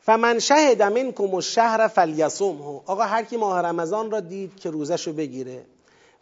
فمن 0.01 0.39
شهد 0.39 0.83
منکم 0.83 1.35
الشهر 1.35 1.89
فلیصومه 1.89 2.81
آقا 2.87 3.03
هر 3.03 3.25
کی 3.25 3.37
ماه 3.37 3.61
رمضان 3.61 4.11
را 4.11 4.21
دید 4.21 4.57
که 4.57 4.71
روزشو 4.71 5.13
بگیره 5.13 5.67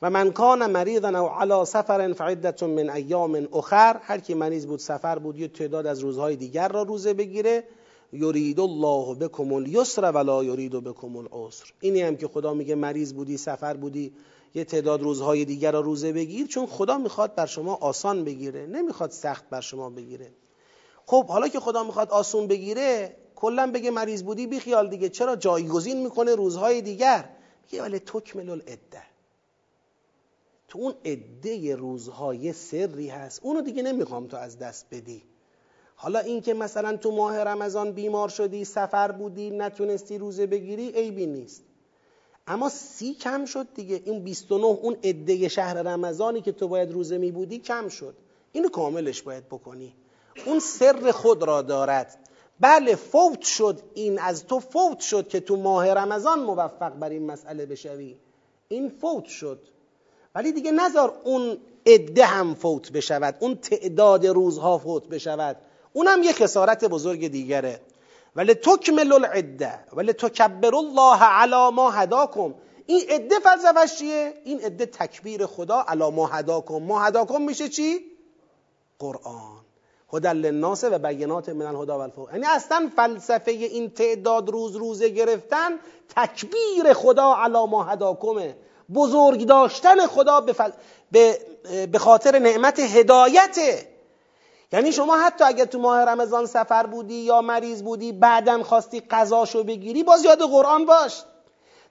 و 0.03 0.11
من 0.11 0.31
کان 0.31 0.67
مریضا 0.67 1.09
او 1.09 1.29
علی 1.29 1.65
سفر 1.65 2.13
فعدت 2.13 2.63
من 2.63 2.91
ایام 2.91 3.49
اخر 3.53 4.01
هر 4.03 4.19
کی 4.19 4.35
مریض 4.35 4.67
بود 4.67 4.79
سفر 4.79 5.19
بود 5.19 5.39
یه 5.39 5.49
تعداد 5.49 5.87
از 5.87 6.01
روزهای 6.01 6.37
دیگر 6.37 6.69
را 6.69 6.83
روزه 6.83 7.15
بگیره. 7.15 7.65
یرید 8.13 8.61
الله 8.61 9.15
بکم 9.15 9.53
الیسر 9.53 10.13
ولا 10.13 10.45
یرید 10.45 10.73
بکم 10.73 11.17
العسر. 11.17 11.73
اینی 11.81 12.03
هم 12.03 12.17
که 12.17 12.29
خدا 12.29 12.55
میگه 12.55 12.75
مریض 12.75 13.13
بودی 13.13 13.37
سفر 13.37 13.75
بودی 13.75 14.13
یه 14.55 14.65
تعداد 14.65 15.03
روزهای 15.03 15.45
دیگر 15.45 15.73
را 15.73 15.81
روزه 15.81 16.13
بگیر 16.13 16.47
چون 16.47 16.67
خدا 16.67 16.99
می‌خواد 16.99 17.35
بر 17.35 17.47
شما 17.47 17.75
آسان 17.75 18.25
بگیره. 18.25 18.67
نمی‌خواد 18.67 19.11
سخت 19.11 19.45
بر 19.51 19.61
شما 19.61 19.91
بگیره. 19.91 20.31
خب 21.07 21.27
حالا 21.27 21.49
که 21.49 21.61
خدا 21.61 21.85
می‌خواد 21.85 22.11
آسون 22.11 22.47
بگیره 22.47 23.17
کلا 23.37 23.71
بگه 23.75 23.91
مریض 23.91 24.23
بودی 24.23 24.47
بی 24.47 24.61
خیال 24.61 24.89
دیگه. 24.89 25.09
چرا؟ 25.09 25.37
جایگزین 25.37 26.03
می‌کنه 26.03 26.35
روزهای 26.35 26.83
دیگر. 26.83 27.29
میگه 27.63 27.83
ولی 27.83 27.99
تکمل 27.99 28.51
العده. 28.51 29.12
تو 30.73 30.79
اون 30.79 30.95
عده 31.05 31.77
روزهای 31.77 32.53
سری 32.53 33.09
هست. 33.09 33.41
اونو 33.43 33.61
دیگه 33.61 33.83
نمی‌خوام 33.83 34.27
تو 34.27 34.37
از 34.37 34.59
دست 34.59 34.87
بدی. 34.91 35.23
حالا 35.95 36.19
اینکه 36.19 36.55
مثلا 36.55 36.97
تو 36.97 37.11
ماه 37.11 37.39
رمضان 37.39 37.93
بیمار 37.93 38.29
شدی 38.29 38.65
سفر 38.65 39.13
بودی 39.13 39.51
نتونستی 39.51 40.19
روزه 40.19 40.47
بگیری 40.47 40.91
عیبی 40.91 41.27
نیست. 41.27 41.65
اما 42.47 42.69
سی 42.69 43.15
کم 43.15 43.45
شد 43.45 43.67
دیگه. 43.75 44.03
این 44.05 44.25
29 44.25 44.65
اون 44.65 44.97
عده 45.05 45.49
شهر 45.49 45.75
رمضانی 45.75 46.41
که 46.41 46.53
تو 46.53 46.69
باید 46.69 46.93
روزه 46.93 47.19
می 47.19 47.31
بودی 47.31 47.59
کم 47.59 47.89
شد. 47.89 48.15
اینو 48.53 48.69
کاملش 48.69 49.23
باید 49.23 49.47
بکنی. 49.49 49.95
اون 50.47 50.59
سر 50.61 51.11
خود 51.11 51.43
را 51.43 51.63
دارد. 51.63 52.29
بله 52.61 52.95
فوت 52.95 53.43
شد 53.43 53.81
این. 53.95 54.19
از 54.19 54.47
تو 54.47 54.61
فوت 54.61 55.01
شد 55.01 55.29
که 55.29 55.41
تو 55.41 55.57
ماه 55.57 55.95
رمضان 55.95 56.41
موفق 56.41 56.95
بر 56.95 57.11
این 57.11 57.27
مسئله 57.27 57.67
بشوی. 57.67 58.17
این 58.69 58.89
فوت 58.89 59.25
شد. 59.25 59.72
ولی 60.35 60.53
دیگه 60.53 60.73
نذار 60.73 61.21
اون 61.25 61.59
عده 61.87 62.25
هم 62.27 62.55
فوت 62.55 62.93
بشود 62.93 63.37
اون 63.41 63.55
تعداد 63.55 64.27
روزها 64.27 64.79
فوت 64.79 65.09
بشود. 65.09 65.57
اونم 65.93 66.23
یک 66.23 66.43
خسارت 66.43 66.85
بزرگ 66.85 67.29
دیگره. 67.29 67.81
ولی 68.37 68.55
تکمل 68.55 69.13
العده 69.13 69.79
ولی 69.93 70.13
تکبر 70.13 70.75
الله 70.75 71.23
علی 71.23 71.75
ما 71.75 71.91
هداکم. 71.91 72.55
این 72.87 73.01
عده 73.09 73.35
فلسفش 73.39 73.99
چیه؟ 73.99 74.35
این 74.45 74.61
عده 74.61 74.87
تکبیر 74.87 75.47
خدا 75.47 75.85
علی 75.89 76.11
ما 76.11 76.27
هداکم. 76.27 76.83
ما 76.83 77.03
هداکم 77.03 77.43
میشه 77.43 77.69
چی؟ 77.69 78.01
قرآن. 78.99 79.63
هدل 80.13 80.37
للناس 80.37 80.85
و 80.85 80.99
بینات 80.99 81.49
من 81.49 81.67
الهدا 81.67 82.09
و 82.09 82.11
یعنی 82.33 82.47
اصلا 82.47 82.91
فلسفه 82.97 83.51
این 83.51 83.91
تعداد 83.91 84.49
روز 84.49 84.77
روزه 84.77 85.09
گرفتن 85.09 85.71
تکبیر 86.17 86.93
خدا 86.93 87.35
علی 87.35 87.67
ما 87.67 87.83
هداکمه. 87.83 88.57
بزرگ 88.95 89.47
داشتن 89.47 90.07
خدا 90.07 90.41
به, 90.41 90.53
فل... 90.53 90.71
به... 91.13 91.39
به 91.93 91.99
خاطر 91.99 92.39
نعمت 92.39 92.81
هدایته 92.81 93.89
یعنی 94.73 94.93
شما 94.93 95.17
حتی 95.17 95.45
اگر 95.45 95.65
تو 95.65 95.79
ماه 95.79 96.05
رمضان 96.05 96.47
سفر 96.47 96.87
بودی 96.87 97.15
یا 97.15 97.41
مریض 97.41 97.83
بودی 97.83 98.13
بعدا 98.13 98.63
خواستی 98.63 99.01
قضاشو 99.01 99.65
بگیری 99.65 100.03
باز 100.03 100.25
یاد 100.25 100.43
قرآن 100.43 100.87
باش. 100.87 101.23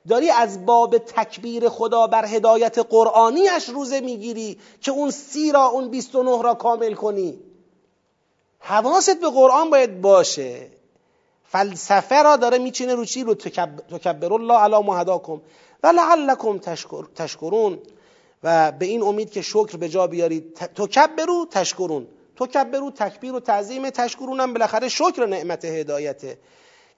داری 0.08 0.30
از 0.30 0.66
باب 0.66 0.98
تکبیر 0.98 1.70
خدا 1.70 2.08
بر 2.08 2.26
هدایت 2.26 2.80
قرآنیش 2.80 3.70
روزه 3.70 4.00
می‌گیری 4.00 4.60
که 4.82 4.92
اون 4.92 5.12
سی 5.12 5.52
را 5.52 5.66
اون 5.66 5.90
29 5.90 6.42
را 6.42 6.54
کامل 6.54 6.94
کنی. 6.94 7.40
حواست 8.60 9.22
به 9.22 9.30
قرآن 9.30 9.70
باید 9.70 10.02
باشه. 10.02 10.68
فلسفه 11.44 12.24
را 12.24 12.36
داره 12.36 12.58
میچینه 12.58 12.96
رو 12.96 13.06
چی؟ 13.06 13.24
رو 13.24 13.34
تکبر 13.34 14.34
الله 14.34 14.58
علی 14.58 14.84
ما 14.84 14.98
هداکم. 14.98 15.42
و 15.84 15.88
لعلکم 15.88 16.58
تشکرون. 17.16 17.80
و 18.44 18.72
به 18.72 18.86
این 18.86 19.02
امید 19.02 19.32
که 19.32 19.42
شکر 19.42 19.78
به 19.78 19.90
جا 19.90 20.08
بیارید. 20.08 20.54
تکبرو 20.54 21.46
تشکرون. 21.52 22.08
تکبرو 22.36 22.92
تکبیر 22.92 23.34
و 23.34 23.40
تعظیم 23.40 23.90
تشکرونم. 23.90 24.54
بالاخره 24.54 24.90
شکر 24.90 25.26
نعمت 25.26 25.66
هدایته 25.66 26.38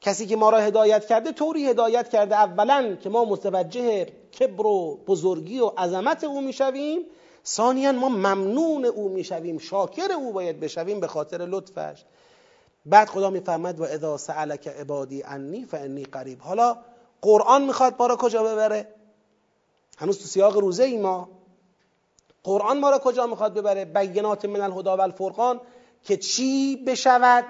کسی 0.01 0.25
که 0.25 0.35
ما 0.35 0.49
را 0.49 0.57
هدایت 0.57 1.05
کرده 1.05 1.31
طوری 1.31 1.69
هدایت 1.69 2.09
کرده 2.09 2.35
اولا 2.35 2.97
که 3.03 3.09
ما 3.09 3.25
متوجه 3.25 4.05
کبر 4.39 4.65
و 4.65 4.99
بزرگی 5.07 5.59
و 5.59 5.65
عظمت 5.65 6.23
او 6.23 6.41
می‌شویم 6.41 6.99
ثانیا 7.45 7.91
ما 7.91 8.09
ممنون 8.09 8.85
او 8.85 9.09
می‌شویم 9.09 9.57
شاکر 9.57 10.11
او 10.11 10.33
باید 10.33 10.59
بشویم 10.59 10.99
به 10.99 11.07
خاطر 11.07 11.37
لطفش. 11.37 12.03
بعد 12.85 13.07
خدا 13.07 13.29
میفرمد 13.29 13.79
و 13.79 13.83
اذا 13.83 14.17
سألک 14.17 14.67
عبادی 14.67 15.23
انی 15.23 15.65
فانی 15.65 16.03
قریب. 16.03 16.39
حالا 16.41 16.77
قرآن 17.23 17.65
می‌خواد 17.65 17.95
ما 17.99 18.07
را 18.07 18.15
کجا 18.15 18.43
ببره؟ 18.43 18.87
هنوز 19.97 20.19
تو 20.19 20.25
سیاق 20.25 20.57
روزه 20.57 20.83
ای 20.83 20.97
ما. 20.97 21.29
قرآن 22.43 22.79
ما 22.79 22.89
را 22.89 22.99
کجا 22.99 23.27
می‌خواد 23.27 23.53
ببره؟ 23.53 23.85
بینات 23.85 24.45
من 24.45 24.61
الهدا 24.61 24.97
و 24.97 25.01
الفرقان 25.01 25.61
که 26.03 26.17
چی 26.17 26.75
بشود؟ 26.87 27.45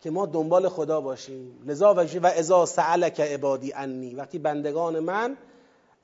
که 0.00 0.10
ما 0.10 0.26
دنبال 0.26 0.68
خدا 0.68 1.00
باشیم. 1.00 1.62
لذا 1.66 1.94
و 2.22 2.26
ازا 2.26 2.66
سألک 2.66 3.20
عبادی 3.20 3.72
انی. 3.72 4.14
وقتی 4.14 4.38
بندگان 4.38 4.98
من 4.98 5.36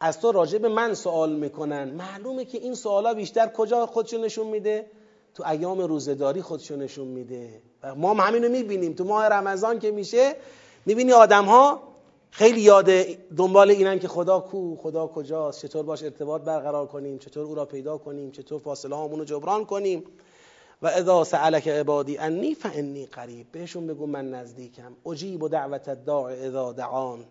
از 0.01 0.21
تو 0.21 0.33
راجع 0.33 0.59
به 0.59 0.69
من 0.69 0.95
سوال 0.95 1.33
می‌کنن 1.33 1.91
معلومه 1.91 2.45
که 2.45 2.59
این 2.59 2.75
سوالا 2.75 3.15
بیشتر 3.15 3.47
کجا 3.47 3.87
خودشو 3.87 4.19
نشون 4.19 4.47
میده؟ 4.47 4.91
تو 5.35 5.47
ایام 5.47 5.81
روزداری 5.81 6.43
خودشو 6.43 6.77
نشون 6.77 7.09
میده. 7.09 7.63
و 7.83 7.95
ما 7.95 8.15
هم 8.15 8.21
همینو 8.21 8.49
می‌بینیم. 8.49 8.93
تو 8.93 9.05
ماه 9.05 9.29
رمضان 9.29 9.79
که 9.79 9.91
میشه 9.91 10.37
می‌بینی 10.87 11.13
آدم 11.13 11.45
ها 11.45 11.92
خیلی 12.35 12.61
یاد 12.61 12.91
دنبال 13.37 13.71
اینن 13.71 13.99
که 13.99 14.09
خدا 14.09 14.41
کو 14.41 14.77
خدا 14.77 15.07
کجاست 15.07 15.67
چطور 15.67 15.83
باش 15.83 16.03
ارتباط 16.03 16.43
برقرار 16.43 16.87
کنیم 16.87 17.19
چطور 17.19 17.47
او 17.47 17.55
را 17.55 17.65
پیدا 17.65 17.99
کنیم 17.99 18.31
چطور 18.31 18.61
فاصله 18.61 18.97
هامون 18.97 19.19
رو 19.19 19.25
جبران 19.25 19.65
کنیم. 19.65 20.05
و 20.83 20.87
اذا 20.87 21.25
سألک 21.25 21.69
عبادی 21.69 22.19
انی 22.19 22.55
فانی 22.55 23.07
قریب 23.07 23.53
بهشون 23.53 23.87
بگو 23.87 24.07
من 24.07 24.31
نزدیکم. 24.31 24.93
اجیب 25.07 25.43
و 25.43 25.49
دعوت 25.49 25.89
الداع 25.89 26.33
اذا 26.33 26.73
دعان. 26.73 27.25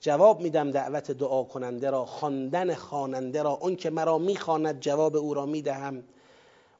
جواب 0.00 0.40
میدم 0.40 0.70
دعوت 0.70 1.10
دعا 1.10 1.44
کننده 1.44 1.90
را 1.90 2.04
خواندن 2.04 2.74
خواننده 2.74 3.42
را. 3.42 3.50
اون 3.50 3.76
که 3.76 3.90
مرا 3.90 4.18
می‌خواند 4.18 4.80
جواب 4.80 5.16
او 5.16 5.34
را 5.34 5.46
می‌دهم. 5.46 6.02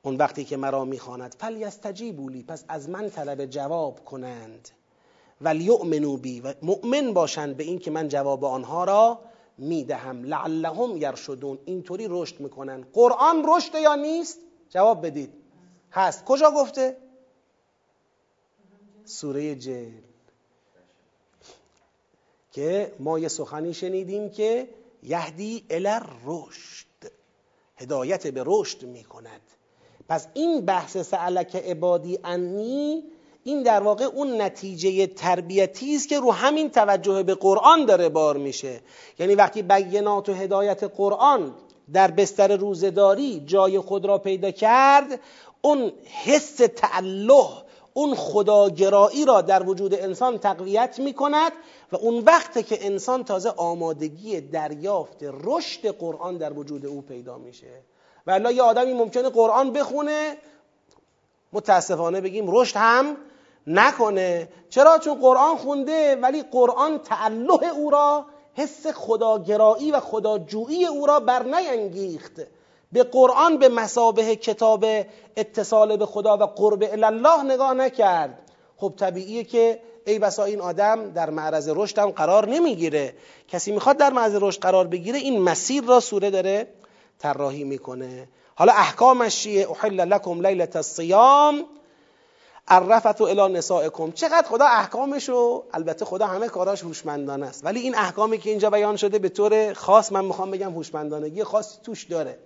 اون 0.02 0.16
وقتی 0.16 0.44
که 0.44 0.56
مرا 0.56 0.84
می‌خواند 0.84 1.36
فلیستجیبوا 1.38 2.28
لی 2.28 2.42
پس 2.42 2.64
از 2.68 2.88
من 2.88 3.10
طلب 3.10 3.46
جواب 3.46 4.04
کنند. 4.04 4.68
ولیؤمنوا 5.40 6.16
بی 6.16 6.40
و 6.40 6.54
مؤمن 6.62 7.12
باشند 7.12 7.56
به 7.56 7.64
این 7.64 7.78
که 7.78 7.90
من 7.90 8.08
جواب 8.08 8.44
آنها 8.44 8.84
را 8.84 9.18
می‌دهم. 9.58 10.24
لعلهم 10.24 10.96
یرشدون. 10.96 11.58
اینطوری 11.64 12.06
رشد 12.10 12.40
می‌کنن. 12.40 12.86
قرآن 12.92 13.44
رشد 13.48 13.74
یا 13.74 13.94
نیست؟ 13.94 14.38
جواب 14.70 15.06
بدید. 15.06 15.32
هست. 15.92 16.24
کجا 16.24 16.50
گفته؟ 16.50 16.96
سوره 19.04 19.54
جن. 19.54 19.92
که 22.52 22.94
ما 22.98 23.18
یه 23.18 23.28
سخنی 23.28 23.74
شنیدیم 23.74 24.30
که 24.30 24.68
یهدی 25.02 25.64
الر 25.70 26.06
رشد 26.24 26.86
هدایت 27.76 28.26
به 28.26 28.42
رشد 28.46 28.82
می‌کند. 28.82 29.40
پس 30.08 30.26
این 30.34 30.66
بحث 30.66 30.96
سعلک 30.96 31.56
عبادی 31.56 32.18
انی 32.24 33.04
این 33.46 33.62
در 33.62 33.82
واقع 33.82 34.04
اون 34.04 34.40
نتیجه 34.40 35.06
تربیتی 35.06 35.96
است 35.96 36.08
که 36.08 36.20
رو 36.20 36.32
همین 36.32 36.70
توجه 36.70 37.22
به 37.22 37.34
قرآن 37.34 37.84
داره 37.84 38.08
بار 38.08 38.36
میشه. 38.36 38.80
یعنی 39.18 39.34
وقتی 39.34 39.62
بینات 39.62 40.28
و 40.28 40.32
هدایت 40.32 40.84
قرآن 40.84 41.54
در 41.92 42.10
بستر 42.10 42.56
روزداری 42.56 43.42
جای 43.46 43.78
خود 43.78 44.04
را 44.04 44.18
پیدا 44.18 44.50
کرد 44.50 45.20
اون 45.62 45.92
حس 46.24 46.56
تعله 46.56 47.44
اون 47.94 48.14
خداگرایی 48.14 49.24
را 49.24 49.40
در 49.40 49.68
وجود 49.68 49.94
انسان 49.94 50.38
تقویت 50.38 50.98
می 50.98 51.12
کند 51.12 51.52
و 51.92 51.96
اون 51.96 52.24
وقت 52.24 52.66
که 52.66 52.86
انسان 52.86 53.24
تازه 53.24 53.50
آمادگی 53.56 54.40
دریافت 54.40 55.16
رشد 55.22 55.86
قرآن 55.86 56.36
در 56.36 56.52
وجود 56.52 56.86
او 56.86 57.02
پیدا 57.02 57.38
میشه. 57.38 57.82
و 58.26 58.52
یه 58.52 58.62
آدمی 58.62 58.92
ممکنه 58.92 59.28
قرآن 59.28 59.72
بخونه 59.72 60.36
متاسفانه 61.52 62.20
بگیم 62.20 62.44
رشد 62.48 62.76
هم 62.76 63.16
نکنه. 63.66 64.48
چرا؟ 64.70 64.98
چون 64.98 65.20
قرآن 65.20 65.56
خونده 65.56 66.16
ولی 66.16 66.42
قرآن 66.42 66.98
تعله 66.98 67.68
او 67.76 67.90
را 67.90 68.24
حس 68.54 68.86
خداگرایی 68.86 69.90
و 69.90 70.00
خداجویی 70.00 70.86
او 70.86 71.06
را 71.06 71.20
بر 71.20 71.42
نینگیخت 71.42 72.32
به 72.92 73.02
قرآن 73.02 73.58
به 73.58 73.68
مسابه 73.68 74.36
کتاب 74.36 74.84
اتصال 75.36 75.96
به 75.96 76.06
خدا 76.06 76.36
و 76.36 76.42
قرب 76.42 76.88
الله 76.92 77.42
نگاه 77.42 77.74
نکرد. 77.74 78.38
خب 78.76 78.92
طبیعیه 78.96 79.44
که 79.44 79.80
ای 80.06 80.18
بسا 80.18 80.44
این 80.44 80.60
آدم 80.60 81.10
در 81.10 81.30
معرض 81.30 81.70
رشد 81.74 81.98
هم 81.98 82.10
قرار 82.10 82.48
نمی‌گیره. 82.48 83.14
کسی 83.48 83.72
می‌خواد 83.72 83.96
در 83.96 84.12
معرض 84.12 84.38
رشد 84.40 84.60
قرار 84.60 84.86
بگیره 84.86 85.18
این 85.18 85.42
مسیر 85.42 85.84
را 85.84 86.00
سوره 86.00 86.30
داره 86.30 86.68
طراحی 87.18 87.64
می‌کنه. 87.64 88.28
حالا 88.54 88.72
احکامش 88.72 89.42
چیه؟ 89.42 89.70
احل 89.70 90.00
لکم 90.00 90.46
لیلت 90.46 90.76
الصیام. 90.76 91.64
الرفث 92.68 93.20
الی 93.20 93.52
نسائکم. 93.52 94.12
چقدر 94.12 94.48
خدا 94.48 94.64
احکامشو 94.64 95.64
البته 95.72 96.04
خدا 96.04 96.26
همه 96.26 96.48
کاراش 96.48 96.82
هوشمندانه 96.82 97.46
است. 97.46 97.64
ولی 97.64 97.80
این 97.80 97.94
احکامی 97.94 98.38
که 98.38 98.50
اینجا 98.50 98.70
بیان 98.70 98.96
شده 98.96 99.18
به 99.18 99.28
طور 99.28 99.72
خاص 99.72 100.12
من 100.12 100.24
می‌خوام 100.24 100.50
بگم 100.50 100.72
هوشمندانگی 100.72 101.44
خاصی 101.44 101.78
توش 101.82 102.04
داره. 102.04 102.38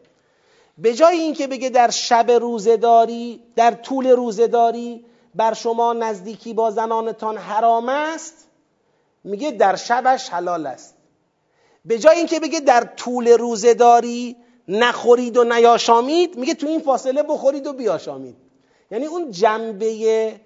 به 0.78 0.94
جای 0.94 1.18
اینکه 1.18 1.47
بگه 1.47 1.68
در 1.68 1.90
شب 1.90 2.30
روزداری 2.30 3.42
در 3.56 3.70
طول 3.70 4.06
روزداری 4.06 5.05
بر 5.34 5.55
شما 5.55 5.92
نزدیکی 5.92 6.55
با 6.55 6.70
زنانتان 6.70 7.36
حرام 7.36 7.88
است 7.88 8.34
میگه 9.24 9.51
در 9.51 9.76
شبش 9.76 10.28
حلال 10.28 10.66
است. 10.66 10.94
به 11.84 11.98
جای 11.98 12.16
اینکه 12.16 12.40
بگه 12.40 12.60
در 12.60 12.84
طول 12.97 13.28
روزداری 13.28 14.36
نخورید 14.68 15.36
و 15.36 15.44
نیاشامید 15.44 16.36
میگه 16.36 16.55
تو 16.55 16.66
این 16.66 16.80
فاصله 16.80 17.22
بخورید 17.22 17.66
و 17.66 17.72
بیاشامید. 17.72 18.49
یعنی 18.90 19.06
اون 19.06 19.30
جنبه 19.30 20.40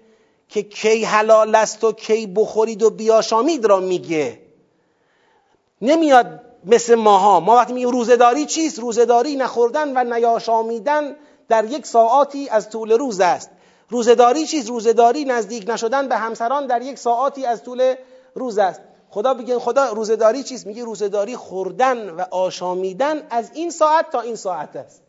که 0.49 0.63
کی 0.63 1.03
حلال 1.03 1.55
است 1.55 1.83
و 1.83 1.91
کی 1.91 2.27
بخورید 2.27 2.83
و 2.83 2.89
بیاشامید 2.89 3.65
را 3.65 3.79
میگه. 3.79 4.39
نمیاد 5.81 6.41
مثل 6.65 6.95
ماها. 6.95 7.39
ما 7.39 7.55
وقتی 7.55 7.73
میگیم 7.73 7.89
روزداری 7.89 8.45
چیست؟ 8.45 8.79
روزداری 8.79 9.35
نخوردن 9.35 9.97
و 9.97 10.13
نیاشامیدن 10.13 11.15
در 11.49 11.65
یک 11.65 11.85
ساعاتی 11.85 12.49
از 12.49 12.69
طول 12.69 12.91
روز 12.91 13.19
است. 13.19 13.49
روزداری 13.89 14.47
چیست؟ 14.47 14.69
روزداری 14.69 15.25
نزدیک 15.25 15.69
نشدن 15.69 16.07
به 16.07 16.17
همسران 16.17 16.67
در 16.67 16.81
یک 16.81 16.97
ساعاتی 16.97 17.45
از 17.45 17.63
طول 17.63 17.95
روز 18.35 18.57
است. 18.57 18.81
خدا 19.09 19.33
بگه 19.33 19.59
خدا 19.59 19.89
روزداری 19.89 20.43
چیست؟ 20.43 20.67
میگه 20.67 20.83
روزداری 20.83 21.35
خوردن 21.35 22.09
و 22.09 22.21
آشامیدن 22.31 23.27
از 23.29 23.51
این 23.53 23.69
ساعت 23.69 24.09
تا 24.09 24.21
این 24.21 24.35
ساعت 24.35 24.75
است. 24.75 25.04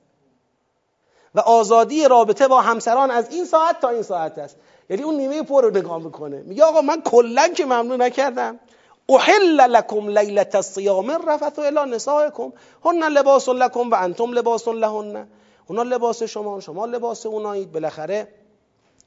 و 1.36 1.40
آزادی 1.40 2.08
رابطه 2.08 2.48
با 2.48 2.60
همسران 2.60 3.10
از 3.10 3.30
این 3.30 3.44
ساعت 3.44 3.80
تا 3.80 3.88
این 3.88 4.02
ساعت 4.02 4.38
است. 4.38 4.56
یعنی 4.90 5.02
اون 5.02 5.14
نیمه 5.14 5.42
پر 5.42 5.62
رو 5.62 5.70
نگاه 5.70 5.98
می‌کنه. 5.98 6.36
میگه 6.36 6.64
آقا 6.64 6.80
من 6.80 7.02
کلا 7.02 7.48
که 7.48 7.64
ممنوع 7.64 7.96
نکردم. 7.96 8.60
احل 9.08 9.60
لکم 9.60 10.08
لیلت 10.08 10.54
الصیام 10.54 11.10
الرفث 11.10 11.58
الی 11.58 11.90
نسائکم. 11.90 12.52
هن 12.84 13.02
لباس 13.08 13.48
لکم 13.48 13.90
و 13.90 13.94
انتم 13.94 14.32
لباس 14.32 14.68
لهن. 14.68 15.28
اونا 15.66 15.82
لباس 15.82 16.22
شما 16.22 16.60
شما 16.60 16.86
لباس 16.86 17.26
اونایید. 17.26 17.72
بالاخره 17.72 18.28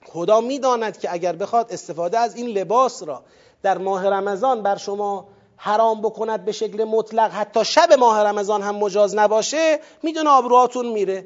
خدا 0.06 0.42
می‌داند 0.42 1.00
که 1.00 1.14
اگر 1.14 1.36
بخواد 1.36 1.74
استفاده 1.74 2.20
از 2.20 2.36
این 2.36 2.48
لباس 2.48 3.04
را 3.04 3.22
در 3.64 3.78
ماه 3.78 4.10
رمضان 4.10 4.64
بر 4.64 4.76
شما 4.76 5.26
حرام 5.58 6.02
بکند 6.02 6.46
به 6.46 6.52
شکل 6.52 6.84
مطلق 6.84 7.32
حتی 7.32 7.66
شب 7.66 7.94
ماه 7.94 8.24
رمضان 8.24 8.62
هم 8.62 8.76
مجاز 8.76 9.16
نباشه 9.16 9.80
می‌دونه 10.04 10.30
آبروهاتون 10.30 10.86
میره. 10.86 11.26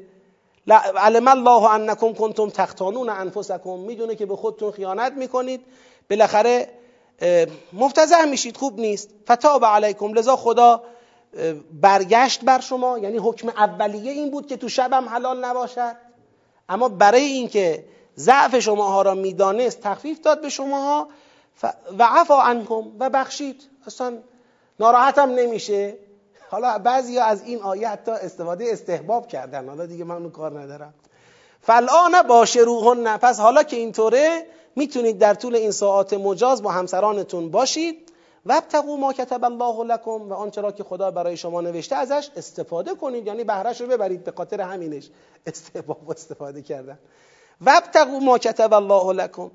علم 0.96 1.28
الله 1.28 1.70
انکم 1.70 2.12
کنتم 2.12 2.50
تختانون 2.50 3.08
انفسکم. 3.08 3.78
می‌دونه 3.78 4.14
که 4.14 4.26
به 4.26 4.36
خودتون 4.36 4.70
خیانت 4.70 5.12
می‌کنید. 5.12 5.60
بالاخره 6.10 6.68
مفتزه 7.72 8.24
میشید. 8.24 8.56
خوب 8.56 8.80
نیست. 8.80 9.10
فتاب 9.32 9.64
علیکم. 9.64 10.12
لذا 10.12 10.36
خدا 10.36 10.82
برگشت 11.72 12.44
بر 12.44 12.60
شما. 12.60 12.98
یعنی 12.98 13.18
حکم 13.18 13.48
اولیه 13.48 14.12
این 14.12 14.30
بود 14.30 14.46
که 14.46 14.56
تو 14.56 14.68
شبم 14.68 15.08
حلال 15.08 15.44
نباشد. 15.44 15.96
اما 16.68 16.88
برای 16.88 17.22
اینکه 17.22 17.84
ضعف 18.16 18.58
شماها 18.58 19.02
را 19.02 19.14
می‌دانست 19.14 19.80
تخفیف 19.80 20.20
داد 20.20 20.42
به 20.42 20.48
شماها. 20.48 21.08
و 21.98 22.08
عفا 22.10 22.42
عنکم 22.42 22.82
و 22.98 23.10
بخشید. 23.10 23.62
اصلا 23.86 24.18
ناراحتم 24.80 25.30
نمیشه. 25.30 25.96
حالا 26.54 26.78
بعضی 26.78 27.18
از 27.18 27.42
این 27.42 27.62
آیه 27.62 27.88
حتی 27.88 28.10
استفاده 28.10 28.64
استحباب 28.68 29.28
کردن. 29.28 29.68
حالا 29.68 29.86
دیگه 29.86 30.04
من 30.04 30.16
اون 30.16 30.30
کار 30.30 30.60
ندارم. 30.60 30.94
فالآن 31.62 32.22
باشه 32.22 32.60
روحن 32.60 33.16
پس 33.16 33.40
حالا 33.40 33.62
که 33.62 33.76
اینطوره 33.76 34.46
می‌تونید 34.76 35.18
در 35.18 35.34
طول 35.34 35.54
این 35.54 35.70
ساعات 35.70 36.12
مجاز 36.12 36.62
با 36.62 36.70
همسرانتون 36.70 37.50
باشید. 37.50 38.12
و 38.46 38.52
ابتقوا 38.52 38.96
ما 38.96 39.12
کتب 39.12 39.44
الله 39.44 39.94
لکم 39.94 40.10
و 40.10 40.34
آنچه 40.34 40.60
را 40.60 40.72
که 40.72 40.84
خدا 40.84 41.10
برای 41.10 41.36
شما 41.36 41.60
نوشته 41.60 41.96
ازش 41.96 42.30
استفاده 42.36 42.94
کنید. 42.94 43.26
یعنی 43.26 43.44
بهرهش 43.44 43.80
رو 43.80 43.86
ببرید. 43.86 44.24
به 44.24 44.32
خاطر 44.36 44.60
همینش 44.60 45.10
استحباب 45.46 46.10
استفاده 46.10 46.62
کردن. 46.62 46.98
و 47.60 47.70
ابتقوا 47.70 48.18
ما 48.18 48.38
کتب 48.38 48.74
الله 48.74 49.12
لکم. 49.12 49.50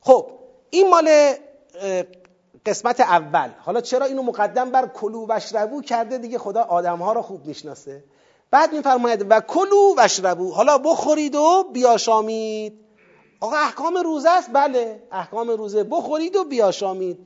خب 0.00 0.26
این 0.70 0.90
مال 0.90 1.34
قسمت 2.66 3.00
اول. 3.00 3.50
حالا 3.60 3.80
چرا 3.80 4.06
اینو 4.06 4.22
مقدم 4.22 4.70
بر 4.70 4.86
کلو 4.86 5.26
وشربو 5.28 5.82
کرده؟ 5.82 6.18
دیگه 6.18 6.38
خدا 6.38 6.62
آدمها 6.62 7.12
رو 7.12 7.22
خوب 7.22 7.46
می‌شناسه. 7.46 8.04
بعد 8.50 8.72
میفرماید 8.72 9.26
و 9.30 9.40
کلو 9.40 9.94
وشربو. 9.96 10.52
حالا 10.52 10.78
بخورید 10.78 11.34
و 11.34 11.64
بیاشامید. 11.72 12.80
آقا 13.40 13.56
احکام 13.56 13.96
روزه 13.96 14.30
است؟ 14.30 14.50
بله. 14.52 15.02
احکام 15.12 15.50
روزه. 15.50 15.84
بخورید 15.84 16.36
و 16.36 16.44
بیاشامید. 16.44 17.18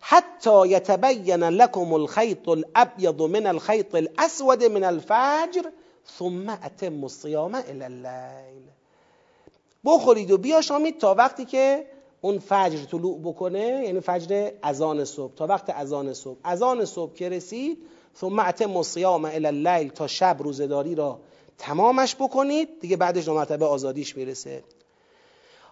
حتی 0.00 0.68
یتبین 0.68 1.44
لکم 1.44 1.92
الخیط 1.92 2.48
الابیض 2.48 3.20
من 3.20 3.46
الخیط 3.46 3.94
الاسود 3.94 4.64
من 4.64 4.84
الفجر 4.84 5.62
ثم 6.18 6.48
اتم 6.48 7.02
الصیام 7.02 7.54
الى 7.54 7.84
اللیل. 7.84 8.62
بخورید 9.84 10.30
و 10.30 10.38
بیاشامید 10.38 10.98
تا 10.98 11.14
وقتی 11.14 11.44
که 11.44 11.86
اون 12.20 12.38
فجر 12.38 12.84
طلوع 12.84 13.18
بکنه 13.18 13.82
یعنی 13.84 14.00
فجر 14.00 14.50
اذان 14.62 15.04
صبح. 15.04 15.34
تا 15.34 15.46
وقت 15.46 15.70
اذان 15.70 16.14
صبح. 16.14 16.38
اذان 16.44 16.84
صبح 16.84 17.14
که 17.14 17.28
رسید 17.28 17.78
ثم 18.16 18.38
اتم 18.38 18.76
الصیام 18.76 19.24
الى 19.24 19.46
اللیل 19.46 19.88
تا 19.88 20.06
شب 20.06 20.36
روزداری 20.40 20.94
را 20.94 21.20
تمامش 21.58 22.16
بکنید 22.16 22.80
دیگه 22.80 22.96
بعدش 22.96 23.24
دو 23.24 23.34
مرتبه 23.34 23.66
آزادیش 23.66 24.16
می‌رسه. 24.16 24.64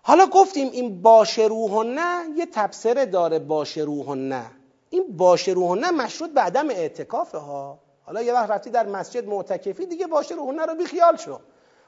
حالا 0.02 0.26
گفتیم 0.26 0.70
این 0.70 1.02
باشه 1.02 1.42
روح 1.42 1.84
نه 1.86 2.24
یه 2.36 2.46
تبصره 2.52 3.06
داره 3.06 3.38
باشه 3.38 3.80
روح 3.80 4.14
نه. 4.14 4.50
این 4.90 5.04
باشه 5.16 5.52
روح 5.52 5.78
نه 5.78 5.90
مشروط 5.90 6.30
به 6.30 6.40
عدم 6.40 6.70
اعتکافه 6.70 7.38
ها. 7.38 7.78
حالا 8.02 8.22
یه 8.22 8.32
وقت 8.32 8.50
رفتی 8.50 8.70
در 8.70 8.86
مسجد 8.86 9.26
معتکفی 9.26 9.86
دیگه 9.86 10.06
باشه 10.06 10.34
روح 10.34 10.54
نه 10.54 10.66
رو 10.66 10.74
بیخیال 10.74 11.16
شو. 11.16 11.38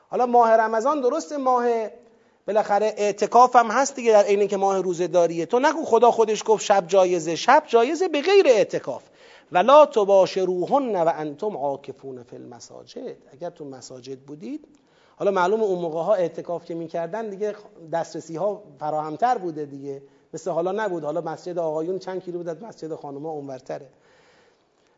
حالا 0.08 0.26
ماه 0.26 0.50
رمضان 0.50 1.00
درست 1.00 1.32
ماه 1.32 1.88
بالاخره 2.48 2.94
اعتکاف 2.96 3.56
هم 3.56 3.66
هست 3.66 3.94
دیگه 3.94 4.12
در 4.12 4.22
عین 4.22 4.48
که 4.48 4.56
ماه 4.56 4.82
روزه 4.82 5.06
داریه 5.06 5.46
تو 5.46 5.58
نگو 5.58 5.84
خدا 5.84 6.10
خودش 6.10 6.42
گفت 6.46 6.64
شب 6.64 6.86
جایزه. 6.86 7.36
شب 7.36 7.62
جایزه 7.66 8.08
به 8.08 8.22
غیر 8.22 8.46
اعتکاف. 8.46 9.02
ولا 9.52 9.86
تباشروهن 9.86 10.96
و 10.96 11.12
انتم 11.14 11.56
عاکفون 11.56 12.22
فی 12.22 12.36
المساجد. 12.36 13.16
اگر 13.32 13.50
تو 13.50 13.64
مساجد 13.64 14.18
بودید 14.18 14.68
حالا 15.16 15.30
معلوم 15.30 15.62
اون 15.62 15.78
موقع 15.78 16.02
ها 16.02 16.14
اعتکاف 16.14 16.64
که 16.64 16.74
می‌کردن 16.74 17.30
دیگه 17.30 17.54
دسترسی 17.92 18.36
ها 18.36 18.62
فراهمتر 18.80 19.38
بوده 19.38 19.64
دیگه. 19.64 20.02
مثل 20.34 20.50
حالا 20.50 20.72
نبود. 20.72 21.04
حالا 21.04 21.20
مسجد 21.20 21.58
آقایون 21.58 21.98
چند 21.98 22.22
کیلو 22.22 22.38
بود 22.38 22.48
از 22.48 22.62
مسجد 22.62 22.94
خانوما 22.94 23.30
اونورتره. 23.30 23.88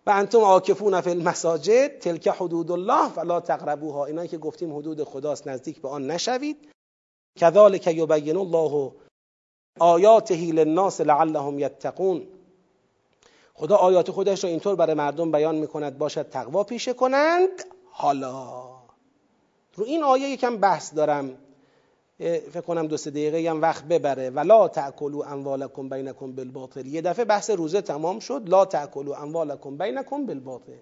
و 0.07 0.11
انتم 0.11 0.41
عاکفون 0.41 1.01
فی 1.01 1.11
المساجد 1.11 1.99
تلک 1.99 2.29
حدود 2.29 2.71
الله 2.71 3.09
فلا 3.09 3.41
تقربوها. 3.41 4.05
اینایی 4.07 4.29
که 4.29 4.39
گفتیم 4.39 4.77
حدود 4.77 5.05
خداست 5.05 5.49
نزدیک 5.49 5.83
به 5.83 5.89
آن 5.89 6.07
نشوید. 6.07 6.57
کذالک 7.37 7.87
یبین 7.87 8.37
الله 8.37 8.93
آیاته 9.79 10.35
للناس 10.35 11.01
لعلهم 11.01 11.59
یتقون 11.59 12.27
خدا 13.55 13.77
آیات 13.77 14.11
خودش 14.11 14.45
را 14.45 14.51
اینطور 14.51 14.75
برای 14.75 14.95
مردم 14.95 15.33
بیان 15.33 15.55
می‌کند 15.55 15.99
باشد 15.99 16.29
تقوا 16.29 16.65
پیشه 16.65 16.93
کنند. 16.93 17.49
حالا 17.91 18.65
رو 19.75 19.85
این 19.85 20.03
آیه 20.03 20.29
یکم 20.29 20.57
بحث 20.57 20.95
دارم. 20.95 21.39
فکر 22.19 22.61
کنم 22.61 22.87
دو 22.87 22.97
سه 22.97 23.11
دقیقه 23.11 23.51
هم 23.51 23.63
وقت 23.63 23.85
ببره. 23.85 24.31
ولا 24.31 24.69
تاکلوا 24.69 25.25
اموالکم 25.25 25.89
بینکم 25.89 26.33
بالباطل. 26.33 26.87
یه 26.87 27.03
دفعه 27.03 27.25
بحث 27.25 27.51
روزه 27.51 27.81
تمام 27.81 28.19
شد. 28.19 28.49
لا 28.49 28.65
تاکلوا 28.65 29.17
اموالکم 29.17 29.79
بینکم 29.79 30.27
بالباطل. 30.27 30.73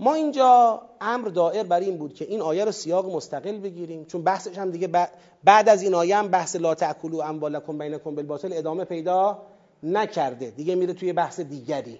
ما 0.00 0.14
اینجا 0.14 0.82
امر 1.00 1.28
دائر 1.28 1.62
بر 1.62 1.80
این 1.80 1.96
بود 1.96 2.14
که 2.14 2.24
این 2.24 2.40
آیه 2.40 2.64
رو 2.64 2.72
سیاق 2.72 3.16
مستقل 3.16 3.58
بگیریم 3.58 4.04
چون 4.04 4.22
بحثش 4.22 4.58
هم 4.58 4.70
دیگه 4.70 5.08
بعد 5.44 5.68
از 5.68 5.82
این 5.82 5.94
آیه 5.94 6.16
هم 6.16 6.28
بحث 6.28 6.56
لا 6.56 6.74
تاکلوا 6.74 7.24
اموالکم 7.24 7.78
بینکم 7.78 8.14
بالباطل 8.14 8.52
ادامه 8.52 8.84
پیدا 8.84 9.42
نکرده. 9.82 10.50
دیگه 10.50 10.74
میره 10.74 10.94
توی 10.94 11.12
بحث 11.12 11.40
دیگری. 11.40 11.98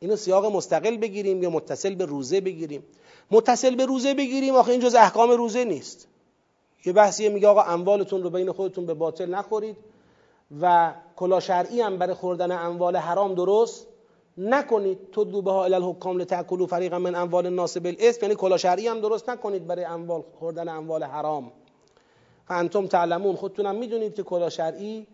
اینو 0.00 0.16
سیاق 0.16 0.46
مستقل 0.46 0.96
بگیریم 0.96 1.42
یا 1.42 1.50
متصل 1.50 1.94
به 1.94 2.04
روزه 2.04 2.40
بگیریم؟ 2.40 2.82
متصل 3.30 3.74
به 3.74 3.86
روزه 3.86 4.14
بگیریم؟ 4.14 4.54
آخه 4.54 4.72
این 4.72 4.80
جز 4.80 4.94
احکام 4.94 5.30
روزه 5.30 5.64
نیست. 5.64 6.08
یه 6.84 6.92
بحثیه 6.92 7.28
میگه 7.28 7.48
آقا 7.48 7.62
اموالتون 7.62 8.22
رو 8.22 8.30
بین 8.30 8.52
خودتون 8.52 8.86
به 8.86 8.94
باطل 8.94 9.34
نخورید 9.34 9.76
و 10.60 10.92
کلا 11.16 11.40
شرعی 11.40 11.80
هم 11.80 11.98
برای 11.98 12.14
خوردن 12.14 12.52
اموال 12.52 12.96
حرام 12.96 13.34
درست 13.34 13.86
نکنید 14.40 15.10
تو 15.12 15.24
دوبه 15.24 15.52
ها 15.52 15.64
الالحکام 15.64 16.18
لتاکلوا 16.18 16.66
فریقا 16.66 16.98
من 16.98 17.14
اموال 17.14 17.46
الناس 17.46 17.76
بالاسم. 17.76 18.18
یعنی 18.22 18.34
کلا 18.34 18.56
شرعی 18.56 18.88
هم 18.88 19.00
درست 19.00 19.30
نکنید 19.30 19.66
برای 19.66 19.84
اموال 19.84 20.22
خوردن 20.38 20.68
اموال 20.68 21.02
حرام. 21.02 21.52
فانتم 22.48 22.86
تعلمون. 22.86 23.36
خودتونم 23.36 23.76
می‌دونید 23.76 24.14
که 24.14 24.22
کلا 24.22 24.50
شرعی 24.50 25.06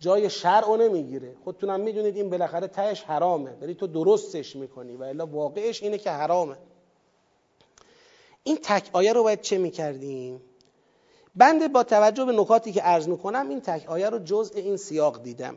جای 0.00 0.30
شرع 0.30 0.76
نمی‌گیره. 0.76 1.36
خودتونم 1.44 1.80
می‌دونید 1.80 2.16
این 2.16 2.30
بالاخره 2.30 2.66
تهش 2.66 3.02
حرامه. 3.02 3.50
ولی 3.60 3.74
تو 3.74 3.86
درستش 3.86 4.56
می‌کنی 4.56 4.96
و 4.96 5.02
الا 5.02 5.26
واقعش 5.26 5.82
اینه 5.82 5.98
که 5.98 6.10
حرامه. 6.10 6.56
این 8.42 8.58
تک 8.62 8.90
آیه 8.92 9.12
رو 9.12 9.22
باید 9.22 9.40
چه 9.40 9.58
می‌کردیم؟ 9.58 10.40
بنده 11.36 11.68
با 11.68 11.82
توجه 11.82 12.24
به 12.24 12.32
نکاتی 12.32 12.72
که 12.72 12.82
عرض 12.82 13.08
می‌کنم 13.08 13.48
این 13.48 13.60
تک 13.60 13.88
آیه 13.88 14.10
رو 14.10 14.18
جزء 14.18 14.58
این 14.58 14.76
سیاق 14.76 15.22
دیدم. 15.22 15.56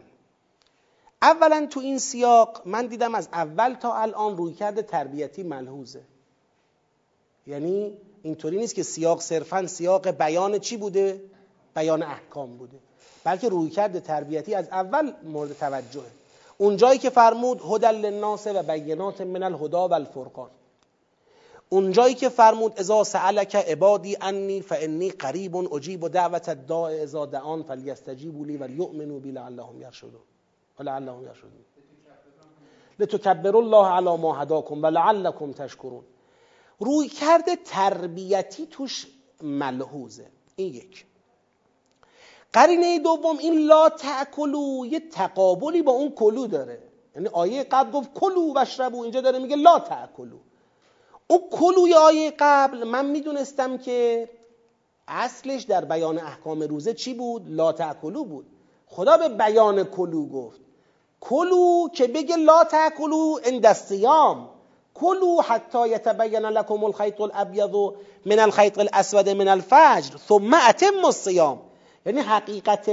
اولا 1.21 1.67
تو 1.71 1.79
این 1.79 1.99
سیاق 1.99 2.61
من 2.65 2.87
دیدم 2.87 3.15
از 3.15 3.29
اول 3.33 3.73
تا 3.73 3.95
الان 3.95 4.37
روی 4.37 4.53
کرده 4.53 4.81
تربیتی 4.81 5.43
ملحوظه. 5.43 6.01
یعنی 7.47 7.97
اینطوری 8.23 8.57
نیست 8.57 8.75
که 8.75 8.83
سیاق 8.83 9.21
صرفا 9.21 9.67
سیاق 9.67 10.07
بیان 10.07 10.59
چی 10.59 10.77
بوده؟ 10.77 11.21
بیان 11.75 12.03
احکام 12.03 12.57
بوده. 12.57 12.77
بلکه 13.23 13.49
روی 13.49 13.69
کرده 13.69 13.99
تربیتی 13.99 14.55
از 14.55 14.67
اول 14.69 15.13
مورد 15.23 15.57
توجهه. 15.57 16.11
اونجایی 16.57 16.99
که 16.99 17.09
فرمود 17.09 17.61
هدل 17.61 17.95
للناس 17.95 18.47
و 18.47 18.63
بینات 18.63 19.21
من 19.21 19.43
الهدا 19.43 19.87
و 19.87 19.93
الفرقان. 19.93 20.49
اونجایی 21.69 22.15
که 22.15 22.29
فرمود 22.29 22.73
اذا 22.79 23.03
سألک 23.03 23.55
عبادی 23.55 24.17
انی 24.21 24.61
فانی 24.61 25.09
قریب 25.09 25.73
اجیب 25.73 26.07
دعوت 26.07 26.49
الداع 26.49 26.91
اذا 26.91 27.25
دعان 27.25 27.63
فلیستجیبوا 27.63 28.45
لی 28.45 28.57
ولیؤمنوا 28.57 29.19
بی 29.19 29.31
لعلهم 29.31 29.81
یرشدون. 29.81 30.21
ولعلهم 30.79 31.23
یرشدون 31.23 31.51
لتکبروا 32.99 33.61
الله 33.61 33.87
علی 33.87 34.21
ما 34.21 34.35
هداکم 34.35 34.83
و 34.83 34.85
لعلکم 34.85 35.51
تشکرون. 35.51 36.03
روی 36.79 37.07
کرده 37.07 37.55
تربیتی 37.55 38.67
توش 38.67 39.07
ملحوظه. 39.41 40.27
این 40.55 40.73
یک. 40.73 41.05
قرینه 42.53 42.99
دوم 42.99 43.37
این 43.37 43.59
لا 43.59 43.89
تأکلو 43.89 44.85
یه 44.85 44.99
تقابلی 44.99 45.81
با 45.81 45.91
اون 45.91 46.11
کلو 46.11 46.47
داره. 46.47 46.83
یعنی 47.15 47.27
آیه 47.27 47.63
قبل 47.63 47.91
گفت 47.91 48.13
کلو 48.13 48.53
وشربو 48.55 49.01
اینجا 49.01 49.21
داره 49.21 49.39
میگه 49.39 49.55
لا 49.55 49.79
تأکلو. 49.79 50.37
اون 51.27 51.39
کلوی 51.51 51.93
آیه 51.93 52.33
قبل 52.39 52.83
من 52.83 53.05
می‌دونستم 53.05 53.77
که 53.77 54.29
اصلش 55.07 55.63
در 55.63 55.85
بیان 55.85 56.19
احکام 56.19 56.61
روزه 56.61 56.93
چی 56.93 57.13
بود؟ 57.13 57.43
لا 57.47 57.71
تأکلو 57.71 58.23
بود. 58.23 58.45
خدا 58.87 59.17
به 59.17 59.29
بیان 59.29 59.83
کلو 59.83 60.25
گفت. 60.25 60.66
کلو 61.21 61.89
که 61.93 62.07
بگه 62.07 62.35
لا 62.35 62.63
تأکلو 62.63 63.39
اند 63.43 63.65
الصیام. 63.65 64.49
کلو 64.93 65.41
حتی 65.41 65.87
یتبین 65.87 66.45
لکم 66.45 66.83
الخیط 66.83 67.21
الابیض 67.21 67.93
من 68.25 68.39
الخیط 68.39 68.79
الاسود 68.79 69.29
من 69.29 69.47
الفجر 69.47 70.17
ثم 70.27 70.53
اتم 70.69 71.05
الصیام. 71.05 71.59
یعنی 72.05 72.19
حقیقت 72.19 72.91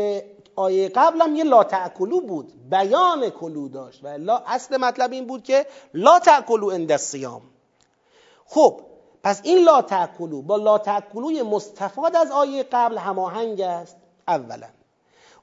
آیه 0.56 0.88
قبلم 0.88 1.36
یه 1.36 1.44
لا 1.44 1.64
تأکلو 1.64 2.20
بود. 2.20 2.52
بیان 2.70 3.30
کلو 3.30 3.68
داشت. 3.68 4.04
و 4.04 4.06
الا 4.06 4.42
اصل 4.46 4.76
مطلب 4.76 5.12
این 5.12 5.26
بود 5.26 5.42
که 5.44 5.66
لا 5.94 6.18
تأکلو 6.18 6.66
اند 6.66 6.92
الصیام. 6.92 7.42
خب 8.46 8.80
پس 9.22 9.40
این 9.44 9.64
لا 9.64 9.82
تأکلو 9.82 10.42
با 10.42 10.56
لا 10.56 10.78
تأکلوی 10.78 11.42
مستفاد 11.42 12.16
از 12.16 12.30
آیه 12.30 12.62
قبل 12.62 12.98
هماهنگ 12.98 13.60
است. 13.60 13.96
اولا. 14.28 14.66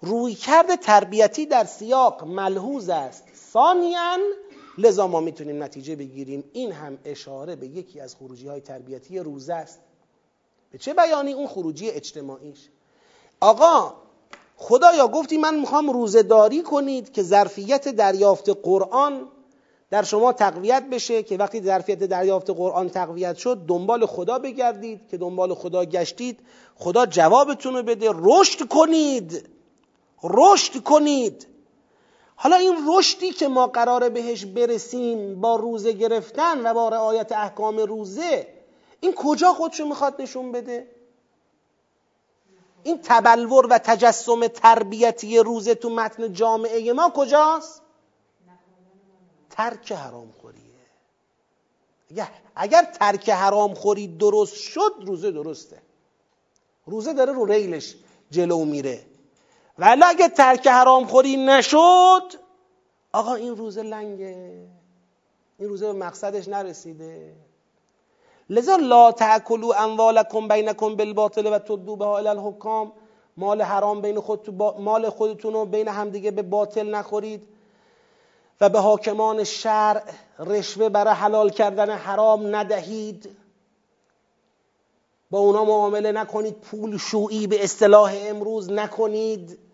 روی 0.01 0.35
کرد 0.35 0.75
تربیتی 0.75 1.45
در 1.45 1.63
سیاق 1.63 2.23
ملحوظ 2.23 2.89
است. 2.89 3.23
ثانیا 3.53 4.17
لذا 4.77 5.07
ما 5.07 5.19
می‌تونیم 5.19 5.63
نتیجه 5.63 5.95
بگیریم 5.95 6.43
این 6.53 6.71
هم 6.71 6.97
اشاره 7.05 7.55
به 7.55 7.67
یکی 7.67 7.99
از 7.99 8.15
خروجی 8.15 8.47
های 8.47 8.61
تربیتی 8.61 9.19
روزه 9.19 9.53
است. 9.53 9.79
به 10.71 10.77
چه 10.77 10.93
بیانی 10.93 11.33
اون 11.33 11.47
خروجی 11.47 11.89
اجتماعیش؟ 11.89 12.69
آقا 13.39 13.93
خدایا 14.57 15.07
گفتی 15.07 15.37
من 15.37 15.59
می‌خوام 15.59 15.89
روزه 15.89 16.23
داری 16.23 16.61
کنید 16.61 17.11
که 17.11 17.23
ظرفیت 17.23 17.87
دریافت 17.87 18.49
قرآن 18.49 19.27
در 19.89 20.03
شما 20.03 20.33
تقویت 20.33 20.83
بشه 20.91 21.23
که 21.23 21.37
وقتی 21.37 21.61
ظرفیت 21.61 21.99
دریافت 21.99 22.49
قرآن 22.49 22.89
تقویت 22.89 23.37
شد 23.37 23.57
دنبال 23.67 24.05
خدا 24.05 24.39
بگردید. 24.39 25.07
که 25.09 25.17
دنبال 25.17 25.53
خدا 25.53 25.85
گشتید 25.85 26.39
خدا 26.75 27.05
جوابتون 27.05 27.73
رو 27.73 27.83
بده. 27.83 28.09
رشد 28.13 28.67
کنید. 28.67 29.49
رشد 30.23 30.83
کنید. 30.83 31.47
حالا 32.35 32.55
این 32.55 32.75
رشدی 32.87 33.29
که 33.29 33.47
ما 33.47 33.67
قراره 33.67 34.09
بهش 34.09 34.45
برسیم 34.45 35.41
با 35.41 35.55
روزه 35.55 35.91
گرفتن 35.91 36.67
و 36.67 36.73
با 36.73 36.89
رعایت 36.89 37.31
احکام 37.31 37.77
روزه 37.77 38.47
این 38.99 39.13
کجا 39.13 39.53
خودشو 39.53 39.85
می‌خواد 39.85 40.21
نشون 40.21 40.51
بده؟ 40.51 40.87
این 42.83 42.99
تبلور 43.03 43.67
و 43.69 43.77
تجسم 43.77 44.47
تربیتی 44.47 45.39
روزه 45.39 45.75
تو 45.75 45.89
متن 45.89 46.33
جامعه 46.33 46.93
ما 46.93 47.09
کجاست؟ 47.15 47.81
ترک 49.49 49.91
حرام 49.91 50.33
خوریه 50.41 50.61
اگر 52.55 52.83
ترک 52.83 53.29
حرام 53.29 53.73
خوری 53.73 54.07
درست 54.07 54.55
شد 54.55 54.93
روزه 55.05 55.31
درسته. 55.31 55.81
روزه 56.85 57.13
داره 57.13 57.33
رو 57.33 57.45
ریلش 57.45 57.95
جلو 58.31 58.65
میره. 58.65 59.05
ولی 59.81 60.03
اگه 60.05 60.29
ترک 60.29 60.67
حرام 60.67 61.05
خوری 61.05 61.37
نشد 61.37 62.33
آقا 63.13 63.33
این 63.33 63.55
روزه 63.55 63.83
لنگه. 63.83 64.67
این 65.59 65.69
روزه 65.69 65.85
به 65.85 65.93
مقصدش 65.93 66.47
نرسیده. 66.47 67.33
لذا 68.49 68.75
لا 68.75 69.11
تاکلوا 69.11 69.75
اموالکم 69.75 70.47
بینکم 70.47 70.95
بالباطل 70.95 71.53
و 71.53 71.59
تدوا 71.59 71.95
بها 71.95 72.17
الی 72.17 72.27
الحکام. 72.27 72.91
مال 73.37 73.61
حرام 73.61 74.01
بین 74.01 74.19
خود 74.19 74.61
مال 74.79 75.09
خودتون 75.09 75.53
رو 75.53 75.65
بین 75.65 75.87
همدیگه 75.87 76.31
به 76.31 76.41
باطل 76.41 76.89
نخورید. 76.89 77.47
و 78.61 78.69
به 78.69 78.79
حاکمان 78.79 79.43
شرع 79.43 80.03
رشوه 80.39 80.89
برای 80.89 81.13
حلال 81.13 81.49
کردن 81.49 81.89
حرام 81.89 82.55
ندهید. 82.55 83.29
با 85.31 85.39
اونا 85.39 85.65
معامله 85.65 86.11
نکنید. 86.11 86.55
پول 86.55 86.97
شویی 86.97 87.47
به 87.47 87.63
اصطلاح 87.63 88.13
امروز 88.17 88.71
نکنید. 88.71 89.70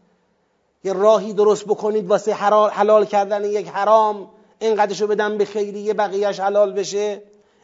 یه 0.83 0.93
راهی 0.93 1.33
درست 1.33 1.65
بکنید 1.65 2.07
واسه 2.07 2.33
حلال 2.33 3.05
کردن 3.05 3.45
یک 3.45 3.67
حرام 3.67 4.29
اینقدرشو 4.59 5.07
بدم 5.07 5.37
به 5.37 5.45
خیریه 5.45 5.93
بقیهش 5.93 6.39
حلال 6.39 6.73
بشه؟ 6.73 7.21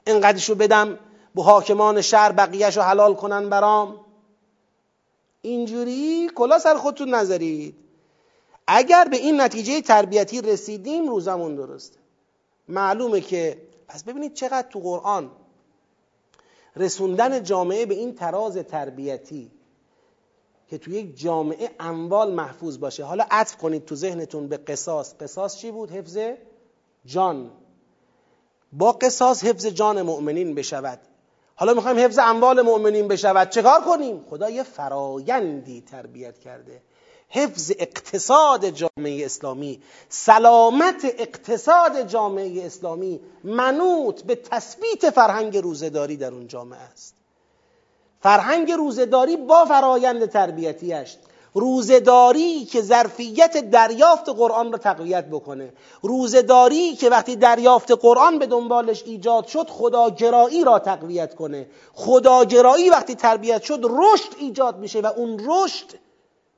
اینقدرشو 0.07 0.55
بدم 0.55 0.99
به 1.35 1.43
حاکمان 1.43 2.01
شهر 2.01 2.31
بقیهشو 2.31 2.81
حلال 2.81 3.13
کنن 3.13 3.49
برام؟ 3.49 3.99
اینجوری 5.41 6.29
کلا 6.35 6.59
سر 6.59 6.75
خودتون 6.75 7.15
نذارید. 7.15 7.75
اگر 8.67 9.07
به 9.11 9.17
این 9.17 9.41
نتیجه 9.41 9.81
تربیتی 9.81 10.41
رسیدیم 10.41 11.09
روزمون 11.09 11.55
درسته. 11.55 11.97
معلومه 12.67 13.21
که 13.21 13.57
پس 13.87 14.03
ببینید 14.03 14.33
چقدر 14.33 14.67
تو 14.69 14.79
قرآن 14.79 15.31
رسوندن 16.75 17.43
جامعه 17.43 17.85
به 17.85 17.93
این 17.93 18.15
تراز 18.15 18.57
تربیتی 18.57 19.51
که 20.73 20.79
تو 20.79 20.91
یک 20.91 21.19
جامعه 21.19 21.69
اموال 21.79 22.31
محفوظ 22.31 22.77
باشه. 22.77 23.03
حالا 23.03 23.25
عطف 23.31 23.57
کنید 23.57 23.85
تو 23.85 23.95
ذهنتون 23.95 24.47
به 24.47 24.57
قصاص. 24.57 25.13
قصاص 25.19 25.57
چی 25.57 25.71
بود؟ 25.71 25.91
حفظ 25.91 26.17
جان. 27.05 27.51
با 28.71 28.91
قصاص 28.91 29.43
حفظ 29.43 29.65
جان 29.65 30.01
مؤمنین 30.01 30.55
بشود. 30.55 30.99
حالا 31.55 31.73
می‌خوایم 31.73 31.97
حفظ 31.97 32.19
اموال 32.19 32.61
مؤمنین 32.61 33.07
بشود. 33.07 33.49
چه 33.49 33.61
کار 33.61 33.81
کنیم؟ 33.81 34.25
خدا 34.29 34.49
یه 34.49 34.63
فرایندی 34.63 35.81
تربیت 35.81 36.39
کرده. 36.39 36.81
حفظ 37.29 37.71
اقتصاد 37.79 38.69
جامعه 38.69 39.25
اسلامی. 39.25 39.81
سلامت 40.09 41.05
اقتصاد 41.05 42.07
جامعه 42.07 42.65
اسلامی 42.65 43.19
منوط 43.43 44.21
به 44.21 44.35
تثبیت 44.35 45.09
فرهنگ 45.09 45.57
روزداری 45.57 46.17
در 46.17 46.31
اون 46.31 46.47
جامعه 46.47 46.79
است. 46.79 47.15
فرهنگ 48.23 48.71
روزداری 48.71 49.37
با 49.37 49.65
فرایند 49.65 50.25
تربیتیش 50.25 51.17
روزداری 51.53 52.65
که 52.65 52.81
ظرفیت 52.81 53.57
دریافت 53.57 54.29
قرآن 54.29 54.71
را 54.71 54.77
تقویت 54.77 55.25
بکنه. 55.25 55.73
روزداری 56.01 56.95
که 56.95 57.09
وقتی 57.09 57.35
دریافت 57.35 57.91
قرآن 57.91 58.39
به 58.39 58.45
دنبالش 58.45 59.03
ایجاد 59.03 59.47
شد 59.47 59.69
خداگرایی 59.69 60.63
را 60.63 60.79
تقویت 60.79 61.35
کنه. 61.35 61.67
خداگرایی 61.93 62.89
وقتی 62.89 63.15
تربیت 63.15 63.63
شد 63.63 63.81
رشد 63.83 64.35
ایجاد 64.37 64.79
میشه 64.79 65.01
و 65.01 65.05
اون 65.05 65.41
رشد 65.45 65.91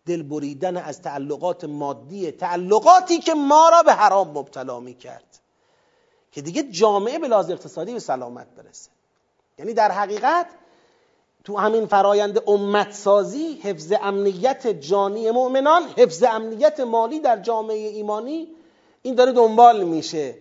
دل 0.06 0.24
بریدن 0.24 0.78
از 0.78 1.02
تعلقات 1.02 1.64
مادی 1.64 2.32
تعلقاتی 2.32 3.20
که 3.20 3.34
ما 3.34 3.70
را 3.70 3.84
به 3.84 3.94
حرام 3.94 4.28
مبتلا 4.28 4.80
می 4.80 4.94
کرد 4.94 5.40
که 6.32 6.42
دیگه 6.42 6.64
جامعه 6.64 7.20
به 7.20 7.28
لحاظ 7.28 7.52
اقتصادی 7.52 7.94
به 7.94 8.00
سلامت 8.00 8.48
برسه. 8.58 8.90
یعنی 9.60 9.74
در 9.74 9.92
حقیقت 9.92 10.48
تو 11.46 11.58
همین 11.58 11.86
فرایند 11.86 12.42
امت 12.48 12.92
سازی 12.92 13.60
حفظ 13.64 13.94
امنیت 14.02 14.68
جانی 14.68 15.32
مؤمنان 15.32 15.84
حفظ 15.98 16.24
امنیت 16.24 16.80
مالی 16.80 17.20
در 17.20 17.40
جامعه 17.40 17.88
ایمانی 17.88 18.48
این 19.02 19.16
داره 19.16 19.32
دنبال 19.32 19.84
میشه. 19.84 20.36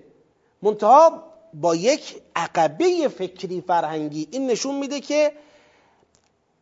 منتها 0.62 1.22
با 1.54 1.74
یک 1.74 2.22
عقبه 2.36 3.08
فکری 3.08 3.60
فرهنگی 3.60 4.28
این 4.30 4.46
نشون 4.46 4.74
میده 4.74 5.00
که 5.00 5.32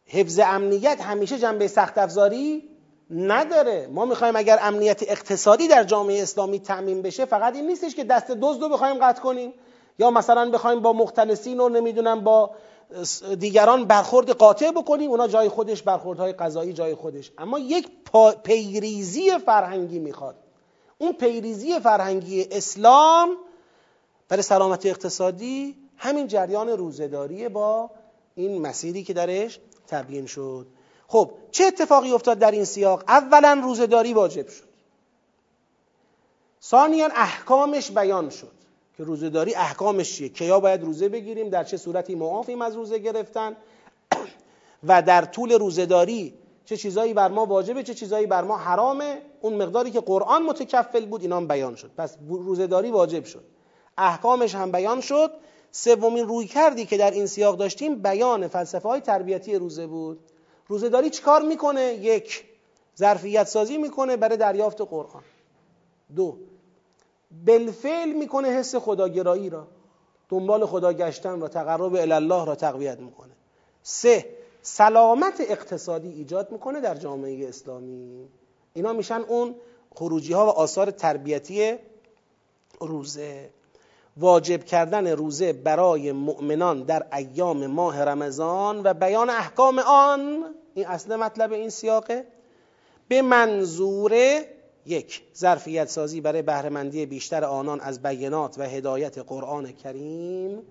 حفظ 0.07 0.39
امنیت 0.39 1.01
همیشه 1.01 1.39
جنبه 1.39 1.69
سخت 1.69 1.99
افزاری 1.99 2.69
نداره. 3.11 3.89
ما 3.93 4.05
می‌خوایم 4.05 4.37
اگر 4.37 4.59
امنیت 4.63 5.03
اقتصادی 5.03 5.69
در 5.69 5.85
جامعه 5.85 6.23
اسلامی 6.23 6.61
تعمین 6.61 7.03
بشه 7.03 7.25
فقط 7.25 7.55
این 7.55 7.67
نیستش 7.67 7.95
که 7.95 8.05
دست 8.05 8.31
دزد 8.31 8.63
رو 8.63 8.69
بخوایم 8.69 8.99
قطع 8.99 9.23
کنیم. 9.23 9.55
یا 9.99 10.11
مثلا 10.11 10.51
بخوایم 10.51 10.81
با 10.81 10.93
مختلسین 10.93 11.61
و 11.61 11.69
نمی‌دونم 11.69 12.21
با 12.21 12.51
دیگران 13.39 13.85
برخورد 13.85 14.31
قاطع 14.31 14.71
بکنیم 14.71 15.11
اونا 15.11 15.29
جای 15.29 15.49
خودش 15.49 15.83
برخوردهای 15.83 16.33
قضایی 16.33 16.73
جای 16.73 16.95
خودش. 16.95 17.31
اما 17.39 17.59
یک 17.59 17.89
پیریزی 18.45 19.39
فرهنگی 19.39 19.99
می‌خواد. 19.99 20.37
اون 20.99 21.13
پیریزی 21.13 21.81
فرهنگی 21.81 22.47
اسلام 22.51 23.37
برای 24.29 24.43
سلامت 24.43 24.87
اقتصادی 24.87 25.77
همین 25.97 26.27
جریان 26.27 26.69
روزداری 26.69 27.49
با 27.49 27.91
این 28.35 28.63
مسیری 28.63 29.05
که 29.05 29.13
درش 29.13 29.61
تبیین 29.87 30.27
شد. 30.27 30.67
خب 31.07 31.31
چه 31.51 31.65
اتفاقی 31.65 32.13
افتاد 32.13 32.39
در 32.39 32.51
این 32.51 32.65
سیاق؟ 32.65 33.05
اولا 33.09 33.61
روزداری 33.63 34.13
واجب 34.13 34.49
شد. 34.49 34.65
ثانیا 36.63 37.07
احکامش 37.07 37.91
بیان 37.91 38.31
شد. 38.31 38.62
که 38.97 39.05
روزداری 39.05 39.55
احکامش 39.55 40.17
چیه؟ 40.17 40.29
کیا 40.29 40.61
باید 40.61 40.83
روزه 40.83 41.09
بگیریم؟ 41.09 41.49
در 41.49 41.65
چه 41.65 41.77
صورتی 41.77 42.15
معافیم 42.15 42.63
از 42.63 42.75
روزه 42.75 42.99
گرفتن؟ 42.99 43.57
و 44.89 45.03
در 45.03 45.25
طول 45.25 45.53
روزداری 45.53 46.35
چه 46.65 46.77
چیزایی 46.77 47.15
بر 47.15 47.29
ما 47.29 47.47
واجبه 47.47 47.83
چه 47.83 47.95
چیزایی 47.95 48.27
بر 48.27 48.45
ما 48.45 48.57
حرامه؟ 48.57 49.23
اون 49.41 49.55
مقداری 49.55 49.91
که 49.91 50.01
قرآن 50.01 50.43
متکفل 50.43 51.07
بود 51.07 51.23
اینا 51.23 51.37
هم 51.37 51.49
بیان 51.49 51.75
شد. 51.75 51.91
پس 51.97 52.17
روزداری 52.29 52.91
واجب 52.91 53.25
شد. 53.25 53.45
احکامش 53.99 54.55
هم 54.55 54.73
بیان 54.73 55.01
شد. 55.01 55.31
سومین 55.71 56.29
روی 56.29 56.47
کردی 56.47 56.87
که 56.87 56.97
در 56.97 57.11
این 57.11 57.27
سیاق 57.27 57.57
داشتیم 57.57 58.03
بیان 58.03 58.49
فلسفه 58.49 58.89
های 58.89 59.01
تربیتی 59.01 59.55
روزه 59.55 59.87
بود. 59.87 60.21
روزداری 60.69 61.11
چیکار 61.11 61.43
می‌کنه؟ 61.43 61.83
یک 61.83 62.45
ظرفیت 62.99 63.47
سازی 63.47 63.79
می‌کنه 63.79 64.17
برای 64.17 64.37
دریافت 64.37 64.81
قرآن. 64.81 65.23
دو 66.17 66.37
بالفعل 67.47 68.13
می‌کنه 68.13 68.49
حس 68.49 68.75
خداگرایی 68.75 69.51
را 69.51 69.67
دنبال 70.29 70.67
خدا 70.67 70.93
گشتن 70.93 71.43
و 71.43 71.49
تقرب 71.49 71.95
الله 71.95 72.45
را 72.45 72.55
تقویت 72.55 72.99
می‌کنه. 72.99 73.33
سه 73.83 74.27
سلامت 74.63 75.41
اقتصادی 75.41 76.09
ایجاد 76.09 76.53
می‌کنه 76.53 76.81
در 76.81 76.95
جامعه 76.95 77.49
اسلامی. 77.49 78.29
اینا 78.75 78.93
میشن 78.93 79.21
اون 79.21 79.55
خروجی 79.95 80.33
ها 80.33 80.47
و 80.47 80.49
آثار 80.49 80.91
تربیتی 80.91 81.75
روزه. 82.81 83.51
واجب 84.17 84.65
کردن 84.65 85.07
روزه 85.07 85.53
برای 85.53 86.13
مؤمنان 86.13 86.83
در 86.83 87.07
ایام 87.13 87.67
ماه 87.67 88.05
رمضان 88.05 88.81
و 88.85 88.95
بیان 88.95 89.31
احکام 89.31 89.79
آن 89.79 90.55
این 90.75 90.87
اصل 90.87 91.17
مطلب 91.17 91.53
این 91.53 91.71
سیاقه 91.71 92.27
به 93.09 93.23
منظور 93.23 94.13
یک 94.87 95.23
ظرفیت 95.37 95.89
سازی 95.89 96.21
برای 96.21 96.43
بهرهمندی 96.43 97.07
بیشتر 97.07 97.45
آنان 97.45 97.81
از 97.81 98.03
بینات 98.03 98.59
و 98.59 98.63
هدایت 98.63 99.19
قرآن 99.19 99.73
کریم. 99.73 100.63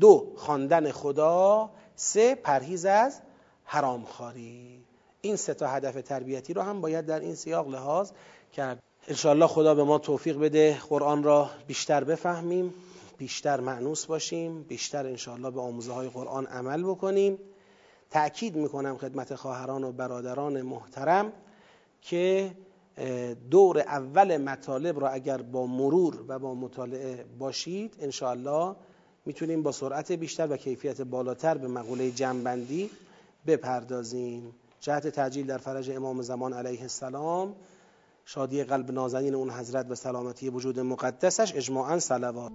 دو 0.00 0.32
خواندن 0.36 0.90
خدا. 0.90 1.70
سه 1.96 2.34
پرهیز 2.34 2.86
از 2.86 3.20
حرام 3.64 4.04
خاری 4.04 4.84
این 5.20 5.36
سه 5.36 5.54
تا 5.54 5.66
هدف 5.66 6.02
تربیتی 6.02 6.54
رو 6.54 6.62
هم 6.62 6.80
باید 6.80 7.06
در 7.06 7.20
این 7.20 7.34
سیاق 7.34 7.68
لحاظ 7.68 8.10
کرد. 8.52 8.82
انشاءالله 9.08 9.46
خدا 9.46 9.74
به 9.74 9.84
ما 9.84 9.98
توفیق 9.98 10.38
بده 10.38 10.78
قرآن 10.88 11.22
را 11.22 11.50
بیشتر 11.66 12.04
بفهمیم 12.04 12.74
بیشتر 13.18 13.60
معنوس 13.60 14.06
باشیم 14.06 14.62
بیشتر 14.62 15.06
انشاءالله 15.06 15.50
به 15.50 15.60
آموزه 15.60 15.92
های 15.92 16.08
قرآن 16.08 16.46
عمل 16.46 16.82
بکنیم. 16.82 17.38
تأکید 18.10 18.56
می‌کنم 18.56 18.98
خدمت 18.98 19.34
خواهران 19.34 19.84
و 19.84 19.92
برادران 19.92 20.62
محترم 20.62 21.32
که 22.02 22.50
دور 23.50 23.78
اول 23.78 24.36
مطالب 24.36 25.00
را 25.00 25.08
اگر 25.08 25.42
با 25.42 25.66
مرور 25.66 26.24
و 26.28 26.38
با 26.38 26.54
مطالعه 26.54 27.24
باشید 27.38 27.96
انشاءالله 28.00 28.76
می‌تونیم 29.26 29.62
با 29.62 29.72
سرعت 29.72 30.12
بیشتر 30.12 30.52
و 30.52 30.56
کیفیت 30.56 31.00
بالاتر 31.02 31.58
به 31.58 31.68
مقوله 31.68 32.10
جنبندی 32.10 32.90
بپردازیم. 33.46 34.54
جهت 34.80 35.06
تجلیل 35.06 35.46
در 35.46 35.58
فرج 35.58 35.90
امام 35.90 36.22
زمان 36.22 36.52
علیه 36.52 36.82
السلام 36.82 37.54
شادی 38.24 38.64
قلب 38.64 38.90
نازنین 38.90 39.34
اون 39.34 39.50
حضرت 39.50 39.90
و 39.90 39.94
سلامتی 39.94 40.48
وجود 40.48 40.80
مقدسش 40.80 41.54
اجماعا 41.54 41.98
صلوات. 41.98 42.52